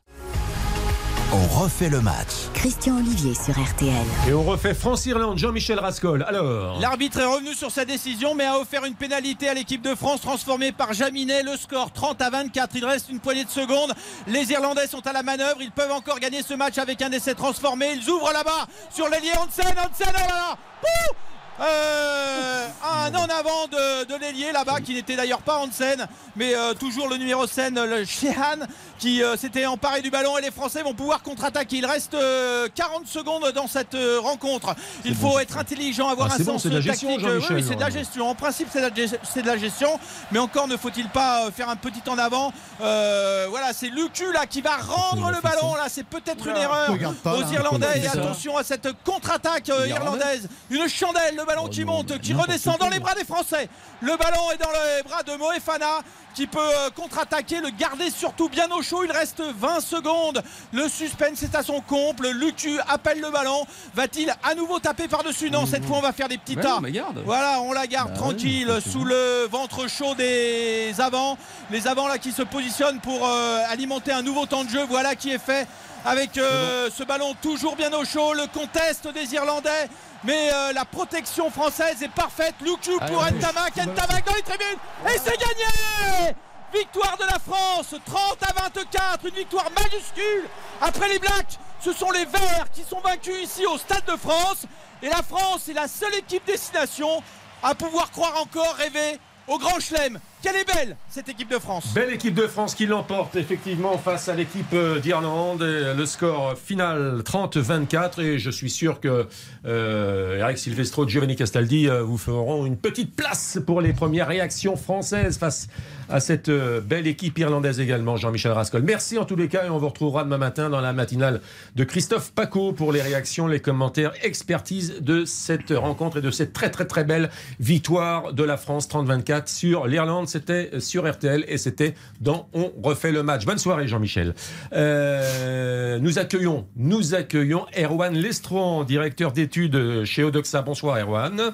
On 1.37 1.47
refait 1.63 1.89
le 1.89 1.99
match. 1.99 2.47
Christian 2.53 2.95
Olivier 2.95 3.33
sur 3.35 3.61
RTL. 3.61 4.05
Et 4.25 4.33
on 4.33 4.43
refait 4.43 4.73
France-Irlande, 4.73 5.37
Jean-Michel 5.37 5.77
Rascol. 5.81 6.23
Alors. 6.25 6.79
L'arbitre 6.79 7.19
est 7.19 7.25
revenu 7.25 7.53
sur 7.53 7.71
sa 7.71 7.83
décision, 7.83 8.35
mais 8.35 8.45
a 8.45 8.57
offert 8.57 8.85
une 8.85 8.95
pénalité 8.95 9.49
à 9.49 9.53
l'équipe 9.53 9.81
de 9.81 9.95
France, 9.95 10.21
transformée 10.21 10.71
par 10.71 10.93
Jaminet. 10.93 11.43
Le 11.43 11.57
score 11.57 11.91
30 11.91 12.21
à 12.21 12.29
24. 12.29 12.71
Il 12.75 12.85
reste 12.85 13.09
une 13.09 13.19
poignée 13.19 13.43
de 13.43 13.49
secondes. 13.49 13.93
Les 14.27 14.49
Irlandais 14.53 14.87
sont 14.87 15.05
à 15.05 15.11
la 15.11 15.23
manœuvre. 15.23 15.57
Ils 15.59 15.71
peuvent 15.71 15.91
encore 15.91 16.21
gagner 16.21 16.41
ce 16.41 16.53
match 16.53 16.77
avec 16.77 17.01
un 17.01 17.11
essai 17.11 17.35
transformé. 17.35 17.87
Ils 17.97 18.09
ouvrent 18.09 18.31
là-bas 18.31 18.67
sur 18.89 19.09
l'ailier 19.09 19.31
Hansen. 19.37 19.75
Hansen, 19.77 20.07
oh 20.07 20.17
là 20.17 20.27
là 20.27 20.57
Pouh 20.81 21.15
Euh, 21.61 22.67
un 22.83 23.15
en 23.15 23.23
avant 23.29 23.67
de, 23.71 24.03
de 24.05 24.15
l'ailier 24.19 24.51
là-bas 24.51 24.81
qui 24.81 24.93
n'était 24.93 25.15
d'ailleurs 25.15 25.41
pas 25.41 25.59
Hansen 25.59 26.05
mais 26.35 26.53
euh, 26.53 26.73
toujours 26.73 27.07
le 27.07 27.15
numéro 27.15 27.47
7 27.47 27.73
le 27.75 28.03
Sheehan 28.03 28.67
qui 28.99 29.21
euh, 29.23 29.35
s'était 29.37 29.65
emparé 29.65 30.01
du 30.01 30.09
ballon 30.09 30.37
et 30.37 30.41
les 30.41 30.51
Français 30.51 30.81
vont 30.83 30.93
pouvoir 30.93 31.21
contre-attaquer. 31.21 31.77
Il 31.77 31.85
reste 31.85 32.13
euh, 32.13 32.67
40 32.73 33.07
secondes 33.07 33.51
dans 33.53 33.67
cette 33.67 33.95
euh, 33.95 34.19
rencontre. 34.19 34.75
Il 35.03 35.15
faut 35.15 35.39
être 35.39 35.57
intelligent 35.57 36.07
avoir 36.09 36.29
Ah, 36.31 36.35
un 36.35 36.43
bon, 36.43 36.53
sens 36.53 36.65
de 36.65 36.71
la 36.71 36.81
gestion, 36.81 37.09
tactique 37.09 37.27
Euh, 37.27 37.41
oui, 37.51 37.63
c'est 37.67 37.75
de 37.75 37.81
la 37.81 37.89
gestion. 37.89 38.29
En 38.29 38.35
principe 38.35 38.67
c'est 38.71 38.79
de, 38.79 39.45
la 39.45 39.55
de 39.55 39.59
gestion. 39.59 39.99
Mais 40.31 40.39
encore 40.39 40.67
ne 40.67 40.77
faut-il 40.77 41.09
pas 41.09 41.45
euh, 41.45 41.51
faire 41.51 41.69
un 41.69 41.75
petit 41.75 42.01
en 42.09 42.17
avant. 42.17 42.53
Euh, 42.81 43.47
voilà 43.49 43.73
c'est 43.73 43.89
Lucu 43.89 44.31
là 44.33 44.45
qui 44.45 44.61
va 44.61 44.77
rendre 44.77 45.31
le 45.31 45.41
ballon. 45.41 45.75
Là 45.75 45.85
c'est 45.89 46.05
peut-être 46.05 46.47
une 46.47 46.57
erreur 46.57 46.91
pas, 47.23 47.35
aux 47.35 47.41
là. 47.41 47.47
Irlandais. 47.51 48.01
Et 48.03 48.07
attention 48.07 48.57
à 48.57 48.63
cette 48.63 48.87
contre-attaque 49.03 49.69
euh, 49.69 49.87
irlandaise. 49.87 50.47
Une 50.69 50.87
chandelle 50.87 51.35
le 51.37 51.45
ballon 51.45 51.67
qui 51.67 51.83
monte 51.85 52.19
qui 52.19 52.33
redescend 52.33 52.77
dans 52.79 52.89
les 52.89 52.99
bras 52.99 53.13
des 53.13 53.25
Français 53.25 53.69
le 54.05 54.15
ballon 54.17 54.51
est 54.51 54.57
dans 54.57 54.69
les 54.69 55.03
bras 55.03 55.23
de 55.23 55.35
Moefana 55.35 56.01
qui 56.35 56.45
peut 56.45 56.59
euh, 56.59 56.89
contre-attaquer, 56.91 57.59
le 57.59 57.69
garder 57.69 58.11
surtout 58.11 58.49
bien 58.49 58.69
au 58.69 58.83
chaud. 58.83 59.03
Il 59.03 59.11
reste 59.11 59.41
20 59.41 59.79
secondes. 59.79 60.43
Le 60.73 60.87
suspense 60.87 61.41
est 61.41 61.55
à 61.55 61.63
son 61.63 61.81
comble. 61.81 62.27
Lucu 62.29 62.77
appelle 62.87 63.19
le 63.19 63.31
ballon. 63.31 63.65
Va-t-il 63.95 64.31
à 64.43 64.53
nouveau 64.53 64.79
taper 64.79 65.07
par-dessus? 65.07 65.49
Non, 65.49 65.65
cette 65.65 65.85
fois 65.85 65.97
on 65.97 66.01
va 66.01 66.11
faire 66.11 66.27
des 66.27 66.37
petits 66.37 66.55
tas. 66.55 66.79
Voilà, 67.25 67.61
on 67.61 67.71
la 67.71 67.87
garde 67.87 68.11
Bah 68.11 68.17
tranquille 68.17 68.69
ouais, 68.69 68.81
sous 68.81 69.05
le 69.05 69.47
ventre 69.49 69.89
chaud 69.89 70.13
des 70.13 70.93
avants. 70.99 71.37
Les 71.71 71.87
avants 71.87 72.07
là 72.07 72.19
qui 72.19 72.31
se 72.31 72.43
positionnent 72.43 72.99
pour 72.99 73.27
euh, 73.27 73.63
alimenter 73.69 74.11
un 74.11 74.21
nouveau 74.21 74.45
temps 74.45 74.65
de 74.65 74.69
jeu. 74.69 74.85
Voilà 74.87 75.15
qui 75.15 75.31
est 75.31 75.39
fait 75.39 75.67
avec 76.05 76.37
euh, 76.37 76.89
ce 76.95 77.03
ballon 77.03 77.33
toujours 77.41 77.75
bien 77.75 77.91
au 77.93 78.05
chaud. 78.05 78.33
Le 78.33 78.45
conteste 78.53 79.07
des 79.13 79.33
Irlandais. 79.33 79.89
Mais 80.25 80.49
euh, 80.51 80.73
la 80.73 80.85
protection 80.85 81.51
française 81.51 82.01
est 82.01 82.09
parfaite. 82.09 82.55
Lucu 82.61 82.91
pour 83.07 83.23
Allez, 83.23 83.37
Ntamak. 83.37 83.75
Ntamak 83.75 84.25
dans 84.25 84.33
les 84.33 84.41
tribunes. 84.41 84.79
Et 85.07 85.17
c'est 85.17 85.37
gagné 85.37 86.35
Victoire 86.73 87.15
de 87.17 87.23
la 87.23 87.39
France, 87.39 87.95
30 88.05 88.37
à 88.43 88.69
24, 88.69 89.27
une 89.27 89.35
victoire 89.35 89.69
majuscule. 89.71 90.49
Après 90.81 91.07
les 91.07 91.19
Blacks, 91.19 91.57
ce 91.79 91.93
sont 91.93 92.11
les 92.11 92.25
Verts 92.25 92.65
qui 92.73 92.83
sont 92.83 92.99
vaincus 92.99 93.43
ici 93.43 93.65
au 93.65 93.77
Stade 93.77 94.03
de 94.05 94.17
France. 94.17 94.65
Et 95.01 95.07
la 95.07 95.21
France 95.21 95.69
est 95.69 95.73
la 95.73 95.87
seule 95.87 96.15
équipe 96.15 96.45
destination 96.45 97.21
à 97.63 97.75
pouvoir 97.75 98.11
croire 98.11 98.41
encore, 98.41 98.75
rêver 98.75 99.19
au 99.47 99.57
Grand 99.57 99.79
Chelem. 99.79 100.19
Quelle 100.45 100.57
est 100.57 100.75
belle 100.75 100.95
cette 101.09 101.27
équipe 101.27 101.49
de 101.49 101.57
France. 101.57 101.91
Belle 101.95 102.13
équipe 102.13 102.35
de 102.35 102.45
France 102.45 102.75
qui 102.75 102.85
l'emporte 102.85 103.35
effectivement 103.35 103.97
face 103.97 104.29
à 104.29 104.35
l'équipe 104.35 104.73
euh, 104.73 104.99
d'Irlande. 104.99 105.63
Et 105.63 105.95
Le 105.95 106.05
score 106.05 106.55
final 106.55 107.21
30-24 107.25 108.21
et 108.21 108.37
je 108.37 108.51
suis 108.51 108.69
sûr 108.69 108.99
que 108.99 109.25
euh, 109.65 110.37
Eric 110.37 110.59
Silvestro, 110.59 111.07
Giovanni 111.07 111.35
Castaldi 111.35 111.89
euh, 111.89 112.03
vous 112.03 112.19
feront 112.19 112.67
une 112.67 112.77
petite 112.77 113.15
place 113.15 113.57
pour 113.65 113.81
les 113.81 113.93
premières 113.93 114.27
réactions 114.27 114.75
françaises 114.75 115.39
face 115.39 115.67
à 116.09 116.19
cette 116.19 116.49
euh, 116.49 116.81
belle 116.81 117.07
équipe 117.07 117.37
irlandaise 117.39 117.79
également, 117.79 118.15
Jean-Michel 118.15 118.51
Rascol. 118.51 118.83
Merci 118.83 119.17
en 119.17 119.25
tous 119.25 119.35
les 119.35 119.47
cas 119.47 119.65
et 119.65 119.69
on 119.69 119.79
vous 119.79 119.89
retrouvera 119.89 120.23
demain 120.23 120.37
matin 120.37 120.69
dans 120.69 120.81
la 120.81 120.93
matinale 120.93 121.41
de 121.75 121.83
Christophe 121.83 122.31
Paco 122.31 122.73
pour 122.73 122.91
les 122.91 123.01
réactions, 123.01 123.47
les 123.47 123.59
commentaires, 123.59 124.13
expertise 124.21 125.01
de 125.01 125.25
cette 125.25 125.71
rencontre 125.71 126.17
et 126.17 126.21
de 126.21 126.31
cette 126.31 126.53
très 126.53 126.69
très 126.69 126.85
très 126.85 127.03
belle 127.03 127.31
victoire 127.59 128.33
de 128.33 128.43
la 128.43 128.57
France 128.57 128.87
30-24 128.87 129.47
sur 129.47 129.87
l'Irlande. 129.87 130.27
C'était 130.35 130.81
sur 130.81 131.09
RTL 131.09 131.45
et 131.47 131.57
c'était 131.57 131.93
dans 132.19 132.49
On 132.51 132.69
refait 132.83 133.13
le 133.13 133.23
match. 133.23 133.45
Bonne 133.45 133.57
soirée 133.57 133.87
Jean-Michel. 133.87 134.33
Euh, 134.73 135.97
nous 135.99 136.19
accueillons, 136.19 136.67
nous 136.75 137.15
accueillons 137.15 137.65
Erwan 137.73 138.13
Lestron, 138.13 138.83
directeur 138.83 139.31
d'études 139.31 140.03
chez 140.03 140.25
Odoxa. 140.25 140.61
Bonsoir 140.61 140.97
Erwan. 140.97 141.53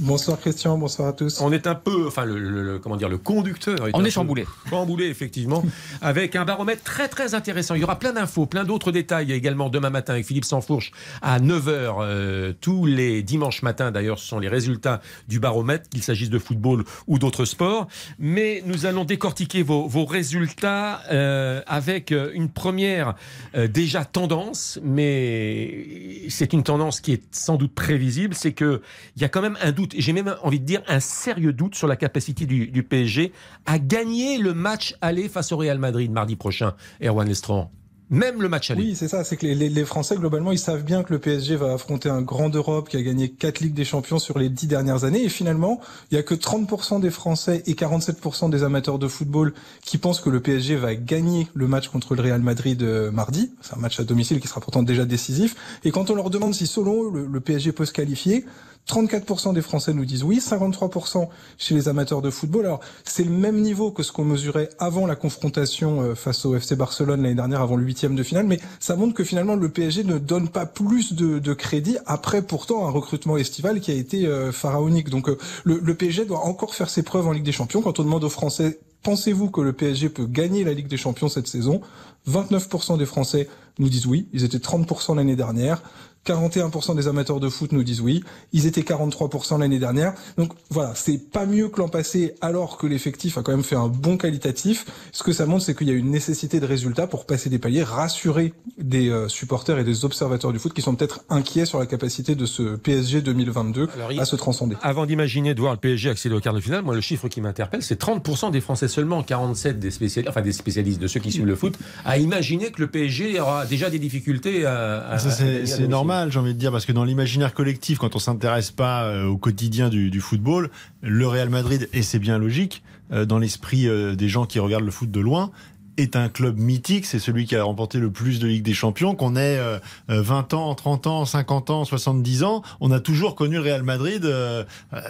Bonsoir 0.00 0.38
Christian, 0.38 0.78
bonsoir 0.78 1.08
à 1.08 1.12
tous. 1.12 1.40
On 1.40 1.50
est 1.50 1.66
un 1.66 1.74
peu, 1.74 2.06
enfin, 2.06 2.24
le, 2.24 2.38
le- 2.38 2.62
le- 2.62 2.78
comment 2.78 2.96
dire, 2.96 3.08
le 3.08 3.18
conducteur. 3.18 3.76
On 3.94 4.04
est 4.04 4.10
chamboulé. 4.10 4.46
Chamboulé, 4.70 5.06
effectivement, 5.06 5.64
avec 6.00 6.36
un 6.36 6.44
baromètre 6.44 6.84
très 6.84 7.08
très 7.08 7.34
intéressant. 7.34 7.74
Il 7.74 7.80
y 7.80 7.84
aura 7.84 7.98
plein 7.98 8.12
d'infos, 8.12 8.46
plein 8.46 8.62
d'autres 8.62 8.92
détails 8.92 9.32
également 9.32 9.70
demain 9.70 9.90
matin 9.90 10.12
avec 10.12 10.24
Philippe 10.24 10.44
Sansfourche 10.44 10.92
à 11.20 11.40
9h 11.40 11.96
euh, 12.00 12.52
tous 12.60 12.86
les 12.86 13.24
dimanches 13.24 13.62
matins. 13.62 13.90
D'ailleurs, 13.90 14.20
ce 14.20 14.28
sont 14.28 14.38
les 14.38 14.46
résultats 14.48 15.00
du 15.26 15.40
baromètre, 15.40 15.88
qu'il 15.88 16.02
s'agisse 16.04 16.30
de 16.30 16.38
football 16.38 16.84
ou 17.08 17.18
d'autres 17.18 17.44
sports. 17.44 17.88
Mais 18.20 18.62
nous 18.66 18.86
allons 18.86 19.04
décortiquer 19.04 19.64
vos, 19.64 19.88
vos 19.88 20.04
résultats 20.04 21.00
euh, 21.10 21.60
avec 21.66 22.12
euh, 22.12 22.30
une 22.34 22.50
première 22.50 23.14
euh, 23.56 23.66
déjà 23.66 24.04
tendance, 24.04 24.78
mais 24.84 26.20
c'est 26.28 26.52
une 26.52 26.62
tendance 26.62 27.00
qui 27.00 27.14
est 27.14 27.22
sans 27.32 27.56
doute 27.56 27.74
prévisible, 27.74 28.34
c'est 28.36 28.52
que 28.52 28.80
il 29.16 29.22
y 29.22 29.24
a 29.24 29.28
quand 29.28 29.42
même 29.42 29.58
un 29.60 29.72
doute, 29.72 29.87
et 29.94 30.00
j'ai 30.00 30.12
même 30.12 30.34
envie 30.42 30.60
de 30.60 30.64
dire 30.64 30.82
un 30.88 31.00
sérieux 31.00 31.52
doute 31.52 31.74
sur 31.74 31.86
la 31.86 31.96
capacité 31.96 32.46
du, 32.46 32.82
PSG 32.82 33.32
à 33.66 33.78
gagner 33.78 34.38
le 34.38 34.54
match 34.54 34.94
aller 35.00 35.28
face 35.28 35.52
au 35.52 35.56
Real 35.56 35.78
Madrid 35.78 36.10
mardi 36.10 36.36
prochain, 36.36 36.74
Erwan 37.02 37.28
Lestran. 37.28 37.70
Même 38.10 38.40
le 38.40 38.48
match 38.48 38.70
aller. 38.70 38.82
Oui, 38.82 38.96
c'est 38.96 39.08
ça, 39.08 39.22
c'est 39.22 39.36
que 39.36 39.46
les, 39.46 39.84
Français, 39.84 40.16
globalement, 40.16 40.50
ils 40.50 40.58
savent 40.58 40.82
bien 40.82 41.02
que 41.02 41.12
le 41.12 41.18
PSG 41.18 41.56
va 41.56 41.74
affronter 41.74 42.08
un 42.08 42.22
grand 42.22 42.48
d'Europe 42.48 42.88
qui 42.88 42.96
a 42.96 43.02
gagné 43.02 43.28
quatre 43.28 43.60
Ligues 43.60 43.74
des 43.74 43.84
Champions 43.84 44.18
sur 44.18 44.38
les 44.38 44.48
dix 44.48 44.66
dernières 44.66 45.04
années. 45.04 45.22
Et 45.22 45.28
finalement, 45.28 45.80
il 46.10 46.14
y 46.14 46.18
a 46.18 46.22
que 46.22 46.34
30% 46.34 47.00
des 47.00 47.10
Français 47.10 47.62
et 47.66 47.74
47% 47.74 48.48
des 48.48 48.62
amateurs 48.62 48.98
de 48.98 49.08
football 49.08 49.52
qui 49.84 49.98
pensent 49.98 50.20
que 50.20 50.30
le 50.30 50.40
PSG 50.40 50.76
va 50.76 50.94
gagner 50.94 51.48
le 51.52 51.68
match 51.68 51.88
contre 51.88 52.14
le 52.14 52.22
Real 52.22 52.40
Madrid 52.40 52.82
euh, 52.82 53.10
mardi. 53.10 53.50
C'est 53.60 53.76
un 53.76 53.80
match 53.80 54.00
à 54.00 54.04
domicile 54.04 54.40
qui 54.40 54.48
sera 54.48 54.62
pourtant 54.62 54.82
déjà 54.82 55.04
décisif. 55.04 55.54
Et 55.84 55.90
quand 55.90 56.08
on 56.08 56.14
leur 56.14 56.30
demande 56.30 56.54
si, 56.54 56.66
selon 56.66 57.12
eux, 57.12 57.28
le 57.30 57.40
PSG 57.40 57.72
peut 57.72 57.84
se 57.84 57.92
qualifier, 57.92 58.46
34% 58.88 59.52
des 59.52 59.62
Français 59.62 59.92
nous 59.92 60.04
disent 60.04 60.24
oui, 60.24 60.38
53% 60.38 61.28
chez 61.58 61.74
les 61.74 61.88
amateurs 61.88 62.22
de 62.22 62.30
football. 62.30 62.64
Alors, 62.64 62.80
c'est 63.04 63.24
le 63.24 63.30
même 63.30 63.60
niveau 63.60 63.90
que 63.90 64.02
ce 64.02 64.12
qu'on 64.12 64.24
mesurait 64.24 64.70
avant 64.78 65.06
la 65.06 65.14
confrontation 65.14 66.00
euh, 66.02 66.14
face 66.14 66.44
au 66.46 66.56
FC 66.56 66.74
Barcelone 66.74 67.22
l'année 67.22 67.34
dernière, 67.34 67.60
avant 67.60 67.76
le 67.76 67.84
huitième 67.84 68.16
de 68.16 68.22
finale, 68.22 68.46
mais 68.46 68.58
ça 68.80 68.96
montre 68.96 69.14
que 69.14 69.24
finalement 69.24 69.54
le 69.54 69.68
PSG 69.68 70.04
ne 70.04 70.18
donne 70.18 70.48
pas 70.48 70.66
plus 70.66 71.12
de, 71.12 71.38
de 71.38 71.52
crédit 71.52 71.98
après 72.06 72.42
pourtant 72.42 72.86
un 72.86 72.90
recrutement 72.90 73.36
estival 73.36 73.80
qui 73.80 73.90
a 73.90 73.94
été 73.94 74.26
euh, 74.26 74.52
pharaonique. 74.52 75.10
Donc, 75.10 75.28
euh, 75.28 75.38
le, 75.64 75.78
le 75.78 75.94
PSG 75.94 76.24
doit 76.24 76.44
encore 76.44 76.74
faire 76.74 76.88
ses 76.88 77.02
preuves 77.02 77.26
en 77.26 77.32
Ligue 77.32 77.44
des 77.44 77.52
Champions. 77.52 77.82
Quand 77.82 78.00
on 78.00 78.04
demande 78.04 78.24
aux 78.24 78.30
Français, 78.30 78.78
pensez-vous 79.02 79.50
que 79.50 79.60
le 79.60 79.72
PSG 79.72 80.08
peut 80.08 80.26
gagner 80.26 80.64
la 80.64 80.72
Ligue 80.72 80.88
des 80.88 80.96
Champions 80.96 81.28
cette 81.28 81.46
saison? 81.46 81.80
29% 82.28 82.98
des 82.98 83.06
Français 83.06 83.48
nous 83.78 83.88
disent 83.88 84.06
oui, 84.06 84.28
ils 84.32 84.44
étaient 84.44 84.58
30% 84.58 85.16
l'année 85.16 85.36
dernière. 85.36 85.82
41% 86.26 86.94
des 86.96 87.08
amateurs 87.08 87.40
de 87.40 87.48
foot 87.48 87.72
nous 87.72 87.82
disent 87.82 88.00
oui. 88.00 88.22
Ils 88.52 88.66
étaient 88.66 88.82
43% 88.82 89.58
l'année 89.60 89.78
dernière. 89.78 90.12
Donc 90.36 90.52
voilà, 90.70 90.92
c'est 90.94 91.18
pas 91.30 91.46
mieux 91.46 91.68
que 91.68 91.80
l'an 91.80 91.88
passé 91.88 92.34
alors 92.40 92.76
que 92.76 92.86
l'effectif 92.86 93.38
a 93.38 93.42
quand 93.42 93.52
même 93.52 93.62
fait 93.64 93.76
un 93.76 93.88
bon 93.88 94.16
qualitatif. 94.18 94.84
Ce 95.12 95.22
que 95.22 95.32
ça 95.32 95.46
montre, 95.46 95.64
c'est 95.64 95.74
qu'il 95.76 95.88
y 95.88 95.90
a 95.90 95.94
une 95.94 96.10
nécessité 96.10 96.60
de 96.60 96.66
résultats 96.66 97.06
pour 97.06 97.24
passer 97.26 97.48
des 97.48 97.58
paliers, 97.58 97.82
rassurer 97.82 98.52
des 98.78 99.08
euh, 99.08 99.28
supporters 99.28 99.78
et 99.78 99.84
des 99.84 100.04
observateurs 100.04 100.52
du 100.52 100.58
foot 100.58 100.72
qui 100.74 100.82
sont 100.82 100.94
peut-être 100.94 101.20
inquiets 101.30 101.64
sur 101.66 101.78
la 101.78 101.86
capacité 101.86 102.34
de 102.34 102.46
ce 102.46 102.76
PSG 102.76 103.22
2022 103.22 103.88
à 104.20 104.24
se 104.24 104.36
transcender. 104.36 104.76
Avant 104.82 105.06
d'imaginer 105.06 105.54
de 105.54 105.60
voir 105.60 105.72
le 105.72 105.78
PSG 105.78 106.10
accéder 106.10 106.34
au 106.34 106.40
quart 106.40 106.54
de 106.54 106.60
finale, 106.60 106.82
moi 106.82 106.94
le 106.94 107.00
chiffre 107.00 107.28
qui 107.28 107.40
m'interpelle, 107.40 107.82
c'est 107.82 108.00
30% 108.00 108.50
des 108.50 108.60
Français 108.60 108.88
seulement, 108.88 109.22
47 109.22 109.78
des 109.78 109.90
spécialistes, 109.90 110.28
enfin 110.30 110.42
des 110.42 110.52
spécialistes 110.52 111.00
de 111.00 111.06
ceux 111.06 111.20
qui 111.20 111.32
suivent 111.32 111.46
le 111.46 111.56
foot, 111.56 111.78
à 112.04 112.18
imaginer 112.18 112.70
que 112.70 112.80
le 112.80 112.88
PSG 112.88 113.40
aura 113.40 113.64
déjà 113.66 113.88
des 113.90 113.98
difficultés 113.98 114.66
à. 114.66 115.08
à- 115.08 115.18
c'est 115.18 115.78
domicile. 115.82 115.88
J'ai 116.28 116.38
envie 116.38 116.54
de 116.54 116.58
dire, 116.58 116.72
parce 116.72 116.86
que 116.86 116.92
dans 116.92 117.04
l'imaginaire 117.04 117.54
collectif, 117.54 117.98
quand 117.98 118.16
on 118.16 118.18
s'intéresse 118.18 118.70
pas 118.70 119.04
euh, 119.04 119.26
au 119.26 119.36
quotidien 119.36 119.88
du, 119.88 120.10
du 120.10 120.20
football, 120.20 120.70
le 121.02 121.26
Real 121.26 121.48
Madrid, 121.48 121.88
et 121.92 122.02
c'est 122.02 122.18
bien 122.18 122.38
logique, 122.38 122.82
euh, 123.12 123.24
dans 123.24 123.38
l'esprit 123.38 123.88
euh, 123.88 124.14
des 124.14 124.28
gens 124.28 124.44
qui 124.44 124.58
regardent 124.58 124.84
le 124.84 124.90
foot 124.90 125.10
de 125.10 125.20
loin, 125.20 125.50
est 125.98 126.16
un 126.16 126.28
club 126.28 126.58
mythique, 126.58 127.06
c'est 127.06 127.18
celui 127.18 127.44
qui 127.46 127.56
a 127.56 127.62
remporté 127.64 127.98
le 127.98 128.10
plus 128.10 128.38
de 128.38 128.46
Ligue 128.46 128.62
des 128.62 128.74
Champions, 128.74 129.14
qu'on 129.14 129.36
ait 129.36 129.58
euh, 129.58 129.78
euh, 130.10 130.22
20 130.22 130.54
ans, 130.54 130.74
30 130.74 131.06
ans, 131.06 131.24
50 131.24 131.70
ans, 131.70 131.84
70 131.84 132.42
ans, 132.44 132.62
on 132.80 132.90
a 132.90 133.00
toujours 133.00 133.34
connu 133.34 133.56
le 133.56 133.62
Real 133.62 133.82
Madrid 133.82 134.24
euh, 134.24 134.64
euh, 134.94 135.00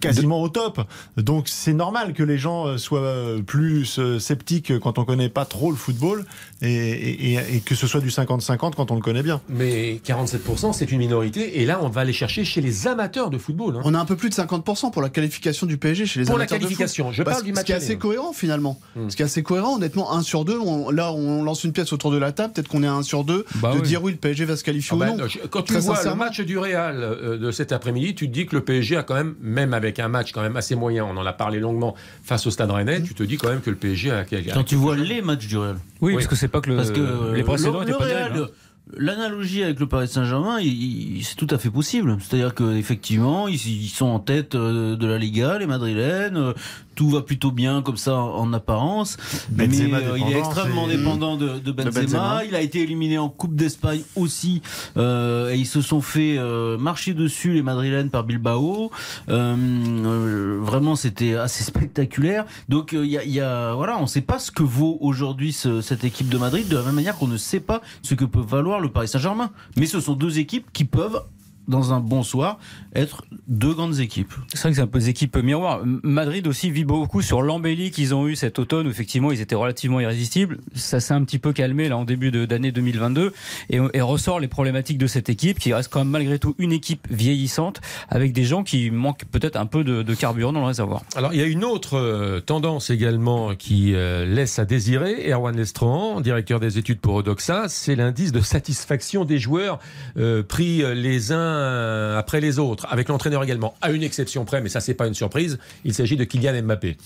quasiment 0.00 0.42
au 0.42 0.48
top. 0.48 0.80
Donc 1.16 1.48
c'est 1.48 1.72
normal 1.72 2.12
que 2.12 2.22
les 2.22 2.38
gens 2.38 2.76
soient 2.78 3.14
plus 3.46 3.98
sceptiques 4.18 4.78
quand 4.78 4.98
on 4.98 5.04
connaît 5.04 5.28
pas 5.28 5.44
trop 5.44 5.70
le 5.70 5.76
football 5.76 6.24
et, 6.62 6.68
et- 6.68 7.32
et- 7.34 7.56
et 7.56 7.60
que 7.60 7.74
ce 7.74 7.86
soit 7.86 8.00
du 8.00 8.10
50-50 8.10 8.74
quand 8.74 8.90
on 8.90 8.94
le 8.94 9.00
connaît 9.00 9.22
bien. 9.22 9.40
Mais 9.48 10.00
47%, 10.04 10.72
c'est 10.72 10.90
une 10.92 10.98
minorité. 10.98 11.60
Et 11.60 11.66
là, 11.66 11.78
on 11.82 11.88
va 11.88 12.02
aller 12.02 12.12
chercher 12.12 12.44
chez 12.44 12.60
les 12.60 12.86
amateurs 12.86 13.30
de 13.30 13.38
football. 13.38 13.76
hein. 13.76 13.82
On 13.84 13.94
a 13.94 13.98
un 13.98 14.04
peu 14.04 14.16
plus 14.16 14.28
de 14.30 14.34
50% 14.34 14.90
pour 14.90 15.02
la 15.02 15.08
qualification 15.08 15.66
du 15.66 15.76
PSG 15.78 16.06
chez 16.06 16.20
les 16.20 16.26
Pour 16.26 16.36
la 16.36 16.42
amateurs 16.42 16.58
de 16.58 16.64
foot. 16.64 16.68
qualification, 16.76 17.12
je 17.12 17.22
Bah, 17.22 17.32
parle 17.32 17.44
du 17.44 17.50
ce 17.50 17.54
match 17.54 17.66
qui 17.66 17.72
est 17.72 17.76
assez 17.76 17.96
cohérent 17.96 18.32
finalement. 18.32 18.78
Hmm. 18.96 19.08
Ce 19.08 19.16
qui 19.16 19.22
est 19.22 19.26
assez 19.26 19.42
cohérent, 19.42 19.75
honnêtement, 19.76 20.12
1 20.12 20.22
sur 20.22 20.44
2, 20.44 20.58
on, 20.58 20.90
là 20.90 21.12
on 21.12 21.42
lance 21.42 21.64
une 21.64 21.72
pièce 21.72 21.92
autour 21.92 22.10
de 22.10 22.18
la 22.18 22.32
table, 22.32 22.52
peut-être 22.52 22.68
qu'on 22.68 22.82
est 22.82 22.86
à 22.88 22.92
1 22.92 23.02
sur 23.02 23.24
2, 23.24 23.44
Bah 23.56 23.72
de 23.74 23.80
oui. 23.80 23.86
dire 23.86 24.02
oui, 24.02 24.12
le 24.12 24.18
PSG 24.18 24.44
va 24.44 24.56
se 24.56 24.64
qualifier 24.64 24.96
Ah 25.00 25.04
bah, 25.06 25.12
ou 25.12 25.16
non. 25.18 25.26
je- 25.28 25.38
Quand 25.48 25.62
tu 25.62 25.72
Très 25.74 25.80
vois 25.82 26.02
le 26.04 26.14
match 26.14 26.40
du 26.40 26.58
Real 26.58 26.96
euh, 27.02 27.38
de 27.38 27.50
cet 27.50 27.72
après-midi, 27.72 28.14
tu 28.14 28.28
te 28.28 28.32
dis 28.32 28.46
que 28.46 28.56
le 28.56 28.62
PSG 28.64 28.96
a 28.96 29.02
quand 29.02 29.14
même, 29.14 29.34
même 29.40 29.72
avec 29.74 29.98
un 30.00 30.08
match 30.08 30.32
quand 30.32 30.42
même 30.42 30.56
assez 30.56 30.74
moyen, 30.74 31.04
on 31.04 31.16
en 31.16 31.24
a 31.26 31.32
parlé 31.32 31.58
longuement 31.60 31.94
face 32.22 32.46
au 32.46 32.50
Stade 32.50 32.70
Rennais, 32.70 33.02
tu 33.02 33.14
te 33.14 33.22
dis 33.22 33.36
quand 33.36 33.48
même 33.48 33.60
que 33.60 33.70
le 33.70 33.76
PSG 33.76 34.10
a. 34.10 34.18
a- 34.20 34.24
Quand 34.54 34.64
tu 34.64 34.74
vois 34.76 34.96
les 34.96 35.22
matchs 35.22 35.46
du 35.46 35.56
Real. 35.58 35.76
Oui, 36.00 36.14
parce 36.14 36.26
que 36.26 36.36
c'est 36.36 36.48
pas 36.48 36.60
que 36.60 36.70
le- 36.70 36.76
Parce 36.76 36.90
que, 36.90 37.00
les 37.34 37.40
euh, 37.42 37.44
précédents 37.44 37.78
le- 37.78 37.82
étaient 37.82 37.92
le 37.92 37.98
pas 37.98 38.04
Real, 38.04 38.32
terribles, 38.32 38.44
hein. 38.50 38.54
L'analogie 38.96 39.64
avec 39.64 39.80
le 39.80 39.88
Paris 39.88 40.06
Saint-Germain, 40.06 40.58
c'est 41.22 41.34
tout 41.34 41.48
à 41.50 41.58
fait 41.58 41.70
possible. 41.70 42.16
C'est-à-dire 42.20 42.54
qu'effectivement, 42.54 43.48
ils, 43.48 43.56
ils 43.56 43.88
sont 43.88 44.06
en 44.06 44.20
tête 44.20 44.54
euh, 44.54 44.94
de 44.94 45.06
la 45.08 45.18
Liga, 45.18 45.58
les 45.58 45.66
Madrilènes. 45.66 46.54
Tout 46.96 47.10
va 47.10 47.22
plutôt 47.22 47.52
bien 47.52 47.82
comme 47.82 47.96
ça 47.96 48.16
en, 48.16 48.34
en 48.38 48.52
apparence. 48.52 49.16
Benzema 49.50 49.98
mais 50.00 50.04
euh, 50.06 50.18
il 50.18 50.32
est 50.34 50.38
extrêmement 50.38 50.88
dépendant 50.88 51.36
de, 51.36 51.58
de 51.60 51.70
Benzema. 51.72 52.00
Benzema. 52.00 52.44
Il 52.48 52.54
a 52.56 52.60
été 52.62 52.80
éliminé 52.82 53.18
en 53.18 53.28
Coupe 53.28 53.54
d'Espagne 53.54 54.00
aussi. 54.16 54.62
euh, 54.96 55.50
et 55.52 55.56
ils 55.58 55.66
se 55.66 55.80
sont 55.82 56.00
fait 56.00 56.36
euh, 56.38 56.76
marcher 56.78 57.14
dessus 57.14 57.52
les 57.52 57.62
Madrilènes 57.62 58.10
par 58.10 58.24
Bilbao. 58.24 58.90
Euh, 59.28 60.58
vraiment, 60.60 60.96
c'était 60.96 61.34
assez 61.34 61.64
spectaculaire. 61.64 62.44
Donc 62.68 62.92
il 62.92 63.04
y, 63.06 63.18
a, 63.18 63.24
il 63.24 63.30
y 63.30 63.40
a- 63.40 63.74
voilà, 63.74 63.98
on 63.98 64.02
ne 64.02 64.06
sait 64.06 64.20
pas 64.20 64.38
ce 64.38 64.50
que 64.50 64.62
vaut 64.62 64.98
aujourd'hui 65.00 65.52
ce- 65.52 65.80
cette 65.80 66.04
équipe 66.04 66.28
de 66.28 66.38
Madrid 66.38 66.66
de 66.68 66.76
la 66.76 66.82
même 66.82 66.94
manière 66.94 67.16
qu'on 67.16 67.28
ne 67.28 67.36
sait 67.36 67.60
pas 67.60 67.82
ce 68.02 68.14
que 68.14 68.24
peut 68.24 68.40
valoir 68.40 68.80
le 68.80 68.88
Paris 68.90 69.08
Saint-Germain. 69.08 69.50
Mais 69.76 69.86
ce 69.86 70.00
sont 70.00 70.14
deux 70.14 70.38
équipes 70.38 70.66
qui 70.72 70.84
peuvent 70.84 71.20
dans 71.68 71.92
un 71.92 72.00
bon 72.00 72.22
soir 72.22 72.58
être 72.94 73.24
deux 73.48 73.74
grandes 73.74 74.00
équipes. 74.00 74.32
C'est 74.52 74.60
vrai 74.60 74.70
que 74.70 74.76
c'est 74.76 74.82
un 74.82 74.86
peu 74.86 74.98
des 74.98 75.08
équipes 75.08 75.36
miroirs. 75.36 75.82
Madrid 75.84 76.46
aussi 76.46 76.70
vit 76.70 76.84
beaucoup 76.84 77.22
sur 77.22 77.42
l'embellie 77.42 77.90
qu'ils 77.90 78.14
ont 78.14 78.26
eu 78.26 78.36
cet 78.36 78.58
automne 78.58 78.86
où 78.86 78.90
effectivement 78.90 79.32
ils 79.32 79.40
étaient 79.40 79.54
relativement 79.54 80.00
irrésistibles. 80.00 80.58
Ça 80.74 81.00
s'est 81.00 81.14
un 81.14 81.24
petit 81.24 81.38
peu 81.38 81.52
calmé 81.52 81.88
là 81.88 81.96
en 81.96 82.04
début 82.04 82.30
d'année 82.30 82.72
2022 82.72 83.32
et, 83.70 83.78
et 83.92 84.00
ressort 84.00 84.40
les 84.40 84.48
problématiques 84.48 84.98
de 84.98 85.06
cette 85.06 85.28
équipe 85.28 85.58
qui 85.58 85.72
reste 85.72 85.90
quand 85.92 86.00
même 86.00 86.08
malgré 86.08 86.38
tout 86.38 86.54
une 86.58 86.72
équipe 86.72 87.06
vieillissante 87.10 87.80
avec 88.08 88.32
des 88.32 88.44
gens 88.44 88.62
qui 88.62 88.90
manquent 88.90 89.24
peut-être 89.30 89.56
un 89.56 89.66
peu 89.66 89.84
de, 89.84 90.02
de 90.02 90.14
carburant 90.14 90.52
dans 90.52 90.60
le 90.60 90.66
réservoir. 90.66 91.02
Alors, 91.14 91.32
il 91.32 91.40
y 91.40 91.42
a 91.42 91.46
une 91.46 91.64
autre 91.64 91.98
euh, 91.98 92.40
tendance 92.40 92.90
également 92.90 93.54
qui 93.54 93.94
euh, 93.94 94.24
laisse 94.24 94.58
à 94.58 94.64
désirer. 94.64 95.30
Erwan 95.30 95.56
Lestrand, 95.56 96.20
directeur 96.20 96.60
des 96.60 96.78
études 96.78 97.00
pour 97.00 97.14
Odoxa, 97.14 97.68
c'est 97.68 97.96
l'indice 97.96 98.32
de 98.32 98.40
satisfaction 98.40 99.24
des 99.24 99.38
joueurs 99.38 99.78
euh, 100.16 100.42
pris 100.42 100.82
les 100.94 101.32
uns 101.32 101.55
après 102.18 102.40
les 102.40 102.58
autres, 102.58 102.86
avec 102.90 103.08
l'entraîneur 103.08 103.42
également. 103.42 103.74
À 103.80 103.90
une 103.90 104.02
exception 104.02 104.44
près, 104.44 104.60
mais 104.60 104.68
ça, 104.68 104.80
c'est 104.80 104.94
pas 104.94 105.06
une 105.06 105.14
surprise, 105.14 105.58
il 105.84 105.94
s'agit 105.94 106.16
de 106.16 106.24
Kylian 106.24 106.62
Mbappé. 106.62 106.96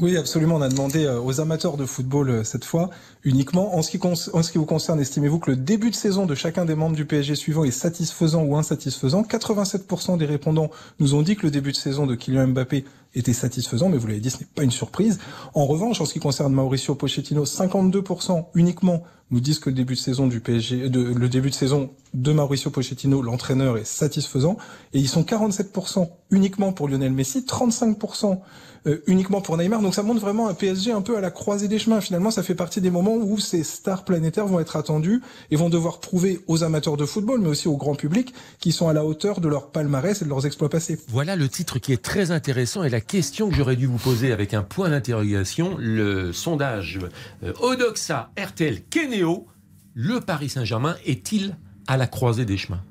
Oui, 0.00 0.16
absolument. 0.16 0.56
On 0.56 0.62
a 0.62 0.68
demandé 0.68 1.04
euh, 1.04 1.20
aux 1.20 1.40
amateurs 1.40 1.76
de 1.76 1.84
football 1.84 2.30
euh, 2.30 2.44
cette 2.44 2.64
fois 2.64 2.90
uniquement. 3.24 3.76
En 3.76 3.82
ce, 3.82 3.90
qui 3.90 4.00
en 4.06 4.14
ce 4.14 4.52
qui 4.52 4.58
vous 4.58 4.66
concerne, 4.66 5.00
estimez-vous 5.00 5.38
que 5.38 5.50
le 5.50 5.56
début 5.56 5.90
de 5.90 5.94
saison 5.94 6.26
de 6.26 6.34
chacun 6.34 6.64
des 6.64 6.74
membres 6.74 6.96
du 6.96 7.04
PSG 7.04 7.34
suivant 7.34 7.64
est 7.64 7.70
satisfaisant 7.70 8.42
ou 8.42 8.56
insatisfaisant? 8.56 9.22
87% 9.22 10.18
des 10.18 10.26
répondants 10.26 10.70
nous 11.00 11.14
ont 11.14 11.22
dit 11.22 11.36
que 11.36 11.42
le 11.42 11.50
début 11.50 11.72
de 11.72 11.76
saison 11.76 12.06
de 12.06 12.14
Kylian 12.14 12.48
Mbappé 12.48 12.84
était 13.14 13.32
satisfaisant, 13.32 13.88
mais 13.88 13.96
vous 13.96 14.06
l'avez 14.06 14.20
dit, 14.20 14.30
ce 14.30 14.38
n'est 14.38 14.48
pas 14.54 14.62
une 14.62 14.70
surprise. 14.70 15.18
En 15.54 15.66
revanche, 15.66 16.00
en 16.00 16.04
ce 16.04 16.12
qui 16.12 16.20
concerne 16.20 16.52
Mauricio 16.52 16.94
Pochettino, 16.94 17.44
52% 17.44 18.46
uniquement 18.54 19.02
nous 19.30 19.40
disent 19.40 19.58
que 19.58 19.70
le 19.70 19.76
début 19.76 19.94
de 19.94 19.98
saison 19.98 20.26
du 20.26 20.40
PSG, 20.40 20.88
de, 20.88 21.00
le 21.00 21.28
début 21.28 21.50
de 21.50 21.54
saison 21.54 21.90
de 22.14 22.32
Mauricio 22.32 22.70
Pochettino, 22.70 23.20
l'entraîneur, 23.22 23.76
est 23.76 23.84
satisfaisant. 23.84 24.56
Et 24.94 24.98
ils 24.98 25.08
sont 25.08 25.22
47% 25.22 26.08
uniquement 26.30 26.72
pour 26.72 26.88
Lionel 26.88 27.12
Messi, 27.12 27.40
35% 27.40 28.38
euh, 28.86 29.02
uniquement 29.06 29.40
pour 29.40 29.56
Neymar. 29.56 29.82
Donc 29.82 29.94
ça 29.94 30.02
montre 30.02 30.20
vraiment 30.20 30.48
un 30.48 30.54
PSG 30.54 30.92
un 30.92 31.02
peu 31.02 31.16
à 31.16 31.20
la 31.20 31.30
croisée 31.30 31.68
des 31.68 31.78
chemins. 31.78 32.00
Finalement, 32.00 32.30
ça 32.30 32.42
fait 32.42 32.54
partie 32.54 32.80
des 32.80 32.90
moments 32.90 33.07
où 33.16 33.38
ces 33.38 33.64
stars 33.64 34.04
planétaires 34.04 34.46
vont 34.46 34.60
être 34.60 34.76
attendues 34.76 35.22
et 35.50 35.56
vont 35.56 35.68
devoir 35.68 36.00
prouver 36.00 36.40
aux 36.46 36.64
amateurs 36.64 36.96
de 36.96 37.04
football, 37.04 37.40
mais 37.40 37.48
aussi 37.48 37.68
au 37.68 37.76
grand 37.76 37.94
public, 37.94 38.34
qu'ils 38.60 38.72
sont 38.72 38.88
à 38.88 38.92
la 38.92 39.04
hauteur 39.04 39.40
de 39.40 39.48
leur 39.48 39.70
palmarès 39.70 40.20
et 40.20 40.24
de 40.24 40.30
leurs 40.30 40.46
exploits 40.46 40.68
passés. 40.68 40.98
Voilà 41.08 41.36
le 41.36 41.48
titre 41.48 41.78
qui 41.78 41.92
est 41.92 42.02
très 42.02 42.30
intéressant 42.30 42.84
et 42.84 42.90
la 42.90 43.00
question 43.00 43.48
que 43.48 43.54
j'aurais 43.54 43.76
dû 43.76 43.86
vous 43.86 43.98
poser 43.98 44.32
avec 44.32 44.54
un 44.54 44.62
point 44.62 44.90
d'interrogation, 44.90 45.76
le 45.78 46.32
sondage 46.32 46.98
euh, 47.42 47.52
Odoxa 47.60 48.30
RTL 48.38 48.82
Kenéo, 48.90 49.46
le 49.94 50.20
Paris 50.20 50.48
Saint-Germain 50.48 50.96
est-il 51.04 51.56
à 51.86 51.96
la 51.96 52.06
croisée 52.06 52.44
des 52.44 52.56
chemins? 52.56 52.82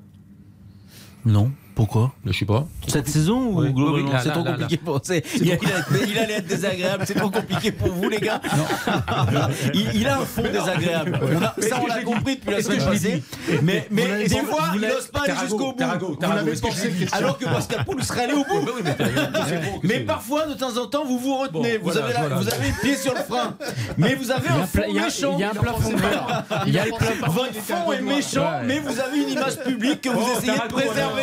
Non. 1.24 1.52
Pourquoi? 1.78 2.10
Je 2.26 2.32
sais 2.32 2.44
pas. 2.44 2.66
Cette 2.88 3.06
saison 3.08 3.38
ou 3.52 3.60
oui, 3.62 3.72
globalement 3.72 4.10
oui, 4.12 4.16
C'est 4.20 4.30
trop 4.30 4.42
là, 4.42 4.50
compliqué 4.50 4.74
là. 4.74 4.82
pour 4.84 5.00
il, 5.06 5.22
trop- 5.22 5.36
il 5.40 5.52
a- 5.52 6.04
il 6.08 6.18
allait 6.18 6.34
être 6.34 6.46
désagréable, 6.48 7.04
c'est 7.06 7.14
trop 7.14 7.30
compliqué 7.30 7.70
pour 7.70 7.92
vous 7.92 8.08
les 8.08 8.18
gars. 8.18 8.40
il, 9.74 9.86
il 9.94 10.08
a 10.08 10.16
un 10.18 10.24
fond 10.24 10.42
désagréable. 10.42 11.20
Ça 11.60 11.78
on 11.80 11.86
l'a 11.86 12.02
compris 12.02 12.34
depuis 12.34 12.50
la 12.50 12.62
semaine 12.64 12.78
que 12.78 12.84
je 12.84 12.90
l'ai 12.90 12.96
passée. 12.98 13.22
Mais, 13.62 13.86
mais 13.92 14.24
des 14.26 14.40
fois, 14.40 14.70
il 14.74 14.80
n'ose 14.80 15.06
pas 15.06 15.20
aller 15.20 15.34
jusqu'au 15.40 15.72
bout. 15.72 15.84
Alors 17.12 17.38
que 17.38 17.44
Pascal 17.44 17.84
Paul 17.84 18.02
serait 18.02 18.24
allé 18.24 18.32
au 18.32 18.44
bout. 18.44 18.68
Oui, 18.76 18.82
mais 19.84 20.00
parfois, 20.00 20.46
de 20.46 20.54
temps 20.54 20.76
en 20.82 20.86
temps, 20.88 21.04
vous 21.04 21.20
vous 21.20 21.36
retenez. 21.38 21.78
Vous, 21.78 21.96
avez 21.96 22.12
la- 22.12 22.18
voilà. 22.22 22.36
vous 22.38 22.48
avez 22.48 22.68
le 22.70 22.80
pied 22.82 22.96
sur 22.96 23.14
le 23.14 23.20
frein. 23.20 23.56
Mais 23.96 24.16
vous 24.16 24.32
avez 24.32 24.48
un 24.48 24.66
fond 24.66 24.92
méchant. 24.92 25.34
il 25.34 25.40
y 25.40 25.44
a 25.44 25.50
un 25.50 25.54
plafond. 25.54 25.92
Votre 27.28 27.54
fond 27.54 27.92
est 27.92 28.00
méchant, 28.02 28.40
Ouais. 28.40 28.64
mais 28.66 28.80
vous 28.80 28.98
avez 28.98 29.22
une 29.22 29.28
image 29.30 29.60
publique 29.60 30.00
que 30.00 30.08
vous 30.08 30.18
Oh, 30.28 30.38
essayez 30.38 30.52
de 30.58 30.72
préserver. 30.72 31.22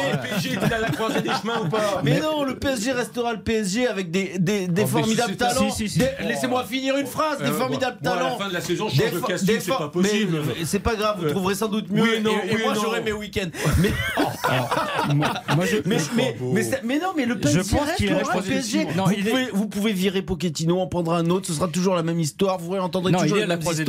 Alors, 0.51 0.59
Le 0.61 0.61
PSG 0.61 0.65
est-il 0.65 0.73
à 0.73 0.79
la 0.79 0.89
croisée 0.89 1.21
des 1.21 1.29
chemins 1.29 1.61
ou 1.63 1.69
pas 1.69 2.01
Mais, 2.03 2.19
non, 2.19 2.43
le 2.43 2.55
PSG 2.55 2.91
restera 2.91 3.33
le 3.33 3.41
PSG 3.41 3.87
avec 3.87 4.11
des, 4.11 4.37
des, 4.39 4.67
Oh, 4.83 4.87
formidables 4.87 5.35
talents. 5.35 5.69
si, 5.71 5.87
si, 5.87 5.89
si. 5.89 5.99
Des- 5.99 6.05
Oh. 6.19 6.23
Laissez-moi 6.27 6.63
finir 6.63 6.97
une 6.97 7.07
phrase. 7.07 7.39
Des 7.39 7.45
Euh, 7.45 7.53
formidables 7.53 7.97
bon, 8.01 8.09
bon, 8.09 8.15
à 8.15 8.15
la 8.15 8.21
talents. 8.23 8.37
fin 8.37 8.47
de 8.49 8.53
la 8.53 8.61
saison, 8.61 8.87
je 8.89 8.95
change 9.01 9.11
de 9.11 9.19
casting, 9.19 9.57
c'est 9.59 9.71
pas 9.71 9.87
possible. 9.89 10.41
C'est 10.65 10.79
pas 10.79 10.95
grave, 10.95 11.17
vous 11.19 11.25
Euh, 11.27 11.31
trouverez 11.31 11.55
sans 11.55 11.67
doute 11.67 11.89
mieux. 11.89 12.01
oui 12.03 12.21
non, 12.21 12.31
et, 12.31 12.51
et 12.51 12.55
oui 12.55 12.61
et 12.61 12.65
moi, 12.65 12.73
j'aurai 12.75 13.01
mes 13.01 13.11
week-ends. 13.13 13.49
Mais, 13.81 13.91
Moi, 15.55 15.65
je, 15.65 15.77
mais, 15.85 15.97
mais, 16.15 16.35
mais, 16.53 16.63
ça- 16.63 16.77
mais 16.83 16.99
non, 16.99 17.09
mais 17.15 17.25
le 17.25 17.35
Je 17.35 17.39
PSG 17.39 17.59
pense 17.77 17.85
reste 17.87 17.97
qu'il 17.97 18.09
le. 18.09 18.41
PSG. 18.41 18.85
Non, 18.95 19.05
vous, 19.05 19.13
pouvez, 19.15 19.47
vous 19.53 19.67
pouvez 19.67 19.93
virer 19.93 20.21
Pochettino, 20.21 20.79
en 20.79 20.87
prendre 20.87 21.13
un 21.13 21.29
autre, 21.29 21.47
ce 21.47 21.53
sera 21.53 21.67
toujours 21.67 21.95
la 21.95 22.03
même 22.03 22.19
histoire. 22.19 22.57
Vous 22.59 22.75
entendrez 22.75 23.11
toujours 23.11 23.27
il 23.27 23.33
est 23.33 23.37
les 23.37 23.43
à 23.43 23.47
la 23.47 23.55
mêmes 23.55 23.61
croisée 23.63 23.85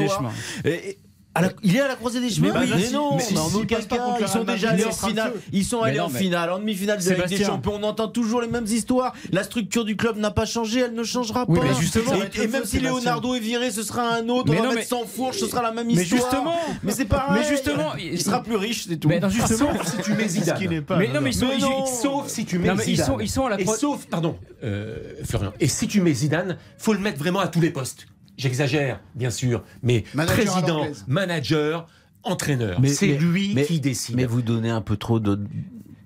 la- 1.43 1.53
il 1.63 1.77
est 1.77 1.81
à 1.81 1.89
la 1.89 1.97
croisée 1.97 2.21
des 2.21 2.31
chemins. 2.31 2.49
Mais 2.55 2.61
Mais, 2.61 2.67
bah, 2.67 2.77
non, 2.93 3.11
mais 3.11 3.17
mais 3.17 3.23
si- 3.23 3.37
en 3.39 3.49
s'il 3.49 3.57
aucun 3.59 3.77
cas, 3.81 3.99
ils 4.21 4.29
sont 4.29 4.45
déjà 4.45 4.71
allés 4.71 4.85
en 4.85 4.89
en 4.89 4.93
finale. 4.93 5.33
Ils 5.53 5.65
sont 5.65 5.83
Mais 5.83 5.89
allés 5.91 5.99
non, 5.99 6.05
en 6.05 6.09
mais- 6.11 6.19
finale, 6.19 6.51
en 6.51 6.59
demi-finale 6.59 7.03
de 7.03 7.11
la 7.11 7.27
des. 7.27 7.45
Champions. 7.45 7.73
On 7.75 7.83
entend 7.83 8.09
toujours 8.09 8.41
les 8.41 8.49
mêmes 8.49 8.65
histoires. 8.67 9.13
La 9.33 9.43
structure 9.43 9.85
du 9.85 9.97
club 9.97 10.17
n'a 10.19 10.31
pas 10.31 10.47
changé, 10.47 10.81
elle 10.81 10.95
ne 10.95 11.03
changera 11.05 11.45
Oui, 11.49 11.59
pas. 11.59 11.65
mais 11.67 11.75
justement- 11.81 12.13
et, 12.15 12.43
et 12.43 12.47
même 12.49 12.65
si 12.65 12.81
Leonardo 12.81 13.35
est 13.35 13.41
viré, 13.41 13.71
ce 13.71 13.83
sera 13.83 14.15
un 14.15 14.29
autre. 14.29 14.51
Mais 14.51 14.59
on 14.59 14.63
va 14.63 14.69
non, 14.69 14.75
mettre 14.75 14.89
mais- 14.91 14.99
sans 14.99 15.05
fourche, 15.07 15.39
ce 15.39 15.47
sera 15.47 15.63
la 15.63 15.73
même 15.73 15.87
Mais 15.87 15.95
histoire. 16.03 16.21
justement. 16.23 16.57
mais 16.83 16.93
c'est 16.93 17.05
pareil. 17.05 17.43
Mais 17.43 17.49
justement, 17.49 17.95
il 17.97 18.21
sera 18.21 18.43
plus 18.43 18.57
riche, 18.57 18.87
c'est 18.89 18.97
tout. 18.97 19.09
Mais 19.09 19.21
non, 19.21 19.29
justement. 19.29 19.73
Sauf 19.75 19.87
si 19.97 20.03
tu 20.03 20.13
mets 20.15 20.29
Zidane. 20.29 20.59
Mais 20.99 21.09
non, 21.09 21.21
mais 21.21 21.31
Mais 21.41 21.59
non. 21.59 21.87
Sauf 21.87 22.29
si 22.29 22.45
tu 22.45 22.59
mets 22.59 22.69
Non, 22.69 22.75
mais 22.77 22.85
ils 22.87 22.91
Zidane. 22.97 23.07
sont- 23.07 23.21
ils 23.21 23.31
sont 23.31 23.47
à 23.47 23.51
la 23.51 23.65
sauf, 23.77 24.07
pardon, 24.07 24.37
euh, 24.65 24.97
Florian. 25.25 25.53
Et 25.61 25.69
si 25.69 25.87
tu 25.87 26.01
mets 26.01 26.15
Zidane, 26.15 26.57
faut 26.79 26.93
le 26.93 26.99
mettre 26.99 27.19
vraiment 27.19 27.41
à 27.41 27.49
tous 27.49 27.61
les 27.61 27.71
postes. 27.71 28.07
J'exagère, 28.37 29.01
bien 29.15 29.31
sûr, 29.31 29.63
mais 29.83 30.05
Manager 30.15 30.37
président, 30.37 30.87
manager, 31.07 31.87
entraîneur. 32.23 32.81
Mais- 32.81 32.89
C'est 32.89 33.07
lui 33.07 33.53
mais- 33.55 33.65
qui 33.65 33.81
décide. 33.81 34.17
Mais 34.17 34.27
vous 34.27 34.43
donnez 34.43 34.71
un 34.71 34.81
peu 34.83 34.97
trop 34.97 35.21
de. 35.21 35.41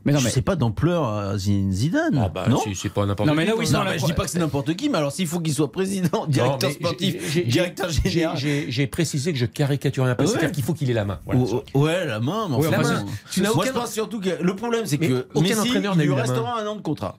Mais 0.07 0.12
non, 0.14 0.18
je 0.18 0.24
mais- 0.24 0.31
sais 0.31 0.41
pas 0.41 0.57
d'ampleur 0.57 1.05
à 1.09 1.37
Zinedine 1.37 1.72
Zidane. 1.72 2.18
Ah 2.24 2.31
bah, 2.31 2.47
non 2.49 2.59
c'est- 2.74 2.89
pas 2.89 3.05
n'importe 3.05 3.28
Non, 3.28 3.35
mais 3.35 3.43
qui, 3.45 3.49
là 3.51 3.66
sont 3.66 3.72
Non, 3.78 3.85
mais 3.85 3.99
je 3.99 4.05
dis 4.07 4.12
pas 4.14 4.24
que 4.24 4.31
c'est 4.31 4.39
n'importe 4.39 4.74
qui, 4.74 4.89
mais 4.89 4.97
alors 4.97 5.12
s'il 5.12 5.26
faut 5.26 5.41
qu'il 5.41 5.53
soit 5.53 5.70
président, 5.70 6.24
directeur 6.26 6.70
sportif, 6.70 7.47
directeur 7.47 7.91
j'ai- 7.91 8.09
général. 8.11 8.37
j'ai- 8.39 8.87
précisé 8.87 9.31
que 9.33 9.39
je 9.39 9.45
caricaturais 9.45 10.11
un 10.11 10.14
peu. 10.14 10.24
Ouais. 10.24 10.31
C'est-à-dire 10.31 10.53
qu'il 10.53 10.64
faut 10.64 10.72
qu'il 10.72 10.91
ait 10.91 10.95
la 10.95 11.05
main. 11.05 11.20
Voilà. 11.26 11.41
Ouais, 11.74 12.07
la 12.07 12.18
main, 12.20 12.47
mais 12.49 12.55
enfin, 12.57 12.70
la 12.70 12.78
main. 12.78 13.07
Tu 13.31 13.41
n'as 13.43 13.49
Moi, 13.53 13.59
aucun- 13.59 13.66
je 13.66 13.72
pense 13.78 13.93
surtout 13.93 14.20
que 14.20 14.31
le 14.43 14.57
problème, 14.57 14.87
c'est 14.87 14.97
que 14.99 15.26
aucun 15.35 15.49
Messi, 15.49 15.61
entraîneur 15.61 15.93
il 15.95 15.99
n'a 15.99 16.05
lui 16.05 16.12
eu 16.12 16.16
la 16.16 16.22
restera 16.22 16.55
main. 16.57 16.64
un 16.64 16.66
an 16.68 16.76
de 16.76 16.81
contrat. 16.83 17.18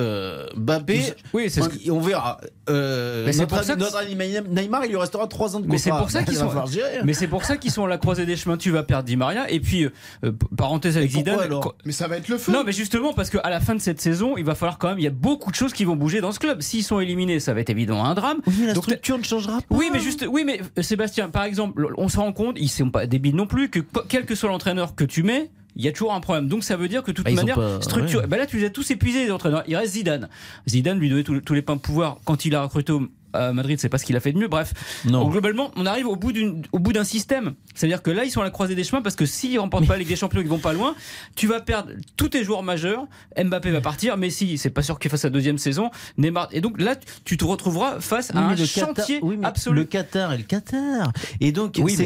Euh, 0.00 0.46
Mbappé, 0.56 1.14
Oui, 1.34 1.50
c'est 1.50 1.60
ce 1.60 1.90
on, 1.90 1.96
on 1.96 2.00
verra. 2.00 2.40
Euh, 2.70 3.24
Mais 3.26 3.32
c'est 3.32 3.40
notre, 3.40 3.54
pour 3.56 3.64
ça 3.64 3.74
que- 3.74 3.78
notre 3.80 3.96
ami 3.98 4.14
Neymar, 4.50 4.84
il 4.86 4.88
lui 4.90 4.96
restera 4.96 5.26
3 5.26 5.54
ans 5.56 5.60
de 5.60 5.66
contrat. 5.66 5.72
Mais 5.72 5.78
c'est 5.78 5.90
pour 5.90 6.10
ça 6.10 6.22
qu'ils 6.22 6.32
Il 6.34 6.38
va 6.40 6.50
sont. 6.50 6.58
hein. 6.58 7.02
Mais 7.04 7.12
c'est 7.12 7.26
pour 7.26 7.44
ça 7.44 7.56
qu'ils 7.58 7.70
sont 7.70 7.84
à 7.84 7.88
la 7.88 7.98
croisée 7.98 8.24
des 8.24 8.36
chemins. 8.36 8.56
Tu 8.56 8.70
vas 8.70 8.82
perdre 8.84 9.04
Di 9.04 9.16
Maria 9.16 9.50
et 9.50 9.60
puis 9.60 9.84
euh, 9.84 10.32
parenthèse 10.56 10.96
avec 10.96 11.10
Zidane. 11.10 11.40
alors 11.40 11.74
Mais 11.84 11.92
ça 11.92 12.08
va 12.08 12.16
être 12.16 12.28
le 12.28 12.38
feu. 12.38 12.52
Non, 12.52 12.62
mais 12.64 12.72
justement 12.72 13.12
parce 13.12 13.28
qu'à 13.28 13.48
la 13.50 13.60
fin 13.60 13.74
de 13.74 13.80
cette 13.80 14.00
saison, 14.00 14.36
il 14.38 14.44
va 14.44 14.54
falloir 14.54 14.78
quand 14.78 14.88
même. 14.88 14.98
Il 14.98 15.04
y 15.04 15.08
a 15.08 15.10
beaucoup 15.10 15.50
de 15.50 15.56
choses 15.56 15.72
qui 15.74 15.84
vont 15.84 15.96
bouger 15.96 16.20
dans 16.22 16.32
ce 16.32 16.38
club. 16.38 16.62
S'ils 16.62 16.84
sont 16.84 16.98
éliminés, 17.00 17.38
ça 17.40 17.52
va 17.52 17.60
être 17.60 17.70
évidemment 17.70 18.06
un 18.06 18.14
drame. 18.14 18.38
Oui, 18.46 18.54
mais 18.60 18.66
la 18.68 18.72
Donc, 18.74 18.84
structure 18.84 19.18
ne 19.18 19.24
changera 19.24 19.58
pas. 19.58 19.64
Oui, 19.76 19.90
mais 19.92 20.00
juste, 20.00 20.24
oui, 20.28 20.44
mais 20.44 20.60
euh, 20.78 20.82
Sébastien, 20.82 21.28
par 21.28 21.44
exemple, 21.44 21.86
on 21.98 22.08
se 22.08 22.16
rend 22.16 22.32
compte, 22.32 22.56
ils 22.58 22.68
sont 22.68 22.90
pas 22.90 23.06
débiles 23.06 23.36
non 23.36 23.46
plus, 23.46 23.68
que 23.68 23.80
quel 24.08 24.24
que 24.24 24.34
soit 24.34 24.48
l'entraîneur 24.48 24.94
que 24.94 25.04
tu 25.04 25.22
mets, 25.22 25.50
il 25.76 25.84
y 25.84 25.88
a 25.88 25.92
toujours 25.92 26.12
un 26.14 26.20
problème. 26.20 26.48
Donc 26.48 26.64
ça 26.64 26.76
veut 26.76 26.88
dire 26.88 27.02
que 27.02 27.10
de 27.10 27.16
toute 27.16 27.24
Bah, 27.24 27.32
manière, 27.32 27.56
pas- 27.56 27.80
structure. 27.80 28.20
ouais. 28.20 28.26
Bah 28.26 28.36
là, 28.36 28.46
tu 28.46 28.58
les 28.58 28.66
as 28.66 28.70
tous 28.70 28.90
épuisés 28.90 29.24
les 29.24 29.30
entraîneurs. 29.30 29.62
Il 29.66 29.76
reste 29.76 29.94
Zidane. 29.94 30.28
Zidane 30.68 30.98
lui 30.98 31.08
donnait 31.08 31.24
tous 31.24 31.40
tous 31.40 31.54
les 31.54 31.62
pains 31.62 31.76
de 31.76 31.80
pouvoir 31.80 32.18
quand 32.24 32.44
il 32.44 32.54
a 32.54 32.62
recruté 32.62 32.92
à 33.32 33.52
Madrid, 33.52 33.78
c'est 33.80 33.88
pas 33.88 33.98
ce 33.98 34.04
qu'il 34.04 34.16
a 34.16 34.20
fait 34.20 34.32
de 34.32 34.38
mieux. 34.38 34.48
Bref, 34.48 34.72
Non. 35.04 35.22
Donc, 35.22 35.32
globalement, 35.32 35.70
on 35.76 35.86
arrive 35.86 36.06
au 36.06 36.16
bout 36.16 36.32
d'une, 36.32 36.62
au 36.72 36.78
bout 36.78 36.92
d'un 36.92 37.04
système. 37.04 37.54
C'est-à-dire 37.74 38.02
que 38.02 38.10
là, 38.10 38.24
ils 38.24 38.30
sont 38.30 38.40
à 38.40 38.44
la 38.44 38.50
croisée 38.50 38.74
des 38.74 38.84
chemins 38.84 39.02
parce 39.02 39.16
que 39.16 39.26
s'ils 39.26 39.58
remportent 39.58 39.86
pas 39.86 39.94
la 39.94 40.00
Ligue 40.00 40.08
des 40.08 40.16
Champions, 40.16 40.40
ils 40.40 40.48
vont 40.48 40.58
pas 40.58 40.72
loin. 40.72 40.94
Tu 41.36 41.46
vas 41.46 41.60
perdre 41.60 41.90
tous 42.16 42.28
tes 42.28 42.44
joueurs 42.44 42.62
majeurs. 42.62 43.06
Mbappé 43.42 43.70
va 43.70 43.80
partir, 43.80 44.16
Messi, 44.16 44.58
c'est 44.58 44.70
pas 44.70 44.82
sûr 44.82 44.98
qu'il 44.98 45.10
fasse 45.10 45.22
sa 45.22 45.30
deuxième 45.30 45.58
saison. 45.58 45.90
Neymar. 46.18 46.48
Et 46.52 46.60
donc 46.60 46.80
là, 46.80 46.94
tu 47.24 47.36
te 47.36 47.44
retrouveras 47.44 48.00
face 48.00 48.30
Oui, 48.34 48.40
à 48.40 48.44
un 48.44 48.50
le 48.54 48.64
Qatar- 48.64 48.86
chantier 48.96 49.18
oui, 49.22 49.38
absolu. 49.42 49.76
Le 49.80 49.84
Qatar 49.84 50.32
et 50.32 50.38
le 50.38 50.44
Qatar. 50.44 51.12
Et 51.40 51.52
donc, 51.52 51.78
Oui, 51.82 51.96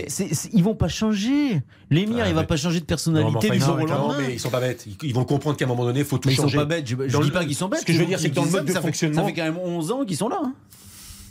ils 0.52 0.62
vont 0.62 0.74
pas 0.74 0.88
changer. 0.88 1.62
L'émir, 1.90 2.24
Ah, 2.24 2.28
il 2.28 2.34
va 2.34 2.40
mais- 2.42 2.46
pas 2.46 2.56
changer 2.56 2.80
de 2.80 2.84
Non, 2.84 2.84
mais 2.84 2.86
personnalité 2.86 3.36
enfin, 3.38 3.48
du 3.48 3.54
ils 3.56 3.60
jour 3.60 3.68
sont- 3.76 3.84
au 3.84 3.86
non, 3.88 3.94
lendemain. 3.94 4.16
mais 4.26 4.32
ils 4.34 4.40
sont 4.40 4.50
pas 4.50 4.60
bêtes. 4.60 4.86
Ils, 5.02 5.14
vont 5.14 5.24
comprendre 5.24 5.56
qu'à 5.56 5.64
un 5.64 5.68
moment 5.68 5.84
donné, 5.84 6.00
il 6.00 6.04
faut 6.06 6.18
tout 6.18 6.28
Mais 6.28 6.34
ils 6.34 6.36
sont 6.36 6.42
changer. 6.42 6.58
pas 6.58 6.64
bêtes. 6.64 6.86
Je, 6.88 6.94
dis 6.96 7.02
le- 7.26 7.30
pas 7.32 7.44
qu'ils 7.44 7.54
sont 7.54 7.68
bêtes. 7.68 7.80
Ce 7.80 7.84
que 7.84 7.92
je 7.92 7.98
veux 7.98 8.06
dire, 8.06 8.18
c'est 8.18 8.30
que 8.30 8.34
dans 8.34 8.44
le 8.44 8.50
mode 8.50 8.64
de 8.66 8.72
fonctionnement. 8.72 9.22
Ça 9.22 9.28
fait 9.28 9.34
quand 9.34 9.44
même 9.44 9.58
11 9.58 9.90
ans 9.92 10.04
qu'ils 10.04 10.16
sont 10.16 10.28
là. 10.28 10.40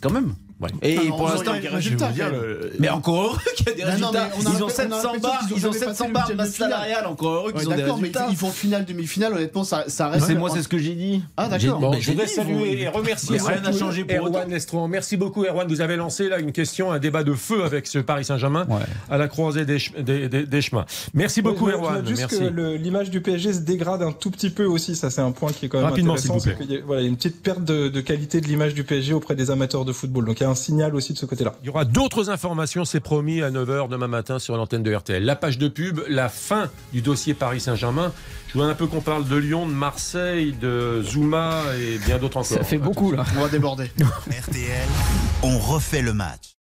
Quand 0.05 0.11
même. 0.11 0.44
Ouais. 0.61 0.69
Et 0.83 0.95
Non, 0.95 1.03
non, 1.03 1.17
pour 1.17 1.27
l'instant, 1.27 1.51
résultats, 1.69 2.11
le- 2.31 2.71
mais 2.79 2.87
encore 2.87 3.23
heureux 3.25 3.37
qu'il 3.57 3.67
y 3.67 3.69
a 3.71 3.73
des 3.73 3.81
non, 3.83 3.87
résultats. 3.89 4.11
mais 4.13 4.19
on 4.19 4.23
a 4.23 4.29
Ils 4.39 4.47
ont 4.47 4.51
l'impression- 4.51 4.65
on 4.65 4.67
a 4.67 4.69
700 4.71 4.89
l'impression 5.13 5.19
bars, 5.19 5.31
ont 5.43 5.47
ils 5.49 5.53
ont 5.55 5.59
jamais 5.59 5.73
700 5.73 5.85
passé 5.89 6.07
le 6.07 6.13
bars 6.13 6.23
de 6.23 6.31
huitième 6.31 6.37
masse 6.37 6.55
salariale. 6.55 7.05
Encore 7.07 7.33
heureux 7.33 7.51
Ouais, 7.51 7.59
qu'ils 7.59 7.67
ont 7.67 7.71
des 7.71 7.77
d'accord, 7.81 7.95
mais 7.97 8.01
résultats. 8.03 8.27
ils 8.29 8.35
font 8.37 8.51
finale, 8.51 8.85
demi-finale, 8.85 9.33
honnêtement, 9.33 9.63
ça, 9.65 9.83
ça 9.89 10.07
reste. 10.07 10.27
C'est 10.27 10.35
moi, 10.35 10.49
c'est 10.49 10.61
ce 10.63 10.67
que 10.69 10.77
j'ai 10.77 10.95
dit. 10.95 11.21
Ah, 11.35 11.49
d'accord. 11.49 11.79
Bon, 11.79 11.93
je 11.99 12.09
voudrais 12.11 12.27
saluer 12.27 12.53
vous- 12.53 12.65
et 12.65 12.87
remercier 12.87 13.37
rien 13.37 13.59
n'a 13.59 13.71
changé 13.73 14.05
pour. 14.05 14.27
Erwan 14.27 14.49
Lestron. 14.49 14.87
Merci 14.87 15.17
beaucoup 15.17 15.43
Erwan. 15.43 15.67
Vous 15.67 15.81
avez 15.81 15.97
lancé 15.97 16.29
là 16.29 16.39
une 16.39 16.53
question, 16.53 16.89
un 16.91 16.99
débat 16.99 17.23
de 17.25 17.33
feu 17.33 17.65
avec 17.65 17.85
ce 17.85 17.99
Paris 17.99 18.23
Saint-Germain 18.23 18.65
Ouais. 18.69 18.77
à 19.09 19.17
la 19.17 19.27
croisée 19.27 19.65
des, 19.65 19.79
ch- 19.79 19.91
des- 20.01 20.29
des- 20.29 20.45
des 20.45 20.61
chemins. 20.61 20.85
Merci 21.13 21.41
beaucoup 21.41 21.65
Ouais, 21.65 21.73
Erwan. 21.73 22.05
juste 22.07 22.19
Merci. 22.21 22.39
que 22.39 22.75
l'image 22.77 23.09
du 23.09 23.19
PSG 23.19 23.51
se 23.53 23.59
dégrade 23.59 24.01
un 24.03 24.13
tout 24.13 24.31
petit 24.31 24.49
peu 24.49 24.63
aussi. 24.65 24.95
Ça, 24.95 25.09
c'est 25.09 25.19
un 25.21 25.31
point 25.31 25.51
qui 25.51 25.65
est 25.65 25.69
quand 25.69 25.79
même 25.79 25.87
Rapidement, 25.87 26.13
intéressant. 26.13 26.39
s'il 26.39 26.53
vous 26.53 26.85
voilà, 26.87 27.01
il 27.01 27.05
y 27.05 27.07
a 27.07 27.09
une 27.09 27.17
petite 27.17 27.43
perte 27.43 27.63
de, 27.65 27.89
qualité 27.99 28.39
de 28.39 28.47
l'image 28.47 28.73
du 28.73 28.85
PSG 28.85 29.13
auprès 29.13 29.35
des 29.35 29.51
amateurs 29.51 29.83
de 29.83 29.91
football. 29.91 30.23
Donc, 30.25 30.39
il 30.39 30.44
y 30.45 30.47
a 30.47 30.51
un 30.51 30.55
signal 30.55 30.95
aussi 30.95 31.13
de 31.13 31.17
ce 31.17 31.25
côté-là. 31.25 31.53
Il 31.63 31.67
y 31.67 31.69
aura 31.69 31.85
d'autres 31.85 32.29
informations, 32.29 32.85
c'est 32.85 32.99
promis, 32.99 33.41
à 33.41 33.51
9h 33.51 33.89
demain 33.89 34.07
matin 34.07 34.39
sur 34.39 34.55
l'antenne 34.57 34.83
de 34.83 34.93
RTL. 34.93 35.23
La 35.23 35.35
page 35.35 35.57
de 35.57 35.67
pub, 35.67 36.01
la 36.07 36.29
fin 36.29 36.69
du 36.93 37.01
dossier 37.01 37.33
Paris 37.33 37.59
Saint-Germain. 37.59 38.11
Je 38.47 38.53
voudrais 38.53 38.71
un 38.71 38.75
peu 38.75 38.87
qu'on 38.87 39.01
parle 39.01 39.27
de 39.27 39.35
Lyon, 39.35 39.67
de 39.67 39.73
Marseille, 39.73 40.53
de 40.53 41.01
Zuma 41.03 41.61
et 41.79 41.97
bien 41.99 42.17
d'autres 42.17 42.37
encore. 42.37 42.57
Ça 42.57 42.63
fait 42.63 42.77
beaucoup 42.77 43.11
là. 43.11 43.25
On 43.37 43.41
va 43.41 43.49
déborder. 43.49 43.85
RTL, 43.99 44.87
on 45.43 45.57
refait 45.57 46.01
le 46.01 46.13
match. 46.13 46.54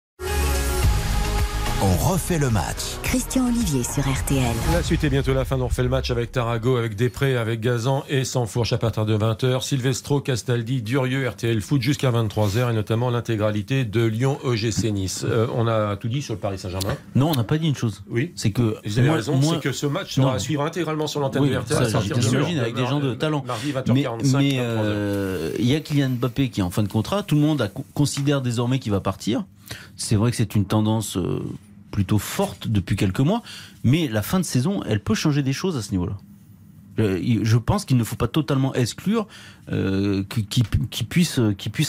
On 1.83 1.95
refait 2.11 2.37
le 2.37 2.51
match. 2.51 2.77
Christian 3.01 3.47
Olivier 3.47 3.83
sur 3.83 4.03
RTL. 4.07 4.53
La 4.71 4.83
suite 4.83 5.03
est 5.03 5.09
bientôt 5.09 5.33
la 5.33 5.45
fin. 5.45 5.59
On 5.59 5.67
refait 5.67 5.81
le 5.81 5.89
match 5.89 6.11
avec 6.11 6.31
Tarago, 6.31 6.77
avec 6.77 6.95
Després, 6.95 7.37
avec 7.37 7.59
Gazan 7.59 8.03
et 8.07 8.23
Sansfourche 8.23 8.71
à 8.73 8.77
partir 8.77 9.05
de 9.07 9.17
20h. 9.17 9.63
Silvestro, 9.63 10.21
Castaldi, 10.21 10.83
Durieux, 10.83 11.27
RTL 11.27 11.59
Foot 11.59 11.81
jusqu'à 11.81 12.11
23h 12.11 12.69
et 12.69 12.73
notamment 12.73 13.09
l'intégralité 13.09 13.83
de 13.83 14.03
Lyon 14.05 14.37
OGC 14.43 14.91
Nice. 14.91 15.25
Euh, 15.27 15.47
on 15.55 15.67
a 15.67 15.95
tout 15.97 16.07
dit 16.07 16.21
sur 16.21 16.35
le 16.35 16.39
Paris 16.39 16.59
Saint-Germain? 16.59 16.95
Non, 17.15 17.31
on 17.31 17.35
n'a 17.35 17.43
pas 17.43 17.57
dit 17.57 17.67
une 17.69 17.75
chose. 17.75 18.03
Oui. 18.11 18.31
C'est 18.35 18.51
que. 18.51 18.75
Vous 18.85 18.99
avez 18.99 19.07
moi- 19.07 19.15
raison, 19.17 19.35
moi- 19.37 19.53
c'est 19.55 19.61
que 19.61 19.71
ce 19.71 19.87
match 19.87 20.13
sera 20.15 20.27
Non. 20.27 20.33
à 20.33 20.39
suivre 20.39 20.61
intégralement 20.63 21.07
sur 21.07 21.19
l'antenne 21.19 21.41
Oui, 21.41 21.49
de 21.49 21.57
RTL. 21.57 21.79
de 21.79 22.59
avec 22.59 22.75
des 22.75 22.85
gens 22.85 22.99
de 22.99 23.15
talent. 23.15 23.43
Mardi 23.47 23.67
Mais 23.67 23.73
20h45. 23.81 24.37
mais, 24.37 24.51
23h. 24.51 24.59
euh, 24.61 25.51
il 25.57 25.65
y 25.65 25.75
a 25.75 25.79
Kylian 25.79 26.09
Mbappé 26.11 26.49
qui 26.49 26.59
est 26.59 26.63
en 26.63 26.69
fin 26.69 26.83
de 26.83 26.89
contrat. 26.89 27.23
Tout 27.23 27.35
le 27.35 27.41
monde 27.41 27.59
a- 27.63 27.69
considère 27.95 28.41
désormais 28.43 28.77
qu'il 28.77 28.91
va 28.91 28.99
partir. 28.99 29.45
C'est 29.95 30.15
vrai 30.17 30.29
que 30.31 30.37
c'est 30.37 30.53
une 30.55 30.65
tendance 30.65 31.15
euh, 31.17 31.39
plutôt 31.91 32.17
forte 32.19 32.67
depuis 32.67 32.95
quelques 32.95 33.19
mois, 33.19 33.43
mais 33.83 34.07
la 34.07 34.21
fin 34.21 34.39
de 34.39 34.45
saison, 34.45 34.81
elle 34.83 35.01
peut 35.03 35.13
changer 35.15 35.43
des 35.43 35.53
choses 35.53 35.75
à 35.77 35.81
ce 35.81 35.91
niveau-là. 35.91 36.17
Euh, 36.99 37.19
Je 37.43 37.57
pense 37.57 37.85
qu'il 37.85 37.97
ne 37.97 38.03
faut 38.03 38.15
pas 38.17 38.27
totalement 38.27 38.73
exclure 38.73 39.27
euh, 39.71 40.23
qu'il 40.29 40.45
qu'il- 40.47 40.65
qu'il 40.89 41.07
puisse, 41.07 41.39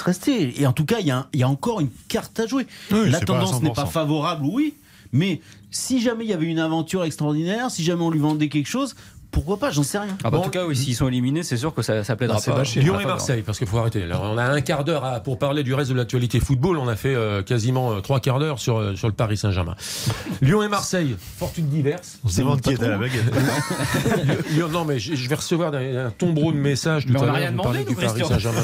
rester. 0.03 0.61
Et 0.61 0.67
en 0.67 0.73
tout 0.73 0.85
cas, 0.85 0.99
il 1.01 1.07
y 1.07 1.11
a, 1.11 1.19
un- 1.19 1.27
il 1.33 1.41
y 1.41 1.43
a 1.43 1.49
encore 1.49 1.81
une 1.81 1.91
carte 2.09 2.39
à 2.39 2.47
jouer. 2.47 2.67
Oui, 2.93 3.11
la 3.11 3.21
tendance 3.21 3.61
n'est 3.63 3.73
pas 3.73 3.85
100%. 3.85 3.91
favorable, 3.91 4.45
oui, 4.47 4.75
mais 5.13 5.41
si 5.71 6.01
jamais 6.01 6.25
il 6.25 6.31
y 6.31 6.33
avait 6.33 6.47
une 6.47 6.59
aventure 6.61 7.03
extraordinaire, 7.05 7.71
si 7.71 7.83
jamais 7.83 8.03
on 8.03 8.11
lui 8.11 8.21
vendait 8.21 8.49
quelque 8.49 8.69
chose, 8.69 8.95
pourquoi 9.33 9.57
pas 9.57 9.71
J'en 9.71 9.83
sais 9.83 9.99
rien. 9.99 10.17
Ah 10.23 10.31
bah, 10.31 10.39
en 10.39 10.43
tout 10.43 10.51
cas, 10.51 10.65
oui, 10.67 10.77
s'ils 10.77 10.95
sont 10.95 11.09
éliminés, 11.09 11.43
c'est 11.43 11.57
sûr 11.57 11.75
que 11.75 11.83
ça, 11.83 12.05
ça 12.05 12.15
plaidera 12.17 12.37
Ah, 12.39 12.41
c'est 12.41 12.51
pas. 12.53 12.59
bâché. 12.59 12.81
Lyon 12.81 13.01
et 13.01 13.05
Marseille, 13.05 13.43
parce 13.45 13.59
qu'il 13.59 13.67
faut 13.67 13.79
arrêter. 13.79 14.03
Alors, 14.05 14.23
on 14.33 14.39
a 14.39 14.45
un 14.45 14.61
quart 14.61 14.85
d'heure 14.85 15.23
pour 15.25 15.39
parler 15.39 15.63
du 15.65 15.75
reste 15.75 15.91
de 15.91 15.97
l'actualité 15.97 16.39
football. 16.39 16.77
On 16.79 16.87
a 16.87 16.95
fait 16.97 17.15
euh, 17.15 17.43
quasiment 17.43 17.93
euh, 17.93 18.01
trois 18.01 18.21
quarts 18.21 18.39
d'heure 18.39 18.59
sur, 18.61 18.77
euh, 18.79 18.95
sur 18.95 19.09
le 19.09 19.15
Paris 19.15 19.37
Saint-Germain. 19.37 19.75
Lyon 20.43 20.63
et 20.63 20.69
Marseille, 20.69 21.17
fortune 21.39 21.67
diverse. 21.67 22.19
Demande 22.37 22.61
qui 22.61 22.71
est 22.71 22.83
à 22.83 22.89
la 22.89 22.99
baguette. 22.99 23.25
Lyon- 24.53 24.69
non, 24.69 24.85
mais 24.85 24.99
je, 24.99 25.15
je 25.15 25.29
vais 25.29 25.35
recevoir 25.35 25.73
un, 25.75 26.07
un 26.07 26.11
tombereau 26.11 26.53
de 26.53 26.59
messages 26.59 27.07
tout 27.07 27.13
Mais 27.13 27.19
on 27.19 27.23
à 27.23 27.27
n'a 27.27 27.33
l'heure. 27.33 27.41
rien 27.41 27.53
demandé, 27.53 27.85
du 27.85 27.95
Paris. 27.95 28.23
Saint-Germain. 28.27 28.63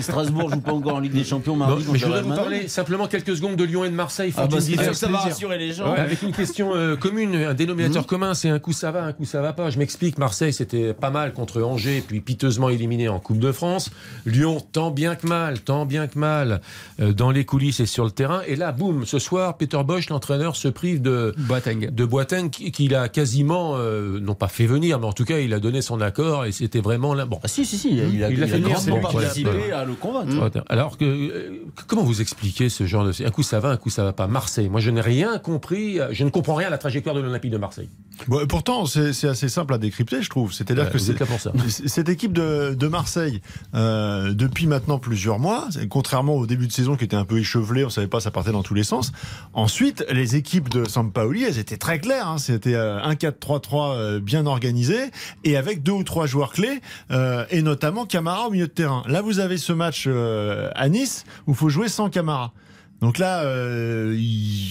Strasbourg 0.00 0.50
joue 0.50 0.60
pas 0.60 0.72
encore 0.72 0.94
en 0.96 1.00
Ligue 1.00 1.12
des 1.12 1.24
Champions 1.24 1.56
Non, 1.56 1.66
mardi. 1.66 1.84
mais 1.92 1.98
je 1.98 2.04
voudrais 2.06 2.22
vous 2.22 2.34
parler 2.34 2.68
simplement 2.68 3.06
quelques 3.08 3.36
secondes 3.36 3.56
de 3.56 3.64
Lyon 3.64 3.84
et 3.84 3.90
de 3.90 3.94
Marseille. 3.94 4.32
Ah 4.36 4.42
bah, 4.42 4.50
Fortune 4.50 4.60
c'est 4.60 4.76
diverse. 4.78 4.98
ça 4.98 5.08
va 5.08 5.18
rassurer 5.18 5.58
les 5.58 5.72
gens. 5.72 5.92
Avec 5.92 6.22
une 6.22 6.32
question 6.32 6.72
commune, 7.00 7.34
un 7.34 7.54
dénominateur 7.54 8.06
commun, 8.06 8.34
c'est 8.34 8.48
un 8.48 8.58
coup 8.58 8.72
ça 8.72 8.90
va, 8.90 9.04
un 9.04 9.12
coup 9.12 9.24
ça 9.24 9.40
va 9.42 9.52
pas. 9.52 9.70
Je 9.70 9.78
m'explique, 9.78 9.97
Marseille 10.18 10.52
c'était 10.52 10.94
pas 10.94 11.10
mal 11.10 11.32
contre 11.32 11.62
Angers, 11.62 12.02
puis 12.06 12.20
piteusement 12.20 12.68
éliminé 12.68 13.08
en 13.08 13.18
Coupe 13.20 13.38
de 13.38 13.52
France. 13.52 13.90
Lyon, 14.26 14.60
tant 14.72 14.90
bien 14.90 15.14
que 15.16 15.26
mal, 15.26 15.60
tant 15.60 15.86
bien 15.86 16.06
que 16.06 16.18
mal, 16.18 16.60
euh, 17.00 17.12
dans 17.12 17.30
les 17.30 17.44
coulisses 17.44 17.80
et 17.80 17.86
sur 17.86 18.04
le 18.04 18.10
terrain. 18.10 18.42
Et 18.46 18.56
là, 18.56 18.72
boum, 18.72 19.04
ce 19.06 19.18
soir, 19.18 19.56
Peter 19.56 19.80
Bosch, 19.84 20.08
l'entraîneur, 20.10 20.56
se 20.56 20.68
prive 20.68 21.02
de 21.02 21.34
Boateng. 21.38 21.90
de 21.90 22.04
Boateng 22.04 22.48
qui- 22.50 22.70
qu'il 22.72 22.94
a 22.94 23.08
quasiment, 23.08 23.74
euh, 23.76 24.18
non 24.20 24.34
pas 24.34 24.48
fait 24.48 24.66
venir, 24.66 24.98
mais 25.00 25.06
en 25.06 25.12
tout 25.12 25.24
cas, 25.24 25.38
il 25.38 25.52
a 25.54 25.60
donné 25.60 25.82
son 25.82 26.00
accord 26.00 26.44
et 26.44 26.52
c'était 26.52 26.80
vraiment 26.80 27.14
là. 27.14 27.24
Bon, 27.26 27.40
Ah 27.42 27.48
si, 27.48 27.64
si, 27.64 27.78
si, 27.78 27.92
il 27.92 28.00
a, 28.00 28.04
il 28.04 28.24
a, 28.24 28.30
Il 28.30 28.38
l'a 28.40 28.46
il 28.46 28.52
fait 28.52 28.58
venir, 28.60 28.78
c'est 28.78 29.00
participé 29.00 29.72
à 29.72 29.84
le 29.84 29.94
convaincre. 29.94 30.42
Ouais, 30.56 30.62
Alors 30.68 30.96
que 30.98 31.04
euh, 31.04 31.50
comment 31.86 32.02
vous 32.02 32.20
expliquez 32.20 32.68
ce 32.68 32.86
genre 32.86 33.04
de 33.04 33.12
un 33.24 33.30
coup 33.30 33.42
ça 33.42 33.60
va, 33.60 33.70
un 33.70 33.76
coup 33.76 33.90
ça 33.90 34.04
va 34.04 34.12
pas? 34.12 34.26
Marseille. 34.26 34.68
Moi, 34.68 34.80
je 34.80 34.90
n'ai 34.90 35.00
rien 35.00 35.38
compris. 35.38 35.98
Je 36.12 36.24
ne 36.24 36.30
comprends 36.30 36.54
rien 36.54 36.68
à 36.68 36.70
la 36.70 36.78
trajectoire 36.78 37.14
de 37.14 37.20
l'Olympique 37.20 37.50
de 37.50 37.56
Marseille. 37.58 37.88
Bon, 38.26 38.46
pourtant, 38.46 38.84
c'est 38.86 39.12
c'est 39.12 39.28
assez 39.28 39.48
simple 39.48 39.74
à 39.74 39.78
décrypter, 39.88 40.22
je 40.22 40.30
trouve. 40.30 40.52
C'est-à-dire 40.52 40.84
Ouais, 40.84 40.90
que 40.90 40.98
c'est- 40.98 41.88
cette 41.88 42.08
équipe 42.08 42.32
de, 42.32 42.74
de 42.78 42.86
Marseille, 42.88 43.40
euh, 43.74 44.32
depuis 44.32 44.66
maintenant 44.66 44.98
plusieurs 44.98 45.38
mois, 45.38 45.68
contrairement 45.90 46.34
au 46.34 46.46
début 46.46 46.66
de 46.66 46.72
saison 46.72 46.96
qui 46.96 47.04
était 47.04 47.16
un 47.16 47.24
peu 47.24 47.38
échevelé, 47.38 47.84
on 47.84 47.90
savait 47.90 48.06
pas, 48.06 48.20
ça 48.20 48.30
partait 48.30 48.52
dans 48.52 48.62
tous 48.62 48.74
les 48.74 48.84
sens. 48.84 49.12
Ensuite, 49.52 50.04
les 50.10 50.36
équipes 50.36 50.68
de 50.68 50.86
Sampaoli, 50.88 51.44
elles 51.44 51.58
étaient 51.58 51.76
très 51.76 51.98
claires. 51.98 52.28
hein. 52.28 52.38
C'était 52.38 52.74
euh, 52.74 53.02
un 53.02 53.14
4-3-3 53.14 53.94
euh, 53.94 54.20
bien 54.20 54.46
organisé 54.46 54.96
et 55.44 55.56
avec 55.56 55.82
deux 55.82 55.92
ou 55.92 56.04
trois 56.04 56.26
joueurs 56.26 56.52
clés, 56.52 56.80
euh, 57.10 57.44
et 57.50 57.62
notamment 57.62 58.06
Camara 58.06 58.46
au 58.48 58.50
milieu 58.50 58.66
de 58.66 58.72
terrain. 58.72 59.02
Là, 59.06 59.22
vous 59.22 59.38
avez 59.40 59.56
ce 59.58 59.72
match 59.72 60.04
euh, 60.06 60.70
à 60.74 60.88
Nice 60.88 61.24
où 61.46 61.52
il 61.52 61.56
faut 61.56 61.68
jouer 61.68 61.88
sans 61.88 62.10
Camara. 62.10 62.52
Donc 63.00 63.18
là, 63.18 63.42
euh, 63.44 64.16
il, 64.18 64.70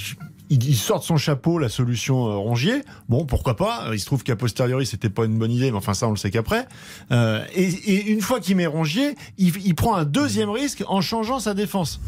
il, 0.49 0.75
sort 0.75 0.99
de 0.99 1.03
son 1.03 1.17
chapeau 1.17 1.59
la 1.59 1.69
solution 1.69 2.27
euh, 2.27 2.35
Rongier. 2.35 2.83
Bon, 3.09 3.25
pourquoi 3.25 3.55
pas? 3.55 3.89
Il 3.93 3.99
se 3.99 4.05
trouve 4.05 4.23
qu'à 4.23 4.35
posteriori, 4.35 4.85
c'était 4.85 5.09
pas 5.09 5.25
une 5.25 5.37
bonne 5.37 5.51
idée, 5.51 5.71
mais 5.71 5.77
enfin 5.77 5.93
ça, 5.93 6.07
on 6.07 6.11
le 6.11 6.17
sait 6.17 6.31
qu'après. 6.31 6.67
Euh, 7.11 7.43
et, 7.53 7.65
et 7.65 8.11
une 8.11 8.21
fois 8.21 8.39
qu'il 8.39 8.55
met 8.55 8.65
Rongier, 8.65 9.15
il, 9.37 9.53
il 9.65 9.75
prend 9.75 9.95
un 9.95 10.05
deuxième 10.05 10.49
risque 10.49 10.83
en 10.87 11.01
changeant 11.01 11.39
sa 11.39 11.53
défense. 11.53 11.99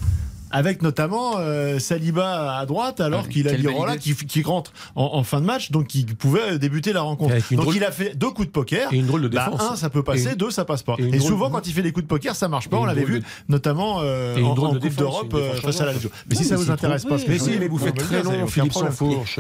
Avec 0.52 0.82
notamment 0.82 1.34
euh, 1.38 1.80
Saliba 1.80 2.58
à 2.58 2.66
droite, 2.66 3.00
alors 3.02 3.28
qu'il 3.30 3.48
a 3.48 3.54
idée. 3.54 3.98
qui, 4.00 4.16
qui 4.16 4.42
rentre 4.44 4.72
en, 4.96 5.12
en 5.14 5.24
fin 5.24 5.42
de 5.42 5.46
match, 5.46 5.72
donc 5.72 5.94
il 5.96 6.06
pouvait 6.16 6.58
débuter 6.60 6.94
la 6.94 7.02
rencontre. 7.02 7.36
Donc 7.52 7.62
drôle- 7.66 7.76
il 7.76 7.84
a 7.84 7.92
fait 7.92 8.16
deux 8.16 8.30
coups 8.32 8.48
de 8.48 8.52
poker. 8.52 8.92
Et 8.94 8.98
une 8.98 9.08
drôle 9.08 9.22
de 9.22 9.28
Bah, 9.28 9.50
défense. 9.52 9.72
un, 9.72 9.76
ça 9.76 9.90
peut 9.90 10.04
passer, 10.04 10.36
deux, 10.36 10.52
ça 10.52 10.66
passe 10.66 10.84
pas. 10.84 10.96
et 11.00 11.20
souvent, 11.20 11.48
de- 11.50 11.54
quand 11.54 11.68
il 11.68 11.74
fait 11.74 11.82
des 11.82 11.92
coups 11.92 12.04
de 12.06 12.10
poker, 12.10 12.36
ça 12.36 12.48
marche 12.48 12.70
pas. 12.70 12.78
On 12.78 12.86
l'avait 12.86 13.04
vu, 13.06 13.20
de- 13.20 13.26
notamment 13.48 14.00
euh, 14.02 14.42
en, 14.42 14.56
Coupe 14.56 14.96
d'Europe 14.96 15.34
euh, 15.34 15.54
défense 15.54 15.62
face 15.62 15.82
à 15.82 15.86
la 15.86 15.94
changeante. 15.94 15.96
Lazio. 15.96 16.10
Mais 16.30 16.36
si 16.36 16.42
Non, 16.44 16.48
ça 16.50 16.56
mais 16.58 16.64
vous 16.64 16.72
intéresse 16.72 17.04
pas, 17.06 17.16
Mais 17.28 17.38
si, 17.38 17.50
vous 17.54 17.60
mais 17.60 17.68
vous 17.68 17.78
voulez, 17.78 17.92
faites 17.92 18.02
on 18.02 18.06
très 18.06 18.24
long, 18.24 18.48
Philippe. 18.48 18.74
Bah, 18.74 18.90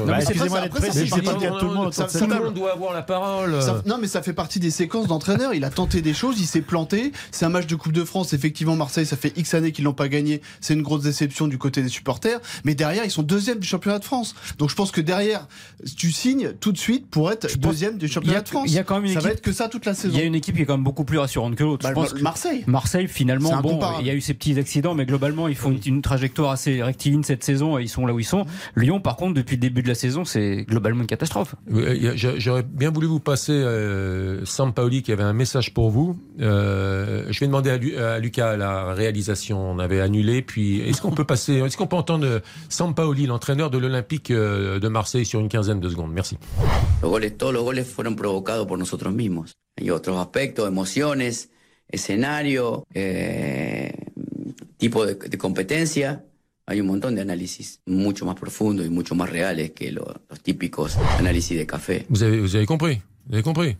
mais 0.07 0.13
c'est 0.21 0.31
excusez-moi 0.31 0.61
d'être 0.61 0.75
précis, 0.75 1.07
c'est 1.13 1.21
pas 1.21 1.33
dire 1.35 1.57
tout 1.57 1.67
le 1.67 1.73
monde 1.73 1.91
Tout 1.93 2.25
le 2.27 2.39
monde 2.45 2.53
doit 2.53 2.73
avoir 2.73 2.93
la 2.93 3.01
parole. 3.01 3.55
Non, 3.85 3.97
mais 3.99 4.07
ça 4.07 4.21
fait 4.21 4.33
partie 4.33 4.59
des 4.59 4.71
séquences 4.71 5.07
d'entraîneur. 5.07 5.53
Il 5.53 5.63
a 5.63 5.69
tenté 5.69 6.01
des 6.01 6.13
choses, 6.13 6.39
il 6.39 6.45
s'est 6.45 6.61
planté. 6.61 7.11
C'est 7.31 7.45
un 7.45 7.49
match 7.49 7.67
de 7.67 7.75
Coupe 7.75 7.93
de 7.93 8.03
France. 8.03 8.33
Effectivement, 8.33 8.75
Marseille, 8.75 9.05
ça 9.05 9.15
fait 9.17 9.33
X 9.37 9.53
années 9.53 9.71
qu'ils 9.71 9.85
l'ont 9.85 9.93
pas 9.93 10.07
gagné. 10.09 10.41
C'est 10.61 10.73
une 10.73 10.81
grosse 10.81 10.98
déception 11.03 11.47
du 11.47 11.57
côté 11.57 11.81
des 11.81 11.89
supporters. 11.89 12.39
Mais 12.63 12.75
derrière, 12.75 13.03
ils 13.05 13.11
sont 13.11 13.23
deuxième 13.23 13.59
du 13.59 13.67
championnat 13.67 13.99
de 13.99 14.05
France. 14.05 14.35
Donc 14.57 14.69
je 14.69 14.75
pense 14.75 14.91
que 14.91 15.01
derrière, 15.01 15.47
tu 15.97 16.11
signes 16.11 16.53
tout 16.59 16.71
de 16.71 16.77
suite 16.77 17.09
pour 17.09 17.31
être 17.31 17.57
deuxième 17.59 17.97
du 17.97 18.07
championnat 18.07 18.39
a- 18.39 18.41
de 18.41 18.47
France. 18.49 18.65
il 18.67 18.73
y 18.73 18.79
a 18.79 18.83
quand 18.83 18.95
même 18.95 19.05
une 19.05 19.13
ça 19.13 19.19
va 19.19 19.29
équipe- 19.29 19.37
être 19.39 19.41
que 19.43 19.51
ça 19.51 19.67
toute 19.69 19.85
la 19.85 19.93
saison. 19.93 20.13
Il 20.13 20.19
y 20.19 20.21
a 20.21 20.25
une 20.25 20.35
équipe 20.35 20.55
qui 20.55 20.61
est 20.61 20.65
quand 20.65 20.75
même 20.75 20.83
beaucoup 20.83 21.03
plus 21.05 21.17
rassurante 21.17 21.55
que 21.55 21.63
l'autre. 21.63 21.83
Bah, 21.83 21.89
Je 21.89 21.93
pense 21.93 22.13
que 22.13 22.21
Marseille. 22.21 22.63
Marseille, 22.67 23.07
finalement, 23.07 23.61
bon, 23.61 23.79
il 23.99 24.07
y 24.07 24.09
a 24.09 24.13
eu 24.13 24.21
ces 24.21 24.33
petits 24.33 24.57
accidents, 24.59 24.93
mais 24.95 25.05
globalement, 25.05 25.47
ils 25.47 25.55
font 25.55 25.71
une, 25.71 25.79
une 25.85 26.01
trajectoire 26.01 26.51
assez 26.51 26.81
rectiligne 26.83 27.23
cette 27.23 27.43
saison 27.43 27.77
et 27.77 27.83
ils 27.83 27.89
sont 27.89 28.05
là 28.05 28.13
où 28.13 28.19
ils 28.19 28.23
sont. 28.25 28.45
Lyon, 28.75 28.99
par 28.99 29.15
contre, 29.15 29.33
depuis 29.35 29.55
le 29.55 29.61
début 29.61 29.81
de 29.83 29.87
la 29.87 29.95
saison, 29.95 30.25
c'est 30.25 30.65
globalement 30.67 31.01
une 31.01 31.07
catastrophe. 31.07 31.55
J'aurais 32.15 32.63
bien 32.63 32.91
voulu 32.91 33.07
vous 33.07 33.19
passer 33.19 33.51
euh, 33.53 34.43
Sampaoli 34.45 35.01
qui 35.03 35.11
avait 35.11 35.23
un 35.23 35.33
message 35.33 35.73
pour 35.73 35.89
vous. 35.89 36.17
Euh, 36.39 37.25
je 37.29 37.39
vais 37.39 37.45
demander 37.47 37.69
à, 37.69 37.77
Lu- 37.77 37.95
à 37.97 38.19
Lucas 38.19 38.55
la 38.57 38.93
réalisation. 38.93 39.59
On 39.71 39.79
avait 39.79 40.01
annulé. 40.01 40.41
Puis, 40.41 40.81
est-ce 40.89 41.01
qu'on 41.01 41.11
peut 41.11 41.25
passer, 41.25 41.53
est-ce 41.55 41.77
qu'on 41.77 41.87
peut 41.87 41.95
entendre 41.95 42.41
Sampaoli, 42.69 43.25
l'entraîneur 43.25 43.69
de 43.69 43.77
l'Olympique 43.77 44.31
euh, 44.31 44.79
de 44.79 44.87
Marseille, 44.87 45.25
sur 45.25 45.39
une 45.39 45.49
quinzaine 45.49 45.79
de 45.79 45.89
secondes? 45.89 46.11
Merci. 46.13 46.37
Los 47.01 47.09
goles, 47.09 47.31
todos 47.37 47.53
los 47.53 47.63
goles 47.63 47.85
fueron 47.87 48.15
provocados 48.15 48.67
por 48.67 48.77
nosotros 48.77 49.13
mismos. 49.13 49.53
Hay 49.79 49.89
otros 49.91 50.17
aspectos, 50.19 50.67
emociones, 50.67 51.49
escenario, 51.87 52.85
eh, 52.93 53.91
tipo 54.77 55.05
de, 55.05 55.15
de 55.15 55.37
competencia. 55.37 56.25
Hay 56.65 56.81
un 56.81 56.87
montón 56.87 57.15
de 57.15 57.21
análisis 57.21 57.79
mucho 57.87 58.25
más 58.25 58.35
profundos 58.35 58.85
y 58.85 58.89
mucho 58.89 59.15
más 59.15 59.29
reales 59.29 59.71
que 59.71 59.91
lo- 59.91 60.13
los 60.29 60.39
típicos 60.41 60.97
análisis 61.17 61.57
de 61.57 61.65
café. 61.65 62.05
Vous 62.09 62.21
avez, 62.21 62.39
vous 62.39 62.55
avez 62.55 62.67
compris? 62.67 63.01
Vous 63.29 63.35
avez 63.35 63.43
compris 63.43 63.77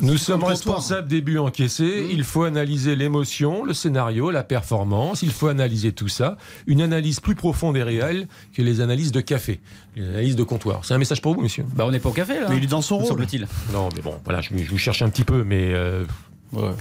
Nous 0.00 0.16
sommes 0.16 0.42
responsables 0.42 1.06
des 1.06 1.20
buts 1.20 1.38
encaissés. 1.38 2.08
Il 2.10 2.24
faut 2.24 2.42
analyser 2.42 2.96
l'émotion, 2.96 3.64
le 3.64 3.74
scénario, 3.74 4.32
la 4.32 4.42
performance. 4.42 5.22
Il 5.22 5.30
faut 5.30 5.46
analyser 5.46 5.92
tout 5.92 6.08
ça. 6.08 6.36
Une 6.66 6.82
analyse 6.82 7.20
plus 7.20 7.36
profonde 7.36 7.76
et 7.76 7.84
réelle 7.84 8.26
que 8.52 8.60
les 8.60 8.80
analyses 8.80 9.12
de 9.12 9.20
café, 9.20 9.60
les 9.94 10.08
analyses 10.08 10.34
de 10.34 10.42
comptoir. 10.42 10.84
C'est 10.84 10.94
un 10.94 10.98
message 10.98 11.22
pour 11.22 11.34
vous, 11.34 11.42
monsieur? 11.42 11.64
Bah, 11.76 11.84
on 11.86 11.92
n'est 11.92 12.00
pas 12.00 12.08
au 12.08 12.12
café, 12.12 12.40
là. 12.40 12.46
Mais 12.50 12.56
il 12.56 12.64
est 12.64 12.66
dans 12.66 12.82
son 12.82 12.98
rôle. 12.98 13.06
semble-t-il. 13.06 13.46
Non, 13.72 13.88
mais 13.94 14.02
bon, 14.02 14.16
voilà, 14.24 14.40
je, 14.40 14.48
je 14.56 14.70
vous 14.70 14.78
cherche 14.78 15.00
un 15.02 15.10
petit 15.10 15.24
peu, 15.24 15.44
mais 15.44 15.72
euh, 15.72 16.04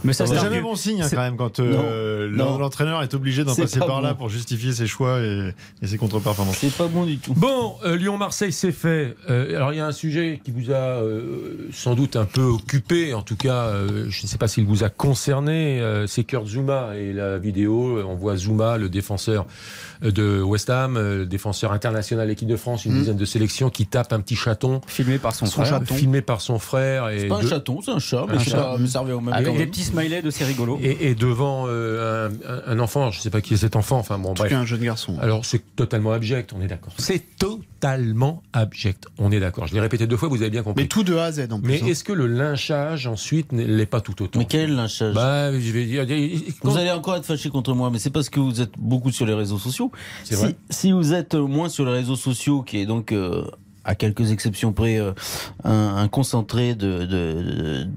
Mais 0.04 0.14
ça, 0.14 0.26
C'est 0.28 0.36
jamais 0.36 0.62
bon 0.62 0.76
signe 0.76 1.02
hein, 1.02 1.08
quand 1.10 1.18
même 1.22 1.38
quand 1.38 1.60
euh, 1.60 2.30
l'entraîneur 2.30 3.02
est 3.04 3.14
obligé 3.14 3.44
d'en 3.44 3.56
passer 3.56 3.80
pas 3.80 3.86
par 3.88 4.02
là 4.02 4.12
bon. 4.14 4.20
pour 4.20 4.30
justifier 4.30 4.74
ses 4.74 4.88
choix 4.88 5.20
et, 5.22 5.54
et 5.82 5.88
ses 5.88 5.98
contre-performances. 5.98 6.58
C'est 6.58 6.74
pas 6.76 6.88
bon 6.88 7.06
du 7.06 7.18
tout. 7.18 7.34
Bon, 7.36 7.76
euh, 7.86 7.96
Lyon-Marseille, 7.96 8.52
c'est 8.52 8.72
fait. 8.72 9.16
Euh, 9.30 9.56
alors, 9.56 9.74
il 9.74 9.78
y 9.78 9.80
a 9.80 9.88
un 9.88 9.92
sujet 9.92 10.42
qui 10.44 10.52
vous 10.52 10.72
a 10.72 10.76
euh, 10.76 11.68
sans 11.72 11.96
doute 11.96 12.16
un 12.16 12.26
peu 12.26 12.42
occupé, 12.44 13.14
en 13.14 13.22
tout 13.22 13.36
cas, 13.38 13.66
euh, 13.68 14.06
je 14.10 14.24
ne 14.24 14.28
sais 14.28 14.38
pas 14.38 14.48
s'il 14.48 14.66
vous 14.66 14.84
a 14.84 14.90
concerné, 14.90 15.80
euh, 15.80 16.08
c'est 16.08 16.24
Kurt 16.24 16.48
Zuma 16.48 16.96
et 16.98 17.14
la 17.14 17.38
vidéo. 17.38 18.02
On 18.08 18.16
voit 18.16 18.36
Zuma, 18.38 18.78
le 18.78 18.90
défenseur 18.90 19.46
de 20.02 20.42
West 20.42 20.70
Ham, 20.70 20.98
euh, 20.98 21.18
le 21.20 21.26
défenseur 21.26 21.72
international 21.72 22.30
équipe 22.32 22.48
de 22.48 22.56
France, 22.56 22.86
une 22.86 22.94
Mm. 22.94 23.00
dizaine 23.00 23.18
de 23.18 23.26
sélections, 23.26 23.70
qui 23.70 23.86
tape 23.86 24.12
un 24.14 24.20
petit 24.20 24.36
chaton, 24.36 24.82
filmé 24.88 25.18
par 25.20 25.36
son, 25.36 25.46
Son 25.46 25.64
frère. 25.64 25.80
chaton. 25.80 25.96
filmé 25.96 26.22
par 26.22 26.42
son 26.42 26.58
frère. 26.60 27.08
C'est 27.16 27.28
pas 27.28 27.36
un 27.38 27.44
de- 27.44 27.48
chaton, 27.48 27.80
c'est 27.82 27.92
un 27.92 28.00
chat, 28.00 28.26
mais 28.28 28.36
Un 28.36 28.40
chat. 28.40 28.78
me 28.80 28.88
servait 28.88 29.14
au 29.14 29.22
même 29.22 29.34
quand 29.44 29.52
des 29.66 29.72
petits 29.72 29.84
smileys 29.84 30.22
de 30.22 30.30
c'est 30.30 30.46
rigolo. 30.46 30.80
et, 30.82 31.10
et 31.10 31.16
devant 31.16 31.66
euh, 31.68 32.30
un, 32.68 32.80
enfant, 32.80 33.12
je 33.12 33.20
ne 33.20 33.22
sais 33.22 33.30
pas 33.30 33.42
qui 33.42 33.54
est 33.54 33.58
cet 33.58 33.76
enfant, 33.76 33.98
enfin 33.98 34.18
bon, 34.18 34.34
bref. 34.34 34.52
un 34.52 34.66
jeune 34.66 34.82
garçon. 34.82 35.18
Alors 35.22 35.46
c'est 35.46 35.76
totalement 35.76 36.12
abject, 36.12 36.54
on 36.54 36.62
est 36.62 36.68
d'accord. 36.68 36.94
C'est 36.98 37.38
totalement 37.38 38.44
abject, 38.54 39.06
on 39.18 39.32
est 39.32 39.40
d'accord. 39.40 39.68
Je 39.68 39.74
l'ai 39.74 39.80
répété 39.80 40.08
deux 40.08 40.18
fois, 40.18 40.30
vous 40.30 40.42
avez 40.42 40.50
bien 40.50 40.64
compris. 40.64 40.84
Mais 40.84 40.88
tout 40.88 41.04
de 41.04 41.16
A 41.16 41.26
à 41.26 41.32
Z 41.32 41.48
en 41.52 41.60
plus. 41.60 41.68
Mais 41.68 41.82
hein. 41.82 41.88
est-ce 41.88 42.04
que 42.04 42.14
le 42.14 42.28
lynchage 42.28 43.08
ensuite 43.08 43.52
ne 43.52 43.64
l'est 43.64 43.86
pas 43.86 44.02
tout 44.02 44.22
autant 44.22 44.40
Mais 44.40 44.46
quel 44.46 44.76
lynchage? 44.76 45.14
Bah, 45.14 45.52
je 45.52 45.72
vais 45.72 45.86
dire. 45.86 46.06
Vous 46.64 46.78
allez 46.78 46.92
encore 46.92 47.16
être 47.16 47.26
fâché 47.26 47.50
contre 47.50 47.74
moi, 47.74 47.90
mais 47.92 48.00
c'est 48.00 48.10
parce 48.10 48.30
que 48.30 48.40
vous 48.40 48.62
êtes 48.62 48.74
beaucoup 48.78 49.12
sur 49.12 49.26
les 49.26 49.34
réseaux 49.34 49.60
sociaux. 49.60 49.92
C'est 50.24 50.36
si, 50.36 50.42
vrai. 50.42 50.56
si 50.70 50.92
vous 50.92 51.14
êtes 51.14 51.36
moins 51.36 51.70
sur 51.70 51.86
les 51.86 51.92
réseaux 51.92 52.16
sociaux, 52.16 52.62
qui 52.62 52.80
est 52.80 52.86
donc 52.86 53.12
euh, 53.12 53.44
à 53.84 53.96
quelques 53.96 54.32
exceptions 54.32 54.74
près 54.74 54.98
euh, 54.98 55.12
un, 55.64 55.96
un 55.98 56.08
concentré 56.08 56.76
de 56.76 57.06
de- 57.06 57.88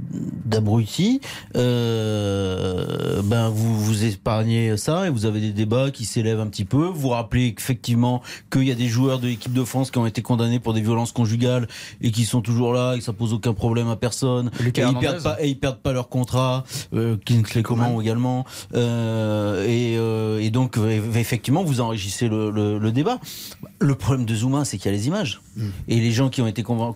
d'abrutis, 0.44 1.20
euh, 1.56 3.20
ben 3.22 3.48
vous 3.48 3.78
vous 3.78 4.04
épargnez 4.04 4.76
ça 4.76 5.06
et 5.06 5.10
vous 5.10 5.26
avez 5.26 5.40
des 5.40 5.52
débats 5.52 5.90
qui 5.90 6.04
s'élèvent 6.04 6.40
un 6.40 6.46
petit 6.46 6.64
peu. 6.64 6.84
Vous 6.86 7.08
rappelez 7.10 7.54
effectivement 7.58 8.22
qu'il 8.50 8.64
y 8.64 8.70
a 8.70 8.74
des 8.74 8.88
joueurs 8.88 9.18
de 9.18 9.28
l'équipe 9.28 9.52
de 9.52 9.64
France 9.64 9.90
qui 9.90 9.98
ont 9.98 10.06
été 10.06 10.22
condamnés 10.22 10.58
pour 10.60 10.74
des 10.74 10.80
violences 10.80 11.12
conjugales 11.12 11.66
et 12.00 12.10
qui 12.10 12.24
sont 12.24 12.40
toujours 12.40 12.72
là, 12.72 12.94
et 12.94 12.98
que 12.98 13.04
ça 13.04 13.12
pose 13.12 13.32
aucun 13.32 13.52
problème 13.54 13.88
à 13.88 13.96
personne. 13.96 14.50
Lucas 14.60 14.82
et 14.82 14.90
ils 14.90 14.98
perdent 15.00 15.22
pas 15.22 15.36
et 15.42 15.48
ils 15.48 15.58
perdent 15.58 15.78
pas 15.80 15.92
leur 15.92 16.08
contrat. 16.08 16.64
Euh, 16.94 17.16
Kingsley 17.24 17.62
Coman 17.62 18.00
également. 18.00 18.44
Euh, 18.74 19.64
et, 19.66 19.96
euh, 19.98 20.40
et 20.40 20.50
donc 20.50 20.78
effectivement 21.14 21.62
vous 21.64 21.80
enrichissez 21.80 22.28
le, 22.28 22.50
le- 22.50 22.78
le 22.78 22.92
débat. 22.92 23.18
Le 23.80 23.94
problème 23.94 24.24
de 24.26 24.34
Zuma, 24.34 24.64
c'est 24.64 24.78
qu'il 24.78 24.90
y 24.90 24.94
a 24.94 24.96
les 24.96 25.06
images. 25.08 25.40
Et 25.88 26.00
les 26.00 26.10
gens 26.10 26.28
qui 26.28 26.42
ont 26.42 26.46
été 26.46 26.62
con- 26.62 26.94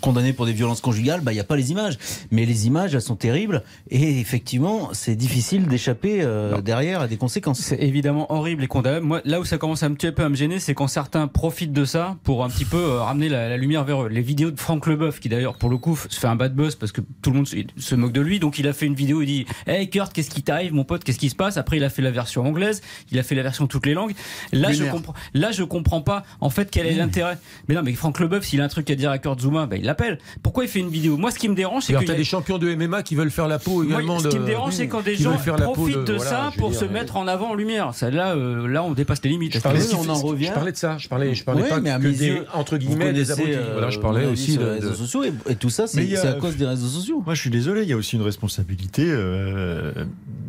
condamnés 0.00 0.32
pour 0.32 0.46
des 0.46 0.52
violences 0.52 0.80
conjugales, 0.80 1.20
bah 1.20 1.32
il 1.32 1.36
y 1.36 1.40
a 1.40 1.44
pas 1.44 1.56
les 1.56 1.70
images. 1.70 1.98
Mais 2.30 2.44
les 2.46 2.66
images, 2.66 2.94
elles 2.94 3.02
sont 3.02 3.16
terribles. 3.16 3.62
Et 3.90 4.20
effectivement, 4.20 4.90
c'est 4.92 5.16
difficile 5.16 5.66
d'échapper 5.66 6.22
euh, 6.22 6.60
derrière 6.60 7.00
à 7.00 7.08
des 7.08 7.16
conséquences. 7.16 7.60
C'est 7.60 7.80
évidemment 7.82 8.32
horrible 8.32 8.64
et 8.64 8.66
condamnable. 8.66 9.06
Moi, 9.06 9.20
là 9.24 9.40
où 9.40 9.44
ça 9.44 9.58
commence 9.58 9.82
un 9.82 9.92
petit 9.92 10.10
peu 10.12 10.24
à 10.24 10.28
me 10.28 10.34
gêner, 10.34 10.58
c'est 10.58 10.74
quand 10.74 10.88
certains 10.88 11.28
profitent 11.28 11.72
de 11.72 11.84
ça 11.84 12.16
pour 12.24 12.44
un 12.44 12.48
petit 12.48 12.64
peu 12.64 12.76
euh, 12.76 13.02
ramener 13.02 13.28
la, 13.28 13.48
la 13.48 13.56
lumière 13.56 13.84
vers 13.84 14.04
eux. 14.04 14.08
Les 14.08 14.22
vidéos 14.22 14.50
de 14.50 14.58
Franck 14.58 14.86
Leboeuf, 14.86 15.20
qui 15.20 15.28
d'ailleurs, 15.28 15.56
pour 15.56 15.70
le 15.70 15.76
coup, 15.78 15.96
se 16.08 16.18
fait 16.18 16.26
un 16.26 16.36
bad 16.36 16.54
buzz 16.54 16.74
parce 16.76 16.92
que 16.92 17.00
tout 17.22 17.30
le 17.30 17.36
monde 17.36 17.46
se, 17.48 17.56
se 17.76 17.94
moque 17.94 18.12
de 18.12 18.20
lui. 18.20 18.40
Donc, 18.40 18.58
il 18.58 18.66
a 18.68 18.72
fait 18.72 18.86
une 18.86 18.94
vidéo, 18.94 19.22
il 19.22 19.26
dit 19.26 19.46
Hey 19.66 19.88
Kurt, 19.90 20.12
qu'est-ce 20.12 20.30
qui 20.30 20.42
t'arrive, 20.42 20.72
mon 20.72 20.84
pote, 20.84 21.04
qu'est-ce 21.04 21.18
qui 21.18 21.30
se 21.30 21.36
passe? 21.36 21.56
Après, 21.56 21.76
il 21.76 21.84
a 21.84 21.90
fait 21.90 22.02
la 22.02 22.10
version 22.10 22.44
anglaise, 22.44 22.80
il 23.10 23.18
a 23.18 23.22
fait 23.22 23.34
la 23.34 23.42
version 23.42 23.66
toutes 23.66 23.86
les 23.86 23.94
langues. 23.94 24.14
Là, 24.52 24.72
je 24.72 24.84
comprends, 24.84 25.14
là, 25.34 25.52
je 25.52 25.62
comprends 25.62 26.02
pas, 26.02 26.24
en 26.40 26.50
fait, 26.50 26.70
quel 26.70 26.86
est 26.86 26.94
l'intérêt. 26.94 27.38
Mais 27.68 27.74
non, 27.74 27.82
mais 27.82 27.91
Franck 27.94 28.20
Leboeuf, 28.20 28.44
s'il 28.44 28.60
a 28.60 28.64
un 28.64 28.68
truc 28.68 28.90
à 28.90 28.94
dire 28.94 29.10
à 29.10 29.18
Kurt 29.18 29.40
Zuma, 29.40 29.66
bah, 29.66 29.76
il 29.76 29.84
l'appelle. 29.84 30.18
Pourquoi 30.42 30.64
il 30.64 30.68
fait 30.68 30.80
une 30.80 30.88
vidéo? 30.88 31.16
Moi, 31.16 31.30
ce 31.30 31.38
qui 31.38 31.48
me 31.48 31.54
dérange, 31.54 31.84
c'est 31.84 31.94
que. 31.94 32.04
t'as 32.04 32.14
des 32.14 32.24
champions 32.24 32.58
de 32.58 32.74
MMA 32.74 33.02
qui 33.02 33.14
veulent 33.14 33.30
faire 33.30 33.48
la 33.48 33.58
peau 33.58 33.82
Moi, 33.82 34.00
également. 34.00 34.18
ce 34.18 34.28
qui 34.28 34.38
me 34.38 34.46
dérange, 34.46 34.72
c'est 34.74 34.88
quand 34.88 35.02
des 35.02 35.16
gens 35.16 35.36
faire 35.38 35.56
la 35.58 35.66
peau 35.66 35.72
profitent 35.72 36.04
de, 36.04 36.14
voilà, 36.14 36.30
ça 36.30 36.52
pour 36.58 36.70
dire, 36.70 36.80
se 36.80 36.84
mettre 36.84 37.16
en 37.16 37.26
avant 37.28 37.50
en 37.50 37.54
lumière. 37.54 37.94
Ça, 37.94 38.10
là, 38.10 38.34
euh, 38.34 38.66
là, 38.68 38.82
on 38.82 38.92
dépasse 38.92 39.22
les 39.24 39.30
limites. 39.30 39.54
Je 39.54 39.60
parlais, 39.60 39.80
on 39.94 40.08
en 40.08 40.14
revient. 40.14 40.46
je 40.46 40.52
parlais 40.52 40.72
de 40.72 40.76
ça. 40.76 40.98
Je 40.98 41.08
parlais, 41.08 41.34
je 41.34 41.44
parlais 41.44 41.62
Ouais, 41.62 41.68
pas 41.68 41.80
mais 41.80 41.90
à 41.90 41.98
que 41.98 42.04
mes 42.04 42.12
des 42.12 42.26
yeux, 42.26 42.46
entre 42.54 42.76
guillemets 42.76 43.12
des 43.12 43.30
abrutis. 43.30 43.52
euh, 43.54 43.70
voilà, 43.72 43.90
je 43.90 43.98
parlais 43.98 44.26
aussi 44.26 44.52
sur 44.52 44.62
de, 44.62 44.66
les 44.66 44.72
réseaux 44.80 44.94
sociaux 44.94 45.24
et, 45.24 45.54
tout 45.56 45.70
ça, 45.70 45.84
Mais 45.94 46.14
a- 46.14 46.20
c'est 46.20 46.28
à 46.28 46.32
cause 46.34 46.56
des 46.56 46.66
réseaux 46.66 46.86
sociaux. 46.88 47.22
Moi, 47.24 47.34
je 47.34 47.40
suis 47.40 47.50
désolé, 47.50 47.82
il 47.82 47.88
y 47.88 47.92
a 47.92 47.96
aussi 47.96 48.16
une 48.16 48.22
responsabilité 48.22 49.04
euh, 49.06 49.92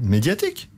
médiatique. 0.02 0.70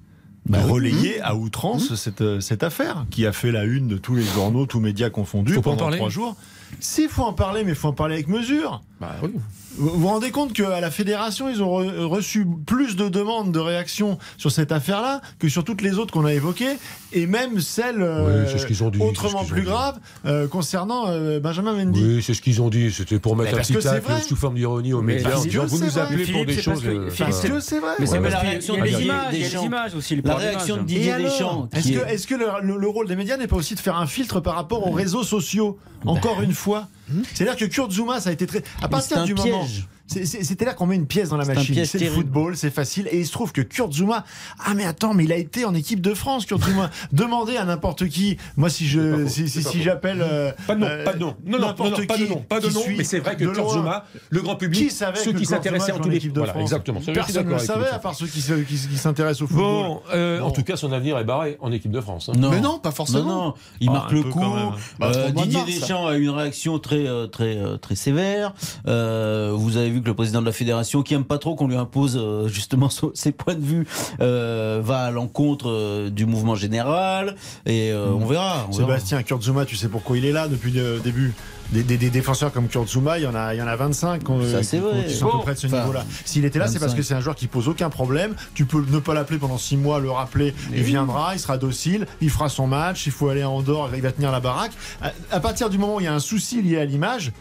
Bah 0.47 0.59
oui. 0.65 0.71
relayer 0.71 1.21
à 1.21 1.35
outrance 1.35 1.95
cette, 1.95 2.21
euh, 2.21 2.39
cette 2.39 2.61
affaire 2.61 3.05
qui 3.09 3.25
a 3.25 3.33
fait 3.33 3.51
la 3.51 3.63
une 3.63 3.87
de 3.87 3.97
tous 3.97 4.15
les 4.15 4.23
journaux, 4.23 4.67
tous 4.67 4.79
médias 4.79 5.09
confondus 5.09 5.53
Faut 5.53 5.61
pendant 5.61 5.89
trois 5.89 6.09
jours. 6.09 6.35
S'il 6.79 7.09
faut 7.09 7.23
en 7.23 7.33
parler, 7.33 7.63
mais 7.63 7.71
il 7.71 7.75
faut 7.75 7.87
en 7.87 7.93
parler 7.93 8.15
avec 8.15 8.27
mesure. 8.27 8.81
Bah 9.01 9.15
oui. 9.23 9.31
Vous 9.77 9.89
vous 9.99 10.07
rendez 10.07 10.31
compte 10.31 10.53
qu'à 10.53 10.79
la 10.79 10.89
fédération, 10.91 11.49
ils 11.49 11.61
ont 11.61 11.81
re- 11.83 12.05
reçu 12.05 12.45
plus 12.65 12.95
de 12.95 13.09
demandes 13.09 13.51
de 13.51 13.59
réaction 13.59 14.17
sur 14.37 14.51
cette 14.51 14.71
affaire-là 14.71 15.21
que 15.39 15.49
sur 15.49 15.63
toutes 15.63 15.81
les 15.81 15.97
autres 15.97 16.13
qu'on 16.13 16.25
a 16.25 16.33
évoquées, 16.33 16.77
et 17.11 17.27
même 17.27 17.59
celles 17.59 18.01
euh, 18.01 18.43
Oui, 18.45 18.49
c'est 18.51 18.57
ce 18.59 18.65
qu'ils 18.67 18.83
ont 18.83 18.89
dit, 18.89 18.99
c'est 18.99 19.05
autrement 19.05 19.43
ce 19.43 19.49
plus 19.49 19.63
graves 19.63 19.99
euh, 20.25 20.47
concernant 20.47 21.07
euh, 21.09 21.39
Benjamin 21.39 21.73
Mendy. 21.73 22.03
Oui, 22.03 22.23
c'est 22.23 22.33
ce 22.33 22.41
qu'ils 22.41 22.61
ont 22.61 22.69
dit. 22.69 22.91
C'était 22.91 23.19
pour 23.19 23.35
mettre 23.35 23.51
Mais 23.53 23.59
un 23.59 23.61
petit 23.63 23.73
tacle 23.77 24.11
sous 24.27 24.35
forme 24.35 24.55
d'ironie 24.55 24.93
aux 24.93 25.01
Mais 25.01 25.15
médias. 25.15 25.31
Vous 25.65 25.77
c'est 25.77 25.85
nous 25.85 25.91
vrai. 25.91 26.01
appelez 26.01 26.25
pour 26.25 26.45
des 26.45 26.61
choses. 26.61 26.83
Parce 27.17 27.41
que 27.41 27.59
c'est 27.59 27.79
vrai. 27.79 27.91
Mais 27.99 28.05
c'est 28.05 28.19
la 28.19 28.39
réaction 28.39 28.75
réaction 28.75 28.75
Il 28.75 28.79
y 28.79 28.81
a 28.81 28.83
de 28.83 28.85
les 28.85 28.91
Didier 28.91 29.05
images, 29.05 29.27
il 29.33 29.39
y 29.39 29.41
a 29.41 29.45
les 29.45 29.49
Deschamps. 29.51 29.65
images 29.65 29.95
aussi. 29.95 30.21
La 30.23 30.35
réaction 30.35 30.77
de. 30.77 30.81
Didier 30.83 31.15
Deschamps, 31.17 31.69
Est-ce 31.73 32.27
que, 32.27 32.35
le 32.35 32.87
rôle 32.87 33.07
des 33.07 33.15
médias 33.15 33.35
n'est 33.37 33.47
pas 33.47 33.55
aussi 33.57 33.75
de 33.75 33.79
faire 33.79 33.97
un 33.97 34.07
filtre 34.07 34.39
par 34.39 34.55
rapport 34.55 34.87
aux 34.87 34.91
réseaux 34.91 35.23
sociaux 35.23 35.77
Encore 36.05 36.41
une 36.41 36.53
fois? 36.53 36.87
C'est-à-dire 37.33 37.55
que 37.55 37.65
Kurt 37.65 37.91
Zuma, 37.91 38.19
ça 38.19 38.29
a 38.29 38.33
été 38.33 38.47
très. 38.47 38.59
À 38.59 38.61
Mais 38.83 38.89
partir 38.89 39.23
du 39.23 39.33
moment. 39.35 39.65
piège. 39.65 39.87
C'est- 39.87 39.94
C'est-à-dire 40.07 40.75
qu'on 40.75 40.85
met 40.85 40.95
une 40.95 41.07
pièce 41.07 41.29
dans 41.29 41.37
la 41.37 41.45
machine. 41.45 41.83
C'est 41.85 41.99
le 41.99 42.09
football, 42.11 42.55
c'est 42.55 42.69
facile. 42.69 43.07
Et 43.11 43.19
il 43.19 43.25
se 43.25 43.31
trouve 43.31 43.51
que 43.51 43.61
Kurt 43.61 43.91
Zouma, 43.93 44.23
ah 44.63 44.73
mais 44.75 44.85
attends, 44.85 45.13
mais 45.13 45.23
il 45.23 45.31
a 45.33 45.37
été 45.37 45.65
en 45.65 45.73
équipe 45.73 45.99
de 46.01 46.13
France, 46.13 46.45
Kurt 46.45 46.63
Zouma. 46.63 46.89
Demandez 47.11 47.57
à 47.57 47.65
n'importe 47.65 48.07
qui. 48.07 48.37
Moi, 48.55 48.69
si 48.69 48.85
je, 48.87 49.27
si, 49.27 49.49
si, 49.49 49.63
si 49.63 49.81
j'appelle, 49.81 50.21
euh, 50.21 50.51
Pas 50.67 50.75
de 50.75 50.79
nom, 50.81 50.85
euh, 50.87 51.03
pas 51.03 51.13
de 51.13 51.19
nom. 51.19 51.35
Non, 51.45 51.53
non, 51.53 51.59
non, 51.59 51.67
n'importe 51.67 51.99
non, 51.99 52.05
pas 52.05 52.17
de 52.17 52.23
qui 52.23 52.29
nom, 52.29 52.37
pas 52.47 52.59
de 52.59 52.69
nom. 52.69 52.81
Mais 52.97 53.03
c'est 53.03 53.19
vrai 53.19 53.35
que 53.35 53.45
Kurt 53.45 53.69
Zouma, 53.69 54.05
le 54.29 54.41
grand 54.41 54.55
public, 54.55 54.89
qui 54.89 54.93
savait 54.93 55.19
ceux 55.19 55.33
qui 55.33 55.45
s'intéressaient 55.45 55.91
en 55.91 55.95
jouait 55.95 56.03
tous 56.03 56.09
les 56.09 56.17
équipe 56.17 56.33
de 56.33 56.39
Voilà, 56.39 56.53
France 56.53 56.63
exactement. 56.63 57.01
Personne 57.13 57.47
ne 57.47 57.53
le 57.53 57.59
savait, 57.59 57.89
à 57.89 57.99
part 57.99 58.13
ceux 58.15 58.27
qui, 58.27 58.41
se- 58.41 58.53
qui, 58.53 58.75
qui 58.75 58.97
s'intéressent 58.97 59.41
au 59.43 59.47
football. 59.47 59.65
Bon, 59.65 60.01
euh, 60.13 60.39
en 60.41 60.51
tout 60.51 60.63
cas, 60.63 60.75
son 60.77 60.91
avenir 60.91 61.17
est 61.17 61.23
barré 61.23 61.57
en 61.61 61.71
équipe 61.71 61.91
de 61.91 62.01
France. 62.01 62.29
hein. 62.29 62.37
Non. 62.37 62.51
Mais 62.51 62.61
non, 62.61 62.77
pas 62.79 62.91
forcément. 62.91 63.45
Non, 63.47 63.53
il 63.81 63.89
Ah, 63.89 63.93
marque 63.93 64.11
le 64.11 64.23
coup. 64.23 64.39
même. 64.39 64.69
Bah, 64.99 65.11
Didier. 65.31 65.63
Deschamps 65.65 66.05
a 66.07 66.15
eu 66.15 66.23
une 66.23 66.29
réaction 66.29 66.77
très, 66.79 67.05
très, 67.31 67.57
très 67.81 67.95
sévère. 67.95 68.53
Vous 68.85 69.77
avez 69.77 69.94
vu 69.95 70.01
que 70.01 70.07
le 70.07 70.13
président 70.13 70.41
de 70.41 70.45
la 70.45 70.51
fédération, 70.51 71.01
qui 71.03 71.13
aime 71.13 71.23
pas 71.23 71.37
trop 71.37 71.55
qu'on 71.55 71.67
lui 71.67 71.75
impose 71.77 72.17
euh, 72.21 72.47
justement 72.47 72.89
son- 72.89 73.11
ses 73.13 73.31
points 73.31 73.55
de 73.55 73.63
vue, 73.65 73.87
euh, 74.19 74.81
va 74.83 75.03
à 75.05 75.11
l'encontre 75.11 75.69
euh, 75.69 76.09
du 76.09 76.25
mouvement 76.25 76.55
général. 76.55 77.35
Et 77.65 77.91
euh, 77.91 78.07
on 78.09 78.25
verra. 78.25 78.67
on 78.69 78.75
verra. 78.75 78.87
Sébastien, 78.89 79.23
Kurt 79.23 79.41
Zouma, 79.43 79.65
tu 79.65 79.75
sais 79.75 79.87
pourquoi 79.87 80.17
il 80.17 80.25
est 80.25 80.31
là 80.31 80.47
depuis 80.47 80.71
le 80.71 80.99
début 80.99 81.33
des, 81.71 81.81
des- 81.83 81.97
des 81.97 82.09
défenseurs 82.11 82.51
comme 82.51 82.67
Kurt 82.67 82.87
Zouma, 82.87 83.17
il 83.17 83.23
y 83.23 83.27
en 83.27 83.33
a, 83.33 83.55
il 83.55 83.57
y 83.57 83.61
en 83.61 83.67
a 83.67 83.75
25 83.75 84.23
qu'on- 84.23 84.43
Ça, 84.43 84.61
c'est 84.61 84.77
qui- 84.77 84.83
vrai. 84.83 85.05
qui 85.07 85.13
sont 85.15 85.29
à 85.29 85.31
peu 85.31 85.39
près 85.39 85.53
de 85.55 85.59
ce 85.59 85.67
Enfin, 85.67 85.79
niveau-là. 85.79 86.05
S'il 86.25 86.45
était 86.45 86.59
là, 86.59 86.67
c'est 86.67 86.73
parce 86.79 86.91
25. 86.91 86.97
que 86.97 87.03
c'est 87.03 87.13
un 87.15 87.21
joueur 87.21 87.35
qui 87.35 87.47
pose 87.47 87.67
aucun 87.67 87.89
problème. 87.89 88.35
Tu 88.53 88.65
peux 88.65 88.83
ne 88.87 88.99
pas 88.99 89.13
l'appeler 89.15 89.39
pendant 89.39 89.57
6 89.57 89.77
mois, 89.77 89.99
le 89.99 90.11
rappeler, 90.11 90.53
il 90.73 90.83
viendra, 90.83 91.33
il 91.33 91.39
sera 91.39 91.57
docile, 91.57 92.05
il 92.21 92.29
fera 92.29 92.49
son 92.49 92.67
match, 92.67 93.07
il 93.07 93.11
faut 93.11 93.29
aller 93.29 93.43
en 93.43 93.61
dehors, 93.61 93.89
il 93.95 94.01
va 94.01 94.11
tenir 94.11 94.31
la 94.31 94.39
baraque. 94.41 94.73
À, 95.01 95.11
à 95.31 95.39
partir 95.39 95.69
du 95.71 95.77
moment 95.79 95.95
où 95.95 95.99
il 96.01 96.03
y 96.03 96.07
a 96.07 96.13
un 96.13 96.19
souci 96.19 96.61
lié 96.61 96.77
à 96.77 96.85
l'image, 96.85 97.31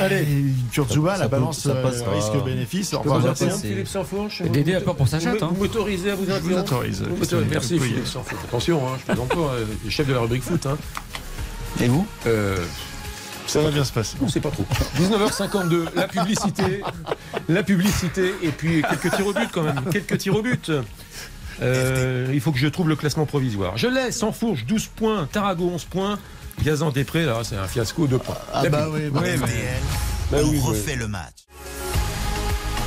Allez, 0.00 0.26
ça 0.72 1.16
la 1.18 1.28
balance 1.28 1.60
ça 1.60 1.70
euh, 1.70 1.90
risque-bénéfice. 2.14 2.94
Vous 2.94 3.34
Philippe 3.62 3.88
Sansfourche 3.88 4.42
Dédé 4.42 4.74
peur 4.80 4.96
pour 4.96 5.08
sa 5.08 5.18
Vous 5.18 5.24
chatte, 5.24 5.34
me- 5.40 5.44
hein. 5.44 5.50
Vous 5.52 5.60
m'autorisez 5.62 6.10
à 6.10 6.14
vous 6.14 6.24
Je 6.26 6.32
vous 6.32 6.56
interrompre. 6.56 6.84
Vous. 7.08 7.44
Merci. 7.50 7.78
Philippe 7.78 8.06
Sansfourche. 8.06 8.42
Attention, 8.44 8.86
hein, 8.86 8.92
je 9.00 9.04
plaisante 9.06 9.28
pas, 9.28 9.36
euh, 9.36 9.64
le 9.84 9.90
chef 9.90 10.06
de 10.06 10.12
la 10.12 10.20
rubrique 10.20 10.42
foot. 10.42 10.64
Hein. 10.66 10.76
Et 11.80 11.86
vous 11.88 12.06
Euh, 12.26 12.56
Ça 13.46 13.60
va 13.60 13.70
bien 13.70 13.84
se 13.84 13.92
passer. 13.92 14.16
on 14.20 14.28
sait 14.28 14.40
pas 14.40 14.50
trop. 14.50 14.64
19h52, 14.98 15.86
la 15.94 16.08
publicité, 16.08 16.82
la 17.48 17.62
publicité, 17.62 18.34
et 18.42 18.48
puis 18.50 18.82
quelques 18.82 19.14
tirs 19.16 19.26
au 19.26 19.32
but 19.32 19.48
quand 19.52 19.62
même, 19.62 19.80
quelques 19.92 20.18
tirs 20.18 20.36
au 20.36 20.42
but. 20.42 20.70
Euh, 21.62 22.30
il 22.32 22.40
faut 22.40 22.52
que 22.52 22.58
je 22.58 22.68
trouve 22.68 22.88
le 22.88 22.96
classement 22.96 23.26
provisoire. 23.26 23.76
Je 23.76 23.86
laisse 23.86 24.16
sans 24.18 24.32
fourche 24.32 24.64
12 24.66 24.86
points, 24.86 25.28
Tarago 25.30 25.70
11 25.74 25.84
points, 25.84 26.18
Gazan 26.62 26.90
Després, 26.90 27.24
là 27.24 27.38
c'est 27.42 27.56
un 27.56 27.66
fiasco 27.66 28.06
2 28.06 28.18
points. 28.18 28.36
Ah 28.52 28.68
bah 28.68 28.86
oui, 28.92 29.02
bah 29.12 29.20
Ouais, 29.20 29.36
Bah 30.30 30.38
on 30.44 30.48
oui, 30.50 30.60
refait 30.60 30.96
le 30.96 31.08
match. 31.08 31.32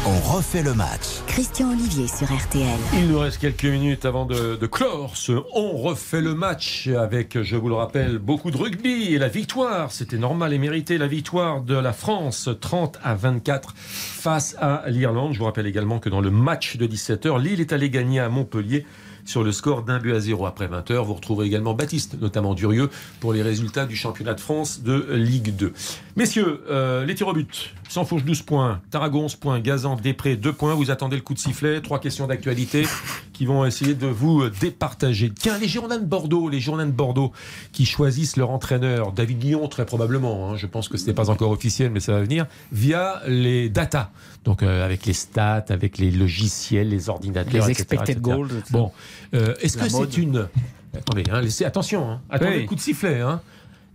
On 0.05 0.19
refait 0.35 0.63
le 0.63 0.73
match. 0.73 1.21
Christian 1.27 1.71
Olivier 1.71 2.07
sur 2.09 2.27
RTL. 2.27 2.67
Il 2.93 3.07
nous 3.07 3.19
reste 3.19 3.37
quelques 3.39 3.63
minutes 3.63 4.03
avant 4.03 4.25
de, 4.25 4.57
de 4.57 4.67
clore 4.67 5.15
ce 5.15 5.31
On 5.55 5.77
refait 5.77 6.19
le 6.19 6.35
match 6.35 6.87
avec, 6.89 7.41
je 7.41 7.55
vous 7.55 7.69
le 7.69 7.75
rappelle, 7.75 8.17
beaucoup 8.17 8.51
de 8.51 8.57
rugby 8.57 9.13
et 9.13 9.17
la 9.17 9.29
victoire. 9.29 9.93
C'était 9.93 10.17
normal 10.17 10.51
et 10.51 10.57
mérité 10.57 10.97
la 10.97 11.07
victoire 11.07 11.61
de 11.61 11.75
la 11.75 11.93
France 11.93 12.49
30 12.59 12.99
à 13.01 13.15
24 13.15 13.73
face 13.77 14.57
à 14.59 14.83
l'Irlande. 14.87 15.31
Je 15.33 15.39
vous 15.39 15.45
rappelle 15.45 15.67
également 15.67 15.99
que 15.99 16.09
dans 16.09 16.21
le 16.21 16.31
match 16.31 16.75
de 16.75 16.85
17h, 16.85 17.41
Lille 17.41 17.61
est 17.61 17.71
allé 17.71 17.89
gagner 17.89 18.19
à 18.19 18.27
Montpellier 18.27 18.85
sur 19.25 19.43
le 19.43 19.51
score 19.51 19.83
d'un 19.83 19.99
but 19.99 20.13
à 20.13 20.19
zéro 20.19 20.45
après 20.45 20.67
20h. 20.67 21.03
Vous 21.05 21.13
retrouverez 21.13 21.47
également 21.47 21.73
Baptiste, 21.73 22.19
notamment 22.21 22.53
Durieux, 22.53 22.89
pour 23.19 23.33
les 23.33 23.41
résultats 23.41 23.85
du 23.85 23.95
championnat 23.95 24.33
de 24.33 24.39
France 24.39 24.81
de 24.83 25.13
Ligue 25.13 25.55
2. 25.55 25.73
Messieurs, 26.15 26.61
euh, 26.69 27.05
les 27.05 27.15
tirs 27.15 27.27
au 27.27 27.33
but. 27.33 27.73
Sans 27.89 28.05
fauche 28.05 28.23
12 28.23 28.41
points, 28.41 28.81
Taragon 28.89 29.25
11 29.25 29.35
points, 29.35 29.59
Gazan, 29.59 29.95
Després 29.95 30.35
2 30.35 30.53
points. 30.53 30.73
Vous 30.73 30.89
attendez 30.89 31.15
le 31.15 31.21
coup 31.21 31.33
de 31.35 31.39
sifflet. 31.39 31.79
Trois 31.81 31.99
questions 31.99 32.25
d'actualité 32.25 32.85
qui 33.33 33.45
vont 33.45 33.65
essayer 33.65 33.93
de 33.93 34.07
vous 34.07 34.49
départager. 34.49 35.31
Tiens, 35.37 35.57
les 35.59 35.67
Girondins 35.67 35.99
de 35.99 36.05
Bordeaux, 36.05 36.49
les 36.49 36.59
Girondins 36.59 36.85
de 36.87 36.91
Bordeaux 36.91 37.31
qui 37.71 37.85
choisissent 37.85 38.35
leur 38.37 38.49
entraîneur, 38.49 39.11
David 39.11 39.39
Guillon, 39.39 39.67
très 39.67 39.85
probablement. 39.85 40.51
hein. 40.51 40.57
je 40.57 40.65
pense 40.65 40.87
que 40.87 40.97
ce 40.97 41.05
n'est 41.05 41.13
pas 41.13 41.29
encore 41.29 41.51
officiel, 41.51 41.91
mais 41.91 41.99
ça 41.99 42.13
va 42.13 42.21
venir, 42.21 42.45
via 42.71 43.21
les 43.27 43.69
data. 43.69 44.11
Donc 44.43 44.63
euh, 44.63 44.83
avec 44.85 45.05
les 45.05 45.13
stats, 45.13 45.65
avec 45.69 45.97
les 45.97 46.11
logiciels, 46.11 46.89
les 46.89 47.09
ordinateurs, 47.09 47.65
Les 47.67 47.71
etc., 47.71 47.77
expected 47.81 48.17
etc. 48.17 48.21
goals. 48.21 48.63
Bon, 48.71 48.91
euh, 49.33 49.55
est-ce 49.61 49.77
que 49.77 49.89
c'est 49.89 50.17
une... 50.17 50.47
Attendez, 50.95 51.23
hein, 51.31 51.41
laissez, 51.41 51.65
attention, 51.65 52.09
hein, 52.09 52.21
attendez 52.29 52.51
Oui. 52.55 52.61
le 52.61 52.67
coup 52.67 52.75
de 52.75 52.79
sifflet. 52.79 53.21
Hein. 53.21 53.41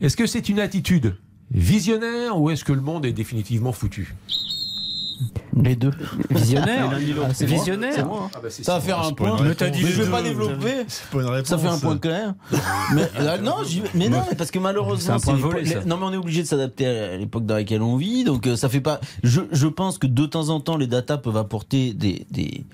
Est-ce 0.01 0.17
que 0.17 0.27
c'est 0.27 0.49
une 0.49 0.59
attitude 0.61 1.15
visionnaire 1.51 2.39
ou 2.41 2.51
est-ce 2.51 2.65
que 2.65 2.73
le 2.73 2.81
monde 2.81 3.07
est 3.07 3.13
définitivement 3.13 3.73
foutu? 3.73 4.15
Les 5.61 5.75
deux. 5.75 5.91
Visionnaire. 6.31 6.89
Ah, 6.93 7.29
c'est 7.35 7.47
moi, 7.49 7.57
visionnaire. 7.59 8.07
moi. 8.07 8.31
Ah 8.35 8.39
bah, 8.41 8.51
Ça 8.51 8.75
va 8.75 8.81
faire 8.81 9.01
un 9.01 9.13
point. 9.13 9.37
Mais 9.43 9.49
Les 9.71 9.79
je 9.91 10.03
vais 10.03 10.11
pas 10.11 10.23
développer. 10.23 10.85
C'est 10.87 11.07
pas 11.11 11.19
une 11.21 11.27
réponse. 11.27 11.49
Ça 11.49 11.59
fait 11.59 11.67
un 11.67 11.79
point 11.79 11.99
quand 11.99 12.09
même. 12.11 12.35
mais 12.95 13.11
euh, 13.19 13.39
non, 13.39 13.57
mais 13.95 14.09
non, 14.09 14.23
mais 14.31 14.37
parce 14.37 14.53
que 14.53 14.61
malheureusement, 14.61 15.15
un 15.15 15.19
point 15.19 15.35
l'époque- 15.35 15.53
volé, 15.55 15.67
ça. 15.67 15.85
non 15.85 15.97
mais 15.97 16.05
on 16.07 16.13
est 16.13 16.17
obligé 16.17 16.43
de 16.43 16.47
s'adapter 16.47 16.87
à 16.87 17.17
l'époque 17.17 17.47
dans 17.47 17.55
laquelle 17.57 17.83
on 17.83 17.97
vit, 17.97 18.23
donc 18.23 18.47
euh, 18.47 18.55
ça 18.55 18.69
fait 18.69 18.81
pas. 18.81 19.01
Je, 19.25 19.41
je 19.51 19.67
pense 19.67 19.99
que 19.99 20.07
de 20.07 20.27
temps 20.27 20.51
en 20.51 20.61
temps, 20.61 20.77
les 20.77 20.87
datas 20.87 21.19
peuvent 21.19 21.37
apporter 21.37 21.95
des, 21.95 22.25
des, 22.31 22.65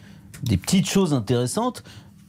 des 0.42 0.56
petites 0.58 0.88
choses 0.88 1.14
intéressantes. 1.14 1.82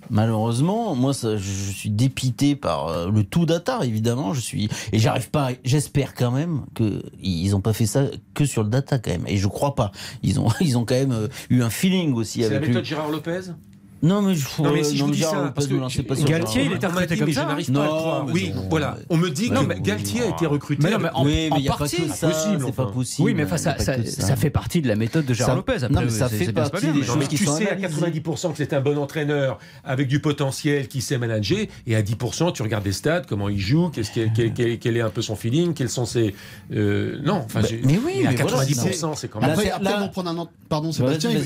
Malheureusement, 0.09 0.95
moi, 0.95 1.13
ça, 1.13 1.37
je, 1.37 1.71
suis 1.71 1.89
dépité 1.89 2.55
par 2.55 2.87
euh, 2.87 3.09
le 3.09 3.23
tout 3.23 3.45
data, 3.45 3.79
évidemment. 3.83 4.33
Je 4.33 4.39
suis 4.39 4.69
et 4.91 4.99
j'arrive 4.99 5.29
pas. 5.29 5.49
J'espère 5.63 6.13
quand 6.13 6.31
même 6.31 6.65
que 6.73 7.03
ils 7.21 7.55
ont 7.55 7.61
pas 7.61 7.73
fait 7.73 7.85
ça 7.85 8.05
que 8.33 8.45
sur 8.45 8.63
le 8.63 8.69
data 8.69 8.99
quand 8.99 9.11
même. 9.11 9.25
Et 9.27 9.37
je 9.37 9.47
crois 9.47 9.75
pas. 9.75 9.91
Ils 10.23 10.39
ont, 10.39 10.47
ils 10.61 10.77
ont 10.77 10.85
quand 10.85 10.95
même 10.95 11.11
euh, 11.11 11.27
eu 11.49 11.61
un 11.61 11.69
feeling 11.69 12.13
aussi 12.13 12.41
C'est 12.41 12.49
la 12.49 12.57
avec 12.57 12.69
méthode 12.69 12.83
lui. 12.83 12.89
Gérard 12.89 13.09
Lopez? 13.09 13.51
Non 14.05 14.21
mais 14.21 14.35
je. 14.35 14.45
Non 14.61 14.71
mais 14.71 14.83
si 14.83 14.97
je 14.97 15.03
vous 15.03 15.11
dis 15.11 15.21
ça, 15.21 15.51
parce 15.55 15.67
que 15.67 16.25
Galtier, 16.25 16.65
il 16.65 16.73
interprété 16.73 17.15
dit, 17.15 17.19
comme 17.19 17.27
mais 17.29 17.33
ça, 17.33 17.41
je 17.41 17.47
n'arrive 17.47 17.71
pas 17.71 17.79
à 17.81 17.83
le 17.85 17.89
Non, 17.89 17.97
croire. 17.97 18.25
mais 18.25 18.33
Oui, 18.33 18.53
voilà. 18.69 18.97
On 19.09 19.17
me 19.17 19.29
dit 19.29 19.49
Non, 19.51 19.61
que 19.61 19.67
mais- 19.67 19.81
Galtier 19.81 20.21
a 20.21 20.29
été 20.29 20.45
recruté. 20.45 20.83
Mais 20.83 20.91
non, 20.91 20.99
mais 20.99 21.09
en- 21.13 21.77
partie, 21.77 21.95
c'est 22.13 22.27
pas 22.27 22.83
enfin. 22.83 22.85
possible. 22.85 23.25
Oui, 23.25 23.33
mais 23.33 23.45
ça, 23.57 24.35
fait 24.35 24.49
partie 24.49 24.81
de 24.81 24.87
la 24.87 24.95
méthode 24.95 25.25
de 25.25 25.33
Gérard 25.33 25.51
Ça- 25.53 25.55
Lopez. 25.55 25.73
Après, 25.83 25.89
non, 25.89 26.01
mais 26.03 26.09
ça 26.09 26.29
fait 26.29 26.53
partie 26.53 26.85
bien, 26.85 26.93
des 26.93 27.03
choses 27.03 27.27
qui 27.27 27.35
tu 27.35 27.45
sais 27.45 27.69
à 27.69 27.73
analysées. 27.73 27.81
90% 27.81 28.51
que 28.51 28.57
c'est 28.57 28.73
un 28.73 28.81
bon 28.81 28.97
entraîneur 28.97 29.57
avec 29.83 30.07
du 30.07 30.19
potentiel 30.19 30.87
qui 30.87 31.01
sait 31.01 31.17
manager 31.17 31.65
et 31.87 31.95
à 31.95 32.01
10% 32.01 32.51
tu 32.51 32.61
regardes 32.61 32.83
des 32.83 32.91
stats, 32.91 33.21
comment 33.27 33.49
il 33.49 33.59
joue, 33.59 33.89
qu'est-ce 33.89 34.11
quel, 34.11 34.97
est 34.97 35.01
un 35.01 35.09
peu 35.09 35.21
son 35.21 35.35
feeling, 35.35 35.73
quels 35.73 35.89
sont 35.89 36.05
ses... 36.05 36.35
euh, 36.73 37.17
non, 37.23 37.43
enfin, 37.45 37.61
Bah, 37.61 37.67
mais 37.83 37.99
oui, 38.05 38.25
à 38.25 38.31
mais 38.31 38.35
voilà, 38.37 38.65
90% 38.65 39.15
c'est 39.15 39.27
quand 39.29 39.41
même... 39.41 39.49
Après, 39.51 39.71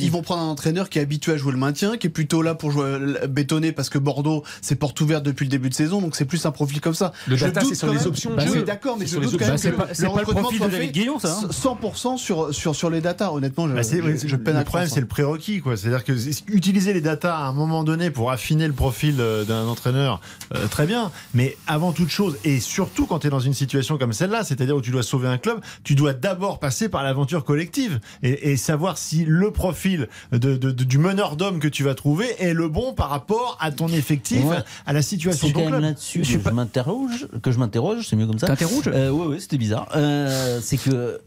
ils 0.02 0.12
vont 0.12 0.22
prendre 0.22 0.42
un 0.42 0.50
entraîneur 0.50 0.90
qui 0.90 1.00
est 1.00 1.02
habitué 1.02 1.34
à 1.34 1.38
jouer 1.38 1.52
le 1.52 1.58
maintien, 1.58 1.98
qui 1.98 2.08
est 2.08 2.12
plutôt 2.12 2.42
là 2.42 2.49
pour 2.56 2.72
jouer 2.72 2.86
euh, 2.86 3.28
bétonner 3.28 3.72
parce 3.72 3.90
que 3.90 3.98
Bordeaux 3.98 4.44
c'est 4.62 4.76
porte 4.76 5.00
ouverte 5.02 5.24
depuis 5.24 5.46
le 5.46 5.50
début 5.50 5.70
de 5.70 5.74
saison, 5.74 6.02
donc 6.02 6.16
c'est 6.16 6.26
plus 6.26 6.46
un 6.46 6.52
profil 6.52 6.82
comme 6.82 6.94
ça. 6.94 7.12
Le 7.28 7.36
Je 7.36 7.46
data, 7.46 7.62
c'est 7.68 7.76
sur 7.76 7.92
les 7.92 8.08
options 8.08 8.32
Bah, 8.36 8.46
jeu. 8.46 8.52
oui, 8.54 8.64
d'accord, 8.64 8.98
mais 8.98 9.06
C'est 9.06 9.12
je 9.12 9.12
sur 9.14 9.22
les 9.22 9.28
doute 9.28 9.40
quand 9.40 9.50
options. 9.54 9.70
même 9.70 9.78
Bah, 9.80 9.86
que 9.86 9.94
pas- 9.94 10.00
le 10.00 10.04
le 10.06 10.10
recrutement 10.10 10.42
profil 10.42 10.58
soit 10.60 10.70
fait 10.70 10.88
Guillon, 10.90 11.20
ça, 11.20 11.38
hein. 11.44 11.48
100% 11.52 12.18
sur 12.18 12.54
sur 12.54 12.76
sur 12.76 12.90
les 12.90 13.02
datas. 13.02 13.32
Honnêtement, 13.32 13.68
je, 13.68 13.74
Bah, 13.74 13.82
je- 13.84 14.28
je 14.28 14.36
peine 14.36 14.56
à 14.56 14.60
le 14.60 14.66
problème, 14.66 14.66
croire 14.66 14.88
c'est 14.88 15.00
le 15.02 15.08
prérequis, 15.08 15.60
quoi. 15.62 15.78
C'est-à-dire 15.78 16.04
que 16.04 16.14
utiliser 16.52 16.94
les 16.94 17.02
datas 17.02 17.36
à 17.36 17.44
un 17.48 17.54
moment 17.54 17.84
donné 17.84 18.10
pour 18.12 18.32
affiner 18.32 18.68
le 18.68 18.74
profil 18.74 19.16
euh, 19.20 19.44
d'un 19.46 19.66
entraîneur, 19.68 20.22
euh, 20.56 20.68
très 20.68 20.86
bien. 20.86 21.12
Mais 21.34 21.58
avant 21.68 21.92
toute 21.92 22.10
chose, 22.10 22.38
et 22.44 22.60
surtout 22.60 23.06
quand 23.06 23.20
tu 23.20 23.28
es 23.28 23.30
dans 23.30 23.40
une 23.40 23.54
situation 23.54 23.98
comme 23.98 24.14
celle-là, 24.14 24.44
c'est-à-dire 24.44 24.76
où 24.76 24.82
tu 24.82 24.92
dois 24.92 25.04
sauver 25.04 25.28
un 25.28 25.38
club, 25.38 25.60
tu 25.84 25.96
dois 25.96 26.14
d'abord 26.14 26.60
passer 26.60 26.90
par 26.90 27.04
l'aventure 27.04 27.44
collective 27.46 28.00
et, 28.24 28.52
et 28.52 28.58
savoir 28.58 28.98
si 28.98 29.26
le 29.26 29.52
profil 29.52 30.08
de, 30.32 30.38
de- 30.38 30.56
de- 30.72 30.84
du 30.84 30.98
meneur 30.98 31.36
d'homme 31.36 31.60
que 31.60 31.68
tu 31.68 31.84
vas 31.84 31.94
trouver 31.96 32.28
est 32.40 32.54
le 32.54 32.68
bon 32.70 32.94
par 32.94 33.10
rapport 33.10 33.58
à 33.60 33.72
ton 33.72 33.88
effectif, 33.90 34.44
Ouais. 34.46 34.58
à 34.86 34.94
la 34.94 35.02
situation 35.02 35.48
C'est 35.48 35.54
de 35.54 35.54
ton 35.54 35.60
quand 35.60 35.66
même 35.72 35.80
club. 35.80 35.90
là-dessus 35.92 36.20
que 36.22 36.26
je 36.28 36.50
m'interroge, 36.50 37.28
que 37.42 37.52
je 37.52 37.60
m'interroge, 37.60 38.08
c'est 38.08 38.16
mieux 38.16 38.28
comme 38.28 38.40
ça. 38.40 38.48
T'interroges? 38.48 38.88
Euh, 38.88 39.10
ouais, 39.12 39.40
c'était 39.40 39.58
bizarre. 39.58 39.88
Euh, 39.96 40.60
c'est 40.62 40.78
que 40.78 41.20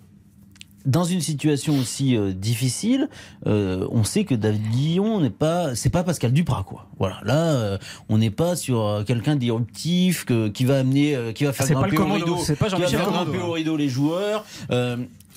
dans 0.85 1.05
une 1.05 1.21
situation 1.21 1.79
aussi 1.79 2.17
euh, 2.17 2.33
difficile, 2.33 3.09
euh, 3.47 3.87
on 3.93 4.03
sait 4.03 4.25
que 4.25 4.35
David 4.35 4.69
Guillon 4.73 5.21
n'est 5.21 5.31
pas, 5.31 5.77
c'est 5.77 5.91
pas 5.91 6.03
Pascal 6.03 6.33
Duprat, 6.33 6.65
quoi. 6.67 6.89
Voilà, 6.99 7.21
là, 7.25 7.37
euh, 7.53 7.79
on 8.09 8.19
n'est 8.19 8.33
pas 8.33 8.57
sur 8.57 8.81
euh, 8.85 9.05
quelqu'un 9.05 9.37
d'irruptif 9.37 10.25
que, 10.25 10.49
qui 10.49 10.65
va 10.65 10.81
amener, 10.81 11.15
euh, 11.15 11.31
qui 11.33 11.45
va 11.45 11.53
faire 11.53 11.67
C'est 11.67 11.75
pas 11.75 11.83
grimper 11.83 11.97
le 11.97 12.03
au 12.03 12.05
commando, 12.05 12.25
rideau, 12.25 12.39
c'est 12.45 12.57
pas 12.57 12.69
qui 12.69 12.81
va 12.81 12.89
faire 12.89 13.11
grimper 13.13 13.39
hein. 13.39 13.45
au 13.47 13.53
rideau 13.53 13.77
les 13.77 13.89
joueurs. 13.89 14.45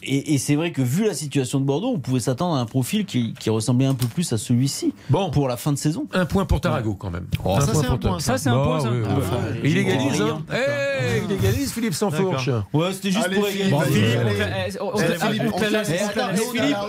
Et, 0.07 0.33
et 0.33 0.37
c'est 0.37 0.55
vrai 0.55 0.71
que 0.71 0.81
vu 0.81 1.05
la 1.05 1.13
situation 1.13 1.59
de 1.59 1.65
Bordeaux, 1.65 1.91
on 1.95 1.99
pouvait 1.99 2.19
s'attendre 2.19 2.55
à 2.55 2.59
un 2.59 2.65
profil 2.65 3.05
qui, 3.05 3.33
qui 3.39 3.49
ressemblait 3.49 3.85
un 3.87 3.93
peu 3.95 4.05
plus 4.07 4.31
à 4.33 4.37
celui-ci 4.37 4.93
Bon, 5.09 5.29
pour 5.31 5.47
la 5.47 5.57
fin 5.57 5.71
de 5.71 5.77
saison. 5.77 6.07
un 6.13 6.25
point 6.25 6.45
pour 6.45 6.61
Tarago 6.61 6.93
quand 6.95 7.09
même. 7.11 7.25
Oh, 7.43 7.57
ça, 7.59 7.73
c'est 7.73 7.85
un 7.85 7.89
pour 7.97 7.99
point. 7.99 8.19
Ça, 8.19 8.37
c'est 8.37 8.49
un 8.49 8.55
Bah, 8.55 8.63
point, 8.65 8.79
ça. 8.79 8.89
oui, 8.91 8.97
oui, 8.99 9.05
Ah, 9.09 9.13
oui. 9.17 9.23
enfin, 9.25 9.37
Et 9.63 9.69
il 9.69 9.77
égalise, 9.77 10.21
hein 10.21 10.43
hein. 10.51 10.55
Eh, 10.55 11.21
il 11.25 11.31
égalise 11.31 11.71
Philippe 11.71 11.93
Sansfourche. 11.93 12.49
Ouais, 12.73 12.93
c'était 12.93 13.11
juste 13.11 13.25
Allez, 13.25 13.35
pour 13.37 13.47
égaliser. 13.47 13.71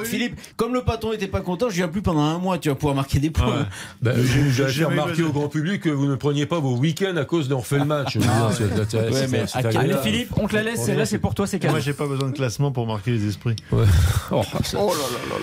Philippe, 0.05 0.35
ah, 0.39 0.51
comme 0.57 0.75
le 0.75 0.83
patron 0.83 1.13
était 1.13 1.27
pas 1.27 1.41
content, 1.41 1.69
je 1.69 1.77
viens 1.77 1.89
plus 1.89 2.03
pendant 2.03 2.21
un 2.23 2.39
mois, 2.39 2.59
tu 2.59 2.69
vas 2.69 2.75
pouvoir 2.75 2.95
marquer 2.95 3.19
des 3.19 3.31
points. 3.31 3.67
Bah, 4.03 4.13
J'ai 4.17 4.63
besoin. 4.85 5.29
au 5.29 5.33
grand 5.33 5.49
public 5.49 5.83
que 5.83 5.89
vous 5.91 6.07
ne 6.07 6.15
preniez 6.15 6.47
pas 6.47 6.59
vos 6.61 6.77
week-ends 6.77 7.17
à 7.17 7.25
cause 7.25 7.49
d'on 7.49 7.59
refait 7.59 7.79
le 7.79 7.85
match. 7.85 8.19
Quel- 8.19 9.01
Allez 9.07 9.53
agréable. 9.55 9.99
Philippe, 10.03 10.29
on 10.41 10.47
te 10.49 10.55
la 10.55 10.63
laisse, 10.63 10.85
celle-là 10.85 11.07
c'est 11.07 11.19
pour 11.19 11.35
toi, 11.35 11.47
c'est 11.47 11.63
Moi, 11.63 11.73
cadeau. 11.73 11.83
j'ai 11.85 11.93
pas 11.93 12.07
besoin 12.07 12.29
de 12.29 12.35
classement 12.35 12.71
pour 12.73 12.87
marquer 12.87 13.06
les 13.11 13.27
esprits. 13.29 13.57
Oh, 14.33 14.43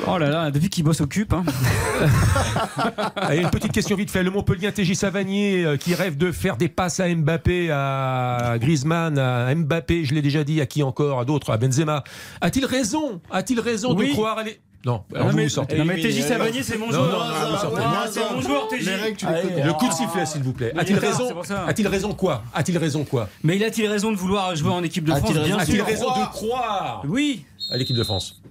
Oh 0.08 0.18
là 0.18 0.30
là, 0.30 0.52
depuis 0.52 0.70
qu'il 0.70 0.84
bosse 0.84 1.00
au. 1.00 1.06
Hein. 1.32 1.44
Allez, 3.16 3.42
une 3.42 3.50
petite 3.50 3.72
question 3.72 3.96
vite 3.96 4.12
fait. 4.12 4.24
Le 4.24 4.30
Montpellier 4.32 4.72
TJ 4.74 4.94
Savanier 4.94 5.64
euh, 5.64 5.78
qui 5.78 5.94
rêve 5.96 6.18
de 6.18 6.32
faire 6.32 6.58
des 6.58 6.68
passes 6.68 7.00
à 7.00 7.08
Mbappé, 7.14 7.70
à 7.72 8.56
Griezmann, 8.60 9.18
à 9.18 9.54
Mbappé, 9.56 10.04
je 10.06 10.14
l'ai 10.14 10.22
déjà 10.22 10.44
dit, 10.44 10.60
à 10.62 10.66
qui 10.66 10.84
encore, 10.84 11.20
à 11.22 11.26
d'autres, 11.26 11.52
à 11.52 11.58
Benzema. 11.58 12.04
A-t-il 12.42 12.66
raison? 12.66 13.22
A-t-il 13.32 13.60
raison 13.60 13.96
Oui. 13.96 14.10
de 14.10 14.14
croire 14.14 14.38
aller 14.38 14.60
Non, 14.86 15.04
alors 15.14 15.26
Non 15.28 15.32
vous 15.32 15.38
mais, 15.38 15.44
vous 15.44 15.50
sortez. 15.50 15.78
non, 15.78 15.86
mais 15.86 15.96
TJ 16.02 16.22
Savanier 16.22 16.64
c'est 16.64 16.78
mon 16.78 16.92
joueur. 16.92 17.34
Ah, 17.80 18.06
c'est 18.12 18.30
mon 18.34 18.42
joueur 18.42 18.68
TJ. 18.68 18.86
Le 19.64 19.74
coup 19.74 19.88
de 19.88 19.94
sifflet, 19.94 20.26
s'il 20.26 20.44
vous 20.44 20.54
plaît. 20.54 20.74
A-t-il 20.78 21.00
raison. 21.00 21.30
A-t-il 21.68 21.88
raison 21.88 22.14
quoi? 22.14 22.44
A-il 22.54 22.78
raison 22.78 23.04
quoi? 23.06 23.30
Mais 23.44 23.56
il 23.56 23.64
a-t-il 23.64 23.88
raison 23.88 24.12
de 24.12 24.18
vouloir 24.18 24.54
jouer 24.56 24.72
en 24.72 24.84
équipe 24.84 25.06
de 25.06 25.12
France 25.14 25.30
A-t-il 25.32 25.54
A-t-il 25.54 25.82
raison 25.82 26.08
de 26.10 26.26
croire? 26.32 27.04
Oui. 27.08 27.46
À 27.74 27.78
l'équipe 27.78 27.98
de 27.98 28.04
France 28.04 28.42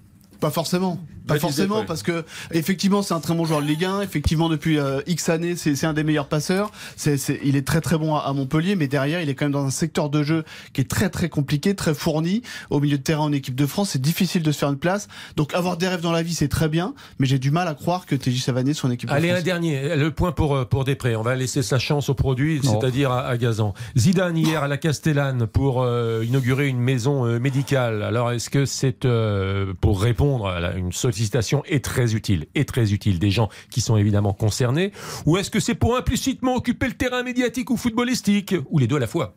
Pas 0.40 0.50
forcément. 0.50 0.98
Pas 1.26 1.38
forcément 1.38 1.84
parce 1.84 2.02
que 2.02 2.24
effectivement 2.50 3.02
c'est 3.02 3.14
un 3.14 3.20
très 3.20 3.34
bon 3.34 3.44
joueur 3.44 3.62
de 3.62 3.66
Ligue 3.66 3.84
1. 3.84 4.00
Effectivement 4.02 4.48
depuis 4.48 4.78
euh, 4.78 5.00
X 5.06 5.28
années 5.28 5.56
c'est 5.56 5.74
c'est 5.76 5.86
un 5.86 5.92
des 5.92 6.04
meilleurs 6.04 6.28
passeurs. 6.28 6.70
C'est 6.96 7.16
c'est- 7.16 7.40
il 7.44 7.56
est 7.56 7.66
très 7.66 7.80
très 7.80 7.96
bon 7.98 8.14
à, 8.16 8.20
à 8.20 8.32
Montpellier, 8.32 8.76
mais 8.76 8.88
derrière 8.88 9.20
il 9.20 9.28
est 9.28 9.34
quand 9.34 9.44
même 9.46 9.52
dans 9.52 9.64
un 9.64 9.70
secteur 9.70 10.10
de 10.10 10.22
jeu 10.22 10.44
qui 10.72 10.80
est 10.80 10.90
très 10.90 11.08
très 11.10 11.28
compliqué, 11.28 11.74
très 11.74 11.94
fourni. 11.94 12.42
Au 12.70 12.80
milieu 12.80 12.98
de 12.98 13.02
terrain 13.02 13.22
en 13.22 13.32
équipe 13.32 13.54
de 13.54 13.66
France, 13.66 13.90
c'est 13.90 14.02
difficile 14.02 14.42
de 14.42 14.52
se 14.52 14.58
faire 14.58 14.68
une 14.70 14.78
place. 14.78 15.08
Donc 15.36 15.54
avoir 15.54 15.76
des 15.76 15.88
rêves 15.88 16.00
dans 16.00 16.12
la 16.12 16.22
vie 16.22 16.34
c'est 16.34 16.48
très 16.48 16.68
bien, 16.68 16.94
mais 17.18 17.26
j'ai 17.26 17.38
du 17.38 17.50
mal 17.50 17.68
à 17.68 17.74
croire 17.74 18.06
que 18.06 18.14
TJ 18.16 18.42
Savanier 18.42 18.74
soit 18.74 18.88
en 18.88 18.92
équipe 18.92 19.10
Allez, 19.10 19.28
de 19.28 19.32
un 19.32 19.36
France. 19.36 19.44
dernier. 19.44 19.96
Le 19.96 20.10
point 20.10 20.32
pour, 20.32 20.56
euh, 20.56 20.64
pour 20.64 20.84
Després. 20.84 21.14
On 21.16 21.22
va 21.22 21.34
laisser 21.36 21.62
sa 21.62 21.78
chance 21.78 22.08
au 22.08 22.14
produit, 22.14 22.60
c'est-à-dire 22.62 23.10
à, 23.12 23.26
à 23.26 23.36
Gazan. 23.36 23.74
Zidane 23.96 24.36
hier 24.36 24.62
à 24.62 24.68
la 24.68 24.76
Castellane 24.76 25.46
pour 25.46 25.82
euh, 25.82 26.24
inaugurer 26.26 26.68
une 26.68 26.78
maison 26.80 27.24
euh, 27.26 27.38
médicale. 27.38 28.02
Alors, 28.02 28.32
est-ce 28.32 28.50
que 28.50 28.64
c'est 28.66 29.04
euh, 29.04 29.72
pour 29.80 30.00
répondre 30.02 30.46
à 30.48 30.60
la- 30.60 30.74
une 30.74 30.92
sollicitation 31.12 31.62
est 31.64 31.84
très 31.84 32.14
utile, 32.14 32.46
est 32.54 32.68
très 32.68 32.92
utile 32.92 33.18
des 33.18 33.30
gens 33.30 33.48
qui 33.70 33.80
sont 33.80 33.96
évidemment 33.96 34.32
concernés, 34.32 34.92
ou 35.26 35.36
est-ce 35.36 35.50
que 35.50 35.60
c'est 35.60 35.74
pour 35.74 35.96
implicitement 35.96 36.56
occuper 36.56 36.86
le 36.86 36.94
terrain 36.94 37.22
médiatique 37.22 37.70
ou 37.70 37.76
footballistique, 37.76 38.54
ou 38.70 38.78
les 38.78 38.86
deux 38.86 38.96
à 38.96 39.00
la 39.00 39.06
fois? 39.06 39.36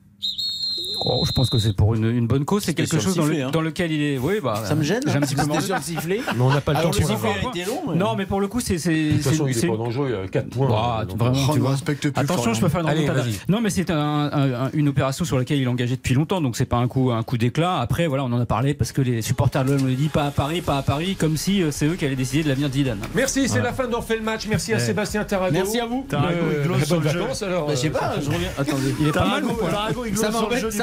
Oh, 1.04 1.24
je 1.26 1.32
pense 1.32 1.50
que 1.50 1.58
c'est 1.60 1.76
pour 1.76 1.94
une, 1.96 2.06
une 2.06 2.28
bonne 2.28 2.46
cause. 2.46 2.64
C'est 2.64 2.74
quelque 2.74 3.00
chose 3.00 3.16
dans, 3.16 3.26
le- 3.26 3.44
hein. 3.44 3.50
dans 3.52 3.62
lequel 3.62 3.92
il 3.92 4.02
est. 4.02 4.18
Oui, 4.18 4.36
bah. 4.42 4.62
Ça 4.66 4.76
me 4.76 4.84
gêne. 4.84 5.02
J'ai 5.06 5.18
un 5.18 5.22
petit 5.22 5.36
peu 5.36 5.44
sifflet. 5.82 6.22
Mais 6.36 6.42
on 6.42 6.50
n'a 6.50 6.62
pas 6.62 6.74
le 6.74 6.82
temps 6.82 6.92
le 6.92 7.18
pour 7.18 7.30
a 7.32 7.40
long. 7.66 7.92
mais- 7.92 7.96
Non, 7.96 8.16
mais 8.16 8.26
pour 8.26 8.40
le 8.42 8.48
coup, 8.48 8.60
c'est. 8.60 8.78
c'est- 8.78 8.94
De 9.10 9.14
toute 9.14 9.22
façon, 9.24 9.46
c'est- 9.46 9.52
il 9.52 9.58
est 9.58 9.60
c'est- 9.62 9.68
pas 9.68 9.78
dangereux, 9.78 10.26
4 10.32 10.50
points. 10.50 11.06
Donc, 11.08 11.18
vraiment, 11.18 11.38
Oh, 11.50 11.54
tu 11.54 11.60
vois. 11.60 11.72
respecte 11.72 12.10
plus. 12.10 12.22
Attention, 12.22 12.54
je 12.54 12.62
peux 12.62 12.70
faire 12.70 12.82
une 12.82 12.88
Allez. 12.90 13.08
Non, 13.50 13.62
mais 13.62 13.70
c'est 13.70 13.90
un- 13.92 13.96
un- 14.32 14.70
une 14.74 14.88
opération 14.90 15.26
sur 15.26 15.38
laquelle 15.38 15.58
il 15.58 15.64
est 15.64 15.68
engagé 15.68 15.96
depuis 15.96 16.14
longtemps, 16.14 16.42
donc 16.42 16.56
c'est 16.56 16.66
pas 16.66 16.78
un 16.78 16.88
coup, 16.88 17.12
un 17.12 17.24
coup 17.24 17.38
d'éclat. 17.38 17.80
Après, 17.80 18.08
voilà, 18.08 18.24
on 18.24 18.32
en 18.32 18.40
a 18.40 18.46
parlé 18.46 18.74
parce 18.74 18.92
que 18.92 19.02
les 19.02 19.22
supporters 19.22 19.64
de 19.66 19.72
l'OM 19.74 19.82
nous 19.82 19.94
dit 19.96 20.10
pas 20.10 20.26
à 20.26 20.32
Paris, 20.32 20.62
pas 20.62 20.78
à 20.78 20.82
Paris, 20.82 21.16
comme 21.16 21.38
si 21.38 21.62
euh, 21.64 21.72
c'est 21.72 21.86
eux 21.88 21.96
qui 21.96 22.06
allaient 22.06 22.16
décider 22.16 22.44
de 22.44 22.50
l'avenir 22.50 22.70
de 22.70 22.74
Zidane. 22.74 23.00
Merci, 23.14 23.48
c'est 23.50 23.62
la 23.62 23.74
fin 23.74 23.88
d'on 23.88 24.02
fait 24.02 24.18
le 24.18 24.24
match. 24.24 24.46
Merci 24.50 24.74
à. 24.74 24.80
Sébastien 24.80 25.24
Tarago. 25.24 25.54
Merci 25.54 25.80
à 25.80 25.86
vous. 25.86 26.06
Tarago, 26.08 26.38
Euh, 26.42 26.64
il 26.80 26.86
jeu. 26.86 27.20
vacances, 27.20 27.44
alors. 27.44 27.66
Bah, 27.68 27.74
je 27.76 27.80
sais 27.80 27.88
euh, 27.88 27.92
pas, 27.92 28.14
je 28.22 28.30
reviens. 28.30 28.50
Attendez. 28.58 28.94
Il 29.00 29.08
est 29.08 29.12
pas 29.12 29.26
mal, 29.26 29.42
Tarago. 29.44 29.60
Tarago, 29.70 30.06
il 30.06 30.12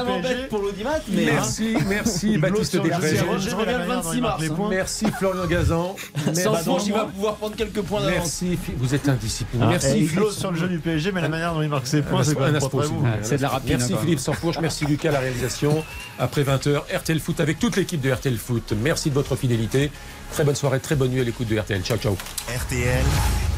Ça 0.05 0.09
m'embête, 0.09 0.49
pour 0.49 0.59
l'audimat, 0.61 0.99
mais. 1.09 1.25
Merci, 1.27 1.77
merci 1.89 2.33
Il 2.33 2.41
glose 2.41 2.51
Baptiste 2.53 2.77
Després. 2.77 3.17
je 3.17 3.25
PSG, 3.25 3.55
reviens 3.55 3.79
le 3.79 3.87
manière 3.87 4.03
dont 4.03 4.09
26 4.11 4.17
il 4.17 4.23
marque 4.23 4.41
mars, 4.41 4.51
hein. 4.51 4.55
points. 4.55 4.69
Merci 4.71 5.07
Florian 5.19 5.47
Gazan. 5.47 5.97
Sans 6.35 6.53
Merci. 6.53 6.65
fauche, 6.65 6.83
il 6.87 6.93
va 6.93 7.05
pouvoir 7.05 7.35
prendre 7.37 7.57
quelques 7.57 7.83
points 7.83 8.01
d'avance. 8.01 8.43
Merci, 8.43 8.59
vous 8.77 8.95
êtes 8.95 9.09
indiscipliné. 9.09 9.65
Ah, 9.67 9.71
Merci. 9.71 9.99
Il 9.99 10.09
glose 10.13 10.37
sur 10.37 10.51
le 10.51 10.59
jeu 10.59 10.69
du 10.69 10.79
PSG, 10.79 11.13
mais 11.13 11.21
la 11.21 11.29
manière 11.29 11.55
dont 11.55 11.63
il 11.63 11.69
marque 11.69 11.87
ses 11.87 12.03
points, 12.03 12.23
c'est 12.25 12.35
quand 12.35 12.43
Un 12.45 12.53
même 12.53 12.61
pas. 12.61 12.69
Ah, 13.05 13.19
c'est 13.23 13.37
de 13.37 13.43
la 13.43 13.49
rapine, 13.49 13.77
Merci 13.79 13.95
hein, 13.95 13.99
Philippe 14.01 14.21
Sanfourche, 14.21 14.59
merci 14.61 14.85
Lucas 14.87 15.09
à 15.11 15.13
la 15.13 15.21
réalisation. 15.21 15.85
Après 16.19 16.43
20h, 16.43 16.83
RTL 16.95 17.21
Foot 17.21 17.41
avec 17.41 17.59
toute 17.59 17.77
l'équipe 17.77 18.01
de 18.01 18.11
RTL 18.11 18.37
Foot. 18.37 18.73
Merci 18.81 19.11
de 19.11 19.15
votre 19.15 19.37
fidélité. 19.37 19.91
Très 20.33 20.45
bonne 20.45 20.55
soirée, 20.55 20.81
très 20.81 20.95
bonne 20.97 21.11
nuit 21.11 21.21
à 21.21 21.25
l'écoute 21.25 21.49
de 21.49 21.59
RTL. 21.59 21.83
Ciao, 21.83 21.99
ciao. 21.99 22.17
RTL, 22.49 23.05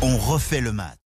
on 0.03 0.17
refait 0.17 0.61
le 0.61 0.73
match. 0.73 1.04